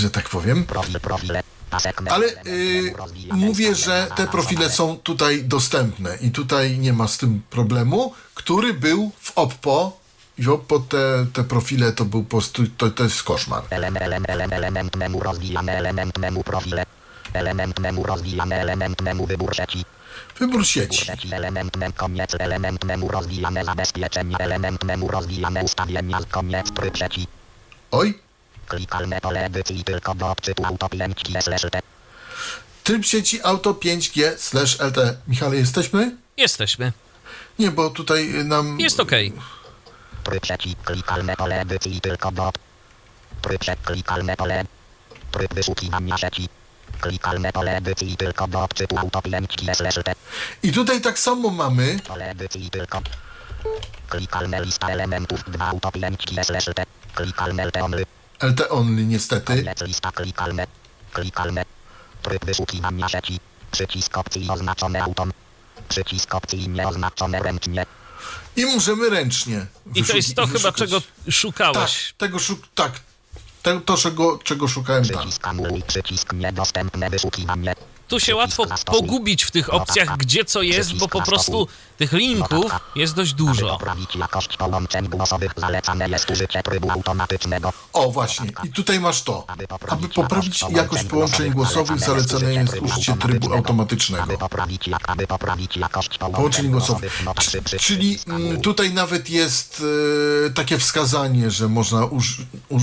że 0.01 0.11
tak 0.11 0.29
powiem. 0.29 0.65
Profil, 0.65 1.01
profile. 1.01 1.43
Pasek 1.71 2.03
Ale 2.11 2.27
y, 2.47 2.95
rozwijane, 2.97 3.47
mówię, 3.47 3.75
że 3.75 4.07
te 4.17 4.27
profile 4.27 4.71
są 4.71 4.97
tutaj 4.97 5.45
dostępne 5.45 6.19
i 6.21 6.31
tutaj 6.31 6.79
nie 6.79 6.93
ma 6.93 7.09
z 7.09 7.19
tym 7.19 7.43
problemu, 7.51 8.15
który 8.35 8.75
był 8.75 9.13
w 9.21 9.33
Oppo. 9.39 10.03
I 10.39 10.49
Oppo 10.49 10.79
te, 10.79 11.27
te 11.33 11.45
profile 11.45 11.93
to 11.93 12.05
był 12.05 12.25
po 12.25 12.31
prostu, 12.31 12.63
to, 12.77 12.91
to 12.91 13.05
jest 13.05 13.23
koszmar. 13.23 13.63
Element, 13.71 14.05
element, 14.07 14.31
element, 14.31 14.53
element 14.53 14.97
menu 14.97 15.21
rozwijane, 15.21 15.73
element 15.79 16.19
menu 16.19 16.45
profile. 16.45 16.87
Element 17.33 17.81
menu 17.81 18.03
rozwijane, 18.03 18.61
element 18.61 19.03
menu 19.03 19.27
wybór 19.27 19.55
sieci. 19.57 19.85
Wybór 20.41 20.67
sieci. 20.67 21.07
Element 21.33 21.77
menu, 21.77 21.93
koniec, 21.93 22.35
element 22.39 22.85
menu 22.85 23.09
rozwijane 23.09 23.65
zabezpieczenia, 23.65 24.39
element 24.39 24.85
menu 24.85 25.09
rozwijane 25.09 25.63
ustawienia, 25.65 26.21
koniec, 26.31 26.73
tryb 26.73 26.97
sieci. 26.97 27.27
Oj, 27.91 28.15
Klikalne 28.69 29.21
pole 29.21 29.45
edycji 29.45 29.85
tylko 29.85 30.15
do 30.15 30.31
odczytu 30.31 30.65
auto 30.65 30.89
5 30.89 31.21
slash 31.41 31.71
T. 31.71 31.81
tryb 32.83 33.05
sieci 33.05 33.41
auto 33.43 33.73
5G 33.73 34.37
slash 34.39 34.81
LT. 34.81 34.99
Michale, 35.29 35.57
jesteśmy? 35.57 36.17
Jesteśmy. 36.37 36.93
Nie, 37.59 37.71
bo 37.71 37.91
tutaj 37.91 38.45
nam... 38.45 38.81
Jest 38.81 39.01
okej. 39.01 39.33
Tryb 40.25 40.47
sieci, 40.47 40.77
klikalne 40.85 41.37
pole 41.37 41.61
edycji 41.61 42.01
tylko 42.01 42.33
do 42.33 42.53
Tryb 43.43 43.65
sieci, 43.65 43.83
klikalne 43.85 44.37
pole 44.37 44.65
Tryb 45.31 45.55
wyszukiwania 45.55 46.19
sieci 46.19 46.49
Klikalne 47.03 47.53
pole 47.53 47.77
edycji 47.77 48.17
tylko 48.17 48.47
do 48.49 48.63
odczytu 48.63 48.99
auto 48.99 49.23
5 49.23 49.55
slash 49.75 49.95
T. 50.05 50.15
I 50.63 50.73
tutaj 50.73 51.01
tak 51.01 51.19
samo 51.19 51.51
mamy 51.51 51.99
Pole 52.09 52.31
edycji 52.31 52.71
tylko 52.71 53.03
Klikalne 54.09 54.65
lista 54.65 54.89
elementów 54.89 55.45
2 55.51 55.67
auto 55.69 55.93
5 55.93 56.23
slash 56.47 56.65
T. 56.65 56.85
Klikalne 57.15 57.67
LT 57.67 57.77
only 57.77 58.05
LT 58.43 58.61
only 58.71 59.05
niestety. 59.05 59.57
Koniec 59.57 59.81
lista 59.83 60.13
klikalne. 60.13 60.67
Klikalne. 61.13 61.65
Tryb 62.23 62.45
wyszukiwania 62.45 63.09
sieci. 63.09 63.41
Przycisk 63.71 64.19
opcji 64.19 64.51
oznaczony 64.51 65.03
autom. 65.03 65.33
Przycisk 65.89 66.35
opcji 66.35 66.69
nieoznaczone 66.69 67.43
ręcznie. 67.43 67.87
I 68.57 68.65
możemy 68.67 69.11
ręcznie 69.11 69.67
I 69.95 70.05
to 70.05 70.17
jest 70.17 70.35
to 70.37 70.47
chyba, 70.47 70.73
czego 70.73 71.01
Tak, 71.01 71.11
szukałeś. 71.31 72.15
tego 72.19 72.39
szuk... 72.39 72.61
tak. 72.75 72.93
To, 73.63 73.97
czego, 73.97 74.39
czego 74.45 74.69
szukałem 74.69 75.05
tam. 75.05 75.19
Przycisk 75.19 75.49
anuluj, 75.49 75.83
przycisk 75.83 76.33
niedostępne 76.33 77.11
wyszukiwanie. 77.11 77.75
Tu 78.13 78.21
się 78.21 78.37
łatwo 78.37 78.65
pogubić 78.85 79.45
w 79.45 79.51
tych 79.51 79.75
opcjach, 79.75 80.17
gdzie 80.17 80.45
co 80.45 80.63
jest, 80.63 80.95
bo 80.95 81.09
po 81.09 81.23
prostu 81.23 81.69
tych 81.99 82.13
linków 82.13 82.73
jest 82.97 83.15
dość 83.15 83.33
dużo. 83.33 83.79
O, 87.93 88.11
właśnie. 88.11 88.51
I 88.65 88.69
tutaj 88.69 89.01
masz 89.01 89.23
to. 89.23 89.47
Aby 89.89 90.09
poprawić 90.09 90.65
jakość 90.71 91.05
połączeń 91.05 91.53
głosowych, 91.53 92.01
zalecane 92.01 92.55
jest 92.55 92.75
użycie 92.83 93.15
trybu 93.17 93.53
automatycznego. 93.53 94.39
Połączeń 96.37 96.71
głosowych. 96.71 97.23
Czyli 97.81 98.19
mm, 98.27 98.61
tutaj 98.61 98.93
nawet 98.93 99.31
jest 99.31 99.83
e, 100.47 100.51
takie 100.51 100.79
wskazanie, 100.79 101.51
że 101.51 101.69
można 101.69 102.05
uż, 102.05 102.37
uż, 102.69 102.83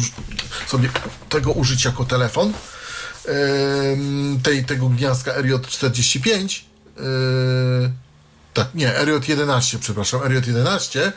sobie 0.68 0.90
tego 1.30 1.52
użyć 1.52 1.86
jako 1.86 2.06
telefon. 2.06 2.54
Tej, 4.44 4.66
tego 4.66 4.90
gniazdka 4.90 5.42
RJ45. 5.42 6.62
e, 6.98 7.02
tak, 8.54 8.76
nie, 8.76 8.94
RJ11, 8.94 9.80
przepraszam, 9.80 10.22
RJ11. 10.22 11.12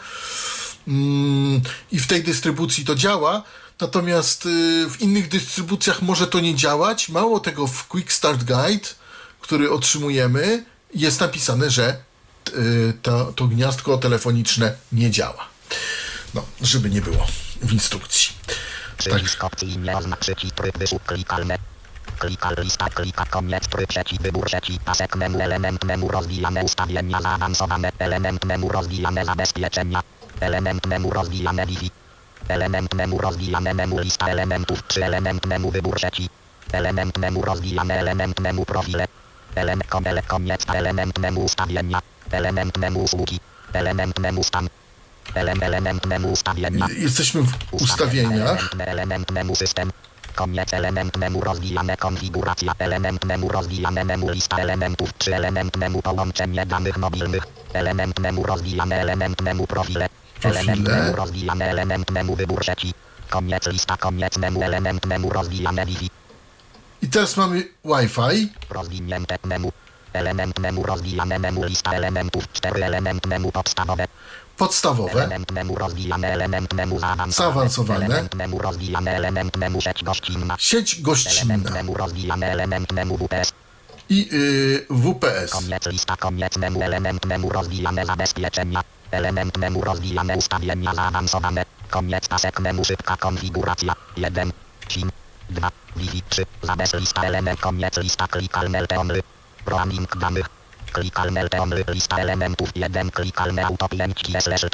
Mm, 0.88 1.60
I 1.92 2.00
w 2.00 2.06
tej 2.06 2.22
dystrybucji 2.22 2.84
to 2.84 2.94
działa. 2.94 3.42
Natomiast 3.80 4.46
y, 4.46 4.86
w 4.90 5.00
innych 5.00 5.28
dystrybucjach 5.28 6.02
może 6.02 6.26
to 6.26 6.40
nie 6.40 6.54
działać. 6.54 7.08
Mało 7.08 7.40
tego, 7.40 7.66
w 7.66 7.88
Quick 7.88 8.12
Start 8.12 8.44
Guide, 8.44 8.88
który 9.40 9.70
otrzymujemy, 9.70 10.64
jest 10.94 11.20
napisane, 11.20 11.70
że 11.70 11.96
y, 12.48 12.92
to, 13.02 13.32
to 13.32 13.46
gniazdko 13.46 13.98
telefoniczne 13.98 14.74
nie 14.92 15.10
działa. 15.10 15.48
No, 16.34 16.44
żeby 16.60 16.90
nie 16.90 17.00
było 17.00 17.26
w 17.62 17.72
instrukcji. 17.72 18.32
Tak. 21.48 21.71
Klikal 22.22 22.54
lista 22.62 22.86
klika 22.86 23.24
koniec 23.30 23.66
tryb 23.68 23.88
trzeci 23.90 24.16
wybór 24.22 24.46
trzeci 24.46 24.78
pasek 24.84 25.16
menu 25.16 25.40
element 25.40 25.84
menu 25.84 26.08
rozwijane 26.08 26.62
ustawienia 26.64 27.20
zaawansowane 27.20 27.90
element 27.98 28.44
menu 28.44 28.68
rozwijane 28.68 29.24
zabezpieczenia 29.24 30.02
element 30.40 30.86
menu 30.86 31.10
rozwijane 31.10 31.66
Wi-Fi 31.66 31.90
element 32.48 32.94
menu 32.94 33.18
rozwijane 33.18 33.74
menu 33.74 33.98
lista 33.98 34.26
elementów 34.28 34.82
trzy 34.86 35.04
element 35.04 35.46
menu 35.46 35.70
wybór 35.70 35.96
trzeci 35.96 36.28
element 36.72 37.18
menu 37.18 37.42
rozwijane 37.42 37.94
element 37.98 38.40
menu 38.40 38.64
profile 38.64 39.06
element 39.54 39.90
komele 39.90 40.22
koniec 40.22 40.62
element 40.74 41.18
menu 41.18 41.40
ustawienia 41.44 42.00
element 42.30 42.78
menu 42.78 43.02
usługi 43.02 43.40
element 43.72 44.18
menu 44.18 44.44
stan 44.44 44.68
element 45.34 45.62
element 45.62 46.06
menu 46.06 46.32
ustawienia 46.32 46.86
Jesteśmy 46.98 47.42
w 47.42 47.52
ustawieniach. 47.72 48.70
Element, 48.72 48.88
element 48.88 49.30
menu 49.30 49.54
system. 49.54 49.92
Koniec 50.34 50.74
element 50.74 51.16
menu 51.16 51.40
rozwijane 51.40 51.96
konfiguracja 51.96 52.72
element 52.78 53.24
menu 53.24 53.48
rozwijane 53.48 54.04
menu 54.04 54.28
lista 54.30 54.56
elementów 54.56 55.18
czy 55.18 55.34
element 55.34 55.76
menu 55.76 56.02
połączenie 56.02 56.66
danych 56.66 56.98
mobilnych 56.98 57.46
element 57.72 58.20
menu 58.20 58.42
rozwijane 58.42 59.00
element 59.00 59.40
menu 59.42 59.66
profile 59.66 60.08
element 60.44 60.88
menu 60.88 61.16
rozwijane 61.16 61.70
element 61.70 62.10
menu 62.10 62.36
wybór 62.36 62.60
trzeci 62.60 62.94
koniec 63.30 63.66
lista 63.66 63.96
koniec 63.96 64.38
menu 64.38 64.62
element 64.62 65.06
menu 65.06 65.30
rozwijane 65.30 65.86
Wi-Fi 65.86 66.10
I 67.02 67.08
teraz 67.08 67.36
mamy 67.36 67.64
Wi-Fi. 67.84 68.52
rozwinięte 68.70 69.38
menu 69.44 69.72
element 70.12 70.58
menu 70.58 70.82
rozwijane 70.82 71.38
menu 71.38 71.64
lista 71.64 71.92
elementów 71.92 72.52
cztery 72.52 72.84
element 72.84 73.26
menu 73.26 73.52
podstawowe 73.52 74.06
Podstawowe. 74.56 75.28
Zaawansowane. 77.28 78.28
Sieć 79.78 80.04
gościnna. 80.04 80.56
Sieć 80.58 81.00
Element 81.00 81.68
gościnna. 81.72 82.36
I 84.08 84.28
y, 84.32 84.86
WPS. 84.90 85.50
Koniec 85.50 85.86
lista, 85.86 86.16
koniec 86.16 86.56
menu, 86.56 86.82
element 86.82 87.26
menu 87.26 87.48
rozwijane 87.48 88.06
zabezpieczenia. 88.06 88.84
Element 89.10 89.58
menu 89.58 89.80
rozwijane 89.80 90.36
ustawienia 90.36 90.94
zaawansowane. 90.94 91.64
Koniec 91.90 92.28
pasek 92.28 92.60
menu 92.60 92.84
szybka 92.84 93.16
konfiguracja. 93.16 93.94
1. 94.16 94.52
SIM. 94.88 95.10
2. 95.50 95.70
Wi-Fi 95.96 96.22
3. 96.28 96.46
Zabez 96.62 96.94
lista 96.94 97.22
element. 97.24 97.60
Koniec 97.60 97.96
lista 97.96 98.28
klikalne 98.28 98.78
only. 98.98 99.22
Roaming 99.66 100.16
danych. 100.16 100.61
Klikalne 100.92 101.40
only. 101.60 101.84
Lista 101.88 102.16
elementów. 102.16 102.68
1. 102.74 103.10
Klikalne 103.10 103.64
auto 103.64 103.88
5 103.88 104.20
slash. 104.40 104.64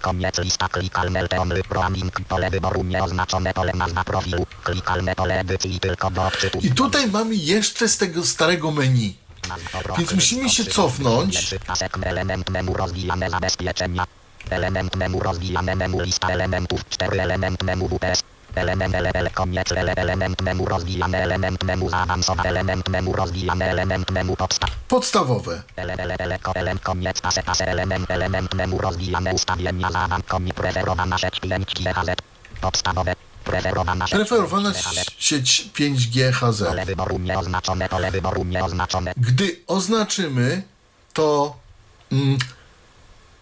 Koniec 0.00 0.38
lista 0.38 0.68
klikalne 0.68 1.28
only. 1.38 1.62
Roaming 1.70 2.20
pole 2.28 2.50
wyboru 2.50 2.84
nieoznaczone 2.84 3.54
pole 3.54 3.72
nazwa 3.72 4.04
profilu. 4.04 4.46
Klikalne 4.64 5.14
pole 5.14 5.40
edycji 5.40 5.80
tylko 5.80 6.10
do 6.10 6.22
odczytu. 6.26 6.58
I 6.58 6.70
tutaj 6.70 7.06
mamy 7.10 7.34
jeszcze 7.34 7.88
z 7.88 7.98
tego 7.98 8.26
starego 8.26 8.70
menu. 8.70 9.16
Więc 9.98 10.12
musimy 10.12 10.50
się 10.50 10.64
cofnąć. 10.64 11.54
Element 12.02 12.50
menu 12.50 12.74
rozwijane 12.74 13.30
zabezpieczenia. 13.30 14.04
Element 14.50 14.96
menu 14.96 15.20
rozwijane 15.20 15.76
menu 15.76 16.00
lista 16.00 16.28
elementów. 16.28 16.88
4 16.88 17.20
element 17.20 17.62
menu 17.62 17.88
WPS. 17.88 18.22
Element 18.58 18.94
ele, 18.94 19.30
koniec 19.34 19.72
ele, 19.72 19.92
element 19.96 20.42
menu 20.42 20.64
rozwijane 20.64 21.22
element 21.22 21.64
menu 21.64 21.90
zaawansowane 21.90 22.48
element 22.48 22.88
menu 22.88 23.12
rozwijane 23.12 23.64
element 23.64 24.10
menu 24.10 24.36
podstaw. 24.36 24.70
Podstawowe. 24.88 25.62
Ele, 25.76 25.94
ele, 25.98 26.14
ele, 26.18 26.38
ko, 26.38 26.52
element 26.54 26.82
koniec 26.82 27.20
pase 27.20 27.42
pase 27.42 27.64
element 27.64 28.10
element 28.10 28.54
rozwijane 28.78 29.32
ustawienia 29.32 29.90
zaawan 29.90 30.22
preferowana 30.54 31.18
sieć 31.18 31.40
5 31.40 31.74
GHz. 31.74 32.08
Podstawowe. 32.60 33.14
Preferowana 33.44 34.06
sieć 34.06 34.16
Preferowana 34.16 34.72
5 34.72 34.84
GHz. 34.84 35.14
sieć 35.18 35.70
5G 35.74 36.32
HZ. 36.32 36.62
Pole 36.62 36.86
wyboru 36.86 37.18
nieoznaczone, 37.18 37.88
pole 37.88 38.10
wyboru 38.10 38.44
nieoznaczone. 38.44 39.12
Gdy 39.16 39.56
oznaczymy, 39.66 40.62
to 41.12 41.56
mm, 42.12 42.38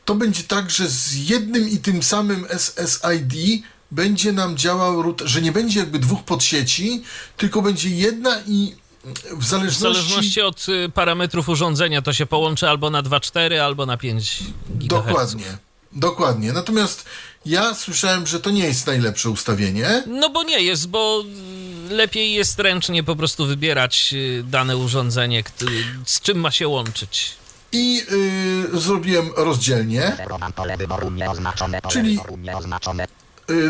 to 0.04 0.14
będzie 0.14 0.42
tak, 0.42 0.70
że 0.70 0.88
z 0.88 1.28
jednym 1.28 1.68
i 1.68 1.78
tym 1.78 2.02
samym 2.02 2.46
SSID 2.50 3.62
będzie 3.90 4.32
nam 4.32 4.56
działał 4.56 5.02
router, 5.02 5.28
że 5.28 5.42
nie 5.42 5.52
będzie 5.52 5.80
jakby 5.80 5.98
dwóch 5.98 6.22
podsieci, 6.24 7.02
tylko 7.36 7.62
będzie 7.62 7.88
jedna 7.88 8.40
i 8.46 8.74
w 9.04 9.38
W 9.38 9.44
zależności... 9.48 9.80
zależności 9.82 10.40
od 10.42 10.68
y, 10.68 10.88
parametrów 10.94 11.48
urządzenia 11.48 12.02
to 12.02 12.12
się 12.12 12.26
połączy 12.26 12.68
albo 12.68 12.90
na 12.90 13.02
2,4 13.02 13.56
albo 13.58 13.86
na 13.86 13.96
5 13.96 14.38
GHz. 14.70 14.88
Dokładnie. 14.88 15.58
Dokładnie. 15.92 16.52
Natomiast 16.52 17.04
ja 17.46 17.74
słyszałem, 17.74 18.26
że 18.26 18.40
to 18.40 18.50
nie 18.50 18.64
jest 18.64 18.86
najlepsze 18.86 19.30
ustawienie. 19.30 20.02
No 20.06 20.30
bo 20.30 20.42
nie 20.42 20.60
jest, 20.62 20.88
bo 20.88 21.24
lepiej 21.90 22.32
jest 22.32 22.58
ręcznie 22.58 23.02
po 23.02 23.16
prostu 23.16 23.46
wybierać 23.46 24.10
y, 24.12 24.44
dane 24.46 24.76
urządzenie, 24.76 25.44
z 26.06 26.20
czym 26.20 26.40
ma 26.40 26.50
się 26.50 26.68
łączyć. 26.68 27.32
I 27.72 28.02
y, 28.74 28.80
zrobiłem 28.80 29.30
rozdzielnie. 29.36 30.16
Czyli- 31.88 32.18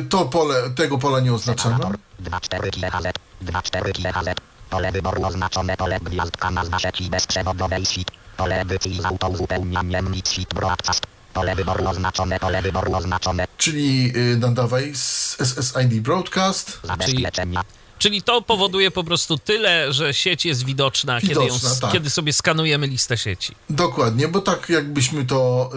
to 0.08 0.24
pole, 0.24 0.70
tego 0.70 0.98
pola 0.98 1.20
nie 1.20 1.34
oznaczano. 1.34 1.90
2,4 2.22 2.70
GHz, 2.70 3.12
2,4 3.42 3.92
GHz. 3.92 4.34
Pole 4.70 4.92
wyboru 4.92 5.24
oznaczone, 5.24 5.76
pole 5.76 6.00
gwiazdka 6.00 6.50
nazwa 6.50 6.78
sieci 6.78 7.10
bezprzewodowej 7.10 7.86
SIT. 7.86 8.10
Pole 8.36 8.60
edycji 8.60 9.02
z 9.02 9.04
autouzupełnianiem 9.04 10.12
nic 10.12 10.28
SIT 10.28 10.54
broadcast. 10.54 11.06
Pole 11.32 11.54
wyboru 11.54 11.88
oznaczone, 11.88 12.40
pole 12.40 12.62
wyboru 12.62 12.94
oznaczone. 12.94 13.46
Czyli 13.58 14.12
y, 14.16 14.36
nadawaj 14.36 14.94
z 14.94 15.36
SSID 15.40 16.00
Broadcast. 16.00 16.80
Zabezpieczenia. 16.84 17.62
Czyli 17.98 18.22
to 18.22 18.42
powoduje 18.42 18.90
po 18.90 19.04
prostu 19.04 19.38
tyle, 19.38 19.92
że 19.92 20.14
sieć 20.14 20.44
jest 20.46 20.64
widoczna, 20.64 21.20
kiedy, 21.20 21.34
ją, 21.34 21.40
Widoczna, 21.44 21.70
tak. 21.80 21.92
kiedy 21.92 22.10
sobie 22.10 22.32
skanujemy 22.32 22.86
listę 22.86 23.18
sieci. 23.18 23.54
Dokładnie, 23.70 24.28
bo 24.28 24.40
tak 24.40 24.68
jakbyśmy 24.68 25.24
to 25.24 25.70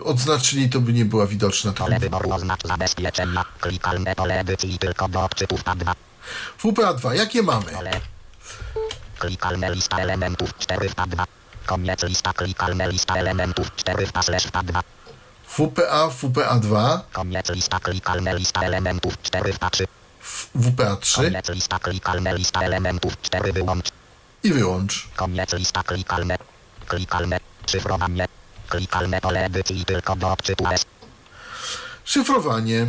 y, 0.00 0.04
odznaczyli, 0.04 0.68
to 0.70 0.80
by 0.80 0.92
nie 0.92 1.04
była 1.04 1.26
widoczna. 1.26 1.72
Pole 1.72 1.90
Tak. 1.90 2.00
wyboru 2.00 2.32
oznacz 2.32 2.62
zabezpieczenia. 2.64 3.44
Klikalne 3.60 4.14
pole 4.14 4.40
edycji 4.40 4.78
tylko 4.78 5.08
do 5.08 5.24
odczytów 5.24 5.64
P2. 5.64 5.92
WPA2, 6.62 7.12
jakie 7.14 7.42
mamy? 7.42 7.72
Pole. 7.72 8.00
Klikalne 9.18 9.74
lista 9.74 9.98
elementów 9.98 10.58
4 10.58 10.88
w 10.88 10.94
P2. 10.94 11.24
Koniec 11.66 12.02
lista 12.02 12.32
klikalne 12.32 12.88
lista 12.92 13.14
elementów 13.16 13.76
4 13.76 14.06
w 14.06 14.10
slash 14.24 14.46
P2. 14.46 14.80
WPA, 15.48 16.08
WPA2, 16.08 16.98
Koniec 17.12 17.50
lista 17.50 17.80
klikalne 17.80 18.34
lista 18.38 18.62
elementów 18.62 19.22
4 19.22 19.52
w 19.52 19.58
P3. 19.58 19.86
WPA3 20.56 21.14
Koniec 21.16 21.48
lista 21.48 21.78
klikalne 21.78 22.34
lista 22.34 22.60
elementów 22.62 23.20
4 23.22 23.52
wyłącz. 23.52 23.86
i 24.42 24.52
wyłącz. 24.52 25.08
Koniec 25.16 25.52
lista 25.52 25.82
klikalne. 25.82 26.36
Klikalne. 26.86 27.40
Szyfrowanie. 27.66 28.26
Klikalne 28.68 29.20
pole 29.20 29.44
edycji 29.44 29.84
tylko 29.84 30.16
do 30.16 30.32
odczytu 30.32 30.66
S. 30.68 30.84
Szyfrowanie 32.04 32.86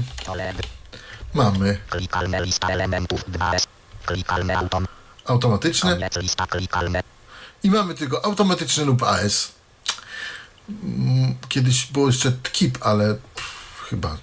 mamy. 1.33 1.77
Klikalne 1.89 2.41
lista 2.45 2.67
elementów 2.69 3.29
2S. 3.29 3.65
Klikalne 4.05 4.57
autom. 4.57 4.87
Automatyczne 5.25 5.93
Koniec 5.93 6.15
lista 6.17 6.47
klikalne. 6.47 7.03
i 7.63 7.71
mamy 7.71 7.93
tylko 7.95 8.25
automatyczne 8.25 8.85
lub 8.85 9.03
AS. 9.03 9.51
mm, 10.69 11.35
kiedyś 11.49 11.85
było 11.85 12.07
jeszcze 12.07 12.31
KIP, 12.51 12.77
ale 12.81 13.15
pff, 13.35 13.81
chyba 13.89 14.17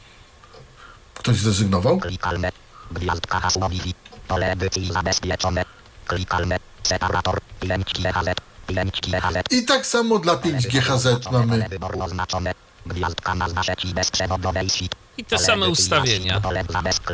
ktoś 1.15 1.37
zrezygnował. 1.37 1.99
Klikalne. 2.01 2.53
Gwiazdka 2.91 3.41
hasło 3.41 3.69
Wi-Fi. 3.69 3.95
Pole 4.29 4.53
edycji 4.53 4.93
zabezpieczone. 4.93 5.65
Klikalne. 6.07 6.57
Separator. 6.83 7.39
5 7.61 7.93
GHz. 7.93 8.35
5 8.67 9.01
GHz. 9.01 9.43
I 9.51 9.65
tak 9.65 9.87
samo 9.87 10.19
dla 10.19 10.35
5G 10.35 10.81
HZ 10.81 11.33
mamy. 11.33 11.49
Pole 11.49 11.69
wyboru 11.69 12.03
oznaczone. 12.03 12.55
Gwiazdka 12.87 13.35
nazwa 13.35 13.63
sieci 13.63 13.95
bezprzewodowej 13.95 14.71
SIP. 14.71 14.95
I 15.17 15.25
te 15.25 15.39
same 15.39 15.69
ustawienia. 15.69 16.41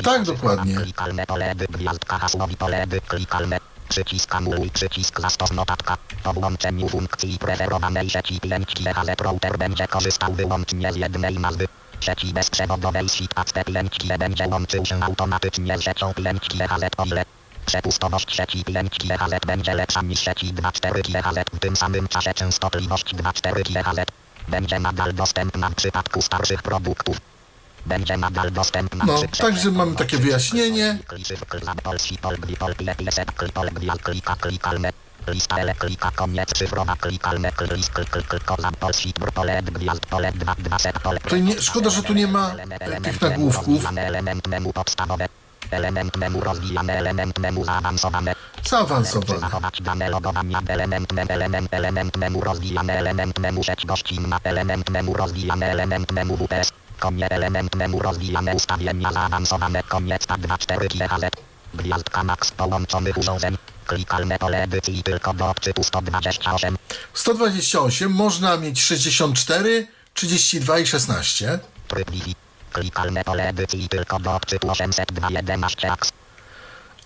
Tak, 0.05 0.23
dokładnie. 0.23 0.77
Klikalne 0.77 1.27
pole 1.27 1.51
edy, 1.51 1.67
gwiazdka 1.71 2.19
hasłowi 2.19 2.57
pole 2.57 2.83
edy, 2.83 3.01
klikalne. 3.01 3.61
Przycisk 3.89 4.35
anuluj, 4.35 4.71
przycisk 4.71 5.21
zastos 5.21 5.53
notatka. 5.53 5.97
Po 6.23 6.33
włączeniu 6.33 6.89
funkcji 6.89 7.39
preferowanej 7.39 8.11
sieci 8.11 8.41
5 8.41 8.75
GHz 8.75 9.21
router 9.21 9.59
będzie 9.59 9.89
korzystał 9.89 10.33
wyłącznie 10.33 10.93
z 10.93 10.97
jednej 10.97 11.39
nazwy. 11.39 11.69
Sieci 12.05 12.33
bezprzewodowej 12.33 13.09
SIP 13.09 13.39
ACP 13.39 13.65
5G 13.65 14.19
będzie 14.19 14.49
łączył 14.49 14.87
się 14.87 15.03
automatycznie 15.03 15.79
z 15.79 15.83
siecią 15.83 16.15
5 16.15 16.49
GHz 16.49 16.91
o 16.97 17.05
ile 17.05 17.25
przepustowość 17.67 18.37
sieci 18.37 18.65
5 18.65 18.99
GHz 18.99 19.47
będzie 19.47 19.75
lepsza 19.75 20.03
niż 20.03 20.21
sieci 20.21 20.55
2,4 20.55 21.03
GHz. 21.03 21.45
W 21.53 21.59
tym 21.59 21.77
samym 21.77 22.09
czasie 22.09 22.35
częstotliwość 22.35 23.15
2,4 23.15 23.63
GHz 23.63 24.07
będzie 24.49 24.79
nadal 24.81 25.15
dostępna 25.15 25.69
w 25.69 25.75
przypadku 25.75 26.23
starszych 26.23 26.63
produktów. 26.63 27.17
Będzie 27.87 28.17
nadal 28.17 28.53
dostępna 28.53 29.05
No, 29.05 29.23
także 29.39 29.71
mamy 29.71 29.97
takie 29.97 30.19
wyjaśnienie. 30.19 30.99
Lista 35.27 35.57
ele 35.61 35.75
klika 35.75 36.11
koniec 36.17 36.53
cyfrowa 36.59 36.97
klikalne 36.97 37.53
klik 37.53 37.89
klik 37.95 38.11
klik 38.29 38.45
kozam 38.45 38.75
polski 38.81 39.13
pole 39.35 39.63
gwiazd 39.63 40.07
pole 40.11 40.33
2 40.33 40.55
2 40.59 40.79
set 40.79 40.99
pole 41.03 41.19
To 41.29 41.37
nie, 41.37 41.63
szkoda, 41.63 41.91
że 41.91 42.03
tu 42.03 42.13
nie 42.15 42.27
ma 42.27 42.51
tych 43.03 43.21
nagłówków. 43.21 43.87
element 43.97 44.47
memu 44.49 44.73
podstawowe 44.73 45.27
element 45.71 46.17
memu 46.17 46.41
rozwijane 46.41 46.93
element 46.99 47.39
memu 47.39 47.65
zaawansowane 47.65 48.35
Zaawansowane. 48.69 49.41
zachować 49.41 49.83
dane 49.83 50.09
logowania 50.09 50.61
element 50.69 51.13
mem 51.13 51.27
element 51.31 51.75
element 51.75 52.17
memu 52.17 52.41
rozwijane 52.41 52.93
element 52.99 53.39
memu 53.39 53.65
sieć 53.65 53.87
gościnna 53.87 54.39
element 54.45 54.91
memu 54.91 55.15
rozwijane 55.15 55.67
element 55.71 56.13
memu 56.13 56.37
WPS 56.37 56.71
konie 57.01 57.31
element 57.31 57.75
memu 57.75 57.99
rozwijane 58.03 58.55
ustawienia 58.55 59.13
zaawansowane 59.13 59.83
koniec 59.83 60.27
tak 60.27 60.41
2 60.41 60.59
4 60.59 60.89
GHz 60.89 61.31
gwiazdka 61.75 62.23
max 62.25 62.51
połączonych 62.51 63.19
urządzeń 63.19 63.57
klikalne 63.87 64.39
pole 64.39 64.63
edycji 64.63 65.03
tylko 65.03 65.35
do 65.35 65.51
odczytu 65.51 65.85
128 65.85 66.79
128 67.15 68.13
można 68.13 68.57
mieć 68.57 68.83
64, 68.83 69.87
32 70.15 70.79
i 70.79 70.87
16. 70.87 71.59
tryb 71.89 72.11
Wi-Fi 72.11 72.35
klikalne 72.73 73.25
pole 73.25 73.49
edycji 73.49 73.89
tylko 73.89 74.19
do 74.19 74.35
odczytu 74.35 74.71
802 74.71 75.31
11 75.31 75.93
AX 75.93 76.13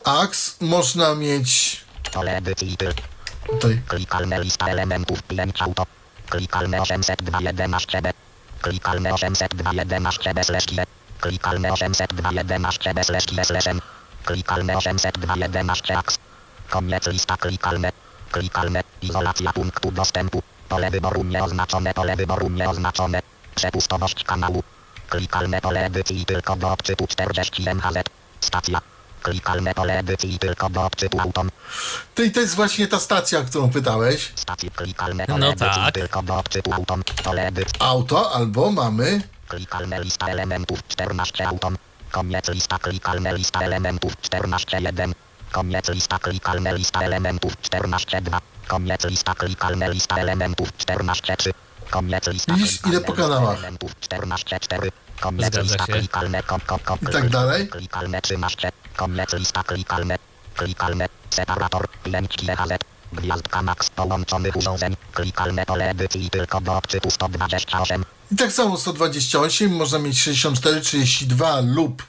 AX 0.05 0.57
można 0.61 1.15
mieć 1.15 1.81
pole 2.13 2.37
edycji 2.37 2.77
tylko 2.77 3.03
tutaj 3.49 3.81
Klikalne 3.89 4.41
lista 4.41 4.69
elementów 4.69 5.23
5 5.23 5.63
auto. 5.63 5.87
Klikalne 6.29 6.81
802 6.83 7.39
11b. 7.39 8.13
Klikalne 8.61 9.13
802 9.13 9.71
11b 9.73 10.45
slash 10.45 10.67
kie. 10.67 10.85
Klikalne 11.21 11.73
802 11.73 12.31
11b 12.31 13.05
slash 13.05 13.27
kie 13.27 13.45
slash 13.45 13.67
m. 13.67 13.81
Klikalne 14.25 14.77
802 14.77 15.37
11 15.37 15.97
ax. 15.97 16.19
Koniec 16.71 17.07
lista 17.07 17.37
klikalne. 17.37 17.93
Klikalne. 18.31 18.81
Izolacja 19.03 19.53
punktu 19.53 19.91
dostępu. 19.91 20.43
Pole 20.69 20.91
wyboru 20.91 21.25
nieoznaczone. 21.25 21.95
Pole 21.95 22.17
wyboru 22.17 22.51
nieoznaczone. 22.51 23.21
Przepustowość 23.55 24.25
kanału. 24.25 24.63
Klikalne 25.09 25.61
pole 25.61 25.87
edycji 25.87 26.25
tylko 26.27 26.57
do 26.57 26.73
odczytu 26.73 27.07
40 27.07 27.63
MHz. 27.69 28.05
Stacja. 28.41 28.81
Klikalne 29.23 29.75
pole 29.75 29.99
edycji 29.99 30.39
tylko 30.39 30.71
do 30.71 30.85
odczytu 30.85 31.21
autom. 31.21 31.51
To 32.15 32.23
i 32.23 32.31
to 32.31 32.41
jest 32.41 32.55
właśnie 32.55 32.89
ta 32.89 32.99
stacja, 32.99 33.39
o 33.39 33.45
którą 33.45 33.71
pytałeś. 33.71 34.33
Stacje 34.35 34.71
klikalne 34.71 35.25
No 35.29 35.35
pole 35.35 35.49
edycji 35.49 35.83
tak. 35.85 35.95
tylko 35.95 36.23
do 36.23 36.37
odczytu 36.39 36.73
autom. 36.73 37.03
Pole 37.25 37.47
edycji. 37.47 37.75
Auto 37.81 38.33
albo 38.33 38.73
mamy 38.73 39.23
Klikalne 39.49 40.01
lista 40.01 40.27
elementów 40.29 40.89
14 40.89 41.49
autom. 41.49 41.77
Koniec 42.11 42.49
lista 42.49 42.79
klikalne 42.79 43.35
lista 43.35 43.61
elementów 43.61 44.21
14 44.21 44.81
1. 44.81 45.15
Koniec 45.53 45.89
lista 45.89 46.19
klikalne 46.19 46.75
lista 46.75 47.03
elementów 47.03 47.61
14 47.63 48.21
2. 48.21 48.41
Koniec 48.69 49.05
lista 49.05 49.35
klikalne 49.35 49.91
lista 49.91 50.17
elementów 50.17 50.77
14 50.77 51.37
3. 51.37 51.53
Koniec 51.91 52.27
lista 52.27 52.55
Widzisz, 52.55 52.81
ile 52.87 53.01
po 53.01 53.13
lista 53.13 53.23
kanałach? 53.23 53.59
elementów 53.59 54.01
14 54.01 54.61
4. 54.61 54.91
Koniec 55.21 55.57
lista 55.57 55.85
klikalne 55.87 56.43
kom, 56.43 56.61
kom, 56.61 56.79
kom, 56.79 56.99
I 57.03 57.07
tak 57.13 57.29
dalej. 57.29 57.69
Klikalne 57.69 58.21
13. 58.23 58.73
Koniec 58.97 59.33
lista 59.33 59.63
klikalne. 59.63 60.17
Klikalne. 60.57 61.07
Separator 61.31 61.89
5 62.03 62.37
GHz. 62.37 62.79
Gwiazdka 63.13 63.63
max 63.63 63.91
połączonych 63.91 64.57
urządzeń. 64.57 64.97
Klikalne 65.13 65.67
pole 65.67 65.91
edycji 65.91 66.31
tylko 66.31 66.61
do 66.61 66.77
odczytu 66.77 67.11
128. 67.11 68.05
I 68.33 68.37
tak 68.37 68.53
samo 68.53 68.77
128 68.77 69.73
można 69.77 69.99
mieć 69.99 70.21
64, 70.21 70.81
32 70.81 71.61
lub 71.61 72.03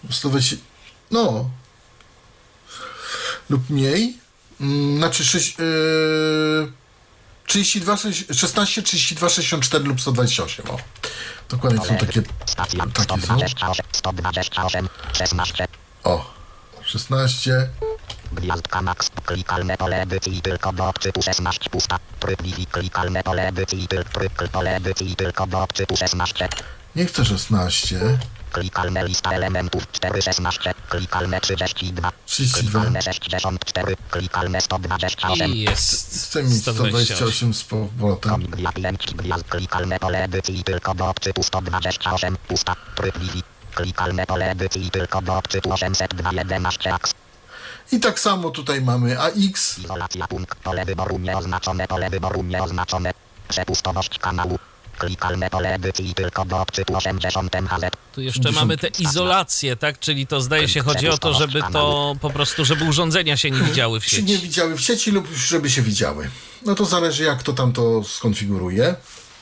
120, 0.09 0.55
no. 1.11 1.49
Lub 3.49 3.69
mniej. 3.69 4.17
Mm, 4.61 4.97
znaczy 4.97 5.25
6, 5.25 5.59
yy, 5.59 6.71
32, 7.47 7.97
6, 7.97 8.25
16, 8.31 8.81
32, 8.81 9.29
64 9.29 9.83
lub 9.85 10.01
128 10.01 10.69
o. 10.69 10.77
Dokładnie 11.49 11.85
są 11.85 11.97
takie 11.97 12.21
takie 12.55 12.79
są 12.79 13.03
128, 13.03 13.85
128, 13.91 14.89
16. 15.13 15.67
o. 16.03 16.33
16 16.85 17.69
Gwiazdka 18.31 18.81
max. 18.81 19.09
Klikalne 19.25 19.77
pole 19.77 20.01
edycji 20.01 20.41
tylko 20.41 20.73
do 20.73 20.89
odczytu 20.89 21.21
16 21.21 21.69
pusta. 21.69 21.99
Tryb 22.19 22.41
Wi-Fi. 22.41 22.65
Klikalne 22.65 23.23
pole 23.23 23.47
edycji 23.47 23.87
tylko 23.87 24.09
tryb 24.09 24.51
pole 24.51 24.75
edycji 24.75 25.15
tylko 25.15 25.47
do 25.47 25.63
odczytu 25.63 25.97
16. 25.97 26.49
nie 26.95 27.05
chcę 27.05 27.25
16 27.25 27.99
Klikalne 28.51 29.05
lista 29.07 29.31
elementów 29.31 29.91
4 29.91 30.21
16. 30.21 30.73
Klikalne 30.89 31.41
32. 31.41 32.11
32. 32.25 32.79
Klikalne 32.79 33.01
64. 33.01 33.95
Klikalne 34.09 34.61
128. 34.61 35.51
I 35.51 35.59
jest 35.59 36.27
chcę 36.27 36.43
mieć 36.43 36.61
128. 36.61 37.53
128 37.53 37.53
z 37.53 37.63
powrotem 37.63 38.41
gwiazd 38.41 38.75
5 38.75 39.13
gwiazd. 39.15 39.43
Klikalne 39.49 39.99
pole 39.99 40.23
edycji 40.23 40.63
tylko 40.63 40.93
do 40.93 41.09
odczytu 41.09 41.43
128 41.43 42.37
pusta. 42.47 42.75
Tryb 42.95 43.17
Wi-Fi. 43.17 43.43
Klikalne 43.75 44.25
pole 44.25 44.51
edycji 44.51 44.91
tylko 44.91 45.21
do 45.21 45.37
odczytu 45.37 45.73
802 45.73 46.31
11 46.31 46.93
aks. 46.93 47.13
I 47.91 47.99
tak 47.99 48.19
samo 48.19 48.49
tutaj 48.49 48.81
mamy 48.81 49.19
AX 49.19 49.77
Izolacja 49.79 50.27
punkt. 50.27 50.55
Pole 50.55 50.85
wyboru 50.85 51.19
nieoznaczone. 51.19 51.87
Pole 51.87 52.09
wyboru 52.09 52.43
nieoznaczone. 52.43 53.11
Przepustowość 53.47 54.19
kanału. 54.19 54.59
Klikalne 54.97 55.49
pole 55.49 55.73
edycji 55.73 56.13
tylko 56.13 56.45
do 56.45 56.61
odczytu 56.61 56.95
80 56.95 57.55
MHz. 57.55 57.91
Tu 58.13 58.21
jeszcze 58.21 58.51
mamy 58.51 58.77
te 58.77 58.87
izolacje, 58.87 59.75
tak? 59.75 59.99
Czyli 59.99 60.27
to 60.27 60.41
zdaje 60.41 60.67
się 60.67 60.81
chodzi 60.81 61.09
o 61.09 61.17
to, 61.17 61.33
żeby 61.33 61.61
to 61.73 62.15
po 62.21 62.29
prostu, 62.29 62.65
żeby 62.65 62.85
urządzenia 62.85 63.37
się 63.37 63.51
nie 63.51 63.59
widziały 63.59 63.99
w 63.99 64.05
się 64.05 64.21
nie 64.23 64.27
sieci. 64.27 64.41
widziały 64.41 64.77
w 64.77 64.81
sieci 64.81 65.11
lub 65.11 65.27
żeby 65.35 65.69
się 65.69 65.81
widziały. 65.81 66.29
No 66.65 66.75
to 66.75 66.85
zależy 66.85 67.23
jak 67.23 67.43
to 67.43 67.53
tam 67.53 67.73
to 67.73 68.03
skonfiguruje. 68.03 68.95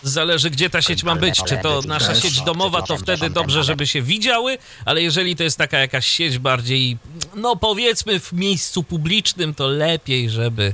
Zależy, 0.04 0.50
gdzie 0.50 0.70
ta 0.70 0.82
sieć 0.82 1.04
ma 1.04 1.16
być. 1.16 1.44
Czy 1.44 1.58
to 1.58 1.82
nasza 1.88 2.16
sieć 2.16 2.42
domowa, 2.42 2.82
to 2.82 2.98
wtedy 2.98 3.30
dobrze, 3.30 3.64
żeby 3.64 3.88
się 3.88 4.02
widziały, 4.02 4.58
ale 4.86 5.02
jeżeli 5.02 5.36
to 5.36 5.44
jest 5.44 5.58
taka 5.58 5.80
jakaś 5.80 6.08
sieć 6.08 6.40
bardziej, 6.40 6.98
no 7.36 7.56
powiedzmy 7.56 8.20
w 8.20 8.34
miejscu 8.34 8.84
publicznym, 8.84 9.56
to 9.56 9.68
lepiej, 9.68 10.30
żeby, 10.30 10.74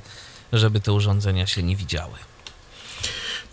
żeby 0.54 0.80
te 0.80 0.94
urządzenia 0.94 1.48
się 1.48 1.64
nie 1.64 1.76
widziały. 1.76 2.14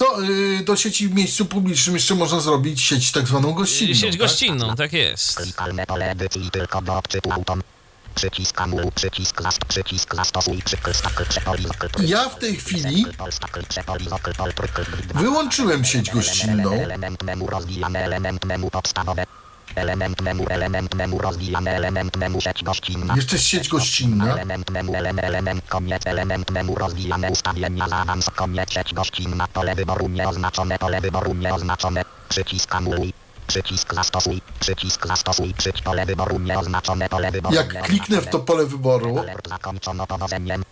No, 0.01 0.21
yy, 0.21 0.65
do 0.65 0.77
sieci 0.77 1.09
w 1.09 1.15
miejscu 1.15 1.47
publicznym 1.47 1.95
jeszcze 1.97 2.15
można 2.15 2.41
zrobić 2.41 2.81
sieć 2.81 3.13
tak 3.13 3.27
zwaną 3.27 3.53
gościnną. 3.53 3.95
Sieć 3.95 4.11
tak? 4.11 4.19
gościnną, 4.19 4.77
tak 4.77 4.93
jest. 4.93 5.41
Ja 12.01 12.29
w 12.29 12.39
tej 12.39 12.57
chwili 12.57 13.07
wyłączyłem 15.15 15.85
sieć 15.85 16.11
gościnną. 16.11 16.73
Element 16.73 17.23
memu 17.23 17.49
element 17.95 18.45
memu 18.45 18.71
podstawowe. 18.71 19.27
Element 19.75 20.21
memu, 20.21 20.47
element 20.49 20.95
memu 20.95 21.19
rozwijane, 21.19 21.71
element 21.71 22.17
memu 22.17 22.41
sieć 22.41 22.63
gościnna. 22.63 23.17
Jeszcze 23.17 23.39
sieć 23.39 23.69
gościnna. 23.69 24.33
Element 24.33 24.71
memu, 24.71 24.95
element, 24.95 25.25
element, 25.25 25.69
koniec, 25.69 26.07
element 26.07 26.51
memu 26.51 26.75
rozwijane, 26.75 27.31
ustawienia 27.31 27.89
za 27.89 27.97
awans, 27.97 28.31
koniec, 28.31 28.73
sieć 28.73 28.95
gościnna, 28.95 29.49
pole 29.49 29.75
wyboru 29.75 30.09
nieoznaczone, 30.09 30.79
pole 30.79 31.01
wyboru 31.01 31.35
nieoznaczone, 31.35 32.05
przycisk 32.29 32.75
anuluj, 32.75 33.13
Przycisk 33.53 33.95
zastosuj. 33.95 34.41
Przycisk 34.61 35.07
zastosuj. 35.07 35.55
Przyć 35.55 35.83
pole 35.83 36.07
wyboru 36.07 36.39
nieoznaczone 36.39 37.09
pole 37.09 37.31
wyboru. 37.31 37.55
Jak 37.55 37.83
kliknę 37.83 38.21
w 38.21 38.27
to 38.27 38.39
pole 38.39 38.67
wyboru, 38.67 39.19
Alert 39.19 39.49
zakończono 39.49 40.07
powodzeniem. 40.07 40.65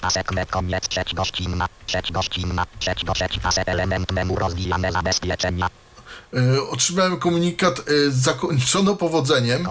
Pasek 0.00 0.26
koniec 0.50 0.88
gościnna. 1.14 1.68
Gościnna. 2.12 2.66
Pasek 3.42 3.68
element 3.68 4.12
memu 4.12 4.36
rozwijane 4.36 4.92
zabezpieczenia. 4.92 5.68
Y, 6.36 6.68
otrzymałem 6.70 7.16
komunikat 7.18 7.88
y, 7.88 8.12
zakończono 8.12 8.96
powodzeniem. 8.96 9.68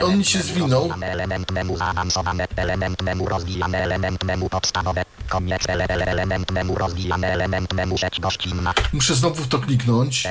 I 0.00 0.02
on 0.02 0.24
się 0.24 0.42
zwinął. 0.42 0.80
rozwijane, 0.88 1.12
Element 1.12 1.52
memu 1.52 1.76
zaawansowane. 1.76 2.46
Element 2.56 3.02
memu 3.02 3.28
rozwijane. 3.28 3.78
Element 3.82 4.24
memu 4.24 4.48
podstawowe. 4.48 5.04
Koniec 5.28 5.68
ele, 5.68 5.86
ele, 5.88 6.06
element 6.06 6.50
memu 6.50 6.74
rozwijane. 6.74 7.32
Element 7.32 7.72
memu 7.72 7.96
trzeć 7.96 8.20
gościnna. 8.20 8.74
Muszę 8.92 9.14
znowu 9.14 9.42
w 9.42 9.48
to 9.48 9.58
kliknąć. 9.58 10.26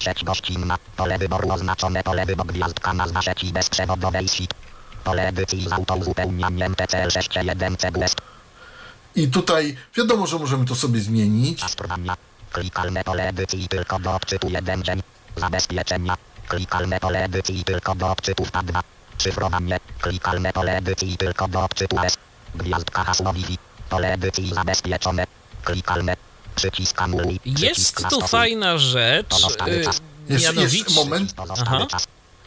Sieć 0.00 0.24
gościnna. 0.24 0.78
Pole 5.04 5.28
edycji 5.28 5.68
z 5.68 5.72
autouzupełnianiem 5.72 6.74
TCL 6.74 7.10
61 7.10 7.76
CBS. 7.76 8.14
I 9.18 9.28
tutaj 9.28 9.76
wiadomo, 9.96 10.26
że 10.26 10.38
możemy 10.38 10.64
to 10.64 10.74
sobie 10.74 11.00
zmienić. 11.00 11.64
Klikalne 12.52 13.04
pole 13.04 13.28
edycji 13.28 13.68
tylko 13.68 13.98
do 13.98 14.14
odczytu 14.14 14.48
jeden 14.48 14.82
dzień. 14.82 15.02
Zabezpieczenia. 15.36 16.16
Klikalne 16.48 17.00
pole 17.00 17.24
edycji 17.24 17.64
tylko 17.64 17.94
do 17.94 18.10
odczytu 18.10 18.46
tab 18.52 18.66
2. 18.66 18.80
Szyfrowanie. 19.18 19.80
Klikalne 20.00 20.52
pole 20.52 20.76
edycji 20.76 21.16
tylko 21.16 21.48
do 21.48 21.64
odczytu 21.64 21.98
S. 21.98 22.16
Gwiazdka 22.54 23.04
hasło 23.04 23.32
Wi-Fi. 23.32 23.58
Pole 23.90 24.12
edycji 24.12 24.54
zabezpieczone. 24.54 25.24
Klikalne. 25.64 26.16
Przycisk 26.54 27.02
anuluj. 27.02 27.40
Jest 27.44 28.08
tu 28.10 28.20
fajna 28.20 28.78
rzecz, 28.78 29.26
Pozostały 29.26 29.70
y, 29.70 29.84
mianowicie... 30.30 30.78
jeszcze 30.78 30.94
moment. 30.94 31.34
Pozostały 31.34 31.86
Aha. 31.90 31.98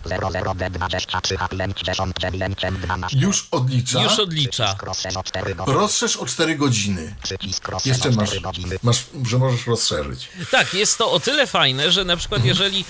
Czas. 0.10 0.20
00D23 0.20 1.38
H5 1.38 3.22
Już 3.22 3.48
odlicza. 3.52 4.04
Już 4.04 4.20
odlicza. 4.20 4.76
Rozszerz 4.82 5.18
o 5.18 5.24
4 5.24 5.56
godziny. 5.56 5.78
Rozszerz 5.78 6.18
o 6.18 6.26
4 6.26 6.56
godziny. 6.56 7.16
Przycisk 7.24 7.68
rozszerz 7.68 7.88
Jeszcze 7.88 8.12
masz, 8.12 8.30
4 8.30 8.42
godziny. 8.42 8.76
masz, 8.84 9.06
że 9.30 9.38
możesz 9.38 9.68
rozszerzyć. 9.68 10.30
Tak, 10.52 10.74
jest 10.74 10.98
to 10.98 11.12
o 11.12 11.20
tyle 11.20 11.48
fajne, 11.48 11.92
że 11.92 12.06
na 12.06 12.18
przykład 12.18 12.46
jeżeli 12.46 12.86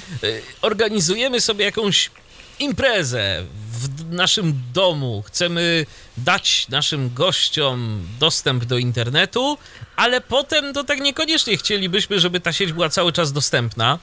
organizujemy 0.61 1.41
sobie 1.41 1.65
jakąś 1.65 2.11
imprezę 2.59 3.45
w 3.71 4.13
naszym 4.13 4.61
domu, 4.73 5.23
chcemy 5.27 5.85
dać 6.17 6.67
naszym 6.69 7.13
gościom 7.13 8.07
dostęp 8.19 8.65
do 8.65 8.77
internetu, 8.77 9.57
ale 9.95 10.21
potem 10.21 10.73
to 10.73 10.83
tak 10.83 10.99
niekoniecznie 10.99 11.57
chcielibyśmy, 11.57 12.19
żeby 12.19 12.39
ta 12.39 12.53
sieć 12.53 12.73
była 12.73 12.89
cały 12.89 13.13
czas 13.13 13.33
dostępna, 13.33 13.99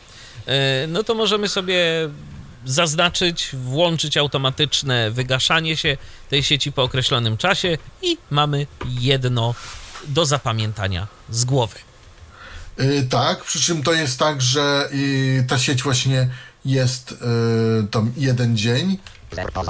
no 0.89 1.05
to 1.05 1.15
możemy 1.15 1.49
sobie 1.49 2.09
zaznaczyć, 2.69 3.51
włączyć 3.53 4.17
automatyczne 4.17 5.11
wygaszanie 5.11 5.77
się 5.77 5.97
tej 6.31 6.43
sieci 6.43 6.73
po 6.73 6.83
określonym 6.83 7.37
czasie 7.37 7.79
i 8.03 8.19
mamy 8.31 8.67
jedno 8.89 9.55
do 10.09 10.27
zapamiętania 10.27 11.07
z 11.31 11.45
głowy. 11.45 11.79
Y, 12.81 13.07
tak, 13.11 13.45
przy 13.45 13.61
czym 13.61 13.83
to 13.83 13.93
jest 13.93 14.19
tak, 14.19 14.43
że 14.43 14.89
ta 15.49 15.59
sieć 15.59 15.83
właśnie 15.83 16.29
jest 16.65 17.13
y, 17.13 17.17
tam 17.91 18.13
jeden 18.17 18.57
dzień. 18.57 18.99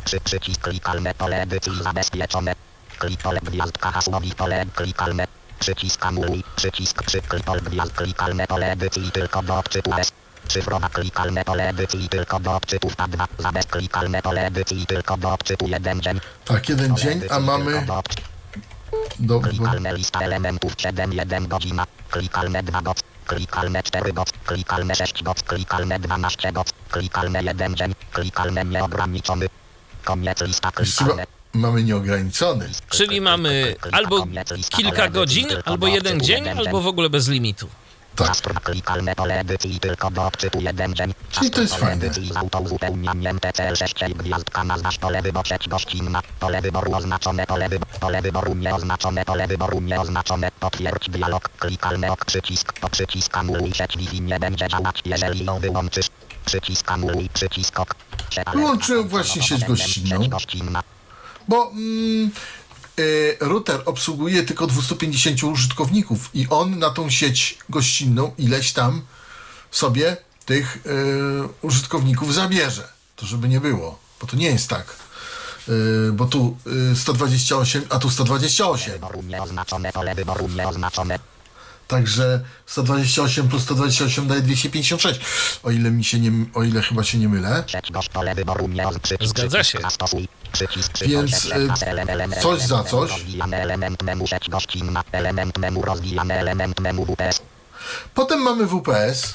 Przy, 0.05 0.21
przycisk 0.21 0.61
klikalne 0.61 1.15
pole 1.15 1.43
edycji 1.43 1.73
zabezpieczone. 1.83 2.55
Klik 2.99 3.23
pole 3.23 3.41
gwiazdka 3.43 3.91
hasłowi 3.91 4.35
pole 4.35 4.67
klikalne. 4.75 5.27
Przycisk 5.59 6.07
anuluj. 6.07 6.45
Przycisk 6.57 7.03
przy 7.03 7.23
klik 7.23 7.45
pole 7.45 7.61
gwiazd 7.61 7.93
klikalne 7.93 8.47
pole 8.47 8.73
edycji 8.73 9.11
tylko 9.13 9.43
do 9.43 9.59
odczytu 9.59 9.95
S. 9.95 10.13
Cyfrowa 10.49 10.89
klikalne 10.89 11.45
pole 11.45 11.69
edycji 11.69 12.09
tylko 12.09 12.41
do 12.41 12.57
odczytu 12.57 12.91
tab 12.97 13.11
2. 13.11 13.27
Zabez 13.39 13.67
klikalne 13.67 14.23
pole 14.23 14.47
edycji 14.47 14.87
tylko 14.87 15.17
do 15.17 15.33
odczytu 15.33 15.69
jeden 15.69 16.01
dzień. 16.01 16.21
Tak, 16.45 16.69
jeden 16.69 16.97
dzień, 16.97 17.21
a 17.31 17.41
mamy 17.41 17.87
do 19.19 19.41
Klikalne 19.41 19.95
lista 19.95 20.21
elementów 20.21 20.73
7 20.79 21.13
1 21.13 21.49
godzina. 21.49 21.87
Klikalne 22.11 22.63
2 22.63 22.83
goc. 22.83 22.99
Klikalne 23.27 23.83
4 23.83 24.13
goc. 24.13 24.33
Klikalne 24.45 24.95
6 24.95 25.23
goc. 25.23 25.43
Klikalne 25.43 25.99
12 25.99 26.53
goc. 26.53 26.73
Klikalne 26.91 27.43
1 27.43 27.77
dzień. 27.77 27.95
Klikalne 28.13 28.65
nieograniczony. 28.65 29.47
Koniec 30.05 30.41
lista 30.41 30.73
klikalne. 30.73 31.27
mamy 31.53 31.83
nieograniczony. 31.83 32.71
Czyli 32.89 33.21
mamy 33.21 33.77
albo 33.93 34.27
kilka 34.71 35.09
godzin, 35.09 35.47
albo 35.65 35.87
jeden 35.87 36.21
dzień, 36.21 36.49
albo 36.49 36.81
w 36.81 36.87
ogóle 36.87 37.11
bez 37.11 37.29
limitu. 37.29 37.69
Tak. 38.19 38.63
Klikalne 38.63 39.15
pole 39.15 39.41
edycji 39.41 39.81
tylko 39.81 40.11
do 40.11 40.27
odczytu 40.27 40.61
jeden 40.61 40.95
dzień. 40.95 41.15
Czyli 41.31 41.51
to 41.51 41.61
jest 41.61 41.75
fajne. 41.75 42.15
z 42.15 42.37
autouzupełnianiem 42.37 43.41
TCL 43.41 43.77
6 43.77 43.95
gwiazdka 44.15 44.65
nazwasz 44.65 44.99
pole 44.99 45.23
wyboru 45.23 45.49
gościnna. 45.69 46.23
Pole 46.41 46.63
wyboru 46.63 46.95
oznaczone 46.95 47.47
pole 47.47 47.69
wyboru. 47.69 47.91
Pole 48.01 48.23
wyboru 48.23 48.55
nieoznaczone 48.55 49.25
pole 49.25 49.47
wyboru 49.47 49.81
nieoznaczone. 49.81 50.51
Potwierdź 50.61 51.11
dialog. 51.11 51.49
Klikalny 51.49 52.13
ok 52.13 52.25
przycisk. 52.25 52.73
Po 52.73 52.91
przycisk 52.91 53.37
anuluj 53.37 53.73
sieć 53.73 53.97
Wi-Fi 53.97 54.21
nie 54.21 54.41
będzie 54.41 54.69
działać 54.69 55.03
jeżeli 55.05 55.45
ją 55.45 55.59
wyłączysz. 55.59 56.07
Przycisk 56.45 56.93
anuluj 56.93 57.29
przycisk 57.29 57.81
ok. 57.81 57.95
Wyłączyłem 58.53 59.09
właśnie 59.09 59.43
sieć 59.43 59.65
gościnną. 59.65 60.29
Bo 61.49 61.71
mm, 61.71 62.31
router 63.41 63.83
obsługuje 63.85 64.43
tylko 64.43 64.67
250 64.67 65.45
użytkowników 65.45 66.31
i 66.35 66.47
on 66.51 66.79
na 66.79 66.91
tą 66.91 67.11
sieć 67.11 67.59
gościnną 67.69 68.33
ileś 68.39 68.73
tam 68.73 69.03
sobie 69.71 70.17
tych 70.47 70.77
y, 70.77 71.49
użytkowników 71.63 72.35
zabierze. 72.35 72.89
To 73.17 73.27
żeby 73.27 73.49
nie 73.49 73.61
było, 73.61 73.99
bo 74.21 74.27
to 74.27 74.37
nie 74.37 74.47
jest 74.47 74.69
tak. 74.69 74.97
Y, 75.69 76.13
bo 76.13 76.27
tu 76.27 76.57
y, 76.93 76.97
128, 76.97 77.83
a 77.89 77.99
tu 77.99 78.11
128. 78.11 78.93
Wyboru 78.93 79.23
nieoznaczone 79.23 79.93
pole 79.93 80.15
wyboru 80.15 80.49
nieoznaczone. 80.49 81.19
Także 81.89 82.41
128 82.67 83.49
plus 83.49 83.63
128 83.63 84.27
daje 84.27 84.41
256. 84.41 85.21
O 85.63 85.71
ile 85.71 85.91
mi 85.91 86.05
się 86.05 86.19
nie, 86.21 86.31
o 86.55 86.63
ile 86.63 86.83
chyba 86.83 87.05
się 87.05 87.19
nie 87.19 87.29
mylę. 87.29 87.65
Zgadza 89.29 89.65
się. 89.65 89.79
Więc, 91.09 91.45
y, 91.45 91.69
coś 92.43 92.61
za 92.61 92.85
coś. 92.85 93.11
Potem 98.15 98.41
mamy 98.41 98.67
WPS, 98.67 99.35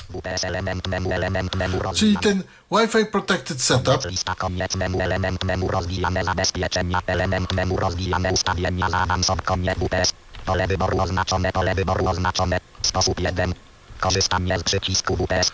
czyli 1.95 2.17
ten 2.17 2.43
Wi-Fi 2.71 3.05
Protected 3.05 3.61
Setup. 3.61 4.01
Pole 10.45 10.67
wyboru 10.67 11.01
oznaczone. 11.01 11.51
Pole 11.51 11.75
wyboru 11.75 12.07
oznaczone. 12.07 12.59
Sposób 12.81 13.19
1. 13.19 13.53
Korzystanie 13.99 14.59
z 14.59 14.63
przycisku 14.63 15.15
WPS. 15.15 15.51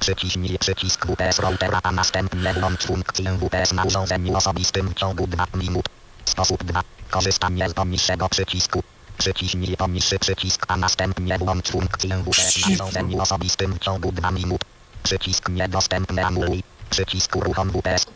Przyciśnij 0.00 0.58
przycisk 0.58 1.06
WPS 1.06 1.38
routera, 1.38 1.80
a 1.82 1.92
następnie 1.92 2.54
włącz 2.54 2.82
funkcję 2.86 3.38
WPS 3.38 3.72
na 3.72 3.84
urządzeniu 3.84 4.36
osobistym 4.36 4.88
w 4.88 4.94
ciągu 4.94 5.26
2 5.26 5.46
minut. 5.54 5.88
Sposób 6.24 6.64
2. 6.64 6.82
Korzystanie 7.10 7.68
z 7.68 7.74
poniższego 7.74 8.28
przycisku. 8.28 8.82
Przyciśnij 9.18 9.76
poniższy 9.76 10.18
przycisk, 10.18 10.64
a 10.68 10.76
następnie 10.76 11.38
włącz 11.38 11.70
funkcję 11.70 12.22
WPS 12.22 12.66
na 12.66 12.74
urządzeniu 12.74 13.20
osobistym 13.20 13.72
w 13.72 13.78
ciągu 13.78 14.12
2 14.12 14.30
minut. 14.30 14.60
Przycisk 15.02 15.48
niedostępny 15.48 16.26
anuluj. 16.26 16.62
Przycisk 16.90 17.36
uruchom 17.36 17.70
WPS. 17.70 18.06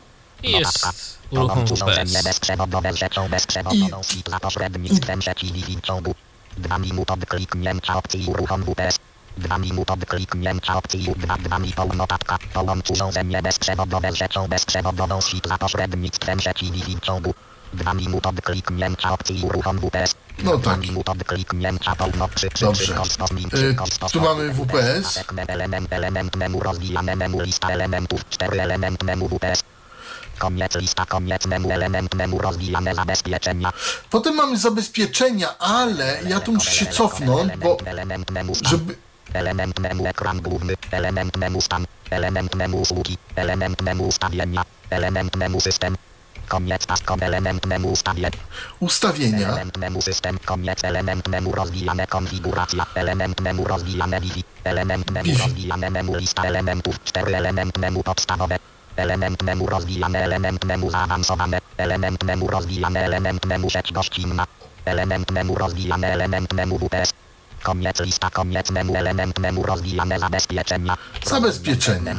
I 0.42 0.50
jest 0.52 0.84
Notatka. 0.84 0.92
uruchom 1.30 1.64
WPS. 1.66 2.22
bezprzewodowe 2.24 2.92
z 2.92 2.96
siecią 2.96 3.28
bezprzewodową 3.28 4.02
SIP 4.02 4.28
za 4.30 4.40
pośrednictwem 4.40 5.22
sieci 5.22 5.52
Wi-Fi 5.52 5.76
w 5.76 5.80
ciągu 5.80 6.14
2 6.56 6.78
minut 6.78 7.10
od 7.10 7.26
kliknięcia 7.26 7.96
opcji 7.96 8.26
uruchom 8.26 8.62
WPS. 8.64 8.98
2 9.38 9.58
minut 9.58 9.90
od 9.90 10.04
kliknięcia 10.06 10.76
opcji 10.76 11.00
U2 11.04 11.26
2,5 11.36 11.96
notatka. 11.96 12.38
Połącz 12.54 12.90
urządzenie 12.90 13.42
bezprzewodowe 13.42 14.12
z 14.12 14.16
siecią 14.16 14.48
bezprzewodową 14.48 15.20
SIP 15.20 15.48
za 15.48 15.58
pośrednictwem 15.58 16.38
w 16.38 17.00
ciągu 17.00 17.34
2 17.72 17.94
minut 17.94 18.26
od 18.26 18.40
kliknięcia 18.40 19.12
opcji 19.12 19.42
uruchom 19.44 19.78
WPS. 19.78 20.14
No 20.42 20.58
2 20.58 20.70
tak. 20.70 20.80
minut 20.80 21.08
od 21.08 21.24
kliknięcia 21.24 21.96
pełno 21.96 22.28
przy 22.28 22.50
przy 22.50 22.64
Dobrze. 22.64 22.82
przy 22.84 22.94
kosmos, 22.94 23.30
min, 23.30 23.46
Y, 23.46 23.50
przy 23.50 23.74
kosmos, 23.74 24.12
tu 24.12 24.20
mamy 24.20 24.50
WPS. 24.54 25.18
Element, 25.48 25.92
element 25.92 26.36
memu 26.36 26.60
rozwijane 26.60 27.16
memu 27.16 27.40
lista 27.40 27.68
elementów 27.68 28.28
4 28.30 28.60
element 28.62 29.02
memu 29.02 29.28
WPS. 29.28 29.62
Koniec 30.38 30.74
lista, 30.74 31.06
koniec 31.06 31.46
memu 31.46 31.70
element 31.70 32.14
memu 32.14 32.38
rozwijane 32.38 32.94
zabezpieczenia. 32.94 33.72
Potem 34.10 34.34
mamy 34.34 34.58
zabezpieczenia, 34.58 35.58
ale 35.58 36.20
ja 36.28 36.40
tu 36.40 36.52
muszę 36.52 36.70
się 36.70 36.86
cofnąć, 36.86 37.56
bo 37.56 37.76
memu 38.32 38.54
żeby... 38.54 38.96
Element 39.32 39.80
memu 39.80 40.06
ekran 40.06 40.40
główny. 40.40 40.74
Element 40.90 41.36
memu 41.36 41.60
stan. 41.60 41.86
Element 42.10 42.54
memu 42.54 42.80
usługi. 42.80 43.18
Element 43.36 43.82
memu 43.82 44.06
ustawienia. 44.08 44.64
Element 44.90 45.36
memu 45.36 45.60
system. 45.60 45.96
Koniec 46.48 46.86
paskom 46.86 47.22
element 47.22 47.66
menu 47.66 47.88
ustawień. 47.88 48.30
Ustawienia. 48.80 49.48
Element 49.48 49.76
menu 49.76 50.02
system. 50.02 50.38
Koniec 50.44 50.84
element 50.84 51.28
menu 51.28 51.52
rozwijane 51.52 52.06
konfiguracja. 52.06 52.86
Element 52.94 53.40
menu 53.40 53.64
rozwijane. 53.64 54.20
Element 54.64 55.10
Wi-Fi. 55.10 55.38
rozwijane 55.38 55.90
menu 55.90 56.14
lista 56.16 56.42
elementów. 56.42 57.04
4 57.04 57.36
element 57.36 57.78
menu 57.78 58.02
podstawowe. 58.02 58.58
Element 58.97 59.43
menu 59.43 59.66
rozwijane 59.66 60.18
element 60.24 60.64
menu 60.64 60.90
zaawansowane. 60.90 61.60
Element 61.78 62.24
menu 62.24 62.47
rozwijane 62.47 63.05
element 63.05 63.47
menu 63.47 63.70
sieć 63.70 63.93
gościnna. 63.93 64.47
Element 64.85 65.31
menu 65.31 65.55
rozwijane 65.55 66.12
element 66.12 66.52
menu 66.52 66.78
WPS. 66.78 67.12
Koniec 67.62 68.01
lista 68.01 68.31
koniec 68.31 68.70
menu 68.70 68.94
element 68.97 69.39
menu 69.39 69.62
rozwijane 69.62 70.18
zabezpieczenia. 70.18 70.97
Zabezpieczenia. 71.24 72.16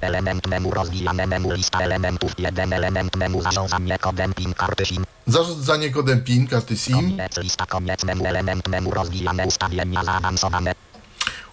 Element 0.00 0.46
menu 0.46 0.70
rozwijane 0.70 1.26
menu 1.26 1.52
lista 1.52 1.80
elementów. 1.80 2.32
Jeden 2.38 2.72
element 2.72 3.16
menu 3.16 3.42
zarządzanie 3.42 3.98
kodem 3.98 4.34
PIN 4.34 4.54
karty 4.54 4.86
SIM. 4.86 5.04
Zarządzanie 5.26 5.90
kodem 5.90 6.20
PIN 6.24 6.46
karty 6.46 6.76
SIM. 6.76 6.94
Koniec 6.94 7.36
lista 7.36 7.66
koniec 7.66 8.04
menu 8.04 8.26
element 8.26 8.68
menu 8.68 8.90
rozwijane 8.90 9.46
ustawienia 9.46 10.04
zaawansowane. 10.04 10.74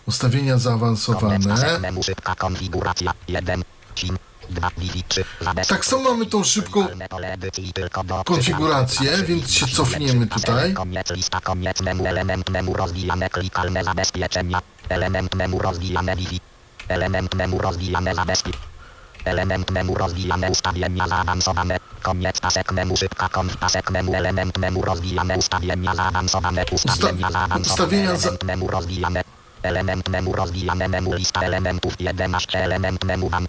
Ustawienia 0.05 0.53
Koniec 0.53 0.63
zaawansowane. 0.63 1.39
pasek 1.39 1.81
menu 1.81 2.03
szybka 2.03 2.35
konfiguracja. 2.35 3.13
1 3.27 3.63
SIM. 3.95 4.17
2 4.49 4.69
Wi-Fi 4.77 5.03
3 5.03 5.23
Tak 5.67 5.85
samo 5.85 6.03
mamy 6.03 6.25
tą 6.25 6.43
szybką 6.43 6.87
konfigurację, 8.25 9.23
więc 9.23 9.53
się 9.53 9.67
cofniemy 9.67 10.27
tutaj. 10.27 10.73
Element 16.89 17.35
menu 17.35 17.57
rozwijane 17.57 18.15
zabezpieczenia. 18.15 18.77
Element 19.25 19.71
menu 19.71 19.95
rozwijane 19.95 20.49
ustawienia 20.51 21.07
zaawansowane. 21.07 21.77
Koniec 22.01 22.39
pasek 22.39 22.71
menu 22.71 22.97
szybka 22.97 23.29
konf 23.29 23.57
pasek 23.57 23.91
menu 23.91 24.13
element 24.15 24.57
menu 24.57 24.81
rozwijane 24.81 25.37
ustawienia 25.37 25.95
zaawansowane. 25.95 26.65
Ustawienia 26.71 27.31
zaawansowane. 27.31 27.97
Element 27.97 28.43
menu 28.43 28.67
rozwijane. 28.67 29.23
Element 29.63 30.09
menu 30.09 30.33
rozwijane 30.33 30.87
menu 30.87 31.13
lista 31.13 31.41
elementów 31.41 31.93
11 31.99 32.63
element 32.63 33.03
menu 33.03 33.29
WAN. 33.29 33.47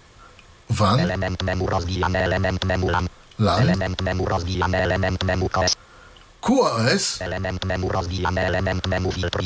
WAN. 0.68 1.00
Element 1.00 1.42
menu 1.42 1.66
rozwijane 1.66 2.18
element 2.22 2.64
menu 2.64 2.90
LAN. 2.90 3.08
LAN. 3.38 3.62
Element 3.62 4.02
menu 4.02 4.24
rozwijane 4.24 4.78
element 4.82 5.24
menu 5.24 5.48
KS. 5.48 5.76
QoS. 6.40 7.20
Element 7.20 7.64
menu 7.64 7.88
rozwijane 7.88 8.40
element 8.40 8.86
menu 8.86 9.10
filtr. 9.10 9.40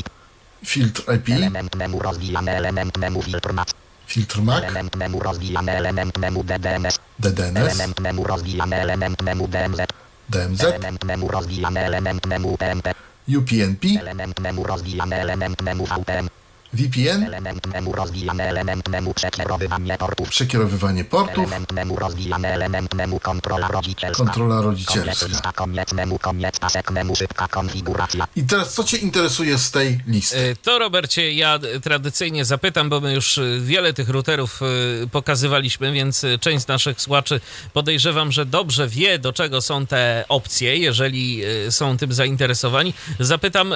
Filtr 0.62 1.12
IP. 1.14 1.28
Element 1.28 1.74
menu 1.74 1.98
rozwijane 1.98 2.50
element 2.50 2.96
menu 2.98 3.22
filtr 3.22 3.52
MAC. 3.52 3.68
Filtr 4.06 4.40
MAC. 4.42 4.64
Element 4.64 4.96
menu 4.96 5.18
rozwijane 5.20 5.72
element 5.76 6.18
menu 6.18 6.42
DDNS. 6.42 6.98
DDNS. 7.18 7.56
Element 7.56 8.00
menu 8.00 8.22
rozwijane 8.24 8.76
element 8.76 9.22
menu 9.22 9.46
DMZ. 9.46 9.80
DMZ. 10.26 10.62
Element 10.62 11.04
menu 11.04 11.28
rozwijane 11.28 11.80
element 11.80 12.26
menu 12.26 12.56
PMP. 12.56 12.86
UPnP. 13.28 13.84
Element 14.00 14.40
menu 14.40 14.62
rozwijane 14.62 15.16
element 15.16 15.62
menu 15.62 15.84
VPN. 15.84 16.28
VPN. 16.72 17.22
Element 17.24 17.66
menu 17.66 17.92
rozwijane 17.92 18.44
element 18.48 18.88
menu 18.88 19.14
przekierowywanie 19.14 19.98
portów. 19.98 20.28
Przekierowywanie 20.28 21.04
portów. 21.04 21.44
Element 21.46 21.72
menu 21.72 21.96
rozwijane 21.96 22.48
element 22.54 22.94
menu 22.94 23.20
kontrola 23.20 23.68
rodzicielska. 23.68 24.24
Kontrola 24.24 24.54
Koniec 24.54 24.64
rodzicielska. 24.66 25.26
lista, 25.26 25.52
koniec 25.52 25.92
menu, 25.92 26.18
koniec 26.18 26.58
pasek 26.58 26.90
menu, 26.90 27.16
szybka 27.16 27.48
konfiguracja. 27.48 28.26
I 28.36 28.42
teraz 28.42 28.74
co 28.74 28.84
Cię 28.84 28.96
interesuje 28.96 29.58
z 29.58 29.70
tej 29.70 30.00
listy? 30.06 30.36
Y, 30.38 30.56
To, 30.62 30.78
Robercie, 30.78 31.32
ja 31.32 31.58
tradycyjnie 31.82 32.44
zapytam, 32.44 32.88
bo 32.88 33.00
my 33.00 33.12
już 33.14 33.38
y, 33.38 33.60
wiele 33.62 33.92
tych 33.94 34.08
routerów 34.08 34.60
y, 34.62 35.08
pokazywaliśmy, 35.08 35.92
więc 35.92 36.26
część 36.40 36.64
z 36.64 36.68
naszych 36.68 37.00
słuchaczy 37.00 37.40
podejrzewam, 37.72 38.32
że 38.32 38.46
dobrze 38.46 38.88
wie, 38.88 39.18
do 39.18 39.32
czego 39.32 39.60
są 39.60 39.86
te 39.86 40.24
opcje, 40.28 40.76
jeżeli 40.76 41.42
są 41.70 41.96
tym 41.96 42.12
zainteresowani. 42.12 42.94
Zapytam, 43.20 43.74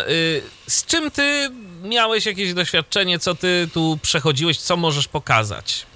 z 0.68 0.84
czym 0.84 1.10
ty 1.10 1.50
miałeś 1.88 2.26
jakieś 2.26 2.54
doświadczenie, 2.54 3.18
co 3.18 3.34
ty 3.34 3.68
tu 3.74 3.98
przechodziłeś, 4.02 4.58
co 4.58 4.76
możesz 4.76 5.08
pokazać? 5.08 5.86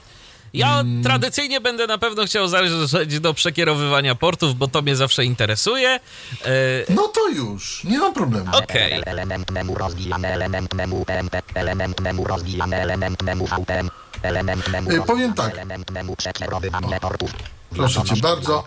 Ja 0.55 0.85
tradycyjnie 1.03 1.61
będę 1.61 1.87
na 1.87 1.99
pewno 1.99 2.25
chciał 2.27 2.49
zajrzeć 2.49 3.21
do 3.21 3.35
przekierowywania 3.35 4.15
portów, 4.15 4.55
bo 4.55 4.69
to 4.69 4.83
mnie 4.83 4.97
zawsze 4.97 5.25
interesuje. 5.25 6.01
Y, 6.47 6.85
No 6.89 7.09
to 7.09 7.29
już, 7.29 7.85
nie 7.85 7.99
ma 7.99 8.13
problemu. 8.13 8.57
Okej. 8.57 9.03
Element 9.07 9.51
menu 9.51 9.75
rozwijane, 9.75 10.29
element 10.29 10.71
PMP, 11.07 11.43
element 11.55 12.01
rozwijane, 12.27 12.77
element 12.83 13.23
menu 13.23 13.47
VPN, 13.47 13.91
element 14.23 14.69
menu 14.69 14.91
Y, 14.91 15.03
powiem 15.07 15.35
tak. 15.35 15.53
element 15.53 15.91
menu 15.91 16.17
przekierowywanie 16.17 17.01
portów. 17.01 17.31
Proszę 17.77 18.03
cię 18.05 18.17
bardzo. 18.17 18.65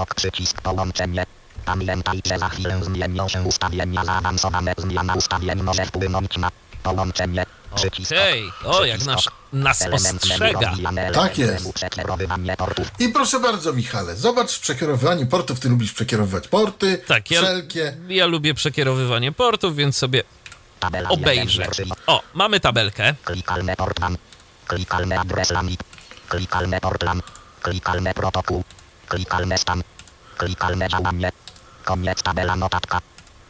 ok 0.00 0.14
przycisk 0.14 0.60
połączenie. 0.62 1.26
Pamiętaj, 1.66 2.20
że 2.26 2.38
za 2.38 2.48
chwilę 2.48 2.80
zmienią 2.84 3.28
się 3.28 3.42
ustawienia 3.42 4.04
zaawansowane. 4.04 4.72
Zmiana 4.78 5.14
ustawień 5.14 5.62
może 5.62 5.86
wpłynąć 5.86 6.36
na 6.36 6.50
połączenie. 6.82 7.46
Okej, 7.72 8.50
o 8.64 8.84
jak 8.84 9.04
nas, 9.04 9.28
nas 9.52 9.86
ostrzega. 9.92 10.74
Tak 11.12 11.38
jest. 11.38 11.72
I 12.98 13.08
proszę 13.08 13.40
bardzo, 13.40 13.72
Michale, 13.72 14.16
zobacz 14.16 14.58
przekierowywanie 14.58 15.26
portów. 15.26 15.60
Ty 15.60 15.68
lubisz 15.68 15.92
przekierowywać 15.92 16.48
porty. 16.48 16.98
Tak, 17.06 17.30
ja, 17.30 17.42
Wszelkie. 17.42 17.96
ja 18.08 18.26
lubię 18.26 18.54
przekierowywanie 18.54 19.32
portów, 19.32 19.76
więc 19.76 19.96
sobie 19.96 20.22
Tabela 20.80 21.08
obejrzę. 21.08 21.66
O, 22.06 22.22
mamy 22.34 22.60
tabelkę. 22.60 23.14
Klikalne 23.24 23.76
port 23.76 24.00
LAN. 24.00 24.16
Klikalne 24.66 25.18
adres 25.20 25.50
LAN. 25.50 25.68
Klikalne 26.28 26.80
port 26.80 27.02
LAN. 27.02 27.22
Klikalne 27.62 28.14
protokół. 28.14 28.64
Klikalne 29.08 29.58
stan. 29.58 29.82
Klikalne 30.36 30.88
działanie. 30.88 31.32
Koniec 31.86 32.22
tabela 32.22 32.56
notatka. 32.56 33.00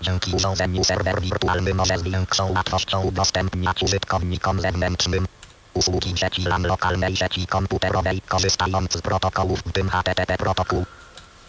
Dzięki 0.00 0.36
urządzeniu 0.36 0.84
serwer 0.84 1.20
wirtualny 1.20 1.74
może 1.74 1.98
z 1.98 2.02
większą 2.02 2.52
łatwością 2.52 3.02
udostępniać 3.02 3.82
użytkownikom 3.82 4.60
zewnętrznym 4.60 5.26
usługi 5.74 6.16
sieci 6.16 6.42
LAN 6.42 6.62
lokalnej 6.62 7.16
sieci 7.16 7.46
komputerowej 7.46 8.20
korzystając 8.20 8.92
z 8.92 9.02
protokołów 9.02 9.60
w 9.60 9.72
tym 9.72 9.88
HTTP 9.90 10.36
protokół. 10.38 10.84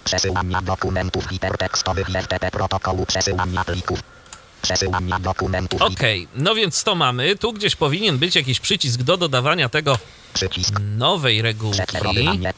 Przesyłania 0.04 0.62
dokumentów 0.62 1.26
hipertekstowych 1.30 2.08
FTP 2.08 2.52
protokołu 2.52 3.06
przesyłania 3.06 3.64
plików. 3.64 4.17
Przesyłania 4.62 5.20
dokumentów 5.20 5.82
Okej, 5.82 6.28
no 6.36 6.56
więc 6.56 6.84
to 6.84 6.96
mamy. 6.96 7.36
Tu 7.36 7.54
gdzieś 7.54 7.76
powinien 7.76 8.18
być 8.18 8.36
jakiś 8.36 8.60
przycisk 8.60 9.02
do 9.02 9.18
dodawania 9.18 9.70
tego 9.70 10.00
przycisk. 10.34 10.80
nowej 10.80 11.42
regułki. 11.42 11.82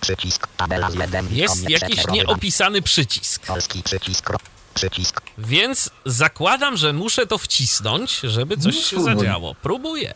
Przycisk 0.01 0.47
tabela 0.57 0.89
1 1.01 1.27
Jest 1.31 1.69
jakiś 1.69 2.07
nieopisany 2.07 2.81
przycisk. 2.81 3.45
Polski 3.45 3.83
przycisk 3.83 4.29
przycisk 4.73 5.21
Więc 5.37 5.89
zakładam, 6.05 6.77
że 6.77 6.93
muszę 6.93 7.27
to 7.27 7.37
wcisnąć, 7.37 8.19
żeby 8.19 8.57
coś 8.57 8.75
No, 8.75 8.81
się 8.81 9.03
zadziało. 9.03 9.55
Próbuję. 9.61 10.13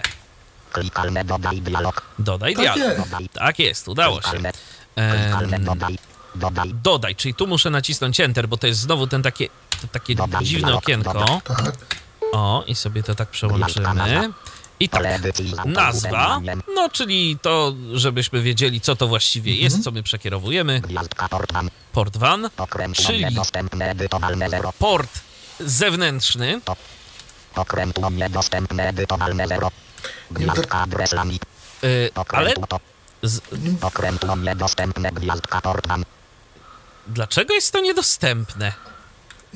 klikalne 0.71 1.23
dodaj 1.25 1.61
dialog 1.61 2.01
Dodaj 2.19 2.55
Tak 2.55 2.75
dialog. 2.75 2.97
jest. 3.19 3.33
Tak 3.33 3.59
jest, 3.59 3.87
udało 3.87 4.21
się. 4.21 4.29
klikalne, 4.95 5.59
dodaj 5.59 5.97
dodaj. 6.35 6.73
Dodaj, 6.83 7.15
czyli 7.15 7.33
tu 7.33 7.47
muszę 7.47 7.69
nacisnąć 7.69 8.19
Enter, 8.19 8.47
bo 8.47 8.57
to 8.57 8.67
jest 8.67 8.79
znowu 8.79 9.07
ten 9.07 9.23
takie, 9.23 9.47
to 9.81 9.87
takie 9.91 10.15
Dodaj 10.15 10.45
dziwne 10.45 10.61
dialog, 10.61 10.83
okienko. 10.83 11.41
Tak. 11.43 11.73
O, 12.31 12.63
i 12.67 12.75
sobie 12.75 13.03
to 13.03 13.15
tak 13.15 13.29
przełączymy. 13.29 14.29
I 14.79 14.89
tak. 14.89 15.03
Nazwa, 15.65 16.41
no 16.75 16.89
czyli 16.89 17.37
to, 17.41 17.73
żebyśmy 17.93 18.41
wiedzieli, 18.41 18.81
co 18.81 18.95
to 18.95 19.07
właściwie 19.07 19.55
jest, 19.55 19.83
co 19.83 19.91
my 19.91 20.03
przekierowujemy. 20.03 20.81
port 21.91 22.17
okrętło 22.57 23.05
Czyli- 23.05 23.25
niedostępne 23.25 23.89
edytowalne 23.89 24.49
0 24.49 24.73
port 24.79 25.19
zewnętrzny, 25.59 26.61
okrętło 27.55 28.09
niedostępne 28.09 28.89
edytowalne 28.89 29.47
0 29.47 29.71
gwiazdka 30.31 30.79
adres 30.79 31.11
LAN 31.11 31.31
yy, 31.31 32.09
ale 32.29 32.53
z, 33.23 33.41
okrętło 33.81 34.35
niedostępne 34.35 35.11
gwiazdka 35.11 35.61
port 35.61 35.87
WAN 35.87 36.03
dlaczego 37.07 37.53
jest 37.53 37.71
to 37.73 37.79
niedostępne? 37.79 38.73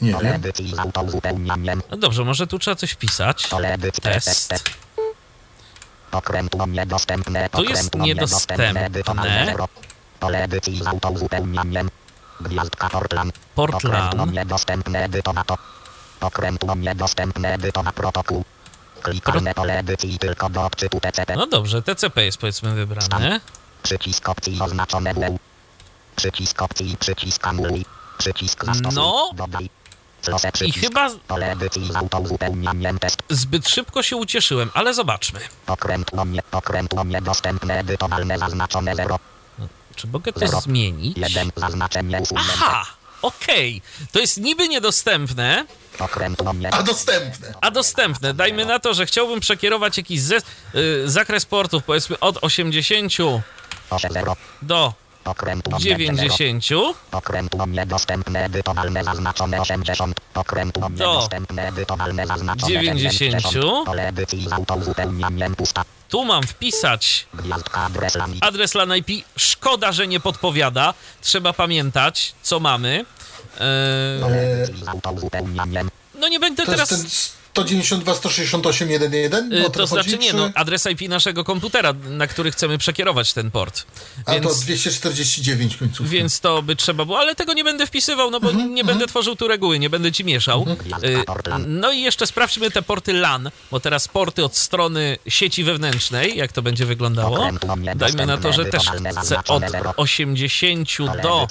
Nie 0.02 0.14
wiem. 0.14 1.82
No 1.91 1.98
dobrze, 1.98 2.24
może 2.24 2.48
tu 2.48 2.60
trzeba 2.60 2.76
coś 2.76 2.95
edycji 3.74 4.03
Test. 4.03 4.53
Tu 7.52 7.64
jest 7.64 7.95
niedostępne. 7.95 8.90
Gwiazdka 12.41 12.90
Portland. 12.90 13.40
Portland. 13.56 14.32
niedostępne 14.32 15.03
edytowato. 15.03 15.57
Okrętło 16.22 16.76
niedostępne 16.76 17.53
edytowa 17.53 17.91
protokół. 17.91 18.45
Klikalne 19.02 19.53
pole 19.53 19.80
edycji 19.80 20.19
tylko 20.19 20.49
do 20.49 20.65
odczytu 20.65 20.99
TCP. 20.99 21.36
No 21.36 21.48
dobrze, 21.48 21.82
TCP 21.82 22.26
jest 22.26 22.38
powiedzmy 22.38 22.74
wybrane. 22.76 23.40
Przycisk 23.84 24.30
opcji 24.30 24.61
oznaczone 24.61 25.14
w 25.14 25.18
Przycisk 26.22 26.61
opcji 26.61 26.91
i 26.91 26.98
przycisk 26.98 27.48
anuluj. 27.48 27.85
Przycisk 28.18 28.65
zastosuj. 28.65 28.95
No. 28.95 29.31
Dodaj. 29.34 29.69
I 30.65 30.72
chyba 30.72 31.10
Pole 31.27 31.52
edycji 31.52 31.91
z 31.91 31.95
autouzupełnianiem 31.95 32.99
test. 32.99 33.23
zbyt 33.30 33.69
szybko 33.69 34.03
się 34.03 34.15
ucieszyłem, 34.15 34.72
ale 34.73 34.94
zobaczmy. 34.94 35.39
Okrętło 35.68 36.26
nie, 36.26 36.41
okrętło 36.52 37.03
niedostępne 37.03 37.80
edytowalne 37.80 38.39
zaznaczone 38.39 38.95
0. 38.95 39.19
Czy 39.95 40.07
mogę 40.07 40.34
to 40.34 40.39
Zero. 40.39 40.61
zmienić? 40.61 41.18
1 41.18 41.52
zaznaczenie 41.56 42.22
usunięte. 42.22 42.52
Aha! 42.53 42.85
Okej, 43.22 43.81
to 44.11 44.19
jest 44.19 44.38
niby 44.38 44.68
niedostępne, 44.68 45.65
mnie. 46.53 46.73
A 46.73 46.84
dostępne. 46.84 47.53
a 47.61 47.72
dostępne. 47.72 48.34
Dajmy 48.34 48.65
na 48.65 48.80
to, 48.80 48.94
że 48.94 49.06
chciałbym 49.06 49.39
przekierować 49.39 49.98
jakiś 49.98 50.22
ze, 50.22 50.35
y, 50.38 50.41
zakres 51.10 51.45
portów, 51.45 51.84
powiedzmy 51.84 52.19
od 52.19 52.38
80 52.41 53.14
Osie 53.89 54.10
0. 54.11 54.35
do 54.61 54.94
Okręt 55.27 55.67
mnie 55.67 55.79
90. 55.79 56.65
Okręt 57.11 57.51
niedostępne 57.67 58.45
edytowalne 58.45 59.03
zaznaczone 59.03 59.61
80. 59.61 60.19
Okręt 60.33 60.79
Do 60.79 60.89
niedostępne 60.89 61.71
zaznaczone 62.27 62.73
90. 62.73 63.45
Pole 63.85 64.07
edycji 64.07 64.49
z 64.49 64.53
autouzupełnianiem 64.53 65.55
pusta. 65.55 65.85
Tu 66.09 66.25
mam 66.25 66.43
wpisać 66.43 67.27
adres 68.41 68.75
LAN 68.75 68.97
IP. 68.97 69.25
Szkoda, 69.37 69.91
że 69.91 70.07
nie 70.07 70.19
podpowiada. 70.19 70.93
Trzeba 71.21 71.53
pamiętać, 71.53 72.33
co 72.41 72.59
mamy. 72.59 73.05
Eee, 73.59 74.21
no 76.19 76.27
nie 76.27 76.39
będę 76.39 76.65
To 76.65 76.71
teraz... 76.71 76.89
jest 77.61 77.89
ten 77.89 78.01
192, 78.01 78.15
168, 78.15 78.89
111? 78.89 79.57
y, 79.67 79.71
to 79.71 79.88
znaczy 79.88 80.11
chodzi, 80.11 80.19
nie, 80.23 80.31
czy- 80.31 80.38
no 80.38 80.49
adres 80.55 80.85
IP 80.85 81.01
naszego 81.09 81.43
komputera, 81.43 81.93
na 82.09 82.27
który 82.27 82.51
chcemy 82.51 82.77
przekierować 82.77 83.34
ten 83.34 83.51
port. 83.51 83.85
A 84.25 84.34
to 84.34 84.39
Więc, 84.41 84.59
249 84.59 85.77
końcówki. 85.77 86.13
więc 86.13 86.39
to 86.39 86.61
by 86.61 86.75
trzeba 86.75 87.05
było, 87.05 87.19
ale 87.19 87.35
tego 87.35 87.53
nie 87.53 87.63
będę 87.63 87.88
wpisywał, 87.88 88.31
no 88.31 88.39
bo 88.39 88.49
Mhm, 88.51 88.73
nie 88.75 88.84
będę 88.84 89.07
tworzył 89.07 89.35
tu 89.35 89.47
reguły, 89.47 89.79
nie 89.79 89.89
będę 89.89 90.11
ci 90.11 90.25
mieszał. 90.25 90.65
Y, 91.03 91.23
no 91.67 91.91
i 91.91 92.01
jeszcze 92.01 92.27
sprawdźmy 92.27 92.71
te 92.71 92.81
porty 92.81 93.13
LAN, 93.13 93.51
bo 93.71 93.79
teraz 93.79 94.07
porty 94.07 94.45
od 94.45 94.55
strony 94.57 95.17
sieci 95.27 95.63
wewnętrznej, 95.63 96.38
jak 96.38 96.51
to 96.51 96.61
będzie 96.61 96.85
wyglądało. 96.85 97.49
Dajmy 97.95 98.25
na 98.25 98.38
to, 98.38 98.53
że 98.53 98.65
też 98.65 98.84
chcę 99.21 99.38
od 99.47 99.63
80 99.97 100.89
do 101.23 101.47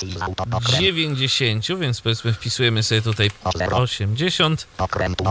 90, 0.79 1.67
więc 1.81 2.01
powiedzmy 2.01 2.33
wpisujemy 2.33 2.83
sobie 2.83 3.03
tutaj 3.03 3.31
80, 3.73 4.67
Okręt 4.79 5.23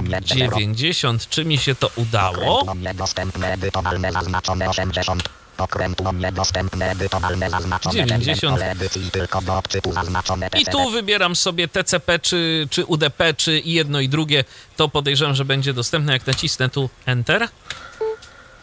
mnie 0.67 0.75
90. 0.75 1.29
Czy 1.29 1.45
mi 1.45 1.57
się 1.57 1.75
to 1.75 1.89
udało? 1.95 2.75
Niedostępne 2.75 3.53
edytowalne 3.53 4.11
zaznaczone 4.11 4.69
80. 4.69 5.29
Okręt 5.57 6.01
niedostępne 6.13 6.91
edytowalne 6.91 7.49
zaznaczone 7.49 7.95
90. 7.95 8.53
Pole 8.53 8.71
edycji 8.71 9.11
tylko 9.11 9.41
do 9.41 9.57
odczytu 9.57 9.93
zaznaczone 9.93 10.49
I 10.57 10.65
tu 10.65 10.89
wybieram 10.89 11.35
sobie 11.35 11.67
TCP 11.67 12.19
czy, 12.19 12.67
czy 12.69 12.85
UDP, 12.85 13.33
czy 13.33 13.61
jedno 13.65 13.99
i 13.99 14.09
drugie. 14.09 14.43
To 14.77 14.89
podejrzewam, 14.89 15.35
że 15.35 15.45
będzie 15.45 15.73
dostępne. 15.73 16.13
Jak 16.13 16.27
nacisnę 16.27 16.69
tu 16.69 16.89
Enter. 17.05 17.49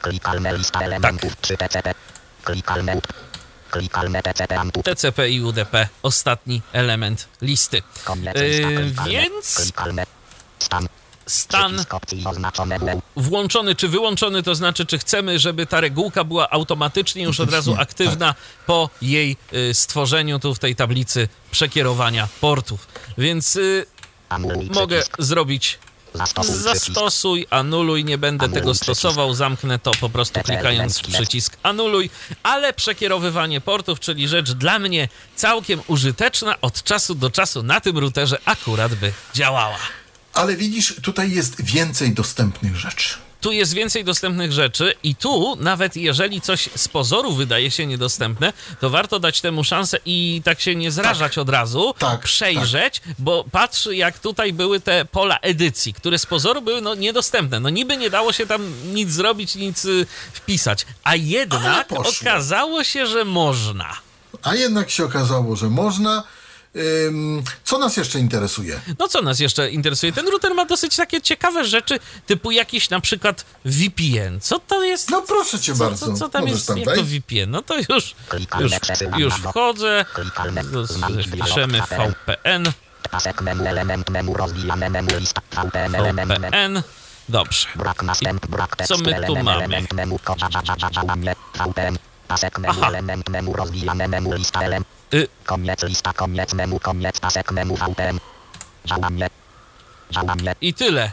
Klikalne 0.03 0.59
lista 0.59 0.81
elementów 0.81 1.37
3 1.41 1.57
TCP. 1.57 1.95
Klikalne 2.45 3.01
Klikalne 3.71 4.23
TCP. 4.23 4.61
TCP 4.85 5.31
i 5.31 5.43
UDP, 5.43 5.89
ostatni 6.03 6.63
element 6.73 7.29
listy. 7.43 7.83
Yy, 8.35 8.93
więc. 9.07 9.73
Stan. 10.59 10.89
Stan 11.27 11.85
Przycisk 12.07 12.31
włączony 13.17 13.75
czy 13.75 13.89
wyłączony, 13.89 14.43
to 14.43 14.55
znaczy, 14.55 14.87
czy 14.87 14.99
chcemy, 14.99 15.39
żeby 15.39 15.67
ta 15.67 15.81
regułka 15.81 16.25
była 16.25 16.51
automatycznie 16.51 17.23
już 17.23 17.41
od 17.41 17.51
razu 17.53 17.77
aktywna 17.79 18.35
po 18.67 18.91
jej 19.03 19.37
y, 19.53 19.75
stworzeniu 19.75 20.39
tu 20.39 20.55
w 20.55 20.59
tej 20.59 20.77
tablicy 20.77 21.29
przekierowania 21.51 22.29
portów. 22.41 22.89
Więc 23.19 23.57
y, 23.57 23.87
mogę 24.75 24.97
przycisk. 25.01 25.23
zrobić 25.23 25.79
Zastosuj 26.15 26.55
przycisk. 26.55 26.85
zastosuj, 26.87 27.47
anuluj, 27.51 28.05
nie 28.05 28.19
będę 28.19 28.45
Anuluj 28.45 28.61
tego 28.61 28.73
przycisk. 28.73 28.85
stosował, 29.01 29.35
zamknę 29.35 29.79
to 29.79 29.91
po 30.01 30.09
prostu 30.09 30.41
klikając 30.41 31.01
przycisk 31.01 31.57
anuluj, 31.63 32.11
ale 32.43 32.73
przekierowywanie 32.73 33.61
portów, 33.61 34.01
czyli 34.01 34.29
rzecz 34.29 34.53
dla 34.53 34.79
mnie 34.79 35.09
całkiem 35.37 35.83
użyteczna, 35.87 36.61
od 36.61 36.83
czasu 36.83 37.15
do 37.15 37.31
czasu 37.31 37.63
na 37.63 37.81
tym 37.81 37.99
routerze 37.99 38.39
akurat 38.45 38.95
by 38.95 39.13
działała. 39.35 39.77
Ale 40.35 40.57
widzisz, 40.57 40.95
tutaj 41.03 41.31
jest 41.31 41.63
więcej 41.63 42.13
dostępnych 42.13 42.77
rzeczy. 42.77 43.15
Tu 43.41 43.53
jest 43.53 43.75
więcej 43.75 44.05
dostępnych 44.05 44.53
rzeczy 44.53 44.95
i 45.03 45.15
tu, 45.15 45.57
nawet 45.61 45.97
jeżeli 45.97 46.41
coś 46.41 46.69
z 46.77 46.89
pozoru 46.89 47.33
wydaje 47.33 47.71
się 47.71 47.87
niedostępne, 47.87 48.53
to 48.81 48.91
warto 48.91 49.21
dać 49.21 49.41
temu 49.41 49.65
szansę 49.65 49.99
i 50.07 50.43
tak 50.45 50.61
się 50.61 50.77
nie 50.77 50.91
zrażać 50.91 51.39
od 51.39 51.49
razu, 51.49 51.95
tak, 51.99 52.21
przejrzeć, 52.21 53.03
bo 53.19 53.45
patrz 53.53 53.87
jak 53.87 54.19
tutaj 54.19 54.53
były 54.53 54.81
te 54.81 55.05
pola 55.05 55.39
edycji, 55.39 55.95
które 55.95 56.19
z 56.19 56.27
pozoru 56.27 56.63
były 56.63 56.81
no, 56.81 56.95
niedostępne. 56.95 57.61
No 57.61 57.71
niby 57.71 57.97
nie 57.97 58.11
dało 58.11 58.33
się 58.33 58.47
tam 58.47 58.73
nic 58.95 59.11
zrobić, 59.11 59.55
nic 59.55 59.85
y, 59.85 60.07
wpisać, 60.33 60.87
a 61.05 61.17
jednak 61.17 61.89
okazało 61.93 62.85
się, 62.85 63.07
że 63.07 63.25
można. 63.25 63.97
A 64.43 64.55
jednak 64.55 64.91
się 64.91 65.05
okazało, 65.05 65.57
że 65.57 65.71
można. 65.71 66.25
Co 67.65 67.79
nas 67.79 67.97
jeszcze 67.97 68.19
interesuje? 68.19 68.81
No 68.99 69.09
co 69.09 69.23
nas 69.23 69.41
jeszcze 69.41 69.71
interesuje? 69.71 70.13
Ten 70.13 70.29
router 70.29 70.55
ma 70.55 70.65
dosyć 70.65 70.97
takie 70.97 71.21
ciekawe 71.21 71.65
rzeczy, 71.65 71.99
typu 72.27 72.51
jakiś 72.51 72.91
na 72.91 73.01
przykład 73.01 73.45
VPN. 73.65 74.41
Co 74.41 74.59
to 74.59 74.85
jest? 74.85 75.11
No 75.11 75.23
proszę 75.23 75.61
cię 75.61 75.75
Co, 75.75 75.85
bardzo. 75.85 76.07
co, 76.07 76.13
co 76.13 76.29
tam 76.29 76.43
Możesz 76.43 76.57
jest? 76.57 76.69
tam 76.69 76.79
Jak 76.79 76.95
to. 76.95 77.03
VPN? 77.05 77.51
No 77.51 77.63
to 77.63 77.75
już, 77.79 78.15
już, 78.61 78.73
już 79.17 79.35
wchodzę. 79.35 80.05
KPL. 80.15 82.13
VPN. 82.27 82.73
Pasek 83.11 83.43
memu 83.43 83.67
element 83.67 84.11
memu 84.11 84.35
rozwijane 84.35 84.91
memu 84.91 85.09
lista 85.19 85.41
VPN. 85.53 86.83
Dobrze. 87.29 87.67
Brak 87.77 88.03
następ, 88.03 88.47
brak 88.47 88.77
tekstu, 88.77 88.97
Co 88.97 89.03
my 89.05 89.27
tu 89.27 89.37
mamy? 89.37 89.87
Aha. 92.69 92.91
Y, 95.15 95.29
Koniec 95.45 95.83
lista, 95.83 96.13
koniec 96.13 96.55
memu, 96.55 96.79
koniec 96.81 97.21
pasek 97.21 97.53
memu, 97.53 97.77
VPN. 97.77 98.19
Dza, 98.85 98.99
na 98.99 99.11
mnie. 99.11 100.55
I 100.61 100.75
tyle. 100.75 101.13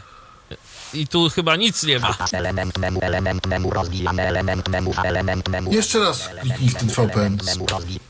I 0.94 1.06
tu 1.06 1.30
chyba 1.30 1.56
nic 1.56 1.82
nie 1.82 1.98
ma. 1.98 2.16
Element 2.32 2.78
memu, 2.78 3.00
element 3.02 3.46
memu, 3.46 3.70
rozwijane 3.70 4.28
element 4.28 4.68
memu, 4.68 4.92
element 5.04 5.48
memu. 5.48 5.72
Jeszcze 5.72 5.98
raz 5.98 6.28
kliknij 6.28 6.68
w 6.68 6.74
ten 6.74 6.88
VPN. 6.88 7.38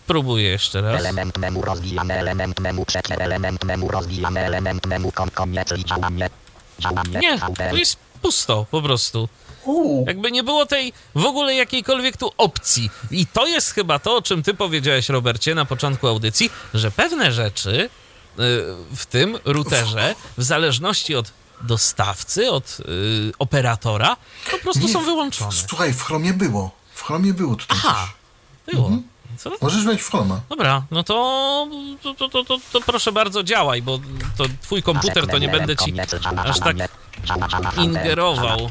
Próbuję 0.06 0.48
jeszcze 0.48 0.80
raz. 0.80 1.00
Element 1.00 1.38
memu, 1.38 1.62
rozwijane 1.62 2.14
element 2.14 2.60
memu, 2.60 2.84
przecier 2.84 3.22
element 3.22 3.64
memu, 3.64 3.88
rozwijane 3.88 4.46
element 4.46 4.86
memu, 4.86 5.12
kon, 5.12 5.30
koniec 5.30 5.70
licza 5.70 5.96
na 5.96 6.10
mnie. 6.10 6.30
Nie, 7.20 7.38
tu 7.70 7.76
jest 7.76 7.96
pusto 8.22 8.66
po 8.70 8.82
prostu. 8.82 9.28
Jakby 10.06 10.30
nie 10.32 10.42
było 10.42 10.66
tej 10.66 10.92
w 11.14 11.24
ogóle 11.24 11.54
jakiejkolwiek 11.54 12.16
tu 12.16 12.32
opcji. 12.38 12.90
I 13.10 13.26
to 13.26 13.46
jest 13.46 13.70
chyba 13.70 13.98
to, 13.98 14.16
o 14.16 14.22
czym 14.22 14.42
ty 14.42 14.54
powiedziałeś, 14.54 15.08
Robercie, 15.08 15.54
na 15.54 15.64
początku 15.64 16.08
audycji, 16.08 16.50
że 16.74 16.90
pewne 16.90 17.32
rzeczy 17.32 17.70
y, 17.80 17.88
w 18.96 19.06
tym 19.08 19.38
routerze, 19.44 20.14
w 20.38 20.42
zależności 20.42 21.14
od 21.14 21.32
dostawcy, 21.60 22.50
od 22.50 22.80
y, 22.80 23.32
operatora, 23.38 24.16
po 24.50 24.58
prostu 24.58 24.86
nie, 24.86 24.92
są 24.92 25.04
wyłączone. 25.04 25.52
Słuchaj, 25.68 25.92
w 25.92 26.02
Chromie 26.02 26.32
było. 26.32 26.70
W 26.94 27.02
Chromie 27.02 27.34
było 27.34 27.56
tutaj 27.56 27.78
Aha, 27.80 28.08
coś. 28.66 28.74
było. 28.74 28.86
Mhm. 28.86 29.08
Co? 29.38 29.50
Możesz 29.62 30.02
w 30.02 30.10
Chroma. 30.10 30.40
Dobra, 30.48 30.82
no 30.90 31.02
to, 31.02 31.66
to, 32.02 32.14
to, 32.14 32.28
to, 32.28 32.44
to, 32.44 32.58
to 32.72 32.80
proszę 32.80 33.12
bardzo 33.12 33.42
działaj, 33.42 33.82
bo 33.82 33.98
to 34.36 34.44
twój 34.62 34.82
komputer 34.82 35.26
to 35.26 35.38
nie 35.38 35.48
będę 35.48 35.76
ci 35.76 35.94
aż 36.46 36.60
tak 36.60 36.76
ingerował. 37.76 38.70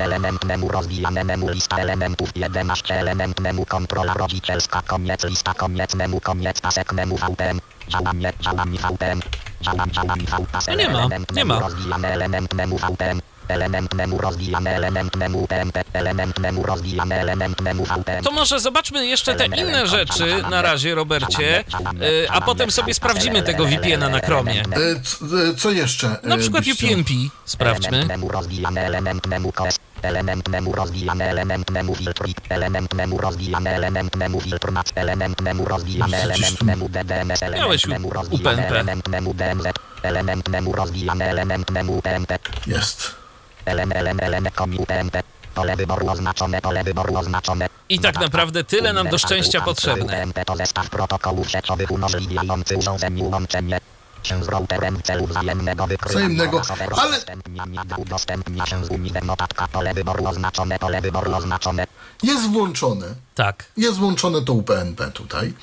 Element 0.00 0.44
memu, 0.44 0.68
rozwijane 0.68 1.24
memu, 1.24 1.48
lista 1.50 1.76
elementów, 1.76 2.30
11 2.34 3.00
element 3.00 3.40
memu, 3.40 3.66
kontrola 3.66 4.14
rodzicielska, 4.14 4.82
koniec 4.82 5.24
lista, 5.24 5.54
koniec 5.54 5.94
memu, 5.94 6.20
koniec, 6.20 6.60
pasek 6.60 6.92
memu, 6.92 7.16
VPM, 7.16 7.60
żana 7.88 8.12
mnie, 8.12 8.32
żana 8.40 8.64
mnie, 8.64 8.78
VPM, 8.78 9.20
żana, 9.60 9.84
żana 9.92 10.16
mnie, 10.16 10.26
VP, 10.26 10.46
pasek, 10.52 10.74
No 10.76 10.80
nie 10.82 10.88
ma, 10.88 10.98
element 10.98 11.30
nie 11.32 11.44
memu, 11.44 11.60
ma. 11.60 11.66
rozwijane 11.66 12.08
element 12.08 12.54
memu, 12.54 12.78
VPM, 12.78 13.20
element 13.52 13.94
memu, 13.94 14.18
rozwijane 14.18 14.70
element 14.74 15.16
memu, 15.16 15.46
PMP, 15.46 15.84
element 15.92 16.38
memu, 16.38 16.62
rozwijane 16.62 17.20
element 17.20 17.60
memu, 17.60 17.84
VPM. 17.84 18.24
To 18.24 18.30
może 18.30 18.60
zobaczmy 18.60 19.06
jeszcze 19.06 19.34
te 19.34 19.46
inne 19.46 19.86
rzeczy 19.86 20.42
na 20.50 20.62
razie, 20.62 20.94
Robercie, 20.94 21.64
a 22.28 22.40
potem 22.40 22.70
sobie 22.70 22.94
sprawdzimy 22.94 23.42
tego 23.42 23.66
VPN-a 23.66 24.08
na 24.08 24.20
Chromie. 24.20 24.62
E, 24.62 25.50
e, 25.50 25.54
co 25.54 25.70
jeszcze? 25.70 26.16
Na 26.22 26.34
e, 26.34 26.38
przykład 26.38 26.64
byś 26.64 26.74
chciał? 26.74 26.90
UPnP 26.90 27.10
sprawdźmy. 27.44 27.88
Element 27.88 28.08
memu 28.08 28.28
rozwijane 28.28 28.80
element 28.80 29.26
memu 29.26 29.52
KS. 29.52 29.78
Element 30.02 30.48
memu 30.48 30.72
rozwijane 30.72 31.24
element 31.30 31.70
memu 31.70 31.94
filtrik. 31.94 32.36
Element 32.48 32.94
memu 32.94 33.18
rozwijane 33.18 33.70
element 33.70 34.16
memu 34.16 34.40
filtr 34.40 34.70
mac. 34.72 34.86
Element 34.94 35.40
memu 35.40 35.64
rozwijane 35.64 36.22
element 36.22 36.62
memu 36.62 36.88
DDMS. 36.88 37.42
Element 37.42 37.86
memu 37.86 38.08
UPnP. 38.30 38.70
element 38.70 39.08
memu 39.08 39.34
DMZ. 39.34 39.66
Element 40.02 40.48
memu 40.48 40.72
rozwijane 40.72 41.24
element 41.24 41.70
memu 41.70 42.02
PMP. 42.02 42.38
Jest. 42.66 43.21
Pole 45.54 45.76
wyboru 45.76 46.10
oznaczone, 46.10 46.60
pole 46.60 46.84
wyboru 46.84 47.16
oznaczone. 47.16 47.68
I 47.88 47.98
tak 47.98 48.20
naprawdę 48.20 48.64
tyle 48.64 48.92
nam 48.92 49.08
do 49.08 49.18
szczęścia 49.18 49.60
potrzebne. 49.60 50.04
UPMP 50.04 50.44
to 50.44 50.56
zestaw 50.56 50.90
protokołów 50.90 51.46
umożliwiający 51.90 52.76
urządzeniu 52.76 53.30
łączenie. 53.30 53.80
się 54.22 54.44
z 54.44 54.48
routerem 54.48 54.96
w 54.96 55.02
celu 55.02 55.26
wzajemnego 55.26 55.86
wykrywania 55.86 56.50
ale- 56.96 57.20
udostępnia 57.96 58.66
się 58.66 58.84
z 58.84 58.90
notatka 59.24 59.68
pole 59.68 59.94
wyboru 59.94 60.26
oznaczone, 60.26 60.78
pole 60.78 61.00
wyboru 61.00 61.34
oznaczone. 61.34 61.86
Jest 62.22 62.50
włączone. 62.50 63.06
Tak. 63.34 63.64
Jest 63.76 63.98
włączone 63.98 64.42
to 64.42 64.52
UPnP 64.52 65.10
tutaj. 65.10 65.54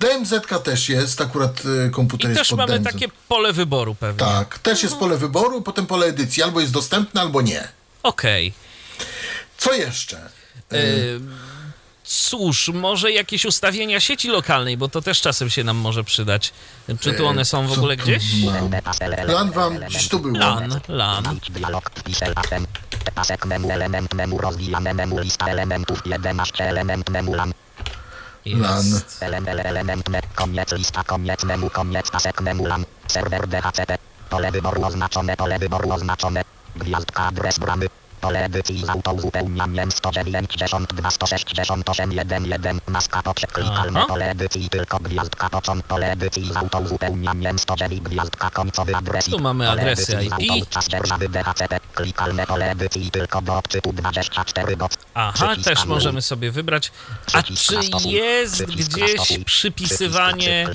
DMZ 0.00 0.34
też 0.64 0.88
jest, 0.88 1.20
akurat 1.20 1.62
y, 1.86 1.90
komputer 1.90 2.30
I 2.30 2.32
jest 2.34 2.40
też 2.40 2.48
pod 2.48 2.58
mamy 2.58 2.72
DMZ. 2.78 2.92
takie 2.92 3.08
pole 3.28 3.52
wyboru 3.52 3.94
pewnie. 3.94 4.18
Tak, 4.18 4.58
też 4.58 4.82
jest 4.82 4.96
pole 4.96 5.16
wyboru, 5.16 5.62
potem 5.62 5.86
pole 5.86 6.06
edycji. 6.06 6.42
Albo 6.42 6.60
jest 6.60 6.72
dostępne, 6.72 7.20
albo 7.20 7.42
nie. 7.42 7.68
Okej. 8.02 8.52
Co 9.58 9.74
jeszcze? 9.74 10.30
Y, 10.72 11.20
Cóż, 12.04 12.68
może 12.68 13.12
jakieś 13.12 13.44
ustawienia 13.44 14.00
sieci 14.00 14.28
lokalnej, 14.28 14.76
bo 14.76 14.88
to 14.88 15.02
też 15.02 15.20
czasem 15.20 15.50
się 15.50 15.64
nam 15.64 15.76
może 15.76 16.04
przydać. 16.04 16.52
Czy 17.00 17.14
tu 17.14 17.26
one 17.26 17.44
są 17.44 17.66
w 17.66 17.70
co 17.70 17.76
ogóle 17.76 17.96
gdzieś? 17.96 18.24
mam? 18.44 18.70
LAN 19.26 19.50
wam 19.50 19.78
gdzieś 19.78 20.08
tu 20.08 20.18
było. 20.20 20.38
LAN, 20.38 20.80
LAN. 20.88 21.40
Pasek 23.14 23.46
memu 23.46 23.70
element 23.70 24.14
memu 24.14 24.38
rozwijane 24.38 24.94
memu 24.94 25.18
lista 25.18 25.46
elementów 25.46 26.06
11 26.06 26.64
element 26.64 27.10
memu 27.10 27.34
LAN. 27.34 27.52
Jest. 28.46 29.22
Element 29.22 29.60
element 29.64 30.08
me, 30.08 30.20
koniec 30.34 30.72
lista 30.72 31.04
koniec 31.04 31.44
memu 31.44 31.70
koniec 31.70 32.10
pasek 32.10 32.40
memu 32.40 32.66
LAN. 32.66 32.86
Serwer 33.08 33.46
DHCP. 33.48 33.98
Pole 34.30 34.52
wyboru 34.52 34.84
oznaczone 34.84 35.36
pole 35.36 35.58
wyboru 35.58 35.92
oznaczone. 35.92 36.42
Gwiazdka 36.76 37.26
adres 37.26 37.58
bramy. 37.58 37.86
Pole 38.20 38.44
edycji 38.44 38.86
z 38.86 38.88
autouzupełnianiem 38.88 39.92
192 39.92 41.10
168 41.10 42.12
11 42.12 42.74
maska 42.86 43.22
to 43.22 43.34
przeklikalne 43.34 43.98
Aha. 43.98 44.08
pole 44.08 44.30
edycji 44.30 44.68
tylko 44.68 44.98
gwiazdka 44.98 45.50
począt 45.50 45.84
pole 45.84 46.12
edycji 46.12 46.52
z 46.52 46.56
autouzupełnianiem 46.56 47.58
109 47.58 48.00
gwiazdka 48.00 48.50
końcowy 48.50 48.96
adres 48.96 49.24
Tu 49.24 49.38
mamy 49.38 49.70
adresy 49.70 50.18
IP. 50.40 50.50
autoczas 50.50 50.88
dzierżawy 50.88 51.28
DHCP. 51.28 51.80
Klikalne 51.94 52.46
pole 52.46 52.70
edycji 52.70 53.10
tylko 53.10 53.42
do 53.42 53.58
odczytu 53.58 53.92
24 53.92 54.76
bot. 54.76 54.96
Aha, 55.14 55.54
też 55.64 55.84
możemy 55.84 56.22
sobie 56.22 56.50
wybrać. 56.50 56.92
A 57.32 57.42
czy 57.42 57.74
jest 58.08 58.64
gdzieś 58.64 59.44
przypisywanie 59.44 60.68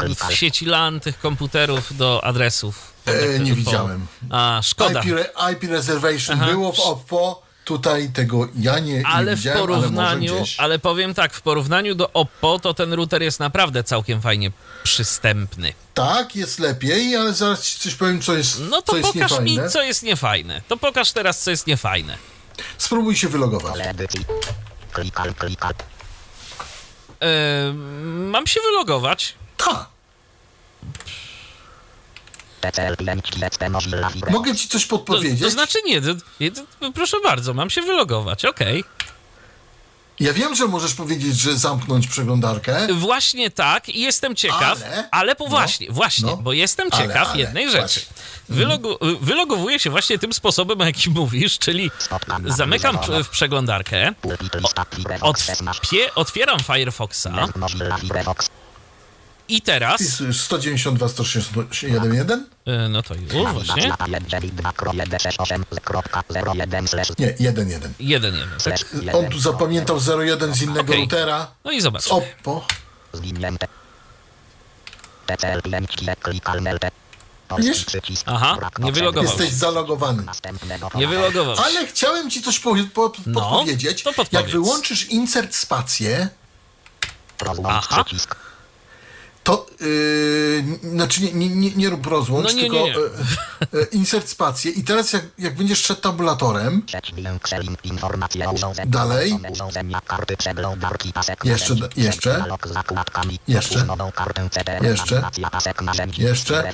e, 0.00 0.28
w 0.28 0.34
sieci 0.34 0.66
LAN 0.66 1.00
tych 1.00 1.18
komputerów 1.18 1.96
do 1.96 2.24
adresów? 2.24 2.91
E, 3.06 3.38
nie 3.38 3.54
widziałem. 3.54 4.06
A, 4.30 4.60
szkoda. 4.62 5.00
IP, 5.02 5.12
re, 5.12 5.52
IP 5.52 5.62
reservation 5.70 6.36
Aha. 6.42 6.50
było 6.50 6.72
w 6.72 6.80
Oppo. 6.80 7.42
Tutaj 7.64 8.08
tego 8.08 8.48
ja 8.56 8.78
nie, 8.78 8.92
nie 8.98 9.06
Ale 9.06 9.34
w 9.34 9.38
widziałem, 9.38 9.60
porównaniu, 9.60 10.34
ale 10.36 10.44
ale 10.58 10.78
powiem 10.78 11.14
tak, 11.14 11.34
w 11.34 11.40
porównaniu 11.40 11.94
do 11.94 12.12
Oppo, 12.12 12.58
to 12.58 12.74
ten 12.74 12.92
router 12.92 13.22
jest 13.22 13.40
naprawdę 13.40 13.84
całkiem 13.84 14.22
fajnie 14.22 14.50
przystępny. 14.82 15.72
Tak, 15.94 16.36
jest 16.36 16.58
lepiej, 16.58 17.16
ale 17.16 17.32
zaraz 17.32 17.66
ci 17.66 17.78
coś 17.78 17.94
powiem, 17.94 18.22
co 18.22 18.34
jest, 18.34 18.60
No 18.70 18.82
to 18.82 18.92
co 18.92 18.96
jest 18.98 19.12
pokaż 19.12 19.40
mi, 19.40 19.58
co 19.70 19.82
jest 19.82 20.02
niefajne. 20.02 20.62
To 20.68 20.76
pokaż 20.76 21.12
teraz, 21.12 21.40
co 21.42 21.50
jest 21.50 21.66
niefajne. 21.66 22.18
Spróbuj 22.78 23.16
się 23.16 23.28
wylogować. 23.28 23.80
Mam 28.30 28.46
się 28.46 28.60
wylogować. 28.60 29.34
Tak. 29.56 29.86
TCL 30.96 31.20
5 31.20 31.20
GSP 31.20 31.20
Mozilla 31.20 32.20
Firefox. 32.20 32.51
Mogę 34.30 34.56
ci 34.56 34.68
coś 34.68 34.86
To, 34.86 34.98
podpowiedzieć? 34.98 35.40
to 35.40 35.50
znaczy 35.50 35.78
nie, 35.86 36.00
to, 36.00 36.08
nie, 36.40 36.50
to, 36.50 36.62
proszę 36.94 37.16
bardzo, 37.24 37.54
mam 37.54 37.70
się 37.70 37.82
wylogować, 37.82 38.44
okej. 38.44 38.84
Ja 40.20 40.32
wiem, 40.32 40.54
że 40.54 40.66
możesz 40.68 40.94
powiedzieć, 40.94 41.40
że 41.40 41.56
zamknąć 41.56 42.06
przeglądarkę. 42.06 42.86
Właśnie 42.94 43.50
tak 43.50 43.88
i 43.88 44.00
jestem 44.00 44.36
ciekaw, 44.36 44.82
ale, 44.82 45.08
Ale? 45.10 45.34
po 45.36 45.44
No, 45.44 45.50
właśnie, 45.50 45.86
właśnie, 45.90 46.26
no. 46.26 46.36
bo 46.36 46.52
jestem 46.52 46.88
Ale, 46.90 47.02
ciekaw 47.06 47.28
ale, 47.28 47.38
jednej 47.40 47.64
właśnie. 47.70 47.82
rzeczy. 47.82 48.00
Wylogu, 48.48 48.96
wylogowuję 49.20 49.78
się 49.78 49.90
właśnie 49.90 50.18
tym 50.18 50.32
sposobem, 50.32 50.80
o 50.80 50.84
jakim 50.84 51.12
mówisz, 51.12 51.58
czyli 51.58 51.90
zamykam 52.46 52.98
w 53.24 53.28
przeglądarkę, 53.28 54.12
Pulpit 54.20 54.54
lista 54.54 54.84
Firefox 54.96 55.46
16. 55.46 55.80
odpie, 55.82 56.14
otwieram 56.14 56.58
Firefoxa. 56.60 57.26
I 59.48 59.62
teraz, 59.62 60.00
Wpisujesz 60.00 60.40
192, 60.40 61.06
161.1? 61.06 62.40
e, 62.66 62.88
no 62.88 63.02
to 63.02 63.14
już 63.14 63.32
właśnie, 63.32 63.88
Nawigacja 63.98 64.40
1.2.168.01 64.40 66.86
slash 66.86 67.08
Nie, 67.18 67.34
1.1. 67.34 67.40
jeden, 68.00 68.00
jeden. 68.00 68.34
slash 68.60 68.84
On 69.12 69.28
tu 69.28 69.38
zapamiętał 69.40 69.98
01 70.20 70.54
z 70.54 70.62
innego 70.62 70.80
Okej. 70.80 71.00
routera. 71.00 71.46
No 71.64 71.70
i 71.72 71.80
zobacz. 71.80 72.02
Z 72.02 72.08
Oppo. 72.08 72.66
Zwinięte. 73.12 73.68
TCL 75.26 75.62
5 75.62 75.90
klikalne 76.22 76.74
LT. 76.74 76.84
Widzisz? 77.56 77.70
Polski 77.72 77.86
przycisk. 77.86 78.22
Aha, 78.26 78.58
nie 78.78 78.92
wylogował 78.92 79.30
Jesteś 79.30 79.50
zalogowany. 79.50 80.24
Nie 80.94 81.08
wylogował. 81.08 81.56
Ale 81.64 81.86
chciałem 81.86 82.30
ci 82.30 82.42
coś 82.42 82.58
po, 82.58 82.74
po, 82.94 83.12
No, 83.26 83.40
podpowiedzieć. 83.40 84.04
Jak 84.32 84.46
wyłączysz 84.48 85.04
insert 85.04 85.54
spację, 85.54 86.28
Aha. 87.64 88.04
przycisk. 88.04 88.36
To 89.44 89.66
yy, 89.80 90.64
znaczy 90.90 91.20
nie, 91.22 91.32
nie, 91.32 91.48
nie, 91.48 91.70
nie 91.70 91.90
rób 91.90 92.06
rozłącz, 92.06 92.46
No 92.46 92.52
nie, 92.52 92.60
tylko 92.60 92.76
nie, 92.76 92.82
nie. 92.82 92.96
e, 92.96 93.82
e, 93.82 93.84
insert 93.92 94.28
spację 94.28 94.72
i 94.72 94.84
teraz 94.84 95.12
jak, 95.12 95.22
jak 95.38 95.54
będziesz 95.56 95.82
szedł 95.82 96.00
tabulatorem. 96.00 96.82
Dalej. 98.86 99.30
Włączone 99.30 99.50
Urządzenia 99.52 100.00
karty 100.00 100.36
przeglądarki 100.36 101.12
pasek 101.12 101.44
Jeszcze, 101.44 101.74
jeszcze. 101.74 101.88
Jeszcze. 101.96 102.44
Jeszcze. 103.48 103.84
Jeszcze. 104.82 105.24
Jeszcze. 106.18 106.72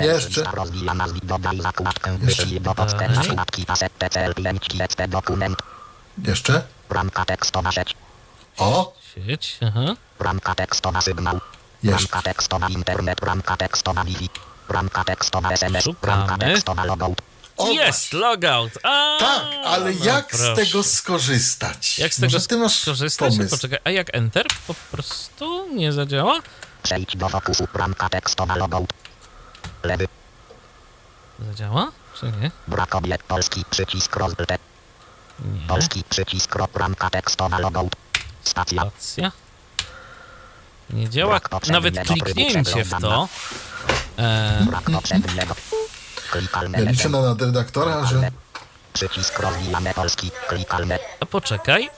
Jeszcze. 0.00 0.44
Wyślij 2.18 2.60
do 2.60 2.74
podstęp 2.74 3.12
Dalej. 3.14 3.28
zakładki 3.28 3.66
pasek 3.66 3.92
TCL 3.98 4.34
5 4.34 4.68
GSP 4.68 5.08
dokument. 5.08 5.58
jeszcze, 6.24 6.62
Ramka 6.90 7.24
tekstowa 7.24 7.72
sieć. 7.72 7.96
o, 8.58 8.94
Sieć, 9.14 9.58
aha. 9.60 9.94
Ramka 10.20 10.54
tekstowa 10.54 11.00
sygnał. 11.00 11.40
Jeszcze. 11.82 11.98
Ramka 11.98 12.22
tekstowa 12.22 12.68
internet. 12.68 13.20
Ramka 13.22 13.56
tekstowa 13.56 14.04
Wi-Fi. 14.04 14.30
Ramka 14.68 15.04
tekstowa 15.04 15.50
SMS. 15.50 15.84
Szukamy. 15.84 16.16
Ramka 16.16 16.38
tekstowa 16.38 16.84
logout. 16.84 17.22
o 17.56 17.68
Jest, 17.70 18.12
logout. 18.12 18.72
A, 18.82 19.16
Tak, 19.20 19.42
ale 19.64 19.92
no 19.92 20.04
jak 20.04 20.28
proszę. 20.28 20.54
z 20.54 20.56
tego 20.56 20.82
skorzystać? 20.82 21.98
Jak 21.98 22.14
z 22.14 22.20
Może 22.20 22.38
tego 22.38 22.48
ty 22.48 22.56
masz 22.56 22.78
skorzystać? 22.80 23.32
pomysł. 23.36 23.56
Poczekaj, 23.56 23.78
a 23.84 23.90
jak 23.90 24.14
Enter 24.14 24.46
po 24.66 24.74
prostu 24.74 25.68
nie 25.74 25.92
zadziała? 25.92 26.40
Przejdź 26.82 27.16
do 27.16 27.28
fokusu. 27.28 27.68
Ramka 27.74 28.08
tekstowa 28.08 28.56
logout. 28.56 28.92
Lewy. 29.82 30.08
Zadziała? 31.48 31.92
Czy 32.20 32.26
nie? 32.40 32.50
Brak 32.68 32.94
obiekt 32.94 33.26
polski. 33.26 33.64
Przycisk 33.70 34.16
rozbite. 34.16 34.58
Polski 35.68 36.04
przycisk 36.08 36.54
ramka 36.74 37.10
tekstowa 37.10 37.58
logout. 37.58 37.96
Stacja. 38.44 38.90
Stacja. 38.98 39.32
Nie 40.92 41.08
działa 41.10 41.40
nawet 41.68 41.98
kliknięcie 41.98 42.84
w 42.84 42.90
to. 43.00 43.28
E, 44.18 44.66
Ja 46.78 46.90
liczę 46.90 47.08
na 47.08 47.22
nadredaktora, 47.22 48.04
że 48.06 48.30
Przycisk 48.92 49.38
rozwijane 49.38 49.94
polski. 49.94 50.30
Klikalne. 50.48 50.98
a 51.20 51.26
poczekaj. 51.26 51.90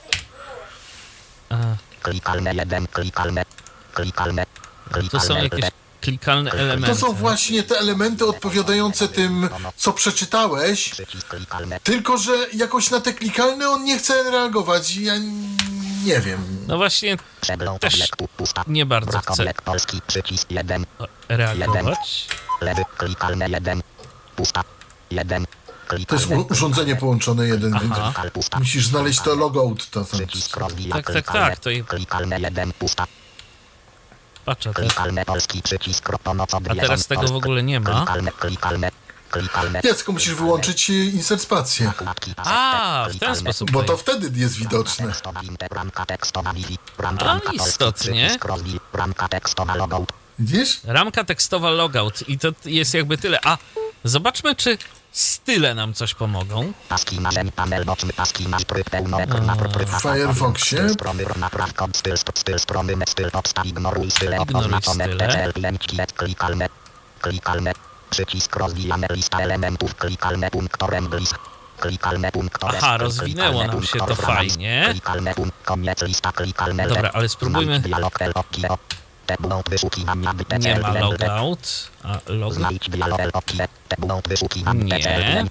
E, 1.51 1.75
Klikalne 2.01 2.53
jeden. 2.53 2.87
Klikalne. 2.87 3.43
Klikalne. 3.93 4.45
to 5.11 5.19
są 5.19 5.35
jakieś. 5.37 5.65
Klikalne 6.05 6.51
elementy. 6.51 6.87
to 6.99 7.07
są 7.07 7.13
właśnie 7.13 7.63
te 7.63 7.79
elementy 7.79 8.25
odpowiadające 8.25 9.07
tym, 9.07 9.49
co 9.75 9.93
przeczytałeś, 9.93 10.91
tylko 11.83 12.17
że 12.17 12.31
jakoś 12.53 12.89
na 12.91 13.01
te 13.01 13.13
klikalne 13.13 13.69
on 13.69 13.83
nie 13.83 13.97
chce 13.99 14.31
reagować. 14.31 14.95
Ja 14.95 15.13
nie 16.05 16.19
wiem. 16.21 16.65
No 16.67 16.77
właśnie, 16.77 17.17
Przegląd 17.41 17.81
Też 17.81 18.09
nie 18.67 18.85
bardzo 18.85 19.19
chcę 19.19 19.43
obiekt 19.43 19.61
polski. 19.61 20.01
Przycisk 20.07 20.51
jeden. 20.51 20.85
o, 20.99 21.07
reagować. 21.29 22.27
Lewy. 22.61 22.81
Klikalne 22.97 23.49
jeden. 23.49 23.81
Pusta. 24.35 24.63
Jeden. 25.11 25.45
To 26.07 26.15
jest 26.15 26.27
urządzenie 26.49 26.95
połączone 26.95 27.47
jeden. 27.47 27.75
Aha. 27.75 28.13
Musisz 28.59 28.87
znaleźć 28.87 29.21
to 29.21 29.35
logout. 29.35 29.89
To 29.89 30.05
rozwija. 30.55 30.95
Tak, 30.95 31.13
tak, 31.13 31.25
tak, 31.25 31.59
to 31.59 31.69
i- 31.69 31.83
Klikalne 31.83 32.39
jeden. 32.39 32.73
Pusta. 32.73 33.07
Patrzę 34.45 34.73
też. 34.73 34.85
Klikalne 34.85 35.25
polski 35.25 35.61
przycisk 35.61 36.09
ro- 36.09 36.19
pomoc 36.19 36.53
A 36.53 36.59
teraz 36.75 37.07
tego 37.07 37.27
w 37.27 37.35
ogóle 37.35 37.63
nie 37.63 37.79
ma. 37.79 37.95
Klikalne, 37.97 38.31
klikalne, 38.31 38.91
klikalne. 39.31 39.81
Nie, 39.83 39.93
tylko 39.93 40.11
musisz 40.11 40.33
wyłączyć 40.33 40.89
e, 40.89 40.93
insert 40.93 41.41
spację, 41.41 41.91
A, 42.37 43.07
w 43.13 43.19
ten 43.19 43.35
sposób. 43.35 43.71
bo 43.71 43.83
to 43.83 43.97
wtedy 43.97 44.39
jest 44.39 44.55
widoczne. 44.57 45.13
A, 47.25 47.49
istotnie. 47.53 48.23
przycisk 48.25 48.45
rozwij, 48.45 48.79
ramka 48.93 49.27
tekstowa 49.27 49.75
logout. 49.75 50.11
Widzisz? 50.39 50.79
Ramka 50.83 51.23
tekstowa 51.23 51.69
logout 51.69 52.29
i 52.29 52.39
to 52.39 52.47
jest 52.65 52.93
jakby 52.93 53.17
tyle. 53.17 53.39
A 53.43 53.57
zobaczmy, 54.03 54.55
czy 54.55 54.77
style 55.19 55.75
nam 55.75 55.93
coś 55.93 56.13
pomogą. 56.13 56.73
Paski 56.89 57.21
marzeń, 57.21 57.51
panel 57.51 57.85
boczny, 57.85 58.13
paski 58.13 58.47
masz 58.47 58.63
tryb 58.65 58.89
pełnoekran, 58.89 59.45
na 59.45 59.55
W 59.55 60.01
Firefoxie? 60.01 60.77
Styl 60.77 60.89
stromy, 60.89 61.25
napraw 61.35 61.73
kod, 61.73 61.97
styl, 61.97 62.17
st- 62.17 62.39
styl 62.39 62.59
stromy, 62.59 62.95
met, 62.95 63.09
styl 63.09 63.31
podsta, 63.31 63.63
ignoruj 63.63 64.11
style, 64.11 64.37
oznaczone. 64.53 65.07
PCL, 65.07 65.51
lęczki, 65.61 66.01
et, 66.01 66.13
klikalne, 66.13 66.69
klikalne, 67.21 67.71
przycisk 68.09 68.55
rozwijane, 68.55 69.07
lista 69.09 69.39
elementów, 69.39 69.95
klikalne, 69.95 70.51
punktorem, 70.51 71.09
punktorem, 72.31 72.79
Aha, 72.83 72.97
rozwinęło 72.97 73.67
nam 73.67 73.83
się 73.83 73.99
to 73.99 74.15
fajnie. 74.15 74.87
Klikalne, 74.91 75.33
punkt, 75.35 75.65
koniec, 75.65 76.01
lista, 76.01 76.31
klikalne, 76.31 76.87
Dobra, 76.87 77.01
le- 77.01 77.11
ale 77.11 77.27
spróbujmy- 77.29 77.79
Nie 80.59 80.79
ma 80.79 80.91
logout, 80.99 81.89
a 82.03 82.19
log... 82.27 82.53
Znajdź 82.53 82.89
dialog, 82.89 83.19
L, 83.19 83.29
O, 83.33 83.41
G, 83.41 83.67
tabulą 83.87 84.21
wyszukiwania, 84.27 84.97
Nie. 84.97 85.45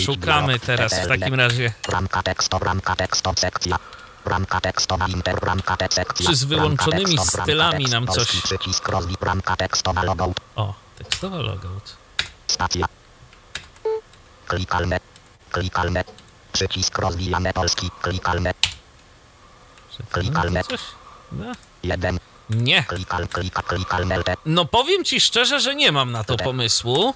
Szukamy 0.00 0.58
teraz 0.58 0.94
w 0.94 1.08
takim 1.08 1.34
razie 1.34 1.72
Ramka 1.88 2.22
tekstowa, 2.22 2.66
ramka 2.66 2.96
tekstowa, 2.96 3.36
sekcja. 3.40 3.78
Ramka 4.24 4.60
tekstowa, 4.60 5.06
inter, 5.08 5.38
ramka 5.42 5.76
sekcja. 5.90 6.26
Czy 6.26 6.36
z 6.36 6.44
wyłączonymi 6.44 7.18
stylami 7.18 7.84
nam 7.84 8.06
coś- 8.06 8.42
ramka 9.20 9.56
tekstowa, 9.56 10.02
logout, 10.02 10.40
O, 10.56 10.74
tekstowa 10.98 11.38
logout. 11.38 11.96
stacja. 12.46 12.86
Klikalne, 14.46 15.00
klikalne. 15.50 16.04
Przycisk 16.52 16.98
rozwijane 16.98 17.52
polski, 17.52 17.90
klikalne, 18.02 18.54
Klikalne. 20.10 20.64
Coś? 20.64 20.80
No. 21.32 21.52
jeden, 21.82 22.18
Nie. 22.50 22.84
No 24.46 24.64
powiem 24.64 25.04
ci 25.04 25.20
szczerze, 25.20 25.60
że 25.60 25.74
nie 25.74 25.92
mam 25.92 26.12
na 26.12 26.24
to 26.24 26.36
pomysłu. 26.36 27.14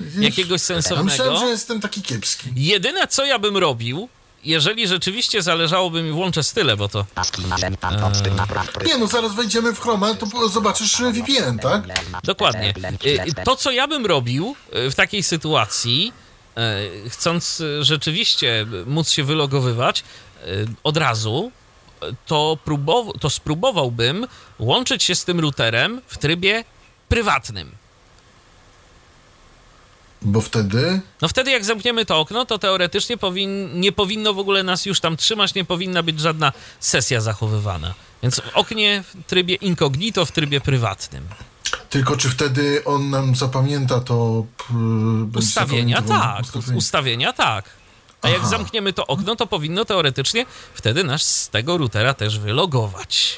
Widzisz? 0.00 0.22
Jakiegoś 0.22 0.68
Ja 0.70 0.76
myślałem, 0.76 0.82
sensownego. 1.10 1.38
że 1.38 1.46
jestem 1.46 1.80
taki 1.80 2.02
kiepski. 2.02 2.48
Jedyne 2.56 3.06
co 3.06 3.24
ja 3.24 3.38
bym 3.38 3.56
robił, 3.56 4.08
jeżeli 4.44 4.88
rzeczywiście 4.88 5.42
zależałoby 5.42 6.02
mi, 6.02 6.10
włączę 6.10 6.42
style, 6.42 6.76
bo 6.76 6.88
to 6.88 7.06
pry- 8.74 8.86
Nie 8.86 8.98
no, 8.98 9.06
zaraz 9.06 9.34
wejdziemy 9.34 9.72
w 9.74 9.80
Chroma, 9.80 10.14
to 10.14 10.48
zobaczysz 10.48 11.00
e, 11.00 11.12
VPN, 11.12 11.58
tak? 11.58 11.82
Dokładnie. 12.24 12.74
Y, 13.06 13.44
To, 13.44 13.56
co 13.56 13.70
ja 13.70 13.88
bym 13.88 14.06
robił 14.06 14.56
y, 14.86 14.90
w 14.90 14.94
takiej 14.94 15.22
sytuacji, 15.22 16.12
y, 17.06 17.10
chcąc 17.10 17.62
rzeczywiście 17.80 18.66
móc 18.86 19.10
się 19.10 19.24
wylogowywać 19.24 20.04
y, 20.46 20.66
od 20.84 20.96
razu, 20.96 21.52
to, 22.26 22.58
próbow- 22.66 23.18
to 23.20 23.30
spróbowałbym 23.30 24.26
łączyć 24.58 25.02
się 25.04 25.14
z 25.14 25.24
tym 25.24 25.40
routerem 25.40 26.00
w 26.06 26.18
trybie 26.18 26.64
prywatnym. 27.08 27.70
Bo 30.22 30.40
wtedy... 30.40 31.00
No 31.22 31.28
wtedy 31.28 31.50
jak 31.50 31.64
zamkniemy 31.64 32.04
to 32.06 32.18
okno, 32.20 32.44
to 32.44 32.58
teoretycznie 32.58 33.16
powin- 33.16 33.74
nie 33.74 33.92
powinno 33.92 34.34
w 34.34 34.38
ogóle 34.38 34.62
nas 34.62 34.86
już 34.86 35.00
tam 35.00 35.16
trzymać, 35.16 35.54
nie 35.54 35.64
powinna 35.64 36.02
być 36.02 36.20
żadna 36.20 36.52
sesja 36.80 37.20
zachowywana. 37.20 37.94
Więc 38.22 38.40
w 38.40 38.56
oknie 38.56 39.04
w 39.06 39.26
trybie 39.26 39.54
incognito, 39.54 40.24
w 40.26 40.32
trybie 40.32 40.60
prywatnym. 40.60 41.28
Tylko 41.90 42.16
czy 42.16 42.28
wtedy 42.30 42.82
on 42.84 43.10
nam 43.10 43.36
zapamięta 43.36 44.00
to... 44.00 44.44
p- 44.56 44.64
będzie 45.24 45.38
Ustawienia 45.38 46.02
tak, 46.02 46.40
ustawienia. 46.42 46.78
ustawienia 46.78 47.32
tak. 47.32 47.64
A 48.22 48.28
jak 48.28 48.40
Aha. 48.40 48.48
zamkniemy 48.48 48.92
to 48.92 49.06
okno, 49.06 49.36
to 49.36 49.46
powinno 49.46 49.84
teoretycznie 49.84 50.46
wtedy 50.74 51.04
nas 51.04 51.22
z 51.22 51.48
tego 51.48 51.78
routera 51.78 52.14
też 52.14 52.38
wylogować. 52.38 53.36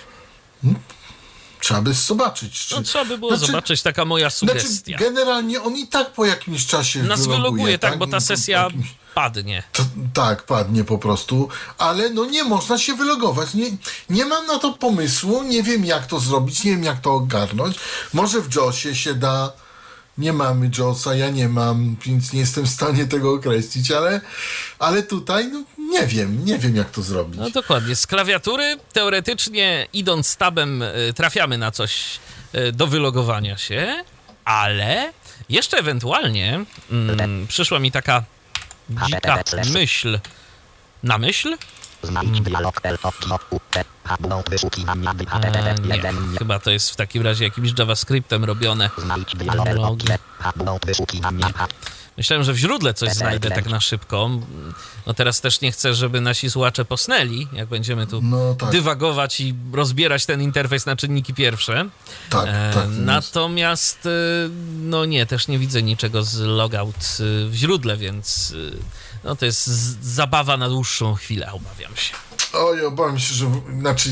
Trzeba 1.60 1.82
by 1.82 1.94
zobaczyć. 1.94 2.66
Czy... 2.66 2.74
No 2.74 2.82
trzeba 2.82 3.04
by 3.04 3.18
było 3.18 3.30
Znaczy- 3.36 3.46
zobaczyć, 3.52 3.82
taka 3.82 4.04
moja 4.04 4.30
Znaczy, 4.30 4.60
sugestia. 4.60 4.98
generalnie 4.98 5.62
on 5.62 5.76
i 5.76 5.86
tak 5.88 6.12
po 6.12 6.24
jakimś 6.24 6.66
czasie 6.66 7.02
Nas 7.02 7.26
wyloguje, 7.26 7.78
tak, 7.78 7.98
bo 7.98 8.06
No, 8.06 8.12
ta 8.12 8.20
sesja 8.20 8.62
jakimś- 8.64 8.86
padnie. 9.14 9.62
To, 9.72 9.82
tak, 10.14 10.42
padnie 10.42 10.84
po 10.84 10.98
prostu, 10.98 11.48
ale 11.78 12.10
no 12.10 12.24
nie 12.24 12.44
można 12.44 12.78
się 12.78 12.94
wylogować. 12.94 13.54
Nie, 13.54 13.66
nie 14.10 14.24
mam 14.24 14.46
na 14.46 14.58
to 14.58 14.72
pomysłu, 14.72 15.42
nie 15.42 15.62
wiem 15.62 15.84
jak 15.84 16.06
to 16.06 16.20
zrobić, 16.20 16.64
nie 16.64 16.70
wiem 16.70 16.84
jak 16.84 17.00
to 17.00 17.12
ogarnąć. 17.14 17.76
Może 18.12 18.40
w 18.40 18.54
JOSie 18.54 18.94
się 18.94 19.14
da. 19.14 19.52
Nie 20.18 20.32
mamy 20.32 20.70
JOSa, 20.78 21.14
ja 21.14 21.30
nie 21.30 21.48
mam, 21.48 21.96
więc 22.06 22.32
nie 22.32 22.40
jestem 22.40 22.66
w 22.66 22.70
stanie 22.70 23.06
tego 23.06 23.32
określić, 23.32 23.90
ale, 23.90 24.20
ale 24.78 25.02
tutaj 25.02 25.48
no, 25.48 25.64
nie 25.78 26.06
wiem, 26.06 26.44
nie 26.44 26.58
wiem 26.58 26.76
jak 26.76 26.90
to 26.90 27.02
zrobić. 27.02 27.40
No 27.40 27.50
dokładnie. 27.50 27.96
Z 27.96 28.06
klawiatury 28.06 28.76
teoretycznie 28.92 29.86
idąc 29.92 30.36
tabem 30.36 30.82
y, 30.82 31.12
trafiamy 31.16 31.58
na 31.58 31.70
coś 31.70 32.20
y, 32.54 32.72
do 32.72 32.86
wylogowania 32.86 33.58
się, 33.58 34.04
ale 34.44 35.12
jeszcze 35.48 35.76
ewentualnie 35.78 36.64
mm, 36.90 37.46
przyszła 37.46 37.78
mi 37.78 37.92
taka 37.92 38.24
dzika 38.90 39.42
myśl. 39.72 40.20
Na 41.02 41.18
myśl? 41.18 41.56
Znajdź 42.02 42.40
dialog, 42.40 42.80
nie, 45.80 46.38
chyba 46.38 46.58
to 46.58 46.70
jest 46.70 46.90
w 46.90 46.96
takim 46.96 47.22
razie 47.22 47.44
jakimś 47.44 47.72
JavaScriptem 47.78 48.44
robione. 48.44 48.90
Myślałem, 52.16 52.44
że 52.44 52.52
w 52.52 52.56
źródle 52.56 52.94
coś 52.94 53.12
znajdę 53.12 53.48
tak 53.50 53.66
na 53.66 53.80
szybko. 53.80 54.30
No 55.06 55.14
teraz 55.14 55.40
też 55.40 55.60
nie 55.60 55.72
chcę, 55.72 55.94
żeby 55.94 56.20
nasi 56.20 56.50
słuchacze 56.50 56.84
posnęli, 56.84 57.48
jak 57.52 57.68
będziemy 57.68 58.06
tu 58.06 58.20
No 58.22 58.54
tak. 58.54 58.70
dywagować 58.70 59.40
i 59.40 59.54
rozbierać 59.72 60.26
ten 60.26 60.42
interfejs 60.42 60.86
na 60.86 60.96
czynniki 60.96 61.34
pierwsze. 61.34 61.88
Tak, 62.30 62.46
E, 62.48 62.70
tak. 62.74 62.84
natomiast, 62.90 64.06
e, 64.06 64.10
no 64.80 65.04
nie, 65.04 65.26
też 65.26 65.48
nie 65.48 65.58
widzę 65.58 65.82
niczego 65.82 66.22
z 66.22 66.38
logout 66.40 66.96
e, 66.96 67.48
w 67.48 67.54
źródle, 67.54 67.96
więc 67.96 68.54
e, 68.72 69.09
no 69.24 69.36
to 69.36 69.44
jest 69.46 69.66
zabawa 70.02 70.56
na 70.56 70.68
dłuższą 70.68 71.14
chwilę, 71.14 71.52
obawiam 71.52 71.96
się. 71.96 72.14
Oj, 72.52 72.84
obawiam 72.86 73.18
się, 73.18 73.34
że. 73.34 73.46
Znaczy, 73.80 74.10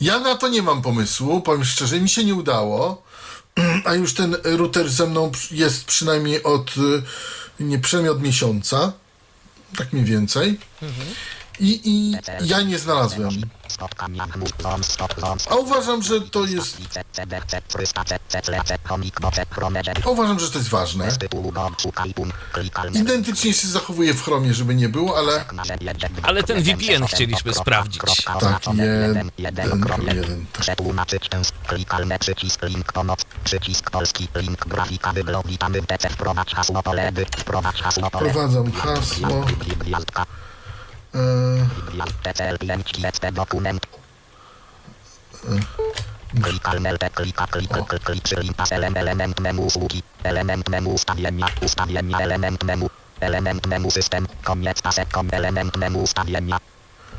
ja 0.00 0.18
na 0.20 0.34
to 0.36 0.48
nie 0.48 0.62
mam 0.62 0.82
pomysłu, 0.82 1.40
powiem 1.40 1.64
szczerze, 1.64 2.00
mi 2.00 2.08
się 2.08 2.24
nie 2.24 2.34
udało. 2.34 3.02
A 3.84 3.94
już 3.94 4.14
ten 4.14 4.36
router 4.44 4.88
ze 4.90 5.06
mną 5.06 5.32
jest 5.50 5.84
przynajmniej 5.84 6.42
od. 6.42 6.74
y, 6.76 7.02
Nie 7.60 7.78
przynajmniej 7.78 8.12
od 8.12 8.22
miesiąca. 8.22 8.92
Tak 9.76 9.92
mniej 9.92 10.04
więcej. 10.04 10.60
I, 11.60 11.80
I 11.84 12.16
ja 12.40 12.62
nie 12.62 12.78
znalazłem. 12.78 13.30
A 15.50 15.56
uważam, 15.56 16.02
że 16.02 16.20
to 16.20 16.44
jest. 16.44 16.76
C, 16.90 17.04
C, 17.12 17.26
D, 17.26 17.42
C, 17.46 17.62
300, 17.68 18.04
C, 18.04 18.18
C, 18.28 18.42
C, 18.42 18.60
C, 18.64 18.78
chomik, 18.84 19.20
bocze, 19.20 19.46
chromeger, 19.50 19.96
a 20.04 20.08
Uważam, 20.08 20.40
że 20.40 20.50
to 20.50 20.58
jest 20.58 20.70
ważne. 20.70 21.08
Identycznie 22.94 23.54
się 23.54 23.68
zachowuje 23.68 24.14
w 24.14 24.22
chromie, 24.22 24.54
żeby 24.54 24.74
nie 24.74 24.88
było, 24.88 25.18
ale. 25.18 25.44
Ale 26.22 26.42
ten 26.42 26.62
VPN 26.62 27.06
chcieliśmy 27.06 27.54
sprawdzić. 27.54 28.02
Tak, 28.40 28.66
jeden, 28.74 29.30
jeden, 29.38 30.46
klikalne 31.66 32.18
przycisk 32.18 32.62
link 32.62 32.92
pomoc, 32.92 33.24
przycisk 33.44 33.90
polski, 33.90 34.28
link 34.36 34.66
grafika 34.66 35.12
wygląd, 35.12 35.46
witamy 35.46 35.82
wprowadź 36.10 36.54
hasło 36.54 36.82
pole, 36.82 37.12
wprowadź 37.36 37.82
hasło 37.82 38.10
pole. 38.10 38.30
Wprowadzam 38.30 38.72
hasło. 38.72 39.46
E, 41.14 41.20
ECP, 43.08 43.34
dokument. 43.34 43.80
Klikalne, 46.42 46.98
te, 46.98 47.10
klika, 47.10 47.46
klika, 47.46 47.82
klik, 47.88 48.04
klik, 48.04 48.26
linka, 48.38 48.64
element, 48.70 48.96
element 48.96 49.40
menu 49.40 49.62
usługi, 49.66 50.02
element 50.24 50.68
menu 50.68 50.92
ustawienia, 50.92 51.46
ustawienia, 51.62 52.20
element 52.20 52.64
menu, 52.64 52.90
element 53.20 53.66
menu 53.66 53.90
system, 53.90 54.26
koniec 54.44 54.82
pasek, 54.82 55.08
kom, 55.12 55.28
element 55.32 55.76
menu 55.76 56.02
ustawienia. 56.02 56.60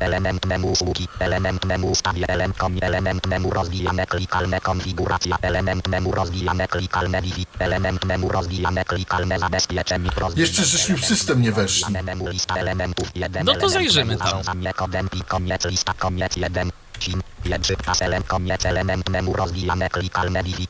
Element 0.00 0.46
menu 0.46 0.66
usługi, 0.68 1.08
element 1.18 1.64
menu 1.64 1.86
ustawie, 1.90 2.28
element, 2.28 2.56
kom, 2.58 2.76
element 2.80 3.26
menu 3.26 3.50
rozwijane, 3.50 4.06
klikalne 4.06 4.60
konfiguracja, 4.60 5.36
element 5.42 5.88
menu 5.88 6.10
rozwijane, 6.12 6.68
klikalne 6.68 7.22
Wi-Fi, 7.22 7.46
element 7.58 8.04
menu 8.04 8.28
rozwijane, 8.28 8.84
klikalne 8.84 9.38
zabezpieczenie, 9.38 10.10
rozwijane, 10.16 10.40
Jeszcze 10.40 10.64
żeśmy 10.64 10.96
w 10.96 11.04
system 11.06 11.42
nie 11.42 11.52
weszli. 11.52 11.92
menu 12.04 12.28
lista 12.28 12.54
elementów, 12.54 13.08
jeden 13.14 13.44
No 13.46 13.54
to 13.54 13.68
zajrzymy 13.68 14.16
tam. 14.16 14.42
kodem 14.76 15.08
i 15.12 15.20
koniec 15.20 15.64
lista, 15.64 15.94
koniec 15.98 16.36
jeden, 16.36 16.70
sim, 17.00 17.22
język 17.44 17.82
pas, 17.82 18.02
element, 18.02 18.26
koniec 18.26 18.66
element 18.66 19.08
menu 19.08 19.32
rozwijane, 19.32 19.90
klikalne 19.90 20.42
Wi-Fi, 20.42 20.68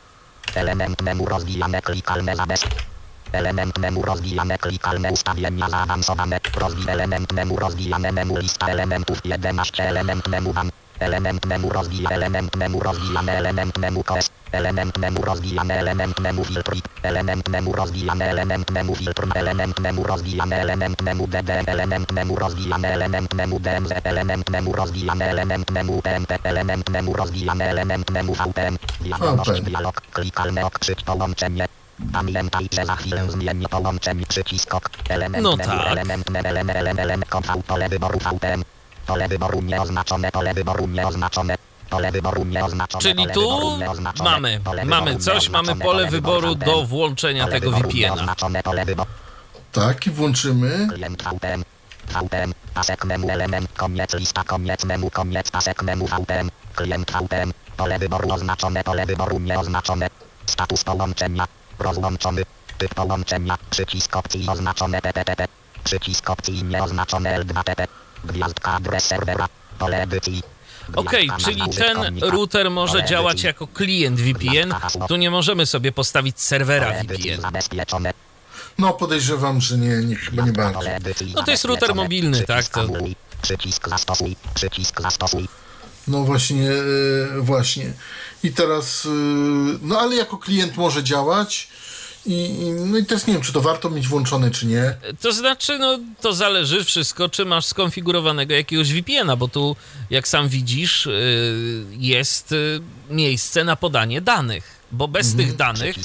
element 0.55 1.03
menu 1.03 1.27
rozwijane, 1.27 1.83
klikalne 1.83 2.37
zabezpieczenie. 2.37 3.00
Element 3.33 3.79
menu 3.79 4.03
rozwijane, 4.03 4.59
klikalne 4.59 5.13
ustawienia 5.13 5.69
zaawansowane, 5.69 6.41
rozwij 6.55 6.91
element 6.93 7.33
menu 7.33 7.57
rozwijane 7.57 8.13
menu 8.13 8.37
lista 8.37 8.67
elementów 8.69 9.19
11 9.25 9.89
element 9.89 10.29
menu 10.29 10.53
wam, 10.53 10.71
element 10.99 11.47
menu 11.47 11.69
rozwija 11.69 12.11
element 12.11 12.57
menu 12.57 12.81
rozwijane 12.81 13.33
element 13.39 13.79
menu 13.79 14.03
kos, 14.03 14.31
element 14.53 14.99
menu 14.99 15.23
rozwijane 15.23 15.75
element 15.79 16.21
menu 16.21 16.45
filtr, 16.45 16.77
element 17.03 17.49
menu 17.49 17.73
rozwijane 17.73 18.25
element 18.31 18.71
menu 18.71 18.95
filtr, 18.95 19.27
element 19.35 19.81
menu 19.81 20.03
rozwijane 20.03 20.61
element 20.61 21.03
menu 21.03 21.27
dd, 21.27 21.51
element 21.67 22.13
menu 22.13 22.37
rozwijane 22.37 22.93
element 22.93 23.35
menu 23.35 23.59
dmz, 23.59 23.93
element 24.05 24.51
menu 24.51 24.73
rozwijane 24.73 25.25
element 25.25 25.71
menu 25.71 26.03
pmp, 26.03 26.33
element 26.43 26.91
menu 26.91 27.13
rozwijane 27.13 27.65
element 27.71 28.11
menu 28.11 28.35
wiadomość 29.01 29.51
VPN. 29.51 29.65
dialog, 29.65 30.01
klikalne 30.13 30.67
okrzyk 30.67 31.03
połączenie, 31.03 31.67
Pamiętaj, 32.13 32.69
że 32.73 32.87
za 32.87 32.97
chwilę 32.97 33.31
zmienię 33.31 33.69
połączeń 33.69 34.25
przycisk 34.29 34.75
ok. 34.75 34.91
Element 35.09 35.45
No 35.45 35.57
menu, 35.57 35.71
tak. 35.79 35.87
element 35.87 36.31
menu, 36.31 36.49
element, 36.49 36.79
element, 36.79 37.01
element, 37.01 37.31
V, 37.47 37.63
pole 37.67 37.89
wyboru 37.89 38.19
VPN. 38.19 38.65
Pole 39.07 39.29
wyboru 39.29 39.63
nieoznaczone, 39.63 40.33
pole 40.33 40.55
wyboru 40.55 40.87
nieoznaczone. 40.87 41.55
Pole 41.91 42.13
wyboru 42.13 42.45
nieoznaczone. 42.45 43.03
Czyli 43.03 43.15
pole 43.23 43.35
tu 43.35 43.41
wyboru 43.41 43.77
nieoznaczone, 43.79 44.31
mamy, 44.31 44.61
pole 44.65 44.85
mamy 44.85 45.11
wyboru 45.11 45.25
coś, 45.25 45.49
mamy 45.49 45.67
nieoznaczone, 45.67 45.85
pole 45.85 46.11
wyboru 46.11 46.49
VPN. 46.55 46.71
do 46.75 46.87
włączenia 46.87 47.45
Pole 47.45 47.61
tego 47.61 47.71
wyboru 47.71 47.89
VPN-a. 47.89 48.07
nieoznaczone, 48.15 48.63
Pole 48.63 48.85
wyboru 48.85 49.11
Tak, 49.73 50.07
i 50.07 50.11
włączymy. 50.11 50.89
klient 50.93 51.23
VPN. 51.23 51.65
VPN, 52.09 52.53
pasek 52.75 53.05
memu 53.05 53.31
element, 53.31 53.73
koniec 53.77 54.15
lista, 54.15 54.45
koniec 54.45 54.85
memu, 54.85 55.11
koniec 55.11 55.51
pasek 55.51 55.83
memu 55.83 56.07
VPN. 56.07 56.51
Klient 56.75 57.11
VPN, 57.13 57.53
pole 57.77 57.99
wyboru 57.99 58.33
oznaczone, 58.33 58.85
pole 58.85 59.07
wyboru 59.07 59.39
nieoznaczone. 59.41 60.09
Status 60.47 60.85
połączenia, 60.85 61.45
rozłączony. 61.81 62.43
Typ 62.79 62.95
połączenia, 62.95 63.59
przycisk 63.71 64.17
opcji 64.17 64.47
oznaczone 64.49 65.01
TTTP. 65.03 65.45
Przycisk 65.85 66.31
opcji 66.31 66.65
nieoznaczone 66.65 67.41
L2TP. 67.41 67.87
Gwiazdka 68.25 68.73
adres 68.73 69.05
serwera, 69.05 69.49
pole 69.79 70.03
edycji. 70.03 70.43
Okej, 70.97 71.27
Gwiazdka 71.27 71.51
czyli 71.51 71.63
ten 71.71 72.19
router 72.23 72.71
może 72.71 73.05
działać 73.05 73.43
jako 73.43 73.67
klient 73.67 74.21
VPN. 74.21 74.75
Tu 75.09 75.17
nie 75.17 75.31
możemy 75.31 75.67
sobie 75.67 75.93
postawić 75.93 76.41
serwera 76.41 76.93
VPN. 76.93 77.41
zabezpieczone. 77.41 78.13
No, 78.79 78.93
podejrzewam, 78.93 79.61
że 79.61 79.79
nie, 79.79 79.97
nie 79.97 80.17
chyba 80.17 80.43
nie 80.43 80.53
bardzo. 80.53 80.81
No 81.35 81.43
to 81.43 81.51
jest 81.51 81.65
router 81.65 81.95
mobilny, 81.95 82.43
tak, 82.43 82.69
to- 82.69 82.87
Przycisk 83.43 83.89
zastosuj, 83.89 84.37
przycisk 84.55 85.01
zastosuj. 85.03 85.49
No 86.09 86.25
właśnie, 86.25 86.71
e, 86.71 87.41
właśnie. 87.41 87.93
I 88.45 88.53
teraz, 88.53 89.07
e, 89.07 89.09
no 89.83 90.01
ale 90.01 90.17
jako 90.17 90.39
klient 90.39 90.77
może 90.77 91.05
działać. 91.05 91.69
I, 92.27 92.51
no 92.87 92.99
i 92.99 93.05
teraz 93.05 93.27
nie 93.27 93.33
wiem, 93.35 93.43
czy 93.43 93.53
to 93.53 93.61
warto 93.61 93.91
mieć 93.91 94.09
włączone, 94.09 94.51
czy 94.51 94.67
nie. 94.67 94.95
To 95.21 95.33
znaczy, 95.33 95.79
no 95.79 95.99
to 96.21 96.33
zależy 96.33 96.85
wszystko, 96.85 97.29
czy 97.29 97.45
masz 97.45 97.67
skonfigurowanego 97.67 98.55
jakiegoś 98.55 98.93
VPN-a, 98.93 99.37
bo 99.37 99.49
tu, 99.49 99.77
jak 100.11 100.29
sam 100.29 100.49
widzisz, 100.49 101.07
y, 101.07 101.85
jest 101.99 102.53
y, 102.53 102.81
miejsce 103.11 103.65
na 103.65 103.77
podanie 103.77 104.21
danych, 104.21 104.65
bo 104.93 105.09
bez 105.09 105.37
tych 105.37 105.57
danych 105.57 105.97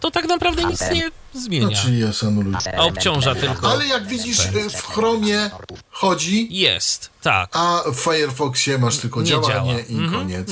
to 0.00 0.10
tak 0.10 0.28
naprawdę 0.28 0.64
nic 0.64 0.80
nie 0.80 1.10
No, 1.34 1.40
zmienia. 1.40 1.82
czyli 1.82 1.98
jest 1.98 2.24
anuluj. 2.24 2.54
A 2.78 2.82
obciąża 2.82 3.34
tylko. 3.34 3.70
Ale 3.70 3.86
jak 3.86 4.06
widzisz, 4.06 4.38
w 4.76 4.82
Chromie 4.86 5.50
chodzi, 5.90 6.48
Jest, 6.50 7.10
tak. 7.22 7.50
a 7.52 7.82
w 7.92 7.96
Firefoxie 8.00 8.78
masz 8.78 8.96
tylko 8.96 9.20
Nie 9.22 9.26
działanie 9.26 9.54
działa. 9.54 9.80
i 9.88 9.94
Mhm, 9.94 10.12
koniec. 10.12 10.50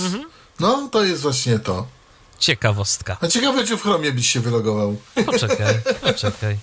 No, 0.60 0.89
to 0.93 1.05
jest 1.05 1.22
właśnie 1.22 1.59
to. 1.59 1.86
Ciekawostka. 2.39 3.16
A 3.20 3.26
ciekawe, 3.28 3.66
czy 3.66 3.76
w 3.76 3.82
Chromie 3.82 4.12
byś 4.12 4.31
się 4.31 4.40
wylogował. 4.40 4.97
Poczekaj, 5.26 5.74
poczekaj. 6.12 6.59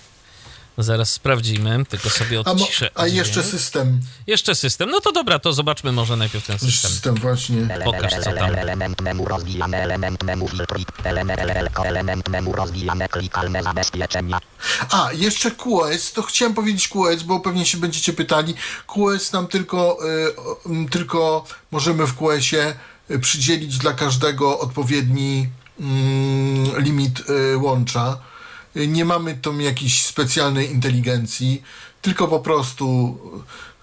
Zaraz 0.78 1.10
sprawdzimy, 1.10 1.84
tylko 1.88 2.10
sobie 2.10 2.40
A, 2.44 2.54
mo- 2.54 2.64
odciszę. 2.64 2.90
a 2.94 3.06
jeszcze 3.06 3.32
dźwięk. 3.40 3.46
system. 3.46 4.00
Jeszcze 4.26 4.54
system. 4.54 4.90
No 4.90 5.00
to 5.00 5.12
dobra, 5.12 5.38
to 5.38 5.52
zobaczmy 5.52 5.92
może 5.92 6.16
najpierw 6.16 6.46
ten 6.46 6.58
system. 6.58 6.90
System 6.90 7.14
właśnie. 7.14 7.68
Pokaż, 7.84 8.12
co 8.24 8.32
tam. 8.32 8.54
Element 8.54 9.00
memu 9.00 9.24
rozwijane, 9.28 9.82
element 9.82 10.22
memu 10.22 10.48
filtrik, 10.48 10.88
element, 11.04 12.28
memu 12.28 12.52
rozwijane, 12.52 13.08
klikalne 13.08 13.62
zabezpieczenia. 13.62 14.40
A, 14.90 15.12
jeszcze 15.12 15.50
QoS, 15.50 16.12
to 16.12 16.22
chciałem 16.22 16.54
powiedzieć 16.54 16.88
QoS, 16.88 17.22
bo 17.22 17.40
pewnie 17.40 17.66
się 17.66 17.78
będziecie 17.78 18.12
pytali. 18.12 18.54
QoS 18.86 19.32
nam 19.32 19.46
tylko, 19.48 19.98
y, 20.86 20.88
tylko 20.90 21.44
możemy 21.70 22.06
w 22.06 22.14
QoSie 22.16 22.70
y, 22.70 22.74
przydzielić 23.20 23.78
dla 23.78 23.92
każdego 23.92 24.58
odpowiedni 24.58 25.48
mm, 25.80 26.82
limit 26.82 27.20
y, 27.30 27.58
łącza. 27.58 28.18
Y, 28.76 28.86
Nie 28.86 29.04
mamy 29.04 29.34
tam 29.34 29.60
jakiejś 29.60 30.02
specjalnej 30.02 30.70
inteligencji, 30.70 31.62
tylko 32.02 32.28
po 32.28 32.40
prostu 32.40 33.18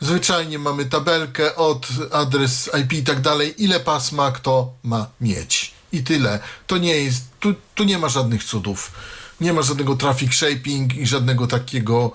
y, 0.02 0.06
zwyczajnie 0.06 0.60
mamy 0.60 0.86
tabelkę 0.86 1.56
od 1.56 1.88
adres 2.12 2.70
IP 2.82 2.94
i 2.94 3.04
tak 3.04 3.22
dalej, 3.22 3.64
ile 3.64 3.80
pasma 3.80 4.32
kto 4.32 4.74
ma 4.84 5.08
mieć. 5.22 5.74
I 5.91 6.04
tyle. 6.04 6.40
To 6.68 6.78
nie 6.78 6.96
jest, 6.96 7.24
tu, 7.40 7.54
tu 7.76 7.84
nie 7.84 7.98
ma 7.98 8.10
żadnych 8.10 8.44
cudów. 8.44 8.91
Nie 9.41 9.54
ma 9.54 9.62
żadnego 9.62 9.96
traffic 9.96 10.34
shaping 10.34 10.96
i 10.96 11.08
żadnego 11.08 11.48
takiego 11.48 12.12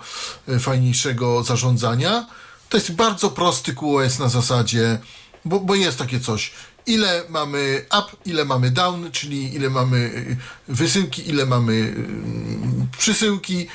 fajniejszego 0.61 1.43
zarządzania. 1.43 2.27
To 2.69 2.77
jest 2.77 2.93
bardzo 2.93 3.31
prosty 3.31 3.75
QoS 3.75 4.19
na 4.19 4.29
zasadzie, 4.29 4.99
bo, 5.45 5.61
bo 5.61 5.75
jest 5.75 5.99
takie 5.99 6.21
coś. 6.21 6.53
Ile 6.87 7.23
mamy 7.29 7.87
up, 7.99 8.17
ile 8.25 8.45
mamy 8.45 8.71
down, 8.71 9.11
czyli 9.11 9.55
ile 9.55 9.71
mamy 9.71 9.97
y, 9.97 10.37
wysyłki, 10.69 11.29
ile 11.29 11.47
mamy 11.47 11.73
y, 11.73 12.99
przysyłki. 12.99 13.67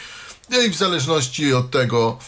No 0.50 0.60
i 0.62 0.70
w 0.70 0.76
zależności 0.76 1.54
od 1.54 1.72
tego, 1.72 2.20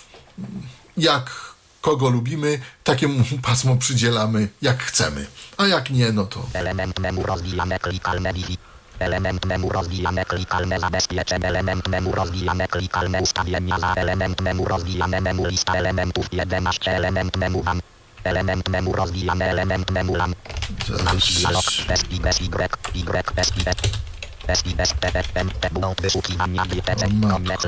jak 0.97 1.51
kogo 1.81 2.09
lubimy, 2.09 2.59
takiemu 2.83 3.23
pasmo 3.47 3.75
przydzielamy 3.75 4.47
jak 4.61 4.83
chcemy. 4.83 5.27
A 5.57 5.67
jak 5.67 5.89
nie, 5.89 6.11
no 6.11 6.25
to 6.25 6.45
Element 6.53 6.99
memu 6.99 7.23
rozwijane, 7.23 7.79
klikalne 7.79 8.33
Wi-Fi. 8.33 8.57
Element 8.99 9.45
memu 9.45 9.69
rozwijane, 9.69 10.25
klikalne 10.25 10.79
zabezpieczenie, 10.79 11.47
element 11.47 11.87
memu 11.87 12.11
rozwijane, 12.11 12.67
klikalne 12.67 13.21
ustawienia 13.21 13.79
za 13.79 13.93
element 13.93 14.41
memu 14.41 14.65
rozwijane, 14.65 15.21
memu 15.21 15.45
lista 15.45 15.73
elementów 15.73 16.25
11, 16.33 16.91
element 16.91 17.37
memu 17.37 17.63
WAN. 17.63 17.81
Element 18.23 18.69
memu 18.69 18.93
rozwijane, 18.93 19.45
element 19.45 19.91
memu 19.91 20.15
LAN. 20.15 20.33
Znajdź 20.87 21.33
dialog, 21.41 21.65
bez 21.87 22.01
i 22.11 22.19
bez 22.19 22.41
Y, 22.41 22.45
Y, 22.95 23.33
bez 23.35 23.47
i 23.57 23.63
bez. 23.63 23.75
Bez 24.47 24.65
i 24.65 24.75
bez 24.75 24.93
P, 24.93 25.11
M, 25.35 25.49
P, 25.61 25.69
błąd 25.71 26.01
wyszukiwania 26.01 26.65
GTC, 26.65 27.07
koniec. 27.31 27.61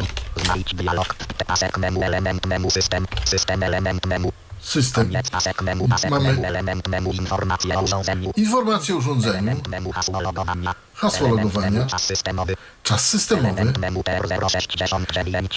Znajdź 0.45 0.73
dialog, 0.75 1.15
pasek 1.47 1.77
memu, 1.77 2.03
element 2.03 2.45
memu 2.45 2.71
system, 2.71 3.05
system 3.25 3.63
element 3.63 4.05
memu. 4.05 4.31
system. 4.61 5.05
Koniec 5.07 5.29
pasek 5.29 5.61
memu, 5.61 5.87
pasek 5.87 6.09
Mamy- 6.11 6.23
memu, 6.33 6.45
element 6.45 6.87
memu, 6.87 7.11
informacje 7.13 7.77
o 7.77 7.81
urządzeniu. 7.81 8.31
Informacje 8.35 8.95
o 8.95 8.97
urządzeniu, 8.97 9.33
Element 9.33 9.67
memu 9.67 9.91
hasło 9.91 10.21
logowania. 10.21 10.75
Hasło 10.93 11.27
Element 11.27 11.43
logowania. 11.53 11.71
memu 11.79 11.89
czas 11.89 12.03
systemowy. 12.03 12.55
czas 12.83 13.09
systemowy, 13.09 13.47
Element 13.49 13.77
memu 13.77 14.01
TR069. 14.01 15.47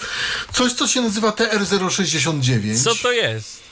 coś 0.52 0.72
co 0.72 0.86
się 0.86 1.00
nazywa 1.00 1.30
TR069. 1.30 2.84
Co 2.84 2.94
to 2.94 3.12
jest? 3.12 3.65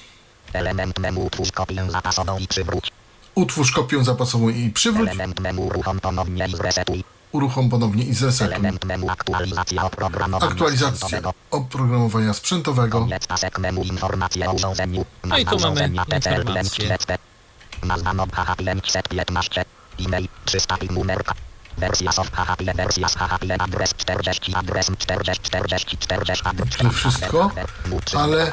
Element 0.54 0.98
memu 0.98 1.26
utwórz 1.26 1.52
kopię 1.52 1.86
zapasową 1.90 2.38
i 2.38 2.48
przywróć. 2.48 2.90
Utwórz 3.34 3.72
kopię 3.72 4.04
zapasową 4.04 4.48
i 4.48 4.70
przywróć, 4.70 5.08
Element 5.10 5.40
memu 5.40 5.66
uruchom 5.66 6.00
ponownie 6.00 6.46
i 6.46 6.56
zresetuj. 6.56 7.04
uruchom 7.32 7.70
ponownie 7.70 8.04
i 8.04 8.14
zresetuj. 8.14 8.54
Element 8.54 8.84
memu 8.84 9.10
aktualizacja 9.10 9.84
oprogramowania 9.84 10.52
Aktualizacja 10.52 10.96
sprzętowego. 10.96 11.34
oprogramowania 11.50 12.34
sprzętowego. 12.34 13.00
Koniec 13.00 13.26
pasek 13.26 13.58
memu 13.58 13.82
informacje 13.82 14.50
o 14.50 14.52
urządzeniu. 14.52 15.04
No 15.24 15.38
i 15.38 15.44
tu 15.46 15.58
mamy 15.58 15.80
informacje. 15.88 16.88
500. 16.88 17.20
Nazwa 17.82 18.12
NOB 18.14 18.32
HH 18.36 18.56
515. 18.56 19.64
E-mail 20.06 20.28
300 20.44 20.76
i 20.76 20.86
numerka. 20.88 21.34
Wersja 21.78 22.12
soft 22.12 22.34
HH, 22.36 22.76
wersja 22.76 23.08
z 23.08 23.14
HH, 23.16 23.38
adres 23.58 23.94
40, 23.96 24.54
adres 24.54 24.86
40, 24.98 25.42
40, 25.42 25.96
40, 25.98 26.42
adres 26.48 26.76
To 26.76 26.90
wszystko, 26.90 27.50
ale- 28.16 28.52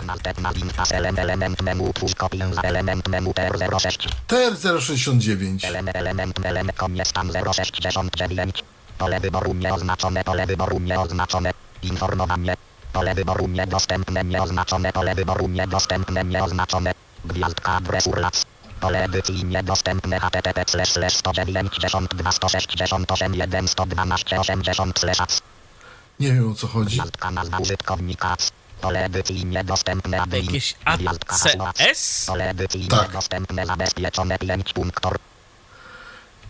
Element 1.21 1.61
memu, 1.61 1.83
utwórz 1.89 2.15
kopię 2.15 2.53
za 2.53 2.61
element 2.61 3.07
memu 3.07 3.31
TR06. 3.33 4.07
TR069. 4.27 5.65
Element, 5.67 5.95
element, 5.95 6.45
element, 6.45 6.77
koniec 6.77 7.11
tam 7.13 7.29
069. 7.31 8.63
Pole 8.97 9.19
wyboru 9.19 9.53
nieoznaczone, 9.53 10.23
pole 10.23 10.45
wyboru 10.47 10.79
nieoznaczone. 10.79 11.51
Informowanie. 11.83 12.55
Pole 12.93 13.15
wyboru 13.15 13.47
niedostępne, 13.47 14.23
nieoznaczone, 14.23 14.93
pole 14.93 15.15
wyboru 15.15 15.47
niedostępne, 15.47 16.23
nieoznaczone. 16.23 16.91
Gwiazdka 17.25 17.71
adres 17.75 18.07
URLAC. 18.07 18.45
Pole 18.81 19.03
edycji 19.03 19.45
niedostępne 19.45 20.19
http 20.19 20.63
slash 20.67 20.91
slash 20.91 21.13
192 21.13 22.31
168 22.31 23.35
1 23.35 23.67
112 23.67 24.39
80 24.39 24.99
slash. 24.99 25.17
Nie 26.19 26.33
wiem 26.33 26.51
o 26.51 26.55
co 26.55 26.67
chodzi. 26.67 26.95
Gwiazdka 26.97 27.31
nazwa 27.31 27.57
użytkownika. 27.57 28.37
Pole 28.81 29.05
edycji 29.05 29.45
niedostępne 29.45 30.21
admin. 30.21 30.45
Jakieś. 30.45 30.75
ACS? 30.85 32.25
Pole 32.25 32.49
edycji 32.49 32.87
Tak. 32.87 33.07
niedostępne 33.07 33.65
zabezpieczone 33.65 34.37
5 34.39 34.73
punktor. 34.73 35.17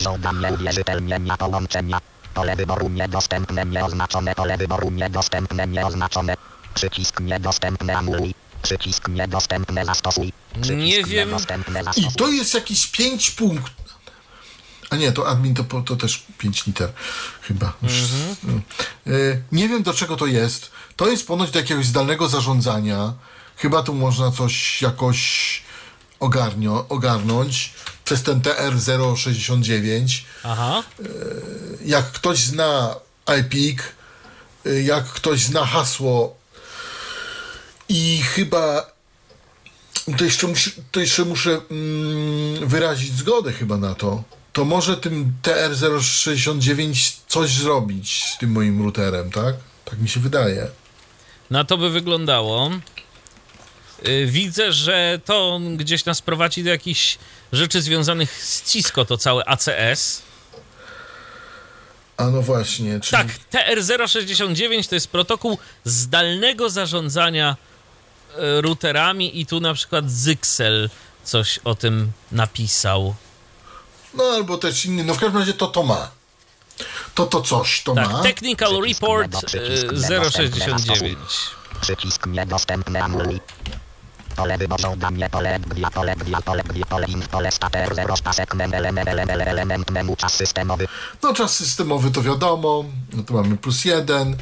Żądanie 0.01 0.53
uwierzytelnienia 0.53 1.37
połączenia. 1.37 1.99
Pole 2.33 2.55
wyboru 2.55 2.89
niedostępne, 2.89 3.65
nieoznaczone. 3.65 4.35
Pole 4.35 4.57
wyboru 4.57 4.91
niedostępne, 4.91 5.67
nieoznaczone. 5.67 6.37
Przycisk 6.73 7.19
niedostępne 7.19 7.97
anuluj. 7.97 8.33
Przycisk 8.61 9.07
niedostępne 9.07 9.85
zastosuj. 9.85 10.33
Przycisk 10.61 10.77
Nie 10.77 11.03
wiem. 11.03 11.29
Niedostępne 11.29 11.81
I 11.81 11.83
zastosuj. 11.83 12.11
to 12.17 12.27
jest 12.27 12.53
jakieś 12.53 12.87
5 12.87 13.31
punktów. 13.31 13.81
A 14.89 14.95
nie, 14.95 15.11
to 15.11 15.27
admin 15.27 15.55
to, 15.55 15.63
to 15.81 15.95
też 15.95 16.23
5 16.37 16.65
liter 16.67 16.91
chyba. 17.41 17.73
Mhm. 17.83 18.61
y, 19.07 19.43
Nie 19.51 19.69
wiem 19.69 19.83
do 19.83 19.93
czego 19.93 20.15
to 20.17 20.25
jest. 20.25 20.71
To 20.95 21.07
jest 21.07 21.27
ponoć 21.27 21.51
do 21.51 21.59
jakiegoś 21.59 21.85
zdalnego 21.85 22.27
zarządzania. 22.27 23.13
Chyba 23.57 23.83
tu 23.83 23.93
można 23.93 24.31
coś 24.31 24.81
jakoś 24.81 25.61
ogarnio, 26.19 26.85
ogarnąć 26.89 27.73
przez 28.05 28.23
ten 28.23 28.41
TR069. 28.41 30.21
Aha. 30.43 30.83
Jak 31.85 32.11
ktoś 32.11 32.39
zna 32.39 32.95
IPIC, 33.39 33.79
y, 34.65 34.83
jak 34.83 35.05
ktoś 35.05 35.39
zna 35.43 35.65
hasło 35.65 36.35
i 37.91 38.21
chyba 38.23 38.91
to 40.17 40.23
jeszcze, 40.23 40.47
musi, 40.47 40.71
to 40.91 40.99
jeszcze 40.99 41.25
muszę 41.25 41.61
mm, 41.71 42.67
wyrazić 42.67 43.13
zgodę 43.17 43.53
chyba 43.53 43.77
na 43.77 43.95
to, 43.95 44.23
to 44.53 44.65
może 44.65 44.97
tym 44.97 45.33
TR069 45.43 47.17
coś 47.27 47.49
zrobić 47.49 48.25
z 48.25 48.37
tym 48.37 48.51
moim 48.51 48.83
routerem, 48.83 49.31
tak? 49.31 49.55
Tak 49.85 49.99
mi 49.99 50.09
się 50.09 50.19
wydaje. 50.19 50.67
Na 51.49 51.63
to 51.63 51.77
by 51.77 51.89
wyglądało. 51.89 52.71
Y, 54.07 54.25
Widzę, 54.25 54.71
że 54.71 55.19
to 55.25 55.59
gdzieś 55.75 56.05
nas 56.05 56.21
prowadzi 56.21 56.63
do 56.63 56.69
jakichś 56.69 57.17
rzeczy 57.53 57.81
związanych 57.81 58.43
z 58.45 58.71
Cisco, 58.71 59.05
to 59.05 59.17
całe 59.17 59.45
ACS. 59.45 60.21
A 62.17 62.29
no 62.29 62.41
właśnie, 62.41 62.99
czyli 62.99 63.23
Tak, 63.23 63.27
TR069 63.53 64.89
to 64.89 64.95
jest 64.95 65.07
protokół 65.07 65.57
zdalnego 65.83 66.69
zarządzania 66.69 67.57
routerami 68.37 69.39
i 69.39 69.45
tu 69.45 69.59
na 69.59 69.73
przykład 69.73 70.11
Zyxel 70.11 70.89
coś 71.23 71.59
o 71.63 71.75
tym 71.75 72.11
napisał. 72.31 73.15
no 74.13 74.23
albo 74.23 74.57
też 74.57 74.85
inny, 74.85 75.03
no 75.03 75.13
w 75.13 75.19
każdym 75.19 75.39
razie 75.39 75.53
to 75.53 75.67
to 75.67 75.83
ma. 75.83 76.11
To 77.15 77.25
to 77.25 77.41
coś 77.41 77.83
to 77.83 77.93
Tak, 77.95 78.11
ma. 78.11 78.21
Technical 78.23 78.69
Przycisk 78.69 79.01
Report 79.01 79.33
lewo, 79.33 79.41
przycisk 79.47 79.85
e, 79.93 80.09
lewo, 80.09 80.29
069. 80.29 81.17
Przycisk 81.81 82.25
niedostępny 82.27 83.03
anuluj. 83.03 83.39
Pole 84.35 84.57
wyboru 84.57 84.95
danie, 84.97 85.29
pole 85.29 85.59
gdia, 85.59 85.89
pole 85.91 86.15
gdia, 86.15 86.41
pole 86.41 86.63
gdia, 86.63 86.85
pole 86.85 87.07
inf, 87.07 87.27
pole 87.27 87.51
stater, 87.51 87.95
zero, 87.95 88.15
pasek, 88.23 88.53
mem, 88.55 88.73
element, 88.73 89.09
element, 89.09 89.41
element, 89.47 89.91
memu, 89.91 90.15
czas 90.15 90.33
systemowy. 90.33 90.87
No 91.23 91.33
czas 91.33 91.55
systemowy 91.55 92.11
to 92.11 92.21
wiadomo, 92.21 92.83
no 93.13 93.23
to 93.23 93.33
mamy 93.33 93.57
plus 93.57 93.85
jeden, 93.85 94.35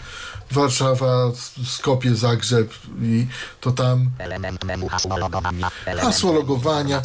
Warszawa, 0.51 1.31
Skopie, 1.65 2.15
Zagrzeb 2.15 2.73
i 3.01 3.27
to 3.61 3.71
tam 3.71 4.11
hasło 6.01 6.34
logowania. 6.34 7.01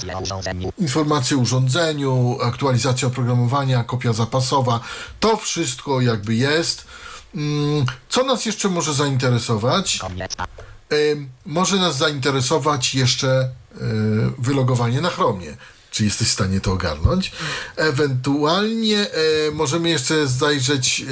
informacje 0.78 1.36
o 1.36 1.40
urządzeniu, 1.40 2.38
aktualizacja 2.42 3.08
oprogramowania, 3.08 3.84
kopia 3.84 4.12
zapasowa, 4.12 4.80
to 5.20 5.36
wszystko 5.36 6.00
jakby 6.00 6.34
jest. 6.34 6.84
Mm, 7.34 7.86
Co 8.08 8.24
nas 8.24 8.46
jeszcze 8.46 8.68
może 8.68 8.94
zainteresować? 8.94 10.00
Może 11.46 11.76
nas 11.76 11.96
zainteresować 11.96 12.94
jeszcze 12.94 13.50
y, 13.76 13.80
wylogowanie 14.38 15.00
na 15.00 15.10
Chromie. 15.10 15.56
Czy 15.94 16.04
jesteś 16.04 16.28
w 16.28 16.32
stanie 16.32 16.60
to 16.60 16.72
ogarnąć? 16.72 17.32
Ewentualnie 17.76 19.06
y, 19.48 19.52
możemy 19.52 19.88
jeszcze 19.90 20.26
zajrzeć 20.26 21.00
y, 21.00 21.04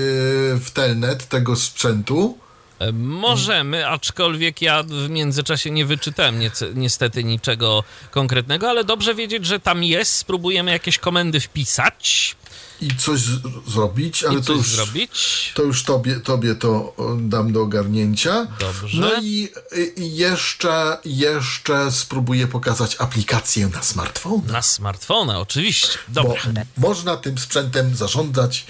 w 0.60 0.70
telnet 0.72 1.28
tego 1.28 1.56
sprzętu. 1.56 2.38
E, 2.78 2.92
Możemy, 2.92 3.88
aczkolwiek 3.88 4.62
ja 4.62 4.82
w 4.82 5.10
międzyczasie 5.10 5.70
nie 5.70 5.86
wyczytałem 5.86 6.40
niestety 6.74 7.24
niczego 7.24 7.84
konkretnego, 8.10 8.70
ale 8.70 8.84
dobrze 8.84 9.14
wiedzieć, 9.14 9.46
że 9.46 9.60
tam 9.60 9.84
jest. 9.84 10.16
Spróbujemy 10.16 10.70
jakieś 10.70 10.98
komendy 10.98 11.40
wpisać 11.40 12.36
i 12.82 12.96
coś 12.96 13.20
z- 13.20 13.70
zrobić, 13.72 14.24
ale 14.24 14.38
i 14.38 14.42
to 14.42 14.52
już, 14.52 14.68
zrobić. 14.76 15.52
to 15.54 15.62
już 15.62 15.82
tobie, 15.84 16.20
tobie 16.20 16.54
to 16.54 16.68
o, 16.96 17.16
dam 17.20 17.52
do 17.52 17.62
ogarnięcia. 17.62 18.46
Dobrze. 18.60 19.00
No 19.00 19.10
i, 19.22 19.48
i 19.96 20.16
jeszcze, 20.16 20.98
jeszcze 21.04 21.92
spróbuję 21.92 22.46
pokazać 22.46 22.96
aplikację 22.98 23.68
na 23.68 23.82
smartfon. 23.82 24.40
Na 24.46 24.62
smartfona, 24.62 25.40
oczywiście. 25.40 25.98
Bo 26.08 26.22
Dobra, 26.22 26.42
można 26.76 27.16
tym 27.16 27.38
sprzętem 27.38 27.96
zarządzać 27.96 28.66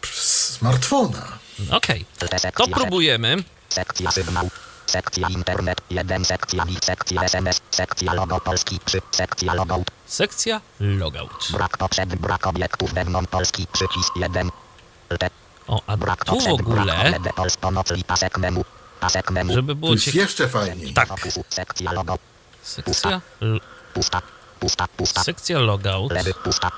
przez 0.00 0.24
smartfona. 0.52 1.38
okej. 1.70 2.04
To 2.18 2.26
Sekcja 2.38 2.66
próbujemy. 2.66 3.44
Sekcja 3.68 4.10
sygnał. 4.10 4.50
Sekcja 4.86 5.28
internet. 5.28 5.80
1. 5.90 6.24
Sekcja 6.24 6.64
wi. 6.64 6.76
Sekcja 6.84 7.22
SMS. 7.22 7.60
Sekcja 7.70 8.12
logo 8.14 8.40
Polski 8.40 8.80
3. 8.84 9.00
Sekcja 9.10 9.54
logout. 9.54 9.90
Sekcja 10.06 10.60
logout. 10.80 11.48
Brak 11.52 11.78
potrzeb. 11.78 12.08
Brak 12.16 12.46
obiektów 12.46 12.92
wewnątrz 12.94 13.30
Polski. 13.30 13.66
Przycisk 13.72 14.16
1. 14.16 14.50
Te. 15.18 15.30
O, 15.66 15.82
a 15.86 15.96
Brak 15.96 16.24
tu 16.24 16.32
w 16.32 16.34
potrzeb. 16.34 16.56
Brak 16.62 16.78
ogóle, 16.78 17.00
OLED 17.00 17.32
Pols 17.34 17.56
pomoc 17.56 17.90
i 17.96 18.04
pasek 18.04 18.38
memu. 18.38 18.64
Pasek 19.00 19.30
memu. 19.30 19.52
żeby 19.54 19.74
było 19.74 19.96
ciekawe. 19.96 20.18
jeszcze 20.22 20.48
fajniej. 20.48 20.94
Tak. 20.94 21.08
Fokusu. 21.08 21.44
Sekcja 21.50 21.92
logo. 21.92 22.18
Sekcja, 22.62 23.20
l- 23.42 23.60
Pusta. 23.94 24.22
Pusta. 24.60 24.88
Pusta. 24.96 25.22
sekcja 25.24 25.58
logout 25.58 26.12
Lewy. 26.12 26.34
Pusta. 26.34 26.70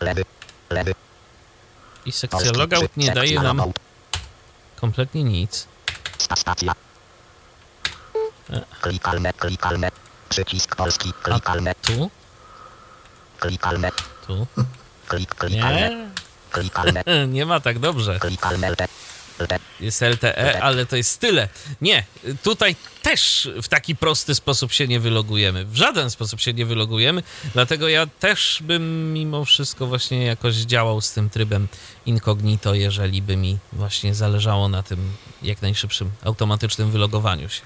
Lewy. 0.00 0.24
Lewy. 0.70 0.94
i 2.06 2.12
sekcja 2.12 2.38
Polski 2.38 2.58
logout 2.58 2.96
nie 2.96 3.10
daje 3.12 3.40
nam 3.40 3.62
kompletnie 4.76 5.24
nic. 5.24 5.66
Sta- 6.18 6.36
Stacja. 6.36 6.72
Klikalne. 8.80 9.32
Klikalne. 9.32 9.90
Przycisk 10.28 10.76
polski. 10.76 11.12
Klikalne. 11.22 11.74
Tu, 11.82 12.10
Klikalne. 13.40 13.90
tu. 14.26 14.46
Klik. 15.08 15.34
Klikalne. 15.34 15.90
Nie, 15.90 16.10
Klikalne. 16.50 17.02
nie 17.36 17.46
ma 17.46 17.60
tak 17.60 17.78
dobrze. 17.78 18.18
Klikalne. 18.18 18.76
Jest 19.80 20.02
LTE, 20.02 20.62
ale 20.62 20.86
to 20.86 20.96
jest 20.96 21.20
tyle. 21.20 21.48
Nie, 21.80 22.04
tutaj 22.42 22.76
też 23.02 23.50
w 23.62 23.68
taki 23.68 23.96
prosty 23.96 24.34
sposób 24.34 24.72
się 24.72 24.88
nie 24.88 25.00
wylogujemy. 25.00 25.64
W 25.64 25.76
żaden 25.76 26.10
sposób 26.10 26.40
się 26.40 26.52
nie 26.52 26.66
wylogujemy, 26.66 27.22
dlatego 27.52 27.88
ja 27.88 28.06
też 28.06 28.58
bym 28.62 29.12
mimo 29.12 29.44
wszystko 29.44 29.86
właśnie 29.86 30.24
jakoś 30.24 30.54
działał 30.54 31.00
z 31.00 31.12
tym 31.12 31.30
trybem 31.30 31.68
incognito, 32.06 32.74
jeżeli 32.74 33.22
by 33.22 33.36
mi 33.36 33.58
właśnie 33.72 34.14
zależało 34.14 34.68
na 34.68 34.82
tym 34.82 35.12
jak 35.42 35.62
najszybszym 35.62 36.10
automatycznym 36.24 36.90
wylogowaniu 36.90 37.48
się. 37.48 37.62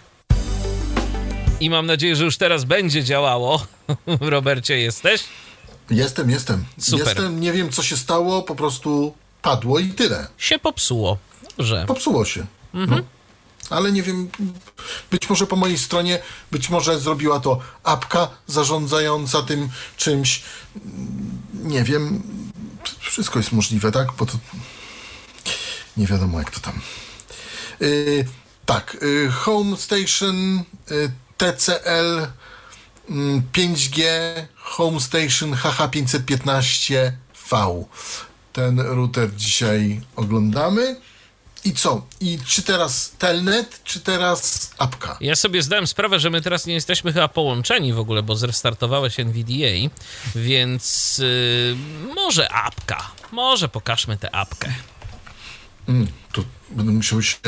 I 1.65 1.71
mam 1.71 1.87
nadzieję, 1.87 2.17
że 2.17 2.25
już 2.25 2.37
teraz 2.37 2.65
będzie 2.65 3.05
działało. 3.05 3.67
Robercie, 4.21 4.79
jesteś? 4.79 5.25
Jestem, 5.91 6.31
jestem. 6.31 6.65
Super. 6.79 7.07
Jestem, 7.07 7.41
nie 7.41 7.53
wiem 7.53 7.73
co 7.73 7.83
się 7.83 7.97
stało, 7.97 8.43
po 8.43 8.55
prostu 8.55 9.15
padło 9.43 9.79
i 9.79 9.89
tyle. 9.89 10.27
Się 10.39 10.59
popsuło. 10.59 11.19
Dobrze. 11.57 11.85
Popsuło 11.89 12.25
się. 12.25 12.47
Mhm. 12.75 13.01
No. 13.01 13.07
Ale 13.77 13.93
nie 13.93 14.03
wiem, 14.03 14.29
być 15.11 15.31
może 15.31 15.47
po 15.47 15.57
mojej 15.57 15.79
stronie, 15.79 16.19
być 16.51 16.71
może 16.71 16.99
zrobiła 16.99 17.41
to 17.41 17.61
apka 17.83 18.29
zarządzająca 18.47 19.43
tym 19.43 19.69
czymś. 19.97 20.43
Nie 21.55 21.85
wiem. 21.85 22.23
Wszystko 23.01 23.39
jest 23.39 23.53
możliwe, 23.53 23.93
tak? 23.93 24.09
Bo 24.19 24.27
to 24.27 24.33
nie 25.97 26.07
wiadomo 26.07 26.39
jak 26.39 26.51
to 26.51 26.61
tam. 26.61 26.81
Yy, 27.81 28.25
tak, 28.67 28.97
yy, 29.03 29.31
Home 29.31 29.77
Station 29.77 30.63
yy, 30.91 31.11
TCL 31.37 32.27
mm, 33.11 33.43
5G 33.53 34.03
Home 34.57 35.01
Station 35.01 35.55
HH515V. 35.55 37.85
Ten 38.53 38.81
router 38.81 39.37
dzisiaj 39.37 40.01
oglądamy. 40.17 40.97
I 41.65 41.73
co? 41.73 42.07
I 42.21 42.39
czy 42.47 42.63
teraz 42.63 43.13
telnet, 43.19 43.81
czy 43.85 44.01
teraz 44.01 44.71
apka? 44.79 45.17
Ja 45.21 45.37
sobie 45.37 45.63
zdałem 45.63 45.87
sprawę, 45.87 46.21
że 46.21 46.31
my 46.31 46.43
teraz 46.43 46.67
nie 46.67 46.75
jesteśmy 46.75 47.13
chyba 47.13 47.29
połączeni 47.29 47.93
w 47.93 47.99
ogóle, 47.99 48.23
bo 48.23 48.37
zrestartowałeś 48.37 49.21
NVDA, 49.21 49.91
więc 50.35 51.19
yy, 51.19 51.77
może 52.15 52.53
apka. 52.53 53.11
Może 53.33 53.69
pokażmy 53.69 54.19
tę 54.19 54.35
apkę. 54.35 54.75
Mm, 55.89 56.07
to 56.33 56.45
będę 56.71 56.93
musiał 56.93 57.23
się 57.23 57.39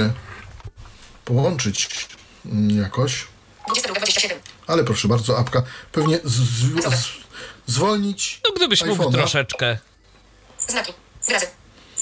połączyć 1.24 2.08
mm, 2.46 2.78
jakoś. 2.78 3.26
22.27. 3.70 4.34
Ale 4.66 4.84
proszę 4.84 5.08
bardzo, 5.08 5.38
apka. 5.38 5.62
Pewnie 5.92 6.18
z, 6.24 6.32
z, 6.32 6.84
z, 6.84 7.08
zwolnić. 7.66 8.40
No 8.44 8.54
gdybyś 8.54 8.84
mógł 8.84 9.02
iPhone'a. 9.02 9.12
troszeczkę. 9.12 9.78
Znaki. 10.68 10.92
Wyrazy. 11.26 11.46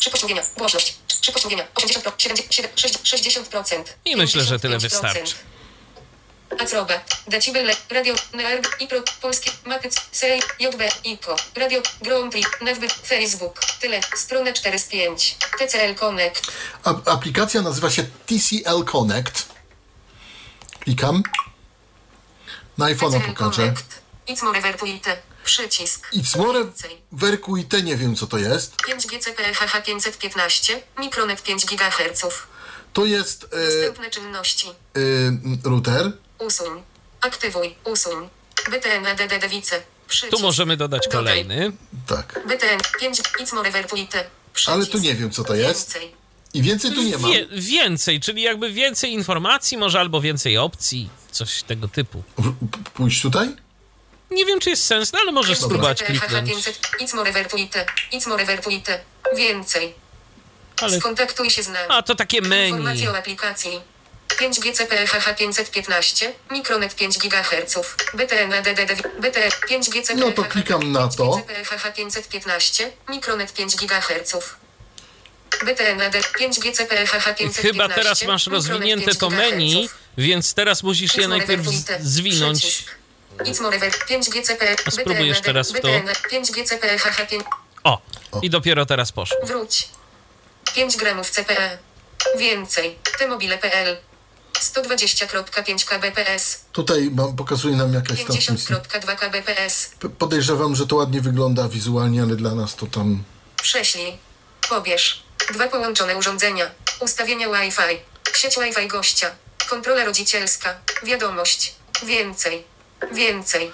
Szybkość 0.01 0.23
mówienia. 0.23 0.43
Głośność. 0.57 0.97
Szybkość 1.23 1.45
mówienia. 1.45 1.67
80%. 1.75 2.13
70, 2.19 2.69
60%. 3.03 3.85
I 4.05 4.17
myślę, 4.17 4.45
że 4.45 4.61
tyle 4.61 4.77
55%. 4.77 4.81
wystarczy. 4.81 5.35
Acroba. 6.61 6.95
Decibel. 7.29 7.71
Radio. 7.91 8.15
Nerg. 8.33 8.77
IPRO. 8.81 9.03
Polskie. 9.23 9.51
Markets. 9.67 10.01
Sej. 10.13 10.43
JB. 10.61 10.83
IPO. 11.05 11.37
Radio. 11.57 11.83
Grand 12.03 12.33
Prix. 12.33 12.49
Nazwy. 12.61 12.89
Facebook. 12.89 13.61
Tyle. 13.81 14.01
Strona 14.17 14.53
4 14.53 14.79
z 14.79 14.85
5. 14.85 15.37
TCL 15.59 15.95
Connect. 15.95 16.53
A, 16.85 16.91
aplikacja 17.13 17.63
nazywa 17.63 17.91
się 17.91 18.05
TCL 18.27 18.85
Connect. 18.93 19.49
Klikam. 20.81 21.23
Na 22.79 22.87
iPhone'a 22.87 23.21
pokażę. 23.21 23.75
It's 24.29 24.43
more 24.45 24.61
Vertuite. 24.61 25.17
Przycisk. 25.45 26.09
It's 26.13 26.39
more. 26.39 26.65
Verkuite, 27.13 27.83
nie 27.83 27.97
wiem 27.97 28.17
co 28.17 28.27
to 28.27 28.39
jest. 28.39 28.77
5G 28.77 29.19
CPHH 29.21 29.83
515. 29.87 30.83
Mikronet 30.99 31.43
5 31.43 31.67
GHz. 31.67 32.27
To 32.93 33.05
jest 33.05 33.45
e, 33.45 33.67
Dostępne 33.67 34.11
czynności. 34.11 34.69
e, 34.69 35.69
router. 35.69 36.13
Usuń. 36.39 36.83
Aktywuj. 37.21 37.75
Usuń. 37.85 38.29
BTN 38.71 39.07
ADD 39.07 39.41
Dewice. 39.41 39.83
Przycisk. 40.09 40.37
Tu 40.37 40.43
możemy 40.43 40.77
dodać 40.77 41.03
Dodaj. 41.05 41.19
kolejny. 41.19 41.73
Tak. 42.07 42.41
BTN 42.47 42.81
5 43.01 43.21
It's 43.21 43.55
more. 43.55 43.71
Ale 44.67 44.87
tu 44.87 44.99
nie 44.99 45.15
wiem 45.15 45.31
co 45.31 45.45
to 45.45 45.55
jest. 45.55 45.93
Więcej. 45.93 46.24
I 46.55 46.63
więcej 46.63 46.93
tu 46.93 47.03
nie 47.03 47.19
ma. 47.19 47.29
Wie, 47.29 47.47
więcej, 47.53 48.21
czyli 48.21 48.43
jakby 48.43 48.73
więcej 48.73 49.13
informacji, 49.13 49.77
może 49.77 50.01
albo 50.01 50.21
więcej 50.21 50.59
opcji, 50.59 51.09
coś 51.31 51.63
tego 51.63 51.89
typu. 51.89 52.23
Pójść 52.95 53.23
tutaj? 53.23 53.49
Nie 54.31 54.47
wiem, 54.47 54.61
czy 54.61 54.71
jest 54.71 54.85
sens, 54.85 55.13
no 55.13 55.19
ale 55.19 55.33
możesz 55.33 55.59
spróbować 55.59 56.03
kliknąć. 56.03 56.51
500, 56.51 56.81
It's 57.01 57.15
more 57.17 57.33
vertuite. 57.33 57.87
It's 58.13 58.29
more 58.29 58.45
vertuite. 58.45 59.01
Więcej. 59.37 59.95
Ale... 60.81 61.01
Skontaktuj 61.01 61.51
się 61.51 61.63
z 61.63 61.69
nami. 61.69 61.87
A, 61.89 62.03
to 62.03 62.15
takie 62.15 62.41
menu. 62.41 62.69
Informacje 62.69 63.11
o 63.11 63.17
aplikacji. 63.17 63.81
5G 64.29 64.73
CPHH 64.73 65.37
515, 65.37 66.33
Micronet 66.51 66.95
5 66.95 67.19
GHz, 67.19 67.97
BTN 68.15 68.53
ADDD, 68.53 69.03
BTN 69.21 69.51
5G 69.71 70.03
CPHH 70.03 70.21
No 70.21 70.33
to 70.33 70.45
klikam 70.45 70.93
na 70.93 71.09
to. 71.09 71.25
5G 71.25 71.43
CPHH 71.43 71.95
515, 71.95 72.93
Micronet 73.09 73.53
5 73.53 73.77
GHz. 73.77 73.85
BTN 73.85 73.93
AD 73.93 73.93
5G 73.93 74.33
CPHH 74.33 74.33
515. 74.35 74.65
Chyba 77.63 77.89
teraz 77.89 78.25
masz 78.25 78.47
rozwinięte 78.47 79.05
5 79.07 79.19
to 79.19 79.31
menu, 79.31 79.89
więc 80.19 80.55
teraz 80.55 80.83
musisz 80.83 81.15
je 81.17 81.29
najpierw 81.29 81.67
zwinąć. 82.01 82.61
Przycisk. 82.61 82.95
It's 83.39 83.63
more 83.63 83.79
ver- 83.79 83.93
5G 84.09 84.43
CP. 84.43 84.77
A 84.87 84.91
spróbuj 84.91 85.29
jeszcze 85.29 85.53
raz 85.53 85.71
w 85.73 85.81
to. 85.81 85.89
BTN 85.89 86.09
5G 86.31 86.65
CPHH 86.65 87.27
5. 87.31 87.45
O, 87.85 88.03
i 88.43 88.51
dopiero 88.51 88.87
teraz 88.87 89.13
poszło. 89.13 89.37
Wróć. 89.47 89.89
5 90.75 90.97
gramów 90.97 91.31
CPE. 91.31 91.79
Więcej. 92.39 92.99
T-mobile.pl 93.19 93.97
120.5 94.61 95.85
kbps. 95.85 96.65
Tutaj 96.73 97.11
mam, 97.13 97.37
pokazuje 97.37 97.77
nam 97.77 97.95
jakaś 97.95 98.25
transmisja. 98.25 98.77
50.2 98.77 99.17
kbps. 99.17 99.91
P- 100.01 100.09
Podejrzewam, 100.09 100.77
że 100.77 100.87
to 100.87 100.97
ładnie 100.97 101.21
wygląda 101.21 101.69
wizualnie, 101.69 102.23
ale 102.23 102.37
dla 102.37 102.55
nas 102.55 102.77
to 102.77 102.87
tam... 102.87 103.23
Prześlij. 103.63 104.19
Pobierz. 104.69 105.24
Dwa 105.53 105.69
połączone 105.69 106.17
urządzenia. 106.17 106.71
Ustawienia 107.01 107.49
Wi-Fi. 107.49 108.01
Sieć 108.35 108.57
Wi-Fi 108.59 108.89
gościa. 108.89 109.31
Kontrola 109.69 110.05
rodzicielska. 110.05 110.81
Wiadomość. 111.03 111.75
Więcej. 112.03 112.65
Więcej. 113.13 113.73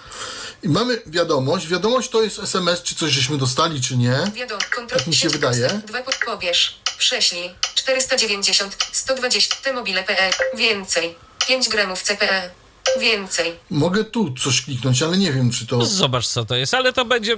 I 0.63 0.69
mamy 0.69 1.03
wiadomość. 1.07 1.69
Wiadomość 1.69 2.09
to 2.11 2.23
jest 2.23 2.39
SMS, 2.39 2.83
czy 2.83 2.95
coś 2.95 3.11
żeśmy 3.11 3.39
dostali, 3.39 3.81
czy 3.81 3.97
nie. 3.97 4.19
Wiadomo. 4.35 4.61
Kontrola. 4.71 4.99
Tak 4.99 5.07
mi 5.07 5.15
się 5.15 5.29
wydaje. 5.29 5.69
Dwa 5.87 6.03
po, 6.03 6.11
pobierz. 6.27 6.81
Prześlij. 6.99 7.55
490. 7.75 8.77
120. 8.93 9.57
T-mobile.pl. 9.63 10.33
Więcej. 10.55 11.15
5 11.47 11.69
gramów 11.69 12.03
CPE. 12.03 12.51
Więcej. 12.99 13.57
Mogę 13.71 14.05
tu 14.05 14.35
coś 14.35 14.63
kliknąć, 14.63 15.03
ale 15.03 15.17
nie 15.19 15.33
wiem, 15.33 15.51
czy 15.51 15.67
to... 15.67 15.85
Zobacz, 15.85 16.27
co 16.27 16.45
to 16.45 16.57
jest, 16.57 16.75
ale 16.75 16.93
to 16.93 17.05
będzie 17.05 17.37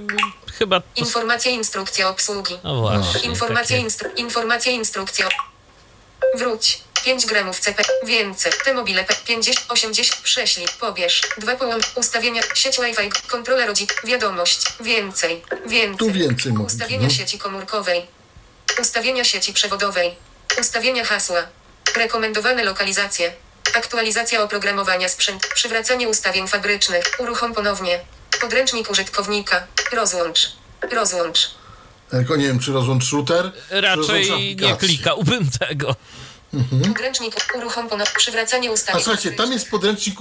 chyba... 0.59 0.79
To... 0.79 0.85
Informacja 0.95 1.51
instrukcja 1.51 2.09
obsługi. 2.09 2.57
No 2.63 2.81
właśnie. 2.81 3.21
Informacja, 3.21 3.77
takie- 3.77 3.87
instru- 3.89 4.09
informacja 4.19 4.71
instrukcja. 4.71 5.29
Wróć. 6.37 6.81
5 7.05 7.25
gramów 7.25 7.59
CP. 7.59 7.83
Więcej. 8.05 8.51
T-mobile 8.65 9.03
P. 9.03 9.15
50, 9.25 9.65
80. 9.69 10.21
Prześlij. 10.21 10.67
Pobierz. 10.79 11.21
Dwa 11.37 11.55
połączenia. 11.55 11.93
Ustawienia. 11.95 12.41
Sieć 12.55 12.77
Wi-Fi. 12.79 13.09
Kontrola 13.27 13.65
rodzin. 13.65 13.87
Wiadomość. 14.03 14.61
Więcej. 14.81 15.41
Więcej. 15.67 15.97
Tu 15.97 16.11
więcej 16.13 16.53
mogę, 16.53 16.65
Ustawienia 16.65 17.03
no. 17.07 17.09
sieci 17.13 17.37
komórkowej. 17.39 18.05
Ustawienia 18.81 19.23
sieci 19.23 19.53
przewodowej. 19.53 20.15
Ustawienia 20.61 21.05
hasła. 21.05 21.43
Rekomendowane 21.95 22.63
lokalizacje. 22.63 23.33
Aktualizacja 23.75 24.43
oprogramowania 24.43 25.09
sprzęt. 25.09 25.47
Przywracanie 25.55 26.09
ustawień 26.09 26.47
fabrycznych. 26.47 27.03
Uruchom 27.17 27.53
ponownie. 27.53 27.99
Podręcznik 28.41 28.91
użytkownika. 28.91 29.67
Rozłącz. 29.91 30.51
Rozłącz. 30.91 31.51
Tylko 32.11 32.35
nie 32.35 32.47
wiem, 32.47 32.59
czy 32.59 32.71
rozłącz 32.73 33.11
router, 33.11 33.51
czy 33.69 33.81
rozłącz 33.81 34.27
Raczej 34.27 34.55
nie 34.55 34.75
klikałbym 34.75 35.49
tego. 35.59 35.95
Podręcznik 36.87 37.35
uruchom 37.55 37.89
ponownie. 37.89 38.13
Przywracanie 38.17 38.69
A 38.69 38.71
ustawień. 38.71 39.03
słuchajcie, 39.03 39.31
tam 39.31 39.51
jest 39.51 39.69
podręcznik 39.69 40.15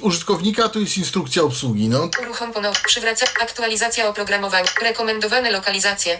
użytkownika, 0.00 0.64
a 0.64 0.68
tu 0.68 0.80
jest 0.80 0.96
instrukcja 0.98 1.42
obsługi, 1.42 1.88
no. 1.88 2.10
Uruchom 2.22 2.52
ponownie. 2.52 2.80
Przywraca. 2.86 3.26
Aktualizacja 3.40 4.08
oprogramowania. 4.08 4.66
Rekomendowane 4.82 5.50
lokalizacje. 5.50 6.18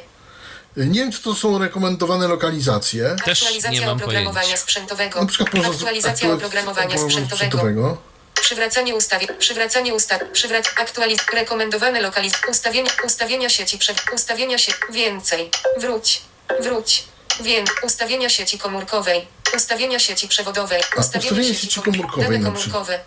Nie 0.76 1.00
wiem, 1.00 1.12
czy 1.12 1.22
to 1.22 1.34
są 1.34 1.58
rekomendowane 1.58 2.28
lokalizacje. 2.28 3.16
Też 3.24 3.42
Aktualizacja 3.42 3.80
nie 3.80 3.86
mam 3.86 3.96
oprogramowania 3.96 4.42
pojęcia. 4.42 4.62
sprzętowego. 4.62 5.20
Na 5.20 5.26
przykład 5.26 5.48
Aktualizacja 5.66 6.28
aktualiz- 6.28 6.36
oprogramowania 6.36 6.98
sprzętowego. 6.98 7.96
Przywracanie 8.40 8.94
ustawień. 8.94 9.28
Przywracanie 9.38 9.94
ustaw. 9.94 10.20
Przywrac. 10.32 10.66
Aktualiz. 10.80 11.18
Rekomendowane 11.34 12.00
lokaliz. 12.00 12.32
Ustawienia. 12.50 12.90
Ustawienia 13.04 13.48
sieci. 13.48 13.78
Prze. 13.78 13.94
Ustawienia 14.14 14.58
sieci. 14.58 14.78
Więcej. 14.90 15.50
Wróć. 15.80 16.22
Wróć. 16.60 17.04
Wię. 17.40 17.64
Ustawienia 17.82 18.28
sieci 18.28 18.58
komórkowej. 18.58 19.26
Ustawienia 19.56 19.98
sieci 19.98 20.28
przewodowej. 20.28 20.82
ustawienie 20.98 21.54
sieci 21.54 21.80
komórkowej 21.80 22.24
Dane 22.40 22.44
komórkowe. 22.44 23.00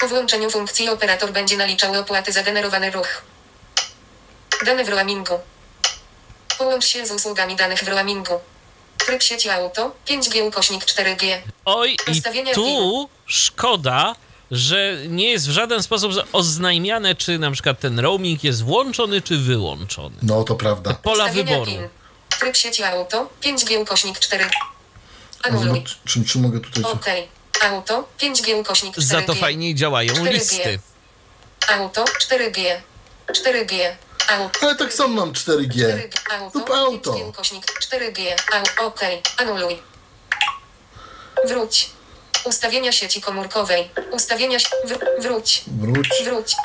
Po 0.00 0.08
włączeniu 0.08 0.50
funkcji 0.50 0.88
operator 0.88 1.32
będzie 1.32 1.56
naliczał 1.56 1.94
opłaty 2.00 2.32
za 2.32 2.42
generowany 2.42 2.90
ruch. 2.90 3.22
Dane 4.66 4.84
w 4.84 4.88
roamingu. 4.88 5.38
Połącz 6.60 6.84
się 6.86 7.06
z 7.06 7.10
usługami 7.10 7.56
danych 7.56 7.84
w 7.84 7.88
roamingu. 7.88 8.40
Tryb 8.98 9.22
sieci 9.22 9.48
auto 9.50 9.94
5G 10.08 10.48
ukośnik 10.48 10.84
4G. 10.84 11.38
Oj, 11.64 11.96
i 12.12 12.22
tu 12.54 13.08
szkoda, 13.26 14.14
że 14.50 14.96
nie 15.08 15.30
jest 15.30 15.48
w 15.48 15.50
żaden 15.50 15.82
sposób 15.82 16.12
oznajmiane, 16.32 17.14
czy 17.14 17.38
na 17.38 17.50
przykład 17.50 17.80
ten 17.80 17.98
roaming 17.98 18.44
jest 18.44 18.62
włączony, 18.64 19.22
czy 19.22 19.36
wyłączony. 19.38 20.16
No, 20.22 20.44
to 20.44 20.54
prawda. 20.54 20.94
Pola 20.94 21.24
Ustawienia 21.24 21.52
wyboru. 21.52 21.70
PIN. 21.70 21.88
Tryb 22.40 22.56
sieci 22.56 22.82
auto 22.82 23.30
5G 23.42 23.82
ukośnik 23.82 24.18
4. 24.18 24.44
A 25.42 25.48
Anuluj. 25.48 25.68
zobacz, 25.68 25.98
czy, 26.04 26.24
czy 26.24 26.38
mogę 26.38 26.60
tutaj... 26.60 26.82
co- 26.82 26.90
OK. 26.92 27.06
Auto 27.64 28.08
5G 28.20 28.60
ukośnik 28.60 28.96
4G. 28.96 29.02
Za 29.02 29.22
to 29.22 29.34
fajniej 29.34 29.74
działają 29.74 30.14
4G. 30.14 30.32
listy. 30.32 30.78
Auto 31.68 32.04
4G. 32.04 32.76
4G. 33.28 33.74
Ale 34.62 34.74
tak 34.78 34.92
samo 34.92 35.14
mam 35.26 35.32
4G. 35.32 35.68
4G. 35.68 36.08
Auto. 36.40 36.58
Lub 36.58 36.70
auto. 36.70 37.12
5G 37.12 37.28
ukośnik 37.28 37.64
4G. 37.66 38.20
Au. 38.52 38.86
OK. 38.86 39.00
Anuluj. 39.36 39.82
Wróć. 41.48 41.90
Ustawienia 42.44 42.92
sieci 42.92 43.20
komórkowej. 43.20 43.90
Ustawienia. 44.10 44.58
Wr- 44.58 45.22
wróć. 45.22 45.64
Wróć. 45.66 46.08
Wróć. 46.24 46.56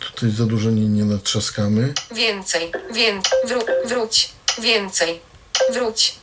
Tutaj 0.00 0.30
za 0.30 0.44
dużo 0.44 0.70
nie, 0.70 0.86
nie 0.88 1.04
natrzaskamy. 1.04 1.92
Więcej. 2.10 2.72
Wię. 2.92 3.20
Wró- 3.46 3.66
wróć. 3.88 4.30
Więcej. 4.58 5.20
Wróć. 5.72 6.14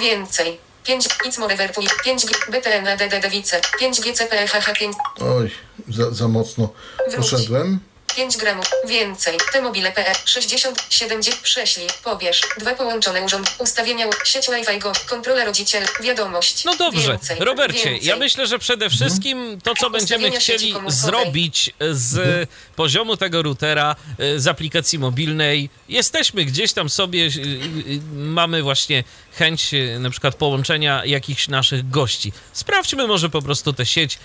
Więcej. 0.00 0.58
5 0.84 1.06
It's 1.24 1.38
more 1.38 1.56
vertuj. 1.56 1.86
5 2.04 2.26
BTN 2.50 2.86
ADD 2.88 3.30
Wice. 3.30 3.60
5 3.80 4.00
GCPHH 4.00 4.78
5 4.78 4.96
Oj, 5.20 5.50
za, 5.88 6.10
za 6.10 6.28
mocno 6.28 6.68
poszedłem. 7.16 7.80
5 8.16 8.36
gramów. 8.36 8.66
Więcej. 8.88 9.38
T-mobile.pl 9.52 10.14
60 10.24 10.86
70 10.90 11.36
prześlij. 11.36 11.88
Pobierz. 12.04 12.40
Dwa 12.58 12.74
połączone 12.74 13.22
urząd. 13.22 13.54
Ustawienia. 13.58 14.06
Sieć 14.24 14.46
Wi-Fi 14.46 14.78
go. 14.78 14.92
Kontrola 15.06 15.44
rodziciel. 15.44 15.84
Wiadomość. 16.02 16.64
No 16.64 16.76
dobrze, 16.76 17.12
Więcej. 17.12 17.38
Robercie, 17.40 17.90
Więcej. 17.90 18.08
ja 18.08 18.16
myślę, 18.16 18.46
że 18.46 18.58
przede 18.58 18.90
wszystkim 18.90 19.58
to, 19.62 19.74
co 19.74 19.90
będziemy 19.90 20.30
chcieli 20.30 20.74
zrobić 20.86 21.70
z 21.90 22.48
poziomu 22.76 23.16
tego 23.16 23.42
routera, 23.42 23.96
y, 24.20 24.40
z 24.40 24.46
aplikacji 24.46 24.98
mobilnej, 24.98 25.70
jesteśmy 25.88 26.44
gdzieś 26.44 26.72
tam 26.72 26.88
sobie, 26.88 27.20
y, 27.20 27.28
y, 27.28 28.00
mamy 28.12 28.62
właśnie 28.62 29.04
chęć 29.32 29.70
na 29.98 30.10
przykład 30.10 30.34
połączenia 30.34 31.04
jakichś 31.04 31.48
naszych 31.48 31.90
gości. 31.90 32.32
Sprawdźmy 32.52 33.06
może 33.06 33.30
po 33.30 33.42
prostu 33.42 33.72
tę 33.72 33.86
sieć 33.86 34.18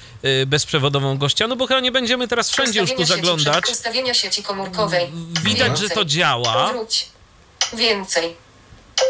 bezprzewodową 0.47 1.17
gościa, 1.17 1.47
no 1.47 1.55
bo 1.55 1.67
chyba 1.67 1.79
nie 1.79 1.91
będziemy 1.91 2.27
teraz 2.27 2.51
wszędzie 2.51 2.79
już 2.79 2.93
tu 2.93 3.05
zaglądać. 3.05 3.63
Ustawienia 3.79 4.13
sieci 4.13 4.43
komórkowej. 4.43 5.11
Widać, 5.43 5.77
że 5.77 5.81
Więcej. 5.83 5.89
to 5.97 6.05
działa. 6.05 6.69
Wróć. 6.71 7.05
Więcej. 7.73 8.35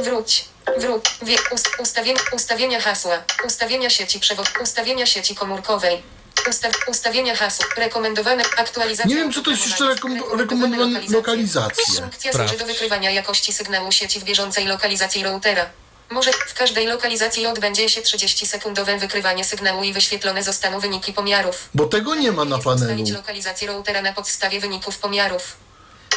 Wróć. 0.01 0.45
Wróć. 0.77 1.05
Wie, 1.21 1.37
ust, 1.51 1.69
ustawienia, 1.79 2.19
ustawienia 2.31 2.81
hasła. 2.81 3.23
Ustawienia 3.45 3.89
sieci 3.89 4.19
przewod. 4.19 4.47
Ustawienia 4.61 5.05
sieci 5.05 5.35
komórkowej. 5.35 6.01
Ustaw, 6.49 6.71
ustawienia 6.87 7.35
hasła. 7.35 7.65
Rekomendowane 7.77 8.43
aktualizacje. 8.57 9.09
Nie 9.11 9.21
wiem, 9.21 9.31
czy 9.33 9.43
to 9.43 9.51
jest 9.51 9.65
jeszcze 9.65 9.83
rekom- 9.83 10.37
rekomendowane 10.39 11.01
lokalizacje. 11.09 11.85
Funkcja 12.01 12.33
służy 12.33 12.57
do 12.57 12.65
wykrywania 12.65 13.11
jakości 13.11 13.53
sygnału 13.53 13.91
sieci 13.91 14.19
w 14.19 14.23
bieżącej 14.23 14.65
lokalizacji 14.65 15.23
routera. 15.23 15.65
Może 16.11 16.31
w 16.33 16.53
każdej 16.53 16.87
lokalizacji 16.87 17.45
odbędzie 17.47 17.89
się 17.89 18.01
30-sekundowe 18.01 18.99
wykrywanie 18.99 19.43
sygnału 19.43 19.83
i 19.83 19.93
wyświetlone 19.93 20.43
zostaną 20.43 20.79
wyniki 20.79 21.13
pomiarów. 21.13 21.69
Bo 21.73 21.85
tego 21.85 22.15
nie 22.15 22.31
ma 22.31 22.45
na 22.45 22.57
panelu. 22.57 22.81
ustalić 22.91 23.11
lokalizację 23.11 23.67
routera 23.67 24.01
na 24.01 24.13
podstawie 24.13 24.59
wyników 24.59 24.97
pomiarów. 24.97 25.57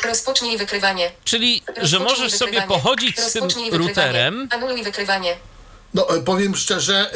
Rozpocznij 0.05 0.59
wykrywanie. 0.59 1.11
Czyli, 1.25 1.63
że 1.67 1.75
Rozpocznij 1.99 2.01
możesz 2.01 2.33
sobie 2.39 2.63
pochodzić 2.63 3.21
z 3.21 3.33
tym 3.33 3.43
Rozpocznij 3.43 3.71
wykrywanie. 3.71 3.89
routerem, 4.07 4.49
Anuluj 4.51 4.83
wykrywanie. 4.83 5.37
No, 5.95 6.17
e, 6.17 6.21
powiem 6.21 6.57
szczerze, 6.57 7.11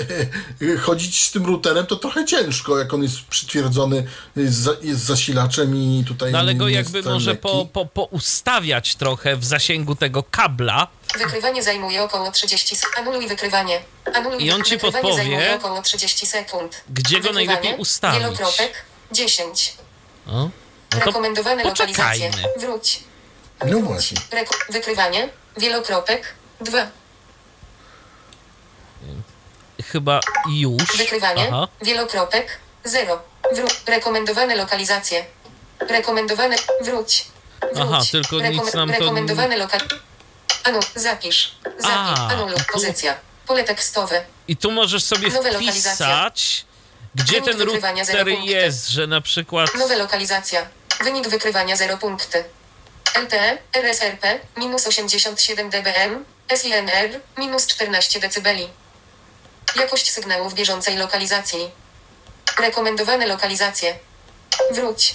chodzić 0.80 1.24
z 1.24 1.30
tym 1.30 1.46
routerem 1.46 1.86
to 1.86 1.96
trochę 1.96 2.24
ciężko, 2.24 2.78
jak 2.78 2.94
on 2.94 3.02
jest 3.02 3.20
przytwierdzony, 3.30 4.06
za, 4.36 4.70
jest 4.82 5.00
zasilaczem 5.04 5.76
i 5.76 6.04
tutaj... 6.06 6.32
No 6.32 6.38
ale 6.38 6.54
go 6.54 6.68
jakby 6.68 7.02
może 7.02 7.34
po, 7.34 7.66
po, 7.72 7.86
poustawiać 7.86 8.94
trochę 8.96 9.36
w 9.36 9.44
zasięgu 9.44 9.94
tego 9.94 10.22
kabla, 10.22 10.88
Wykrywanie 11.18 11.62
zajmuje 11.62 12.02
około 12.02 12.30
30 12.32 12.76
sekund. 12.76 12.98
Anuluj 12.98 13.28
wykrywanie. 13.28 13.82
Anuluj 14.14 14.44
I 14.44 14.50
on 14.52 14.62
ci 14.64 14.70
wykrywanie 14.70 15.02
podpowie, 15.02 15.16
zajmuje 15.22 15.54
około 15.56 15.82
30 15.82 16.26
sekund. 16.26 16.82
gdzie 16.90 17.16
go 17.16 17.22
Wykrywanie, 17.22 17.46
najlepiej 17.46 17.80
ustawić. 17.80 18.20
Wielokropek 18.20 18.84
10. 19.12 19.74
O, 20.26 20.32
no 20.32 20.50
Rekomendowane 21.06 21.64
lokalizacje. 21.64 22.30
poczekajmy. 22.30 22.60
Wróć. 22.60 23.00
No 23.66 23.80
właśnie. 23.80 24.18
Reko- 24.30 24.72
wykrywanie. 24.72 25.28
Wielokropek 25.56 26.34
2. 26.60 26.86
chyba 29.92 30.20
już. 30.50 30.96
Wykrywanie. 30.98 31.48
Aha. 31.52 31.68
Wielokropek 31.82 32.58
0. 32.84 33.22
Wróć. 33.54 33.72
Rekomendowane 33.86 34.56
lokalizacje. 34.56 35.24
Rekomendowane. 35.80 36.56
Wróć. 36.80 37.24
Wróć. 37.62 37.78
Aha, 37.80 38.00
tylko 38.12 38.40
nic 38.40 38.74
nam 38.74 38.88
to- 38.92 38.98
Rekomendowane 38.98 39.56
lokal. 39.56 39.80
Anu, 40.64 40.80
zapisz. 40.94 41.54
Zapisz. 41.64 41.86
A, 42.18 42.28
Anuluj. 42.28 42.56
tu- 42.56 42.72
Pozycja. 42.72 43.14
Pole 43.46 43.64
tekstowe. 43.64 44.24
I 44.48 44.56
tu 44.56 44.70
możesz 44.70 45.04
sobie 45.04 45.28
Nowe 45.28 45.50
lokalizacje. 45.52 45.90
wpisać, 46.06 46.64
gdzie 47.14 47.32
Wynik 47.32 47.44
ten 47.48 47.58
wykrywania 47.58 48.04
zero 48.04 48.18
router 48.18 48.34
punkty. 48.36 48.52
jest, 48.52 48.88
że 48.88 49.06
na 49.06 49.20
przykład. 49.20 49.74
Nowe 49.74 49.96
lokalizacja. 49.96 50.66
Wynik 51.04 51.28
wykrywania 51.28 51.76
0 51.76 51.96
punkty. 51.98 52.44
LTE, 53.14 53.58
RSRP, 53.72 54.40
minus 54.56 54.86
87 54.86 55.70
dBm, 55.70 56.24
SINR, 56.56 57.20
minus 57.38 57.66
14 57.66 58.20
dB. 58.20 58.48
Jakość 59.80 60.10
sygnału 60.12 60.50
w 60.50 60.54
bieżącej 60.54 60.96
lokalizacji. 60.96 61.58
Rekomendowane 62.60 63.26
lokalizacje. 63.26 63.98
Wróć. 64.74 65.14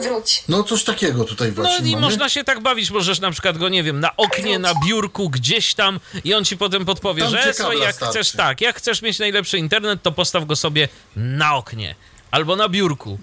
Wróć. 0.00 0.44
No 0.48 0.64
coś 0.64 0.84
takiego 0.84 1.24
tutaj 1.24 1.48
No 1.48 1.54
właśnie 1.62 1.88
i 1.88 1.92
mamy. 1.92 2.06
można 2.06 2.28
się 2.28 2.44
tak 2.44 2.60
bawić, 2.60 2.90
możesz 2.90 3.20
na 3.20 3.30
przykład 3.30 3.58
go, 3.58 3.68
nie 3.68 3.82
wiem, 3.82 4.00
na 4.00 4.16
oknie, 4.16 4.58
na 4.58 4.74
biurku, 4.86 5.30
gdzieś 5.30 5.74
tam 5.74 6.00
i 6.24 6.34
on 6.34 6.44
ci 6.44 6.56
potem 6.56 6.84
podpowie, 6.84 7.22
Tam, 7.22 7.32
że 7.32 7.54
słuchaj, 7.54 7.78
jak 7.80 7.94
starczy. 7.94 8.12
chcesz 8.18 8.32
tak, 8.32 8.60
jak 8.60 8.76
chcesz 8.76 9.02
mieć 9.02 9.18
najlepszy 9.18 9.58
internet, 9.58 10.02
to 10.02 10.12
postaw 10.12 10.44
go 10.46 10.56
sobie 10.56 10.88
na 11.16 11.54
oknie. 11.56 11.94
Albo 12.30 12.56
na 12.56 12.68
biurku, 12.68 13.18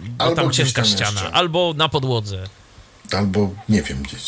bo 0.00 0.24
Albo 0.24 0.36
tam 0.42 0.52
cienka 0.52 0.72
tam 0.72 0.84
ściana, 0.84 1.20
jeszcze. 1.20 1.30
albo 1.36 1.74
na 1.76 1.88
podłodze. 1.88 2.44
Albo 3.12 3.50
nie 3.68 3.82
wiem 3.82 4.02
gdzieś. 4.02 4.20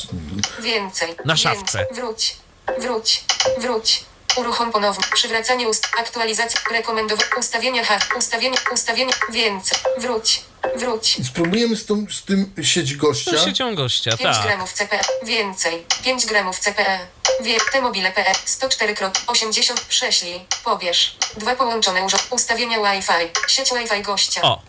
Więcej. 0.62 1.14
Na 1.24 1.36
szafce. 1.36 1.78
Więcej. 1.78 1.96
Wróć. 2.04 2.36
Wróć. 2.80 3.24
Wróć. 3.60 4.04
Uruchom 4.36 4.72
ponownie. 4.72 5.04
Przywracanie 5.14 5.68
ust. 5.68 5.88
Aktualizacja. 5.98 6.60
Rekomendowane. 6.70 7.30
Ustawienia 7.38 7.84
H. 7.84 7.98
Ustawienie. 8.18 8.56
Ustawienie. 8.72 9.12
Więcej. 9.32 9.78
Wróć. 9.98 10.42
Wróć. 10.76 11.16
Spróbujemy 11.26 11.76
z, 11.76 11.86
tą, 11.86 12.06
z 12.10 12.22
tym 12.24 12.52
sieć 12.62 12.96
gościa. 12.96 13.38
Z 13.38 13.44
siecią 13.44 13.74
gościa, 13.74 14.16
5 14.16 14.36
tak. 14.36 14.46
gramów 14.46 14.72
CPE. 14.72 15.00
Więcej. 15.22 15.86
5 16.04 16.26
gramów 16.26 16.58
CPE. 16.58 16.98
Wie. 17.40 17.56
T-mobile 17.72 18.12
PE. 18.12 18.32
104.80. 18.46 19.72
Prześlij. 19.88 20.46
Pobierz. 20.64 21.16
Dwa 21.36 21.56
połączone 21.56 22.04
urządzenia. 22.04 22.30
Ustawienia 22.30 22.78
Wi-Fi. 22.78 23.52
Sieć 23.52 23.70
Wi-Fi 23.70 24.02
gościa. 24.02 24.42
O, 24.42 24.62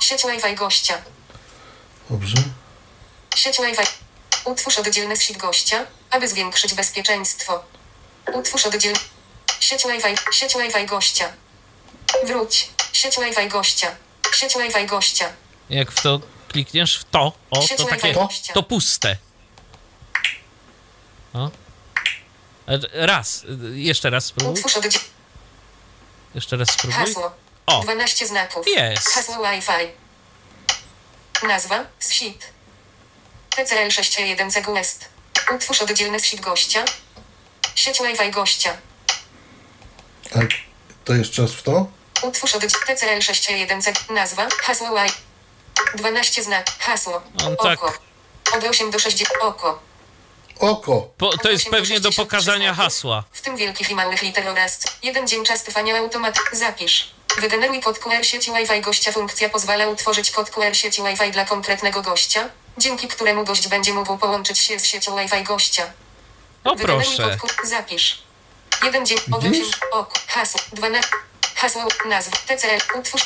Sieć 0.00 0.22
Wi-Fi 0.22 0.54
gościa. 0.54 1.02
Dobrze. 2.10 2.36
Sieć 3.36 3.56
Wi-Fi. 3.56 3.86
Utwórz 4.44 4.78
oddzielny 4.78 5.16
sieć 5.16 5.36
gościa, 5.36 5.86
aby 6.10 6.28
zwiększyć 6.28 6.74
bezpieczeństwo. 6.74 7.64
Utwórz 8.32 8.66
oddzielny. 8.66 8.98
Sieć 9.60 9.82
Wi-Fi. 9.84 10.34
Sieć 10.36 10.54
Wi-Fi 10.54 10.86
gościa. 10.86 11.32
Wróć. 12.24 12.68
Sieć 12.92 13.16
Wi-Fi 13.18 13.48
gościa. 13.48 13.96
Sieć 14.34 14.54
Wi-Fi 14.54 14.86
gościa. 14.86 15.32
jak 15.70 15.92
w 15.92 16.02
to 16.02 16.20
klikniesz 16.48 16.98
w 16.98 17.04
to, 17.04 17.32
o, 17.50 17.62
Sieć 17.66 17.78
to 17.78 17.84
takie, 17.84 18.12
gościa. 18.12 18.52
to 18.52 18.62
puste. 18.62 19.16
O. 21.34 21.50
E, 22.68 23.06
Raz, 23.06 23.42
jeszcze 23.74 24.10
raz 24.10 24.24
spróbuj, 24.24 24.54
Utwórz 24.54 24.76
oddzielny. 24.76 24.98
jeszcze 26.34 26.56
raz 26.56 26.70
spróbuj. 26.70 26.98
Hasło. 26.98 27.32
O, 27.66 27.80
12 27.80 28.26
znaków. 28.26 28.66
Jest. 28.68 29.08
Hasło 29.08 29.36
Wi-Fi. 29.50 29.88
Nazwa. 31.46 31.84
SIT. 32.00 32.46
TCL 33.56 33.90
61 33.90 34.50
West. 34.74 35.04
Utwórz 35.54 35.82
oddzielny 35.82 36.20
sieć 36.20 36.40
gościa. 36.40 36.84
Sieć 37.74 37.98
Wi-Fi 38.02 38.30
gościa. 38.30 38.76
A 40.34 40.38
to 41.04 41.14
jeszcze 41.14 41.42
raz 41.42 41.52
w 41.52 41.62
to? 41.62 41.86
Utwórz 42.22 42.54
od 42.54 42.62
TCL 42.86 43.22
61 43.22 43.82
C. 43.82 43.92
Nazwa. 44.10 44.48
Hasło 44.62 44.88
Wi. 44.88 45.12
12 45.94 46.42
znak. 46.42 46.66
Hasło. 46.78 47.22
On 47.46 47.52
Oko. 47.52 47.64
tak- 47.64 48.00
Od 48.56 48.64
8 48.64 48.90
do 48.90 48.98
6. 48.98 49.24
Oko. 49.40 49.82
Oko. 50.58 51.08
po, 51.18 51.36
to 51.38 51.50
jest 51.50 51.64
pewnie 51.70 52.00
do 52.00 52.12
63 52.12 52.22
pokazania 52.22 52.74
hasła. 52.74 53.24
W 53.32 53.40
tym 53.40 53.56
wielkich 53.56 53.90
i 53.90 53.94
małych 53.94 54.22
liter 54.22 54.48
oraz 54.48 54.78
jeden 55.02 55.28
dzień 55.28 55.44
czas 55.44 55.62
trwania 55.64 55.96
automat. 55.98 56.38
Zapisz. 56.52 57.10
Wygeneruj 57.40 57.80
kod 57.80 57.98
QR 57.98 58.24
sieci 58.24 58.52
Wi-Fi 58.52 58.80
gościa. 58.80 59.12
Funkcja 59.12 59.48
pozwala 59.48 59.86
utworzyć 59.86 60.30
kod 60.30 60.50
QR 60.50 60.74
sieci 60.76 61.02
Wi-Fi 61.02 61.30
dla 61.30 61.44
konkretnego 61.44 62.02
gościa, 62.02 62.48
dzięki 62.78 63.08
któremu 63.08 63.44
gość 63.44 63.68
będzie 63.68 63.92
mógł 63.92 64.18
połączyć 64.18 64.58
się 64.58 64.78
z 64.78 64.84
siecią 64.84 65.16
Wi-Fi 65.16 65.42
gościa. 65.42 65.92
O 66.64 66.76
proszę. 66.76 67.38
Zapisz. 67.64 68.22
Jeden 68.84 69.06
dzień 69.06 69.18
od 69.32 69.38
8. 69.38 69.52
Widzisz? 69.52 69.70
Oko. 69.92 70.12
Hasło. 70.28 70.60
12. 70.72 71.08
Hasło. 71.56 71.82
Nazwa. 72.08 72.36
TCL. 72.46 72.98
Utwórz. 72.98 73.22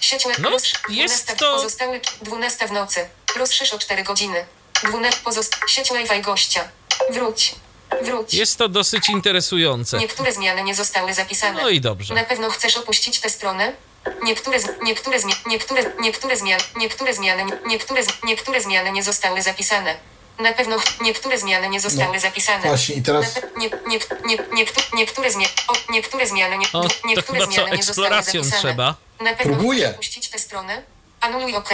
Sieć 0.00 0.24
Wi-Fi. 0.26 0.42
No, 0.42 0.50
Rozszerz- 0.50 0.78
jest 0.88 1.24
12 1.24 1.36
to- 1.36 1.54
Pozostały 1.56 2.00
12 2.22 2.68
w 2.68 2.72
nocy. 2.72 3.08
Rozszerz 3.36 3.72
o 3.74 3.78
4 3.78 4.02
godziny. 4.04 4.46
12 4.84 5.20
pozost... 5.24 5.56
Sieć 5.66 5.88
Wi-Fi 5.92 6.20
gościa. 6.22 6.68
Wróć. 7.10 7.54
Wróć. 8.02 8.34
Jest 8.34 8.56
to 8.58 8.68
dosyć 8.68 9.08
interesujące. 9.08 9.98
Niektóre 9.98 10.32
zmiany 10.32 10.62
nie 10.62 10.74
zostały 10.74 11.14
zapisane. 11.14 11.62
No 11.62 11.68
i 11.68 11.80
dobrze. 11.80 12.14
Na 12.14 12.24
pewno 12.24 12.50
chcesz 12.50 12.76
opuścić 12.76 13.20
tę 13.20 13.30
stronę? 13.30 13.72
Niektóre, 14.22 14.60
z- 14.60 14.68
niektóre, 14.82 15.18
zmi- 15.18 15.46
niektóre, 15.46 15.92
niektóre 16.00 16.36
zmiany, 16.36 16.62
niektóre 16.76 17.14
zmiany, 17.14 17.44
niektóre, 17.66 18.02
z- 18.04 18.22
niektóre 18.24 18.60
zmiany 18.60 18.92
nie 18.92 19.02
zostały 19.02 19.42
zapisane. 19.42 19.96
Na 20.38 20.52
pewno 20.52 20.76
niektóre 21.00 21.38
zmiany 21.38 21.68
nie 21.68 21.80
zostały 21.80 22.14
No, 22.14 22.20
zapisane. 22.20 22.62
właśnie, 22.68 22.94
i 22.94 23.02
teraz- 23.02 23.34
Na 23.34 23.40
pe- 23.40 23.56
Nie, 23.56 23.68
nie, 23.86 23.98
nie, 24.26 24.36
niektó- 24.36 24.94
niektóre, 24.96 25.30
zmiany, 25.30 25.52
o, 25.68 25.92
niektóre 25.92 26.26
zmiany, 26.26 26.58
nie, 26.58 26.66
O, 26.72 26.88
to 26.88 26.94
niektóre 27.04 27.38
chyba 27.40 27.46
co, 27.46 27.52
zmiany 27.52 27.76
nie 27.76 27.82
zostały 27.82 28.06
eksploracją 28.08 28.42
zapisane. 28.44 28.60
trzeba? 28.62 28.94
Na 29.20 29.34
pewno 29.34 29.54
Próbuję. 29.54 29.80
chcesz 29.84 29.94
opuścić 29.94 30.28
tę 30.28 30.38
stronę? 30.38 30.82
Anuluj 31.20 31.56
OK. 31.56 31.68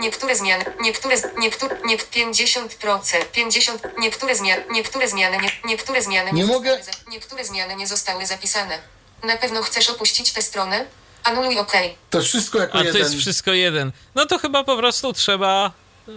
Niektóre 0.00 0.36
zmiany, 0.36 0.64
niektóre, 0.80 1.16
z- 1.18 1.36
niektóre, 1.38 1.76
nie, 1.84 1.96
50%, 1.98 3.24
50, 3.32 3.82
niektóre 3.98 4.34
zmiany, 4.34 4.64
niektóre 4.70 5.08
zmiany, 5.08 5.38
nie, 5.38 5.50
niektóre 5.64 6.02
zmiany 6.02 6.32
Nie 6.32 6.42
zostały 6.46 6.58
mogę. 6.68 6.82
za- 6.84 7.10
niektóre 7.10 7.44
zmiany 7.44 7.76
nie 7.76 7.86
zostały 7.86 8.26
zapisane. 8.26 8.78
Na 9.22 9.36
pewno 9.36 9.62
chcesz 9.62 9.90
opuścić 9.90 10.32
tę 10.32 10.42
stronę? 10.42 10.84
Anuluj 11.24 11.58
OK. 11.58 11.72
To 12.10 12.20
wszystko 12.22 12.58
jako 12.58 12.74
A 12.78 12.80
to 12.80 12.84
jeden. 12.86 13.02
jest 13.02 13.14
wszystko 13.14 13.52
jeden. 13.52 13.92
No 14.14 14.26
to 14.26 14.38
chyba 14.38 14.64
po 14.64 14.76
prostu 14.76 15.12
trzeba. 15.12 15.70
E, 16.08 16.12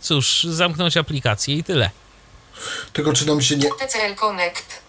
cóż, 0.00 0.44
zamknąć 0.44 0.96
aplikację 0.96 1.56
i 1.56 1.64
tyle. 1.64 1.90
Tylko 2.92 3.12
czy 3.12 3.26
nam 3.26 3.42
się 3.42 3.56
nie, 3.56 3.70
TCL 3.70 4.14
Connect. 4.16 4.80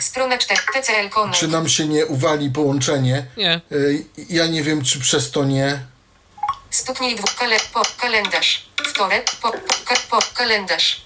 Strona 0.00 0.38
4. 0.38 0.60
TCL 0.74 1.10
Connect. 1.10 1.40
czy 1.40 1.48
nam 1.48 1.68
się 1.68 1.86
nie 1.86 2.06
uwali 2.06 2.50
połączenie? 2.50 3.26
Nie. 3.36 3.60
Y, 3.72 4.04
Ja 4.28 4.46
nie 4.46 4.62
wiem, 4.62 4.84
czy 4.84 5.00
przez 5.00 5.30
to 5.30 5.44
nie. 5.44 5.78
Stuknij 6.70 7.16
dwóch 7.16 7.34
kale, 7.34 7.56
po, 7.74 7.82
kalendarz. 7.98 8.66
Wtorek, 8.86 9.30
po, 9.42 9.50
ka, 9.84 9.94
po, 10.10 10.18
kalendarz. 10.34 11.00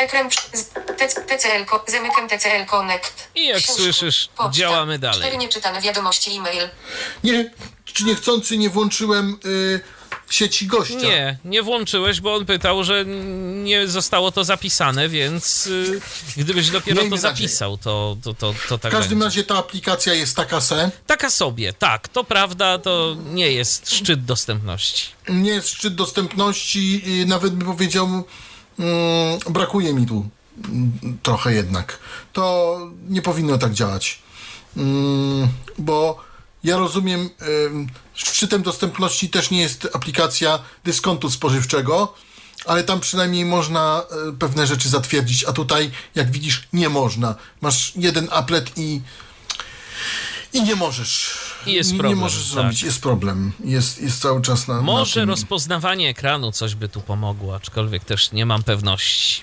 Ekran 0.00 0.28
TCL, 1.28 1.64
zamykam 1.88 2.28
TCL 2.28 2.66
Connect. 2.70 3.28
I 3.34 3.46
jak 3.46 3.62
słyszysz, 3.62 4.28
poczta. 4.36 4.52
działamy 4.52 4.98
dalej. 4.98 5.20
Cztery 5.20 5.36
nieczytane 5.36 5.80
wiadomości 5.80 6.30
e-mail. 6.36 6.68
Nie, 7.24 7.50
czy 7.84 8.04
niechcący 8.04 8.58
nie 8.58 8.70
włączyłem 8.70 9.38
y, 9.44 9.80
sieci 10.30 10.66
gościa? 10.66 10.94
Nie, 10.94 11.38
nie 11.44 11.62
włączyłeś, 11.62 12.20
bo 12.20 12.34
on 12.34 12.46
pytał, 12.46 12.84
że 12.84 13.04
nie 13.64 13.88
zostało 13.88 14.32
to 14.32 14.44
zapisane, 14.44 15.08
więc 15.08 15.66
y, 15.66 16.00
gdybyś 16.36 16.70
dopiero 16.70 17.00
Miejmy 17.00 17.16
to 17.16 17.22
zapisał, 17.22 17.78
to, 17.78 18.16
to, 18.22 18.34
to, 18.34 18.54
to 18.68 18.78
tak 18.78 18.92
W 18.92 18.94
każdym 18.94 19.18
będzie. 19.18 19.24
razie 19.24 19.44
ta 19.44 19.58
aplikacja 19.58 20.14
jest 20.14 20.36
taka 20.36 20.60
se. 20.60 20.90
Taka 21.06 21.30
sobie, 21.30 21.72
tak, 21.72 22.08
to 22.08 22.24
prawda, 22.24 22.78
to 22.78 23.16
nie 23.24 23.52
jest 23.52 23.90
szczyt 23.94 24.24
dostępności. 24.24 25.06
Nie 25.28 25.50
jest 25.50 25.68
szczyt 25.68 25.94
dostępności, 25.94 27.02
y, 27.22 27.26
nawet 27.26 27.54
bym 27.54 27.66
powiedział, 27.68 28.24
brakuje 29.50 29.94
mi 29.94 30.06
tu 30.06 30.28
mm, 30.64 31.18
trochę 31.22 31.54
jednak. 31.54 31.98
To 32.32 32.78
nie 33.08 33.22
powinno 33.22 33.58
tak 33.58 33.72
działać. 33.72 34.22
Mm, 34.76 35.48
bo 35.78 36.30
ja 36.64 36.76
rozumiem, 36.76 37.30
szczytem 38.14 38.62
dostępności 38.62 39.30
też 39.30 39.50
nie 39.50 39.60
jest 39.60 39.88
aplikacja 39.92 40.58
dyskontu 40.84 41.30
spożywczego, 41.30 42.14
ale 42.66 42.84
tam 42.84 43.00
przynajmniej 43.00 43.44
można 43.44 44.02
e, 44.28 44.32
pewne 44.32 44.66
rzeczy 44.66 44.88
zatwierdzić, 44.88 45.44
a 45.44 45.52
tutaj, 45.52 45.90
jak 46.14 46.30
widzisz, 46.30 46.68
nie 46.72 46.88
można. 46.88 47.34
Masz 47.60 47.92
jeden 47.96 48.28
applet 48.30 48.70
i 48.76 49.00
i 50.52 50.62
nie 50.62 50.76
możesz. 50.76 51.36
I 51.66 51.72
jest 51.72 51.92
nie, 51.92 51.98
problem, 51.98 52.18
nie 52.18 52.24
możesz 52.24 52.44
tak. 52.44 52.52
zrobić, 52.52 52.82
jest 52.82 53.00
problem. 53.00 53.52
Jest, 53.64 54.02
jest 54.02 54.20
cały 54.20 54.42
czas 54.42 54.68
na. 54.68 54.80
Może 54.80 55.26
na 55.26 55.32
rozpoznawanie 55.32 56.08
ekranu 56.08 56.52
coś 56.52 56.74
by 56.74 56.88
tu 56.88 57.00
pomogło, 57.00 57.54
aczkolwiek 57.54 58.04
też 58.04 58.32
nie 58.32 58.46
mam 58.46 58.62
pewności. 58.62 59.42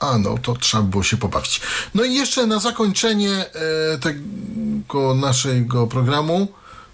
A 0.00 0.18
no, 0.18 0.38
to 0.38 0.54
trzeba 0.54 0.82
było 0.82 1.02
się 1.02 1.16
pobawić. 1.16 1.60
No 1.94 2.04
i 2.04 2.14
jeszcze 2.14 2.46
na 2.46 2.58
zakończenie 2.58 3.30
e, 3.30 3.98
tego 3.98 5.14
naszego 5.14 5.86
programu 5.86 6.48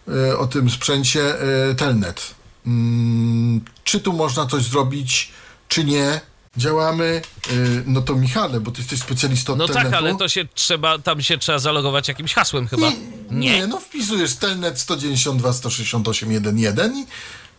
e, 0.08 0.38
o 0.38 0.46
tym 0.46 0.70
sprzęcie 0.70 1.40
e, 1.40 1.74
Telnet. 1.74 2.34
Mm, 2.66 3.60
czy 3.84 4.00
tu 4.00 4.12
można 4.12 4.46
coś 4.46 4.64
zrobić, 4.64 5.30
czy 5.68 5.84
nie? 5.84 6.20
Działamy. 6.56 7.22
E, 7.48 7.52
no 7.86 8.02
to 8.02 8.14
Michale, 8.14 8.60
bo 8.60 8.70
ty 8.70 8.80
jesteś 8.80 9.00
specjalistą 9.00 9.56
No 9.56 9.66
Telnetu. 9.66 9.90
tak, 9.90 9.98
ale 9.98 10.16
to 10.16 10.28
się 10.28 10.44
trzeba, 10.54 10.98
tam 10.98 11.22
się 11.22 11.38
trzeba 11.38 11.58
zalogować 11.58 12.08
jakimś 12.08 12.34
hasłem 12.34 12.68
chyba. 12.68 12.88
Nie, 12.90 12.96
nie, 13.30 13.66
no 13.66 13.80
wpisujesz 13.80 14.34
Telnet 14.34 14.80
192 14.80 15.52
168 15.52 16.32
11 16.32 16.90
i, 16.94 17.06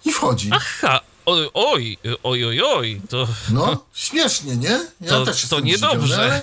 i 0.09 0.11
wchodzi. 0.14 0.50
Aha, 0.53 1.00
oj, 1.26 1.50
oj, 1.53 1.98
oj, 2.24 2.45
oj, 2.45 2.61
oj, 2.61 3.01
to, 3.09 3.27
No, 3.50 3.85
śmiesznie, 3.93 4.56
nie? 4.58 4.80
Ja 5.01 5.09
To- 5.09 5.26
też 5.26 5.45
to 5.48 5.59
niedobrze. 5.59 6.42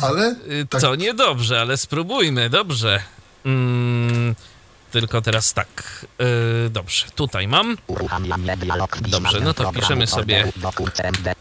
Ale, 0.00 0.10
ale 0.12 0.34
y, 0.50 0.66
tak, 0.70 0.80
to 0.80 0.94
niedobrze, 0.94 1.60
ale 1.60 1.76
spróbujmy, 1.76 2.50
dobrze. 2.50 3.02
Mm, 3.44 4.34
tylko 4.90 5.22
teraz 5.22 5.54
tak, 5.54 6.06
y, 6.66 6.70
dobrze, 6.70 7.06
tutaj 7.14 7.48
mam. 7.48 7.76
Dobrze, 9.08 9.40
no 9.40 9.54
to 9.54 9.72
piszemy 9.72 10.06
sobie 10.06 10.52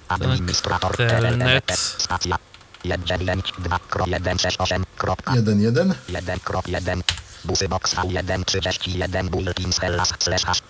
Administrator 0.08 0.98
Telnet. 0.98 1.72
Stacja 1.98 2.38
192.168. 2.86 5.36
1, 5.36 5.62
1. 5.62 5.94
1.1 6.10 7.02
Busy 7.46 7.68
box 7.68 7.96
V1 7.96 8.46
31 8.46 9.30
bulletin 9.30 9.74
slash 9.74 10.10
slash 10.20 10.44
hash 10.44 10.62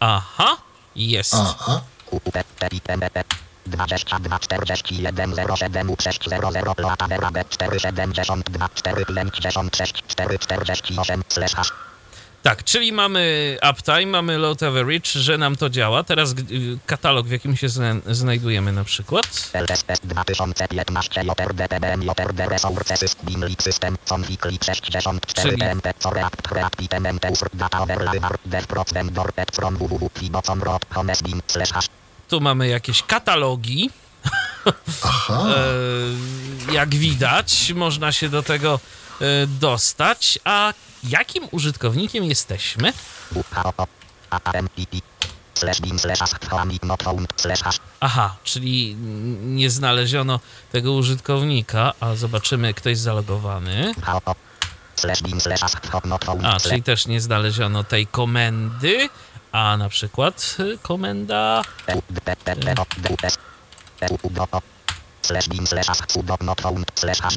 Aha, 0.00 0.56
jest. 0.96 1.34
Aha. 1.34 1.80
UPPIMP 2.10 3.24
22 3.66 4.38
41 4.38 5.34
07 5.56 5.96
600 5.98 6.40
Plata 6.76 7.08
Verabet 7.08 7.48
472 7.48 8.68
456 8.74 10.02
448 10.08 11.22
slash 11.28 11.54
hash 11.54 11.72
Tak, 12.42 12.64
czyli 12.64 12.92
mamy 12.92 13.56
uptime, 13.70 14.06
mamy 14.06 14.38
low 14.38 14.62
average, 14.62 15.10
że 15.10 15.38
nam 15.38 15.56
to 15.56 15.70
działa. 15.70 16.02
Teraz 16.02 16.34
katalog, 16.86 17.26
w 17.26 17.30
jakim 17.30 17.56
się 17.56 17.68
zna 17.68 17.94
znajdujemy 18.06 18.72
na 18.72 18.84
przykład. 18.84 19.50
LSS 19.54 20.00
2015 20.04 21.22
JRDPBM 21.22 22.02
JRD 22.02 22.48
Resources 22.48 23.16
Binlik 23.24 23.62
System 23.62 23.96
Config 24.12 24.42
64 24.64 25.48
Czyli- 25.48 25.58
PMP 25.58 25.94
Coreact 25.94 26.42
Usr 27.32 27.48
Data 27.54 27.80
Overlay 27.80 28.20
Dev 28.46 28.66
Procent 28.66 29.12
Dorpet 29.12 29.56
From 29.56 29.76
www 29.76 30.10
Fibocom 30.18 30.62
Rot 30.62 30.86
Homes 30.94 31.22
Bin 31.22 31.42
Slash 31.46 31.72
hash 31.72 31.86
Tu 32.28 32.40
mamy 32.40 32.68
jakieś 32.68 33.02
katalogi. 33.02 33.90
Aha. 35.04 35.46
E, 36.70 36.72
jak 36.72 36.94
widać, 36.94 37.72
można 37.74 38.12
się 38.12 38.28
do 38.28 38.42
tego 38.42 38.80
e, 39.20 39.46
dostać. 39.46 40.38
A 40.44 40.72
jakim 41.04 41.48
użytkownikiem 41.50 42.24
jesteśmy? 42.24 42.92
Aha, 48.00 48.36
czyli 48.44 48.96
nie 49.42 49.70
znaleziono 49.70 50.40
tego 50.72 50.92
użytkownika, 50.92 51.92
a 52.00 52.14
zobaczymy, 52.14 52.74
ktoś 52.74 52.98
zalogowany. 52.98 53.92
A, 56.48 56.60
czyli 56.60 56.82
też 56.82 57.06
nie 57.06 57.20
znaleziono 57.20 57.84
tej 57.84 58.06
komendy, 58.06 59.08
a 59.52 59.76
na 59.76 59.88
przykład 59.88 60.56
y, 60.60 60.78
komenda 60.82 61.62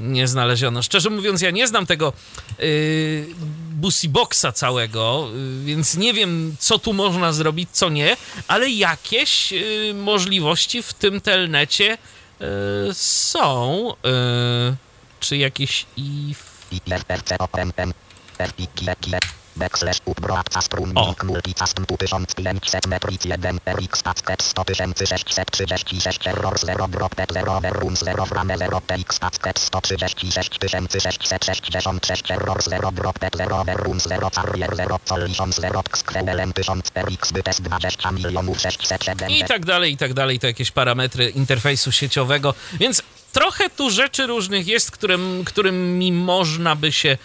Nie 0.02 0.28
znaleziono. 0.28 0.84
Szczerze 0.84 1.10
mówiąc, 1.10 1.42
ja 1.42 1.52
nie 1.52 1.68
znam 1.68 1.86
tego 1.86 2.14
yy, 2.60 3.26
Busy 3.72 4.10
Boxa 4.10 4.52
całego, 4.54 5.28
yy, 5.34 5.66
więc 5.66 5.96
nie 5.96 6.14
wiem, 6.14 6.56
co 6.60 6.80
tu 6.80 6.94
można 6.94 7.34
zrobić, 7.34 7.70
co 7.72 7.90
nie, 7.90 8.18
ale 8.48 8.70
jakieś 8.70 9.52
yy, 9.52 9.94
możliwości 9.94 10.84
w 10.84 10.94
tym 10.94 11.22
telnecie 11.22 11.98
yy, 12.40 12.48
są. 12.94 13.90
Yy, 14.04 14.76
czy 15.20 15.38
jakieś 15.38 15.86
i 15.98 16.36
IFRC 16.72 17.38
OPMM 17.40 17.94
RPKIE 18.40 19.20
Backslash 19.56 20.02
upbroadca 20.06 20.62
strun 20.62 20.92
O. 20.96 21.06
link 21.06 21.24
multicast 21.24 21.80
1500 21.88 22.88
metric 22.88 23.26
1 23.26 23.60
RX 23.66 24.04
packet 24.04 24.44
100 24.44 24.64
636 25.06 26.28
error 26.28 26.60
0 26.60 26.88
drop 26.88 27.16
0 27.16 27.62
verrum 27.62 27.96
0 27.96 28.26
frame 28.26 28.58
0 28.58 28.82
TX 28.82 29.20
packet 29.20 29.60
136 29.60 30.50
666 30.60 32.32
error 32.32 32.64
0 32.64 32.92
drop 32.92 33.20
0 33.20 33.64
verrum 33.64 34.00
0 34.00 34.30
carrier 34.30 34.76
0 34.76 35.00
collision 35.06 35.54
0 35.54 35.84
xkrebelem 35.90 36.54
1000 36.54 36.92
RX 36.96 37.32
bytes 37.32 37.62
20 37.62 38.12
milionów 38.12 38.62
607 38.62 39.30
i 39.30 39.44
tak 39.44 39.66
dalej, 39.66 39.94
i 39.94 39.98
tak 39.98 40.14
dalej. 40.14 40.40
To 40.40 40.48
jakieś 40.48 40.72
parametry 40.72 41.30
interfejsu 41.30 41.92
sieciowego, 41.92 42.54
więc 42.80 43.04
trochę 43.32 43.70
tu 43.70 43.90
rzeczy 43.90 44.28
różnych 44.28 44.68
jest, 44.68 44.92
którym, 44.92 45.44
którymi 45.46 46.12
można 46.12 46.76
by 46.76 46.92
się 46.92 47.18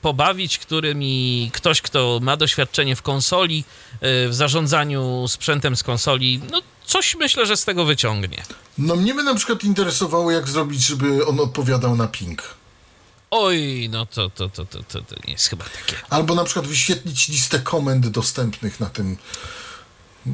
pobawić, 0.00 0.58
którymi 0.58 1.50
ktoś, 1.54 1.82
kto 1.82 2.18
ma 2.22 2.36
doświadczenie 2.36 2.96
w 2.96 3.02
konsoli, 3.02 3.64
e, 4.00 4.28
w 4.28 4.34
zarządzaniu 4.34 5.28
sprzętem 5.28 5.76
z 5.76 5.82
konsoli, 5.82 6.40
no 6.50 6.62
coś 6.86 7.16
myślę, 7.16 7.46
że 7.46 7.56
z 7.56 7.64
tego 7.64 7.84
wyciągnie. 7.84 8.42
No 8.78 8.96
mnie 8.96 9.14
by 9.14 9.22
na 9.22 9.34
przykład 9.34 9.64
interesowało, 9.64 10.30
jak 10.30 10.48
zrobić, 10.48 10.86
żeby 10.86 11.26
on 11.26 11.40
odpowiadał 11.40 11.96
na 11.96 12.08
ping. 12.08 12.42
Oj, 13.30 13.88
no 13.92 14.06
to, 14.06 14.30
to, 14.30 14.48
to, 14.48 14.64
to, 14.64 14.82
to, 14.82 15.02
to 15.02 15.14
nie 15.26 15.32
jest 15.32 15.48
chyba 15.48 15.64
takie. 15.64 15.96
Albo 16.10 16.34
na 16.34 16.44
przykład 16.44 16.66
wyświetlić 16.66 17.28
listę 17.28 17.58
komend 17.58 18.08
dostępnych 18.08 18.80
na 18.80 18.86
tym. 18.86 19.16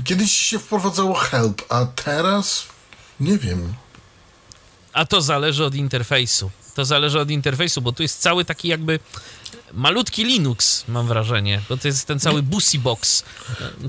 Kiedyś 0.05 0.33
się 0.33 0.59
wprowadzało 0.59 1.15
help, 1.15 1.63
a 1.69 1.87
teraz 1.87 2.67
nie 3.21 3.39
wiem. 3.39 3.75
A 4.97 5.05
to 5.07 5.21
zależy 5.21 5.65
od 5.65 5.75
interfejsu. 5.75 6.51
To 6.75 6.85
zależy 6.85 7.21
od 7.21 7.31
interfejsu, 7.31 7.81
bo 7.83 7.93
tu 7.93 8.03
jest 8.03 8.21
cały 8.21 8.45
taki 8.45 8.69
jakby 8.69 8.99
malutki 9.73 10.25
Linux, 10.25 10.85
mam 10.89 11.07
wrażenie, 11.07 11.61
bo 11.69 11.77
to 11.77 11.89
jest 11.89 12.07
ten 12.07 12.21
cały 12.21 12.43
Busy 12.43 12.79
Box. 12.79 13.25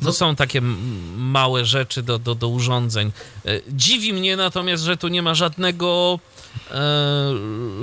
To 0.03 0.13
są 0.13 0.35
takie 0.35 0.61
małe 1.17 1.65
rzeczy 1.65 2.03
do, 2.03 2.19
do, 2.19 2.35
do 2.35 2.47
urządzeń. 2.47 3.11
E, 3.45 3.61
Dziwi 3.69 4.13
mnie 4.13 4.37
natomiast, 4.37 4.83
że 4.83 4.97
tu 4.97 5.07
nie 5.07 5.21
ma 5.21 5.35
żadnego 5.35 6.19
e, 6.71 7.33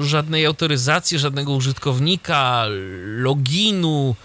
żadnej 0.01 0.47
autoryzacji, 0.47 1.19
żadnego 1.19 1.53
użytkownika, 1.53 2.65
loginu, 3.17 4.17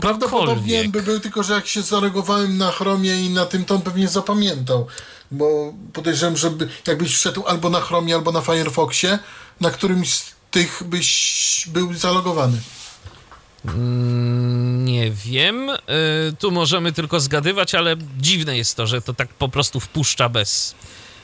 Prawdopodobnie 0.00 0.82
czegokolwiek. 0.82 0.90
by 0.90 1.02
był, 1.02 1.20
tylko 1.20 1.42
że 1.42 1.52
jak 1.54 1.66
się 1.66 1.82
zareagowałem 1.82 2.58
na 2.58 2.70
Chromie 2.72 3.20
i 3.22 3.30
na 3.30 3.46
tym, 3.46 3.64
to 3.64 3.74
on 3.74 3.82
pewnie 3.82 4.08
zapamiętał. 4.08 4.86
Bo 5.30 5.72
podejrzewam, 5.92 6.36
że 6.36 6.50
by- 6.50 6.68
jakbyś 6.86 7.14
wszedł 7.14 7.46
albo 7.46 7.70
na 7.70 7.80
Chromie, 7.80 8.14
albo 8.14 8.32
na 8.32 8.40
Firefoxie, 8.40 9.18
na 9.60 9.70
którymś 9.70 10.14
z 10.14 10.32
tych 10.50 10.82
byś 10.86 11.64
był 11.68 11.94
zalogowany. 11.94 12.60
Mm, 13.64 14.84
Nie 14.84 15.10
wiem. 15.10 15.70
Y, 15.70 15.76
Tu 16.38 16.50
możemy 16.50 16.92
tylko 16.92 17.20
zgadywać, 17.20 17.74
ale 17.74 17.96
dziwne 18.18 18.56
jest 18.56 18.76
to, 18.76 18.86
że 18.86 19.00
to 19.02 19.14
tak 19.14 19.28
po 19.28 19.48
prostu 19.48 19.80
wpuszcza 19.80 20.28
bez, 20.28 20.74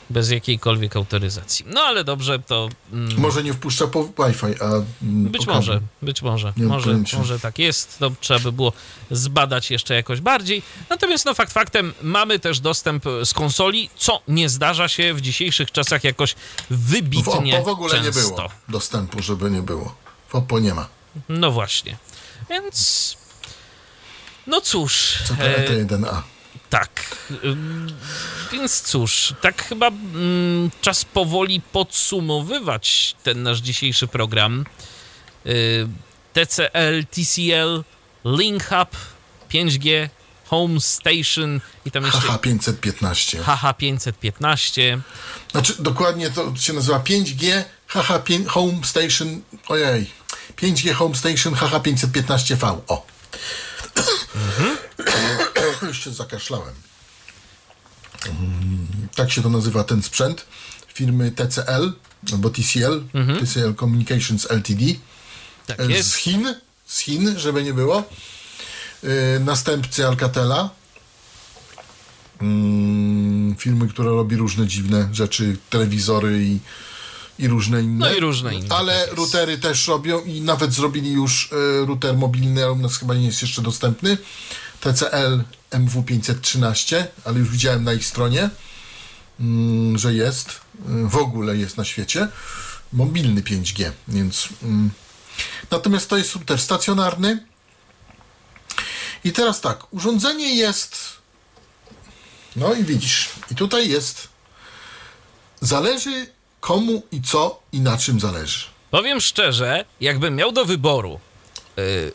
bez 0.09 0.31
jakiejkolwiek 0.31 0.95
autoryzacji. 0.95 1.65
No 1.67 1.81
ale 1.81 2.03
dobrze, 2.03 2.39
to 2.39 2.69
mm, 2.93 3.19
Może 3.19 3.43
nie 3.43 3.53
wpuszcza 3.53 3.87
po 3.87 4.03
Wi-Fi, 4.03 4.61
a... 4.61 4.65
mm, 4.65 4.83
być 5.31 5.47
może, 5.47 5.81
być 6.01 6.21
może, 6.21 6.53
Nie 6.57 6.65
może, 6.65 6.99
może 7.17 7.39
tak 7.39 7.59
jest. 7.59 7.99
To 7.99 8.11
trzeba 8.19 8.39
by 8.39 8.51
było 8.51 8.73
zbadać 9.11 9.71
jeszcze 9.71 9.95
jakoś 9.95 10.21
bardziej. 10.21 10.61
Natomiast 10.89 11.25
no 11.25 11.33
fakt 11.33 11.53
faktem, 11.53 11.93
mamy 12.01 12.39
też 12.39 12.59
dostęp 12.59 13.05
z 13.23 13.33
konsoli, 13.33 13.89
co 13.97 14.21
nie 14.27 14.49
zdarza 14.49 14.87
się 14.87 15.13
w 15.13 15.21
dzisiejszych 15.21 15.71
czasach 15.71 16.03
jakoś 16.03 16.35
W 16.69 16.95
wybitnie 16.95 17.57
Oppo 17.57 17.65
w 17.65 17.73
ogóle 17.73 17.89
często. 17.89 18.19
nie 18.19 18.25
było 18.27 18.49
dostępu, 18.69 19.21
żeby 19.21 19.51
nie 19.51 19.61
było. 19.61 19.95
W 20.27 20.35
Oppo 20.35 20.59
nie 20.59 20.73
ma. 20.73 20.87
No 21.29 21.51
właśnie. 21.51 21.97
Więc... 22.49 23.17
No 24.47 24.61
cóż... 24.61 25.17
Co 25.27 25.35
to 25.35 25.43
e, 25.43 25.85
T1A? 25.85 26.21
Tak. 26.79 27.15
Więc 28.51 28.81
cóż, 28.81 29.33
tak 29.41 29.63
chyba 29.63 29.87
mm, 29.87 30.71
czas 30.81 31.05
powoli 31.05 31.61
podsumowywać 31.61 33.15
ten 33.23 33.43
nasz 33.43 33.59
dzisiejszy 33.59 34.07
program. 34.07 34.65
Y, 35.45 35.87
TCL, 36.33 37.05
TCL, 37.11 37.83
Link 38.25 38.63
Hub, 38.63 38.97
5G, 39.49 40.09
Home 40.45 40.81
Station 40.81 41.61
i 41.85 41.91
tam 41.91 42.05
jeszcze 42.05 42.19
Haha 42.19 42.37
515. 42.37 43.43
HH515. 43.43 44.99
Znaczy 45.51 45.73
dokładnie 45.79 46.29
to 46.29 46.55
się 46.55 46.73
nazywa 46.73 46.99
5G 46.99 47.63
HH 47.87 48.23
5 48.23 48.47
Home 48.47 48.83
Station. 48.83 49.41
Ojej. 49.67 50.11
5G 50.57 50.93
Home 50.93 51.15
Station 51.15 51.55
HH 51.55 51.73
515V. 51.73 52.77
O. 52.87 53.05
Już 55.87 56.03
się 56.03 56.11
zakaszlałem. 56.13 56.73
Mm, 58.25 58.87
Tak 59.15 59.31
się 59.31 59.41
to 59.41 59.49
nazywa 59.49 59.83
ten 59.83 60.03
sprzęt 60.03 60.45
firmy 60.93 61.31
TCL 61.31 61.93
albo 62.33 62.49
TCL, 62.49 63.03
TCL 63.39 63.75
Communications 63.79 64.51
Ltd. 64.51 64.85
Tak 65.67 65.85
z 65.85 65.89
jest. 65.89 66.15
Chin, 66.15 66.55
z 66.85 66.99
Chin, 66.99 67.39
żeby 67.39 67.63
nie 67.63 67.73
było. 67.73 68.03
Yy, 69.03 69.09
następcy 69.39 70.07
Alcatela. 70.07 70.69
Mm, 72.41 73.55
firmy, 73.55 73.87
która 73.87 74.09
robi 74.09 74.35
różne 74.35 74.67
dziwne 74.67 75.09
rzeczy, 75.11 75.57
telewizory 75.69 76.43
i, 76.43 76.59
i 77.39 77.47
różne 77.47 77.81
inne. 77.81 78.09
No 78.09 78.15
i 78.15 78.19
różne 78.19 78.55
inne, 78.55 78.75
Ale 78.75 79.05
tak 79.07 79.17
routery 79.17 79.57
też 79.57 79.87
robią 79.87 80.21
i 80.23 80.41
nawet 80.41 80.73
zrobili 80.73 81.11
już 81.11 81.51
y, 81.51 81.85
router 81.85 82.17
mobilny, 82.17 82.63
ale 82.63 82.71
u 82.71 82.75
nas 82.75 82.97
chyba 82.97 83.15
nie 83.15 83.25
jest 83.25 83.41
jeszcze 83.41 83.61
dostępny. 83.61 84.17
TCL 84.81 85.43
MW513, 85.71 87.03
ale 87.25 87.39
już 87.39 87.49
widziałem 87.49 87.83
na 87.83 87.93
ich 87.93 88.05
stronie, 88.05 88.49
mm, 89.39 89.97
że 89.97 90.13
jest. 90.13 90.49
y, 90.49 91.07
W 91.07 91.15
ogóle 91.17 91.57
jest 91.57 91.77
na 91.77 91.85
świecie. 91.85 92.27
Mobilny 92.93 93.41
5G, 93.41 93.91
więc. 94.07 94.49
mm. 94.63 94.91
Natomiast 95.71 96.09
to 96.09 96.17
jest 96.17 96.35
router 96.35 96.59
stacjonarny. 96.61 97.45
I 99.23 99.31
teraz 99.31 99.61
tak, 99.61 99.93
urządzenie 99.93 100.55
jest. 100.55 100.97
No 102.55 102.73
i 102.73 102.83
widzisz, 102.83 103.29
i 103.51 103.55
tutaj 103.55 103.89
jest. 103.89 104.27
Zależy 105.61 106.27
komu 106.59 107.03
i 107.11 107.21
co 107.21 107.59
i 107.71 107.79
na 107.79 107.97
czym 107.97 108.19
zależy. 108.19 108.65
Powiem 108.91 109.21
szczerze, 109.21 109.85
jakbym 110.01 110.35
miał 110.35 110.51
do 110.51 110.65
wyboru 110.65 111.19
y, 111.79 112.11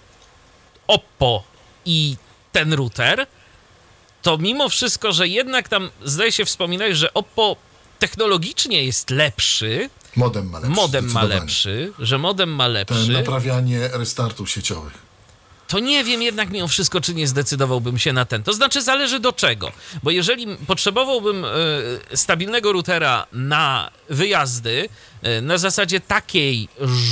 Oppo 0.86 1.44
i 1.84 2.16
ten 2.52 2.72
router, 2.72 3.26
to 4.22 4.38
mimo 4.38 4.68
wszystko, 4.68 5.12
że 5.12 5.28
jednak 5.28 5.68
tam 5.68 5.90
zdaje 6.04 6.32
się 6.32 6.44
wspominać, 6.44 6.96
że 6.96 7.14
Oppo 7.14 7.56
technologicznie 7.98 8.84
jest 8.84 9.10
lepszy, 9.10 9.90
Modem 10.16 10.50
ma 10.50 10.58
lepszy. 10.58 10.74
modem 10.76 11.12
ma 11.12 11.22
lepszy, 11.22 11.92
że 11.98 12.18
modem 12.18 12.54
ma 12.54 12.64
Ten 12.64 12.72
lepszy, 12.72 13.12
naprawianie 13.12 13.88
restartów 13.92 14.50
sieciowych. 14.50 14.92
to 15.68 15.78
nie 15.78 16.04
wiem 16.04 16.22
jednak 16.22 16.50
mimo 16.50 16.68
wszystko, 16.68 17.00
czy 17.00 17.14
nie 17.14 17.26
zdecydowałbym 17.28 17.98
się 17.98 18.12
na 18.12 18.24
ten. 18.24 18.42
To 18.42 18.52
znaczy 18.52 18.82
zależy 18.82 19.20
do 19.20 19.32
czego. 19.32 19.72
Bo 20.02 20.10
jeżeli 20.10 20.46
potrzebowałbym 20.66 21.44
e, 21.44 21.48
stabilnego 22.16 22.72
routera 22.72 23.26
na 23.32 23.90
wyjazdy, 24.08 24.88
e, 25.22 25.40
na 25.40 25.58
zasadzie 25.58 26.00
takiej, 26.00 26.68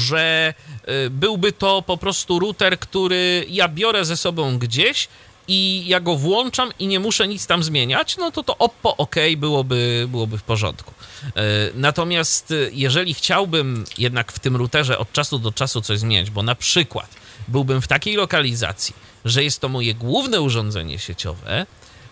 że 0.07 0.55
e, 0.85 1.11
byłby 1.11 1.53
to 1.53 1.83
po 1.83 1.97
prostu 1.97 2.39
router, 2.39 2.79
który 2.79 3.47
ja 3.49 3.69
biorę 3.69 4.05
ze 4.05 4.17
sobą 4.17 4.59
gdzieś 4.59 5.09
i 5.49 5.85
ja 5.87 6.01
go 6.01 6.17
włączam 6.17 6.73
i 6.79 6.87
nie 6.87 7.01
muszę 7.01 7.29
nic 7.29 7.47
tam 7.47 7.63
zmieniać, 7.63 8.17
no 8.17 8.31
to 8.31 8.43
to 8.43 8.59
Oppo 8.59 8.97
ok, 8.97 9.17
byłoby, 9.37 10.07
byłoby 10.09 10.39
w 10.39 10.43
porządku. 10.43 10.95
E, 11.25 11.43
Natomiast 11.75 12.51
e, 12.51 12.55
jeżeli 12.73 13.15
chciałbym 13.15 13.85
jednak 13.99 14.33
w 14.33 14.39
tym 14.39 14.57
routerze 14.57 14.99
od 14.99 15.13
czasu 15.13 15.39
do 15.39 15.53
czasu 15.53 15.81
coś 15.81 15.99
zmieniać, 15.99 16.31
bo 16.31 16.43
na 16.43 16.55
przykład 16.55 17.11
byłbym 17.49 17.83
w 17.83 17.89
takiej 17.89 18.17
lokalizacji, 18.17 18.95
że 19.25 19.45
jest 19.45 19.61
to 19.61 19.69
moje 19.69 19.95
główne 19.95 20.41
urządzenie 20.41 20.99
sieciowe, 20.99 21.67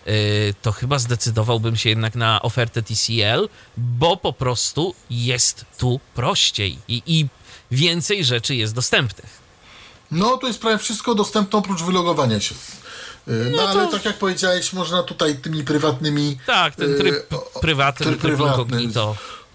yy, 0.05 0.13
to 0.61 0.71
chyba 0.71 0.99
zdecydowałbym 0.99 1.75
się 1.77 1.89
jednak 1.89 2.15
na 2.15 2.41
ofertę 2.41 2.83
TCL, 2.83 3.49
bo 3.77 4.17
po 4.17 4.33
prostu 4.33 4.95
jest 5.09 5.65
tu 5.77 5.99
prościej 6.15 6.77
i, 6.87 7.03
i 7.05 7.27
więcej 7.71 8.25
rzeczy 8.25 8.55
jest 8.55 8.75
dostępnych. 8.75 9.47
No, 10.11 10.37
to 10.37 10.47
jest 10.47 10.61
prawie 10.61 10.77
wszystko 10.77 11.15
dostępne 11.15 11.59
oprócz 11.59 11.81
wylogowania 11.83 12.39
się. 12.39 12.55
Yy, 13.27 13.51
No, 13.51 13.57
No 13.57 13.63
ale 13.69 13.85
to- 13.85 13.91
tak 13.91 14.05
jak 14.05 14.17
powiedziałeś, 14.17 14.73
można 14.73 15.03
tutaj 15.03 15.35
tymi 15.37 15.63
prywatnymi. 15.63 16.37
Tak, 16.45 16.75
ten 16.75 16.97
tryb 16.97 17.33
o- 17.33 17.59
prywatny, 17.59 18.05
tryb, 18.05 18.19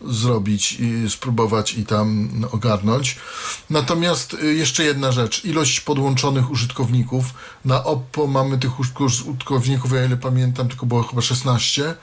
zrobić 0.09 0.73
i 0.73 1.11
spróbować 1.11 1.75
i 1.75 1.87
tam 1.87 2.31
ogarnąć. 2.53 3.17
Natomiast 3.71 4.35
y, 4.35 4.55
jeszcze 4.55 4.85
jedna 4.85 5.13
rzecz. 5.13 5.45
Ilość 5.45 5.81
podłączonych 5.81 6.51
użytkowników. 6.51 7.25
Na 7.65 7.85
Oppo 7.85 8.27
mamy 8.27 8.59
tych 8.59 8.81
użytkowników, 8.81 9.93
ja 9.93 10.05
ile 10.05 10.17
pamiętam, 10.17 10.69
tylko 10.69 10.87
było 10.87 11.03
chyba 11.03 11.23
16. 11.23 11.95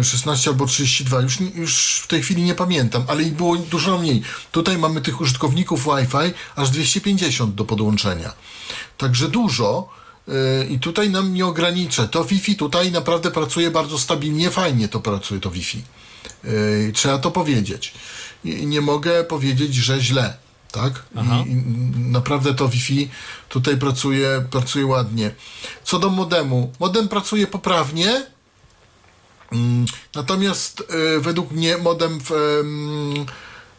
y, 0.00 0.04
16 0.04 0.50
albo 0.50 0.66
32, 0.66 1.20
już, 1.20 1.40
już 1.40 2.00
w 2.02 2.06
tej 2.06 2.22
chwili 2.22 2.42
nie 2.42 2.54
pamiętam, 2.54 3.04
ale 3.08 3.22
ich 3.22 3.34
było 3.34 3.56
dużo 3.56 3.98
mniej. 3.98 4.22
Tutaj 4.52 4.78
mamy 4.78 5.00
tych 5.00 5.20
użytkowników 5.20 5.84
Wi-Fi 5.84 6.34
aż 6.56 6.70
250 6.70 7.54
do 7.54 7.64
podłączenia. 7.64 8.32
Także 8.98 9.28
dużo. 9.28 9.88
Y, 10.28 10.66
I 10.70 10.78
tutaj 10.78 11.10
nam 11.10 11.34
nie 11.34 11.46
ogranicza. 11.46 12.08
To 12.08 12.24
Wi-Fi 12.24 12.56
tutaj 12.56 12.92
naprawdę 12.92 13.30
pracuje 13.30 13.70
bardzo 13.70 13.98
stabilnie, 13.98 14.50
fajnie 14.50 14.88
to 14.88 15.00
pracuje 15.00 15.40
to 15.40 15.50
Wi-Fi. 15.50 15.82
Yy, 16.44 16.92
trzeba 16.94 17.18
to 17.18 17.30
powiedzieć. 17.30 17.94
I 18.44 18.66
nie 18.66 18.80
mogę 18.80 19.24
powiedzieć, 19.24 19.74
że 19.74 20.00
źle. 20.00 20.36
Tak? 20.72 21.02
I, 21.46 21.50
I 21.50 21.54
naprawdę 22.10 22.54
to 22.54 22.68
Wi-Fi 22.68 23.08
tutaj 23.48 23.76
pracuje, 23.76 24.44
pracuje 24.50 24.86
ładnie. 24.86 25.30
Co 25.84 25.98
do 25.98 26.10
modemu. 26.10 26.72
Modem 26.80 27.08
pracuje 27.08 27.46
poprawnie. 27.46 28.26
Mm, 29.52 29.86
Natomiast 30.14 30.80
y, 31.16 31.20
według 31.20 31.50
mnie 31.50 31.78
modem 31.78 32.20
w, 32.20 32.30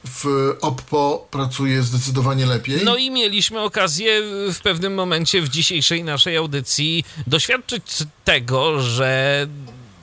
w 0.09 0.25
Oppo 0.61 1.27
pracuje 1.31 1.83
zdecydowanie 1.83 2.45
lepiej. 2.45 2.79
No 2.83 2.95
i 2.95 3.11
mieliśmy 3.11 3.59
okazję 3.61 4.21
w 4.53 4.59
pewnym 4.63 4.93
momencie 4.93 5.41
w 5.41 5.49
dzisiejszej 5.49 6.03
naszej 6.03 6.37
audycji 6.37 7.03
doświadczyć 7.27 7.83
tego, 8.23 8.81
że 8.81 9.47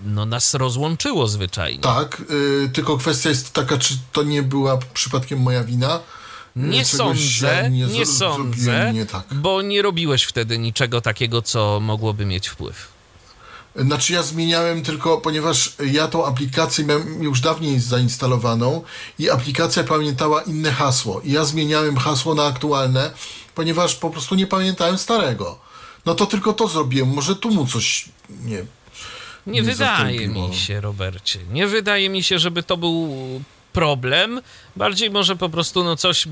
no 0.05 0.26
nas 0.26 0.55
rozłączyło 0.55 1.28
zwyczajnie. 1.28 1.82
Tak, 1.82 2.22
y, 2.64 2.70
tylko 2.72 2.98
kwestia 2.98 3.28
jest 3.28 3.52
taka, 3.52 3.78
czy 3.78 3.94
to 4.12 4.22
nie 4.22 4.42
była 4.42 4.78
przypadkiem 4.94 5.39
moja 5.40 5.64
wina. 5.64 5.97
Y, 5.97 6.00
Nie 6.56 6.84
sądzę, 6.84 7.70
nie, 7.70 7.86
zro- 7.86 8.06
sądzę, 8.06 8.60
zrobiłem 8.62 8.94
Nie 8.94 9.06
tak. 9.06 9.24
bo 9.34 9.62
nie 9.62 9.82
robiłeś 9.82 10.24
wtedy 10.24 10.58
niczego 10.58 11.00
takiego, 11.00 11.42
co 11.42 11.81
mogłoby 11.81 12.26
mieć 12.26 12.48
wpływ. 12.48 12.92
Znaczy 13.76 14.12
ja 14.12 14.23
zmieniałem 14.23 14.83
tylko, 14.83 15.18
ponieważ 15.18 15.73
ja 15.92 16.09
tą 16.09 16.26
aplikację 16.26 16.84
miałem 16.84 17.23
już 17.23 17.41
dawniej 17.41 17.81
zainstalowaną 17.81 18.83
i 19.18 19.31
aplikacja 19.31 19.84
pamiętała 19.84 20.42
inne 20.42 20.73
hasło. 20.73 21.20
I 21.25 21.33
ja 21.33 21.44
zmieniałem 21.44 21.97
hasło 21.97 22.34
na 22.34 22.47
aktualne, 22.47 23.10
ponieważ 23.55 23.94
po 23.94 24.10
prostu 24.10 24.34
nie 24.34 24.47
pamiętałem 24.47 24.99
starego. 24.99 25.59
No 26.07 26.15
to 26.15 26.26
tylko 26.26 26.52
to 26.52 26.68
zrobiłem. 26.68 27.09
Może 27.09 27.36
tu 27.36 27.51
mu 27.51 27.67
coś 27.67 28.09
nie. 28.31 28.57
Nie, 29.47 29.52
Nie 29.52 29.62
wydaje 29.62 30.28
mi 30.28 30.55
się, 30.55 30.81
Robercie. 30.81 31.39
Nie 31.51 31.67
wydaje 31.67 32.09
mi 32.10 32.23
się, 32.23 32.39
żeby 32.39 32.62
to 32.62 32.76
był 32.76 33.10
problem. 33.73 34.41
Bardziej 34.76 35.10
może 35.10 35.36
po 35.36 35.49
prostu 35.49 35.84
no 35.84 35.97
coś 35.97 36.28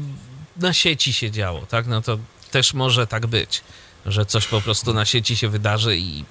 na 0.57 0.73
sieci 0.73 1.13
się 1.13 1.31
działo, 1.31 1.61
tak? 1.69 1.87
No 1.87 2.03
to 2.03 2.19
też 2.51 2.75
może 2.75 3.07
tak 3.07 3.27
być, 3.27 3.63
że 4.07 4.27
coś 4.27 4.47
po 4.47 4.61
prostu 4.61 4.95
na 4.95 5.05
sieci 5.05 5.37
się 5.37 5.49
wydarzy 5.49 5.97
i, 5.97 6.25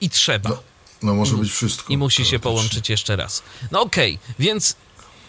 i 0.00 0.10
trzeba. 0.10 0.50
No, 0.50 0.62
no 1.02 1.14
może 1.14 1.36
być 1.36 1.52
wszystko. 1.52 1.92
I 1.92 1.96
musi 1.96 2.24
się 2.24 2.38
połączyć 2.38 2.90
jeszcze 2.90 3.16
raz. 3.16 3.42
No 3.70 3.80
okej, 3.80 4.18
więc 4.38 4.76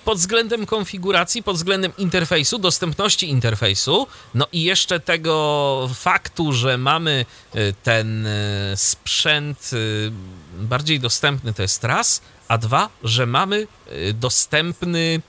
pod 0.05 0.17
względem 0.17 0.65
konfiguracji, 0.65 1.43
pod 1.43 1.55
względem 1.55 1.91
interfejsu, 1.97 2.59
dostępności 2.59 3.29
interfejsu, 3.29 4.07
no 4.33 4.47
i 4.51 4.63
jeszcze 4.63 4.99
tego 4.99 5.89
faktu, 5.93 6.53
że 6.53 6.77
mamy 6.77 7.25
y, 7.55 7.73
ten 7.83 8.25
y, 8.25 8.73
sprzęt 8.75 9.69
y, 9.73 10.11
bardziej 10.59 10.99
dostępny, 10.99 11.53
to 11.53 11.61
jest 11.61 11.83
raz, 11.83 12.21
a 12.47 12.57
dwa, 12.57 12.89
że 13.03 13.25
mamy 13.25 13.67
dostępny 14.13 15.21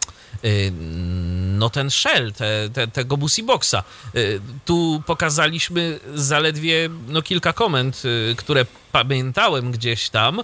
no 1.61 1.71
ten 1.71 1.91
shell, 1.91 2.33
te, 2.33 2.71
te, 2.73 2.89
tego 2.89 3.17
Busy 3.17 3.43
Boxa. 3.43 3.85
Y, 4.15 4.41
Tu 4.65 5.03
pokazaliśmy 5.07 6.01
zaledwie 6.15 6.89
no, 7.09 7.23
kilka 7.23 7.53
komend, 7.53 8.03
y, 8.05 8.35
które 8.37 8.67
pamiętałem 8.93 9.73
gdzieś 9.73 10.11
tam, 10.11 10.41
y, 10.41 10.43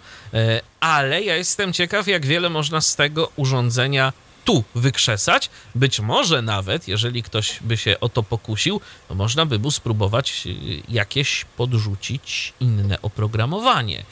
ale 0.80 1.22
ja 1.22 1.36
jestem 1.36 1.72
ciekaw, 1.72 2.06
jak 2.06 2.26
wiele 2.26 2.50
można 2.50 2.80
z 2.80 2.96
tego 2.96 3.32
urządzenia 3.36 4.12
tu 4.44 4.64
wykrzesać. 4.74 5.50
Być 5.74 6.00
może 6.00 6.42
nawet, 6.42 6.88
jeżeli 6.88 7.22
ktoś 7.22 7.58
by 7.60 7.76
się 7.76 8.00
o 8.00 8.08
to 8.08 8.22
pokusił, 8.22 8.80
to 9.08 9.14
można 9.14 9.46
by 9.46 9.58
mu 9.58 9.70
spróbować 9.70 10.48
jakieś 10.88 11.44
podrzucić 11.56 12.52
inne 12.60 13.02
oprogramowanie. 13.02 14.04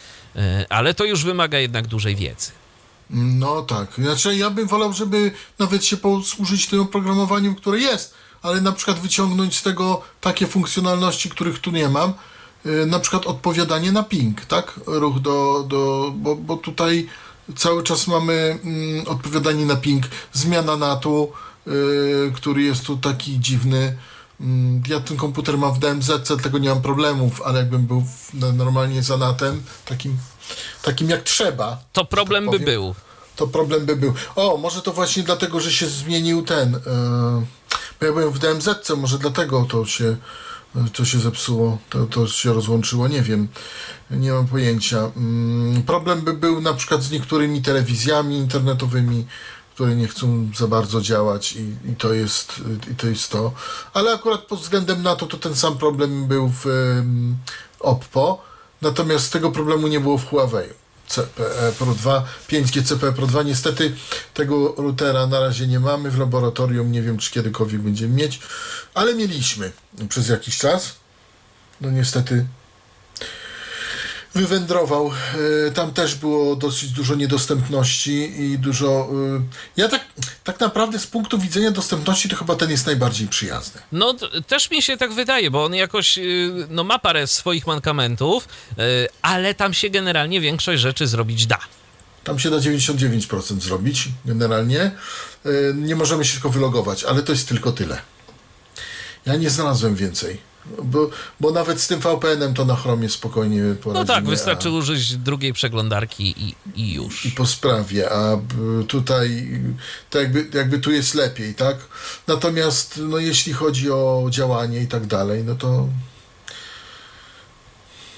Ale 0.68 0.94
to 0.94 1.04
już 1.04 1.24
wymaga 1.24 1.58
jednak 1.58 1.86
dużej 1.86 2.16
wiedzy. 2.16 2.63
No 3.10 3.62
tak. 3.62 3.88
Znaczy 3.98 4.36
ja 4.36 4.50
bym 4.50 4.66
wolał, 4.66 4.92
żeby 4.92 5.32
nawet 5.58 5.84
się 5.84 5.96
posłużyć 5.96 6.66
tym 6.66 6.80
oprogramowaniem, 6.80 7.54
które 7.54 7.78
jest, 7.78 8.14
ale 8.42 8.60
na 8.60 8.72
przykład 8.72 8.98
wyciągnąć 8.98 9.56
z 9.56 9.62
tego 9.62 10.02
takie 10.20 10.46
funkcjonalności, 10.46 11.30
których 11.30 11.58
tu 11.58 11.70
nie 11.70 11.88
mam 11.88 12.12
y, 12.66 12.86
na 12.86 12.98
przykład 12.98 13.26
odpowiadanie 13.26 13.92
na 13.92 14.02
ping, 14.02 14.44
tak? 14.44 14.80
Ruch 14.86 15.20
do, 15.20 15.64
do 15.68 16.12
bo, 16.16 16.36
bo 16.36 16.56
tutaj 16.56 17.08
cały 17.56 17.82
czas 17.82 18.06
mamy 18.06 18.58
mm, 18.64 19.08
odpowiadanie 19.08 19.66
na 19.66 19.76
ping, 19.76 20.04
zmiana 20.32 20.76
natu, 20.76 21.32
y, 21.66 22.32
który 22.34 22.62
jest 22.62 22.84
tu 22.84 22.96
taki 22.96 23.40
dziwny. 23.40 23.96
Mm, 24.40 24.82
Ja 24.88 25.00
ten 25.00 25.16
komputer 25.16 25.58
mam 25.58 25.74
w 25.74 25.78
DMZ, 25.78 26.10
tego 26.42 26.58
nie 26.58 26.68
mam 26.68 26.82
problemów, 26.82 27.42
ale 27.42 27.58
jakbym 27.58 27.86
był 27.86 28.00
w, 28.00 28.34
no, 28.34 28.52
normalnie 28.52 29.02
za 29.02 29.16
natem, 29.16 29.62
takim, 29.84 30.16
takim 30.82 31.10
jak 31.10 31.22
trzeba, 31.22 31.78
To 31.92 32.04
problem 32.04 32.44
by 32.44 32.50
powiem. 32.50 32.64
był. 32.64 32.94
to 33.36 33.46
problem 33.46 33.86
by 33.86 33.96
był. 33.96 34.14
O, 34.36 34.56
może 34.56 34.82
to 34.82 34.92
właśnie 34.92 35.22
dlatego, 35.22 35.60
że 35.60 35.72
się 35.72 35.86
zmienił 35.86 36.42
ten. 36.42 36.72
Yy, 36.72 37.46
bo 38.00 38.06
ja 38.06 38.12
byłem 38.12 38.30
w 38.30 38.38
DMZ, 38.38 38.68
może 38.96 39.18
dlatego 39.18 39.66
to 39.70 39.86
się, 39.86 40.16
to 40.92 41.04
się 41.04 41.18
zepsuło, 41.20 41.78
to, 41.90 42.06
to 42.06 42.26
się 42.28 42.52
rozłączyło, 42.52 43.08
nie 43.08 43.22
wiem. 43.22 43.48
Nie 44.10 44.32
mam 44.32 44.46
pojęcia. 44.46 44.98
Mm, 45.16 45.82
problem 45.82 46.20
by 46.20 46.32
był 46.34 46.60
na 46.60 46.74
przykład 46.74 47.02
z 47.02 47.10
niektórymi 47.10 47.62
telewizjami 47.62 48.36
internetowymi, 48.36 49.26
które 49.74 49.96
nie 49.96 50.08
chcą 50.08 50.48
za 50.56 50.66
bardzo 50.68 51.00
działać 51.00 51.52
i, 51.52 51.90
i, 51.92 51.96
to, 51.98 52.12
jest, 52.14 52.52
i 52.92 52.94
to 52.94 53.06
jest 53.06 53.30
to. 53.30 53.52
Ale 53.94 54.12
akurat 54.12 54.40
pod 54.42 54.60
względem 54.60 55.02
na 55.02 55.16
to, 55.16 55.26
to 55.26 55.36
ten 55.36 55.56
sam 55.56 55.78
problem 55.78 56.26
był 56.26 56.52
w 56.64 56.64
Oppo, 57.80 58.42
natomiast 58.84 59.32
tego 59.32 59.50
problemu 59.50 59.86
nie 59.86 60.00
było 60.00 60.18
w 60.18 60.26
Huawei. 60.26 60.68
CPE 61.08 61.72
Pro 61.78 61.94
2, 61.94 62.24
5G 62.48 62.82
CPE 62.82 63.12
Pro 63.12 63.26
2. 63.26 63.42
Niestety 63.42 63.96
tego 64.34 64.74
routera 64.76 65.26
na 65.26 65.40
razie 65.40 65.66
nie 65.66 65.80
mamy 65.80 66.10
w 66.10 66.18
laboratorium. 66.18 66.92
Nie 66.92 67.02
wiem, 67.02 67.18
czy 67.18 67.30
kiedykolwiek 67.30 67.80
będziemy 67.80 68.14
mieć, 68.14 68.40
ale 68.94 69.14
mieliśmy 69.14 69.72
przez 70.08 70.28
jakiś 70.28 70.58
czas. 70.58 70.94
No 71.80 71.90
niestety 71.90 72.46
wywędrował. 74.34 75.10
E, 75.68 75.70
Tam 75.70 75.92
też 75.92 76.14
było 76.14 76.56
dosyć 76.56 76.90
dużo 76.90 77.14
niedostępności 77.14 78.42
i 78.42 78.58
dużo. 78.58 79.08
e, 79.36 79.42
Ja 79.76 79.88
tak, 79.88 80.04
tak 80.44 80.60
naprawdę 80.60 80.98
z 80.98 81.06
punktu 81.06 81.38
widzenia 81.38 81.70
dostępności 81.70 82.28
to 82.28 82.36
chyba 82.36 82.56
ten 82.56 82.70
jest 82.70 82.86
najbardziej 82.86 83.28
przyjazny. 83.28 83.80
No, 83.92 84.14
też 84.46 84.70
mi 84.70 84.82
się 84.82 84.96
tak 84.96 85.12
wydaje, 85.12 85.50
bo 85.50 85.64
on 85.64 85.74
jakoś 85.74 86.18
y, 86.18 86.50
no, 86.70 86.84
ma 86.84 86.98
parę 86.98 87.26
swoich 87.26 87.66
mankamentów, 87.66 88.48
y, 88.78 88.82
ale 89.22 89.54
tam 89.54 89.74
się 89.74 89.90
generalnie 89.90 90.40
większość 90.40 90.82
rzeczy 90.82 91.06
zrobić 91.06 91.46
da. 91.46 91.58
Tam 92.24 92.38
się 92.38 92.50
da 92.50 92.56
99% 92.56 93.60
zrobić 93.60 94.08
generalnie. 94.24 94.90
Nie 95.74 95.96
możemy 95.96 96.24
się 96.24 96.32
tylko 96.32 96.50
wylogować, 96.50 97.04
ale 97.04 97.22
to 97.22 97.32
jest 97.32 97.48
tylko 97.48 97.72
tyle. 97.72 97.98
Ja 99.26 99.36
nie 99.36 99.50
znalazłem 99.50 99.94
więcej. 99.94 100.38
Bo, 100.82 101.10
bo 101.40 101.50
nawet 101.50 101.80
z 101.80 101.86
tym 101.88 102.00
VPN-em 102.00 102.54
to 102.54 102.64
na 102.64 102.76
Chromie 102.76 103.08
spokojnie 103.08 103.62
poradzimy. 103.82 104.06
No 104.08 104.14
tak, 104.14 104.24
wystarczy 104.24 104.68
a, 104.68 104.70
użyć 104.72 105.16
drugiej 105.16 105.52
przeglądarki 105.52 106.34
i, 106.44 106.54
i 106.74 106.92
już. 106.92 107.26
I 107.26 107.30
po 107.30 107.46
sprawie, 107.46 108.12
a 108.12 108.38
tutaj 108.88 109.48
to 110.10 110.18
jakby, 110.18 110.46
jakby 110.58 110.78
tu 110.78 110.90
jest 110.92 111.14
lepiej, 111.14 111.54
tak? 111.54 111.76
Natomiast 112.26 113.00
no, 113.02 113.18
jeśli 113.18 113.52
chodzi 113.52 113.90
o 113.90 114.26
działanie 114.30 114.80
i 114.80 114.86
tak 114.86 115.06
dalej, 115.06 115.44
no 115.44 115.54
to 115.54 115.88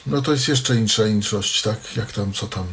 no 0.07 0.23
to 0.23 0.33
jest 0.33 0.49
jeszcze 0.49 0.77
insza 0.77 1.07
inszość, 1.07 1.63
tak? 1.63 1.97
Jak 1.97 2.13
tam, 2.13 2.33
co 2.33 2.47
tam 2.47 2.67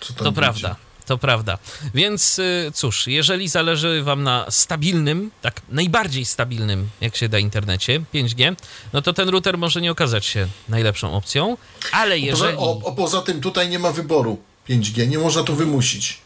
co 0.00 0.12
tam 0.12 0.24
To 0.24 0.32
będzie. 0.32 0.40
prawda. 0.40 0.76
To 1.06 1.18
prawda. 1.18 1.58
Więc 1.94 2.38
y, 2.38 2.72
cóż, 2.74 3.06
jeżeli 3.06 3.48
zależy 3.48 4.02
Wam 4.02 4.22
na 4.22 4.46
stabilnym, 4.50 5.30
tak 5.42 5.60
najbardziej 5.68 6.24
stabilnym, 6.24 6.88
jak 7.00 7.16
się 7.16 7.28
da, 7.28 7.38
internecie 7.38 8.00
5G, 8.14 8.56
no 8.92 9.02
to 9.02 9.12
ten 9.12 9.28
router 9.28 9.58
może 9.58 9.80
nie 9.80 9.90
okazać 9.90 10.26
się 10.26 10.48
najlepszą 10.68 11.14
opcją, 11.14 11.56
ale 11.92 12.18
jeżeli. 12.18 12.56
o, 12.56 12.80
o, 12.84 12.92
poza 12.92 13.22
tym 13.22 13.40
tutaj 13.40 13.68
nie 13.68 13.78
ma 13.78 13.92
wyboru 13.92 14.38
5G, 14.68 15.08
nie 15.08 15.18
można 15.18 15.42
to 15.42 15.52
wymusić. 15.52 16.18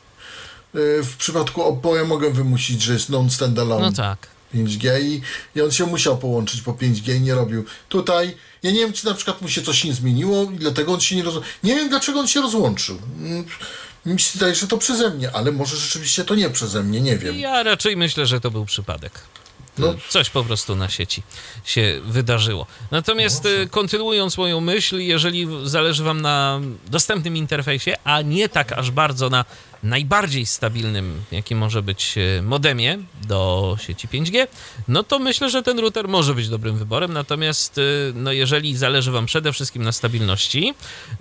Yy, 0.75 1.03
W 1.03 1.17
przypadku 1.17 1.63
Oppo 1.63 1.97
ja 1.97 2.05
mogę 2.05 2.31
wymusić, 2.31 2.83
że 2.83 2.93
jest 2.93 3.09
non-standalone 3.09 3.87
No 3.87 3.93
tak. 3.93 4.29
5G 4.55 5.01
i, 5.03 5.21
i 5.55 5.63
on 5.63 5.71
się 5.71 5.87
musiał 5.87 6.19
połączyć 6.19 6.63
po 6.63 6.73
5G 6.73 7.17
i 7.17 7.21
nie 7.21 7.35
robił. 7.35 7.65
Tutaj 7.89 8.37
ja 8.63 8.71
nie 8.71 8.79
wiem, 8.79 8.93
czy 8.93 9.07
na 9.07 9.15
przykład 9.15 9.43
mu 9.43 9.49
się 9.49 9.63
coś 9.63 9.85
nie 9.85 9.95
zmieniło 9.95 10.51
i 10.51 10.57
dlatego 10.57 10.93
on 10.93 11.01
się 11.01 11.17
nie 11.17 11.23
rozłączył. 11.23 11.53
Nie 11.63 11.75
wiem, 11.75 11.89
dlaczego 11.89 12.21
on 12.21 12.29
się 12.29 12.41
rozłączył. 12.41 12.99
Mi 14.07 14.21
się 14.21 14.31
wydaje, 14.35 14.55
że 14.55 14.67
to 14.67 14.79
przeze 14.79 15.11
mnie, 15.11 15.31
ale 15.33 15.53
może 15.53 15.77
rzeczywiście 15.77 16.25
to 16.25 16.35
nie 16.35 16.51
przeze 16.51 16.83
mnie, 16.83 17.01
nie 17.01 17.19
wiem. 17.19 17.39
Ja 17.39 17.63
raczej 17.63 17.97
myślę, 17.97 18.27
że 18.27 18.41
to 18.41 18.51
był 18.51 18.65
przypadek. 18.65 19.13
No. 19.79 19.95
Coś 20.09 20.31
po 20.31 20.45
prostu 20.45 20.77
na 20.77 20.89
sieci 20.89 21.23
się 21.65 22.01
wydarzyło. 22.05 22.67
Natomiast 22.91 23.47
y, 23.47 23.69
kontynuując 23.71 24.39
moją 24.39 24.61
myśl, 24.61 24.99
jeżeli 24.99 25.47
zależy 25.65 26.05
Wam 26.05 26.21
na 26.21 26.61
dostępnym 26.87 27.37
interfejsie, 27.37 27.97
a 28.05 28.23
nie 28.23 28.49
tak 28.49 28.73
aż 28.73 28.91
bardzo 28.91 29.31
na 29.31 29.45
najbardziej 29.83 30.47
stabilnym, 30.47 31.23
jakim 31.33 31.59
może 31.59 31.83
być 31.83 32.19
y, 32.19 32.43
modemie 32.43 32.99
do 33.29 33.77
sieci 33.81 34.09
5G, 34.09 34.47
no 34.89 35.03
to 35.03 35.19
myślę, 35.19 35.51
że 35.51 35.63
ten 35.63 35.79
router 35.79 36.09
może 36.09 36.35
być 36.35 36.49
dobrym 36.49 36.79
wyborem. 36.79 37.13
Natomiast 37.13 37.79
y, 37.79 38.13
no 38.15 38.33
jeżeli 38.33 38.77
zależy 38.77 39.13
Wam 39.13 39.27
przede 39.27 39.53
wszystkim 39.53 39.83
na 39.83 39.93
stabilności, 39.93 40.75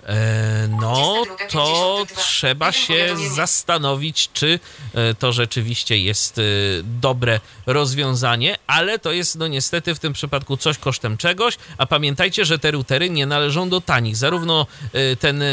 e, 0.06 0.68
no 0.80 1.22
to 1.50 2.06
trzeba 2.16 2.72
się 2.72 3.16
zastanowić, 3.36 4.30
czy 4.32 4.60
e, 4.94 5.14
to 5.14 5.32
rzeczywiście 5.32 5.98
jest 5.98 6.38
e, 6.38 6.42
dobre 6.82 7.40
rozwiązanie, 7.66 8.56
ale 8.66 8.98
to 8.98 9.12
jest 9.12 9.38
no 9.38 9.48
niestety 9.48 9.94
w 9.94 9.98
tym 9.98 10.12
przypadku 10.12 10.56
coś 10.56 10.78
kosztem 10.78 11.16
czegoś, 11.16 11.58
a 11.78 11.86
pamiętajcie, 11.86 12.44
że 12.44 12.58
te 12.58 12.70
routery 12.70 13.10
nie 13.10 13.26
należą 13.26 13.68
do 13.68 13.80
tanich. 13.80 14.16
Zarówno 14.16 14.66
e, 14.92 15.16
ten 15.16 15.42
e, 15.42 15.46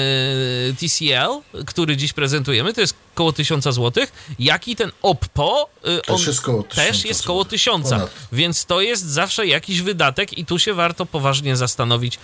TCL, 0.80 1.64
który 1.66 1.98
dziś 1.98 2.14
prezentujemy, 2.14 2.74
to 2.74 2.82
jest 2.82 2.97
koło 3.16 3.34
1000 3.34 3.64
zł, 3.64 4.06
jak 4.40 4.67
i 4.67 4.76
ten 4.76 4.92
Oppo, 5.01 5.69
e, 5.84 6.01
Też 6.01 6.27
jest 6.27 6.42
koło 6.42 6.64
1000 6.64 6.76
też 6.88 7.06
jest 7.06 7.24
koło 7.24 7.40
złotych. 7.40 7.59
1000, 7.59 7.90
Ponad. 7.90 8.09
więc 8.32 8.66
to 8.66 8.82
jest 8.82 9.06
zawsze 9.06 9.48
jakiś 9.48 9.82
wydatek 9.82 10.38
i 10.38 10.45
tu 10.45 10.59
się 10.59 10.74
warto 10.74 11.06
poważnie 11.06 11.56
zastanowić, 11.58 12.19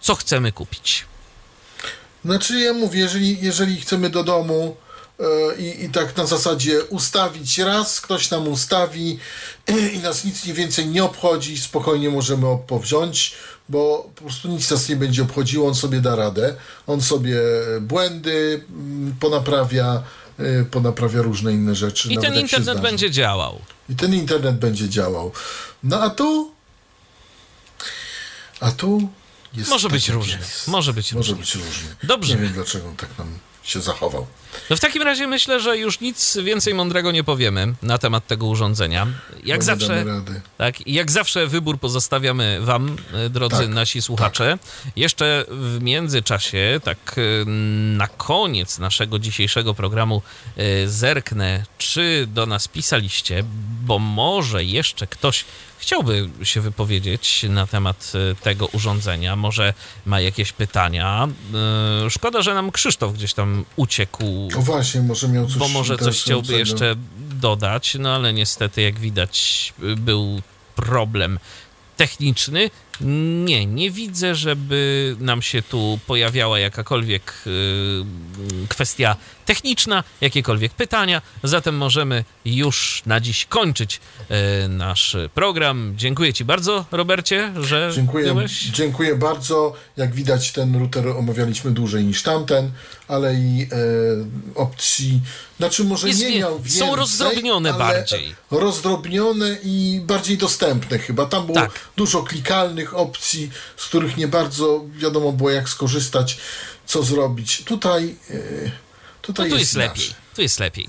co 0.00 0.14
chcemy 0.14 0.52
kupić. 0.52 1.04
Znaczy 2.24 2.60
ja 2.60 2.72
mówię, 2.72 3.00
jeżeli, 3.00 3.40
jeżeli 3.40 3.80
chcemy 3.80 4.10
do 4.10 4.24
domu 4.24 4.76
e, 5.20 5.24
i, 5.58 5.84
i 5.84 5.90
tak 5.90 6.16
na 6.16 6.26
zasadzie 6.26 6.84
ustawić 6.84 7.58
raz, 7.58 8.00
ktoś 8.00 8.30
nam 8.30 8.48
ustawi 8.48 9.18
i 9.94 9.98
nas 9.98 10.24
nic 10.24 10.44
nie 10.46 10.54
więcej 10.54 10.86
nie 10.86 11.04
obchodzi, 11.04 11.58
spokojnie 11.58 12.10
możemy 12.10 12.46
Oppo 12.48 12.78
wziąć, 12.78 13.34
bo 13.68 14.10
po 14.14 14.22
prostu 14.22 14.48
nic 14.48 14.70
nas 14.70 14.88
nie 14.88 14.96
będzie 14.96 15.22
obchodziło, 15.22 15.68
on 15.68 15.74
sobie 15.74 16.00
da 16.00 16.16
radę, 16.16 16.56
on 16.86 17.02
sobie 17.02 17.40
błędy 17.80 18.64
mm, 18.70 19.16
ponaprawia, 19.20 20.02
e, 20.38 20.64
ponaprawia 20.64 21.22
różne 21.22 21.52
inne 21.52 21.74
rzeczy. 21.74 22.08
I 22.12 22.18
ten 22.18 22.34
internet 22.34 22.80
będzie 22.80 23.10
działał. 23.10 23.60
I 23.88 23.96
ten 23.96 24.14
internet 24.14 24.56
będzie 24.56 24.88
działał. 24.88 25.32
No 25.82 26.00
a 26.02 26.10
tu 26.10 26.56
a 28.60 28.72
tu 28.72 29.08
jest 29.54 29.70
Może 29.70 29.88
być 29.88 30.08
różnie. 30.08 30.34
jest. 30.38 30.68
Może 30.68 30.92
być 30.92 31.12
Może 31.12 31.32
różnie. 31.32 31.40
być 31.44 31.54
różnie. 31.54 31.88
Dobrze. 32.02 32.34
Nie 32.34 32.40
wiem 32.42 32.52
dlaczego 32.52 32.92
tak 32.96 33.18
nam 33.18 33.38
się 33.66 33.80
zachował. 33.80 34.26
No 34.70 34.76
w 34.76 34.80
takim 34.80 35.02
razie 35.02 35.26
myślę, 35.26 35.60
że 35.60 35.78
już 35.78 36.00
nic 36.00 36.36
więcej 36.36 36.74
mądrego 36.74 37.12
nie 37.12 37.24
powiemy 37.24 37.74
na 37.82 37.98
temat 37.98 38.26
tego 38.26 38.46
urządzenia. 38.46 39.06
Jak 39.44 39.58
Bo 39.58 39.62
nie 39.62 39.62
zawsze, 39.62 40.04
tak, 40.58 40.86
jak 40.86 41.10
zawsze 41.10 41.46
wybór 41.46 41.78
pozostawiamy 41.78 42.58
wam, 42.60 42.96
e, 43.12 43.30
drodzy 43.30 43.56
Tak, 43.56 43.68
nasi 43.68 44.02
słuchacze. 44.02 44.58
Jeszcze 44.96 45.44
w 45.48 45.78
międzyczasie, 45.82 46.80
tak 46.84 47.16
e, 47.18 47.44
na 47.96 48.08
koniec 48.08 48.78
naszego 48.78 49.18
dzisiejszego 49.18 49.74
programu 49.74 50.22
e, 50.56 50.88
zerknę, 50.88 51.64
czy 51.78 52.26
do 52.28 52.46
nas 52.46 52.68
pisaliście, 52.68 53.44
bo 53.84 53.98
może 53.98 54.64
jeszcze 54.64 55.06
ktoś 55.06 55.44
chciałby 55.86 56.28
się 56.42 56.60
wypowiedzieć 56.60 57.46
na 57.48 57.66
temat 57.66 58.12
e, 58.14 58.34
tego 58.34 58.66
urządzenia, 58.66 59.36
może 59.36 59.74
ma 60.06 60.20
jakieś 60.20 60.52
pytania. 60.52 61.28
E, 62.06 62.10
Szkoda, 62.10 62.42
że 62.42 62.54
nam 62.54 62.72
Krzysztof 62.72 63.14
gdzieś 63.14 63.34
tam 63.34 63.64
uciekł 63.76 64.48
O 64.58 64.62
właśnie, 64.62 65.00
może 65.00 65.28
miał 65.28 65.46
coś 65.46 65.56
bo 65.56 65.68
może 65.68 65.98
coś 65.98 66.22
chciałby 66.22 66.58
jeszcze 66.58 66.94
dodać, 67.18 67.96
no 68.00 68.14
ale 68.14 68.32
niestety, 68.32 68.82
jak 68.82 68.98
widać, 68.98 69.74
był 69.96 70.42
problem 70.76 71.38
techniczny. 71.96 72.70
Nie, 73.44 73.66
nie 73.66 73.90
widzę, 73.90 74.34
żeby 74.34 75.16
nam 75.20 75.42
się 75.42 75.62
tu 75.62 75.98
pojawiała 76.06 76.58
jakakolwiek 76.58 77.34
y, 77.46 78.04
kwestia 78.68 79.16
techniczna, 79.46 80.04
jakiekolwiek 80.20 80.72
pytania. 80.74 81.22
Zatem 81.42 81.76
możemy 81.76 82.24
już 82.44 83.02
na 83.06 83.20
dziś 83.20 83.46
kończyć 83.46 84.00
y, 84.64 84.68
nasz 84.68 85.16
program. 85.34 85.92
Dziękuję 85.96 86.32
Ci 86.32 86.44
bardzo, 86.44 86.84
Robercie, 86.90 87.52
że 87.60 87.90
Dziękuję, 87.94 88.26
byłeś. 88.26 88.52
dziękuję 88.64 89.14
bardzo. 89.16 89.72
Jak 89.96 90.14
widać, 90.14 90.52
ten 90.52 90.76
router 90.78 91.08
omawialiśmy 91.08 91.70
dłużej 91.70 92.04
niż 92.04 92.22
tamten, 92.22 92.70
ale 93.08 93.34
i 93.34 93.68
e, 93.72 93.76
opcji. 94.54 95.20
Znaczy, 95.58 95.84
może 95.84 96.08
Jest 96.08 96.20
nie 96.20 96.38
miał 96.38 96.56
są 96.56 96.62
więcej, 96.62 96.96
rozdrobnione 96.96 97.68
ale 97.74 97.78
bardziej. 97.78 98.34
Rozdrobnione 98.50 99.56
i 99.64 100.00
bardziej 100.04 100.38
dostępne 100.38 100.98
chyba. 100.98 101.26
Tam 101.26 101.46
było 101.46 101.58
Tak. 101.58 101.70
dużo 101.96 102.22
klikalnych 102.22 102.94
opcji, 102.94 103.50
z 103.76 103.84
których 103.84 104.16
nie 104.16 104.28
bardzo 104.28 104.84
wiadomo 104.96 105.32
było 105.32 105.50
jak 105.50 105.68
skorzystać, 105.68 106.38
co 106.86 107.02
zrobić. 107.02 107.62
Tutaj, 107.64 108.16
yy, 108.30 108.70
tutaj 109.26 109.48
No 109.48 109.54
tu 109.54 109.58
jest, 109.60 109.74
inaczej. 109.74 109.88
lepiej. 110.04 110.14
Tu 110.36 110.42
jest 110.42 110.60
lepiej. 110.60 110.88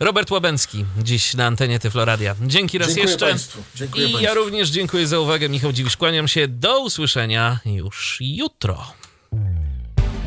Robert 0.00 0.30
Łabęcki, 0.30 0.84
dziś 1.02 1.34
na 1.34 1.46
antenie 1.46 1.78
Tyfloradia. 1.78 2.34
Dzięki 2.46 2.78
raz 2.78 2.88
Dziękuję 2.88 3.06
jeszcze. 3.10 3.26
państwu. 3.26 3.62
Dziękuję 3.74 4.06
I 4.06 4.12
ja 4.12 4.18
państwu. 4.18 4.34
również 4.34 4.68
dziękuję 4.70 5.06
za 5.06 5.18
uwagę. 5.20 5.48
Michał 5.48 5.72
Dziwisz, 5.72 5.96
kłaniam 5.96 6.28
się. 6.28 6.48
Do 6.48 6.80
usłyszenia 6.80 7.58
już 7.64 8.18
jutro. 8.20 8.92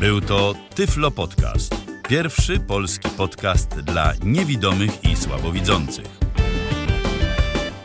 Był 0.00 0.20
to 0.20 0.54
Tyflo 0.74 1.10
Podcast. 1.10 1.74
Pierwszy 2.08 2.60
polski 2.60 3.08
podcast 3.08 3.68
dla 3.68 4.12
niewidomych 4.22 5.04
i 5.04 5.16
słabowidzących. 5.16 6.06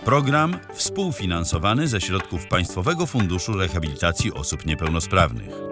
Program 0.06 0.59
współfinansowany 0.75 1.88
ze 1.88 2.01
środków 2.01 2.48
Państwowego 2.48 3.06
Funduszu 3.06 3.53
Rehabilitacji 3.53 4.33
Osób 4.33 4.66
Niepełnosprawnych. 4.66 5.70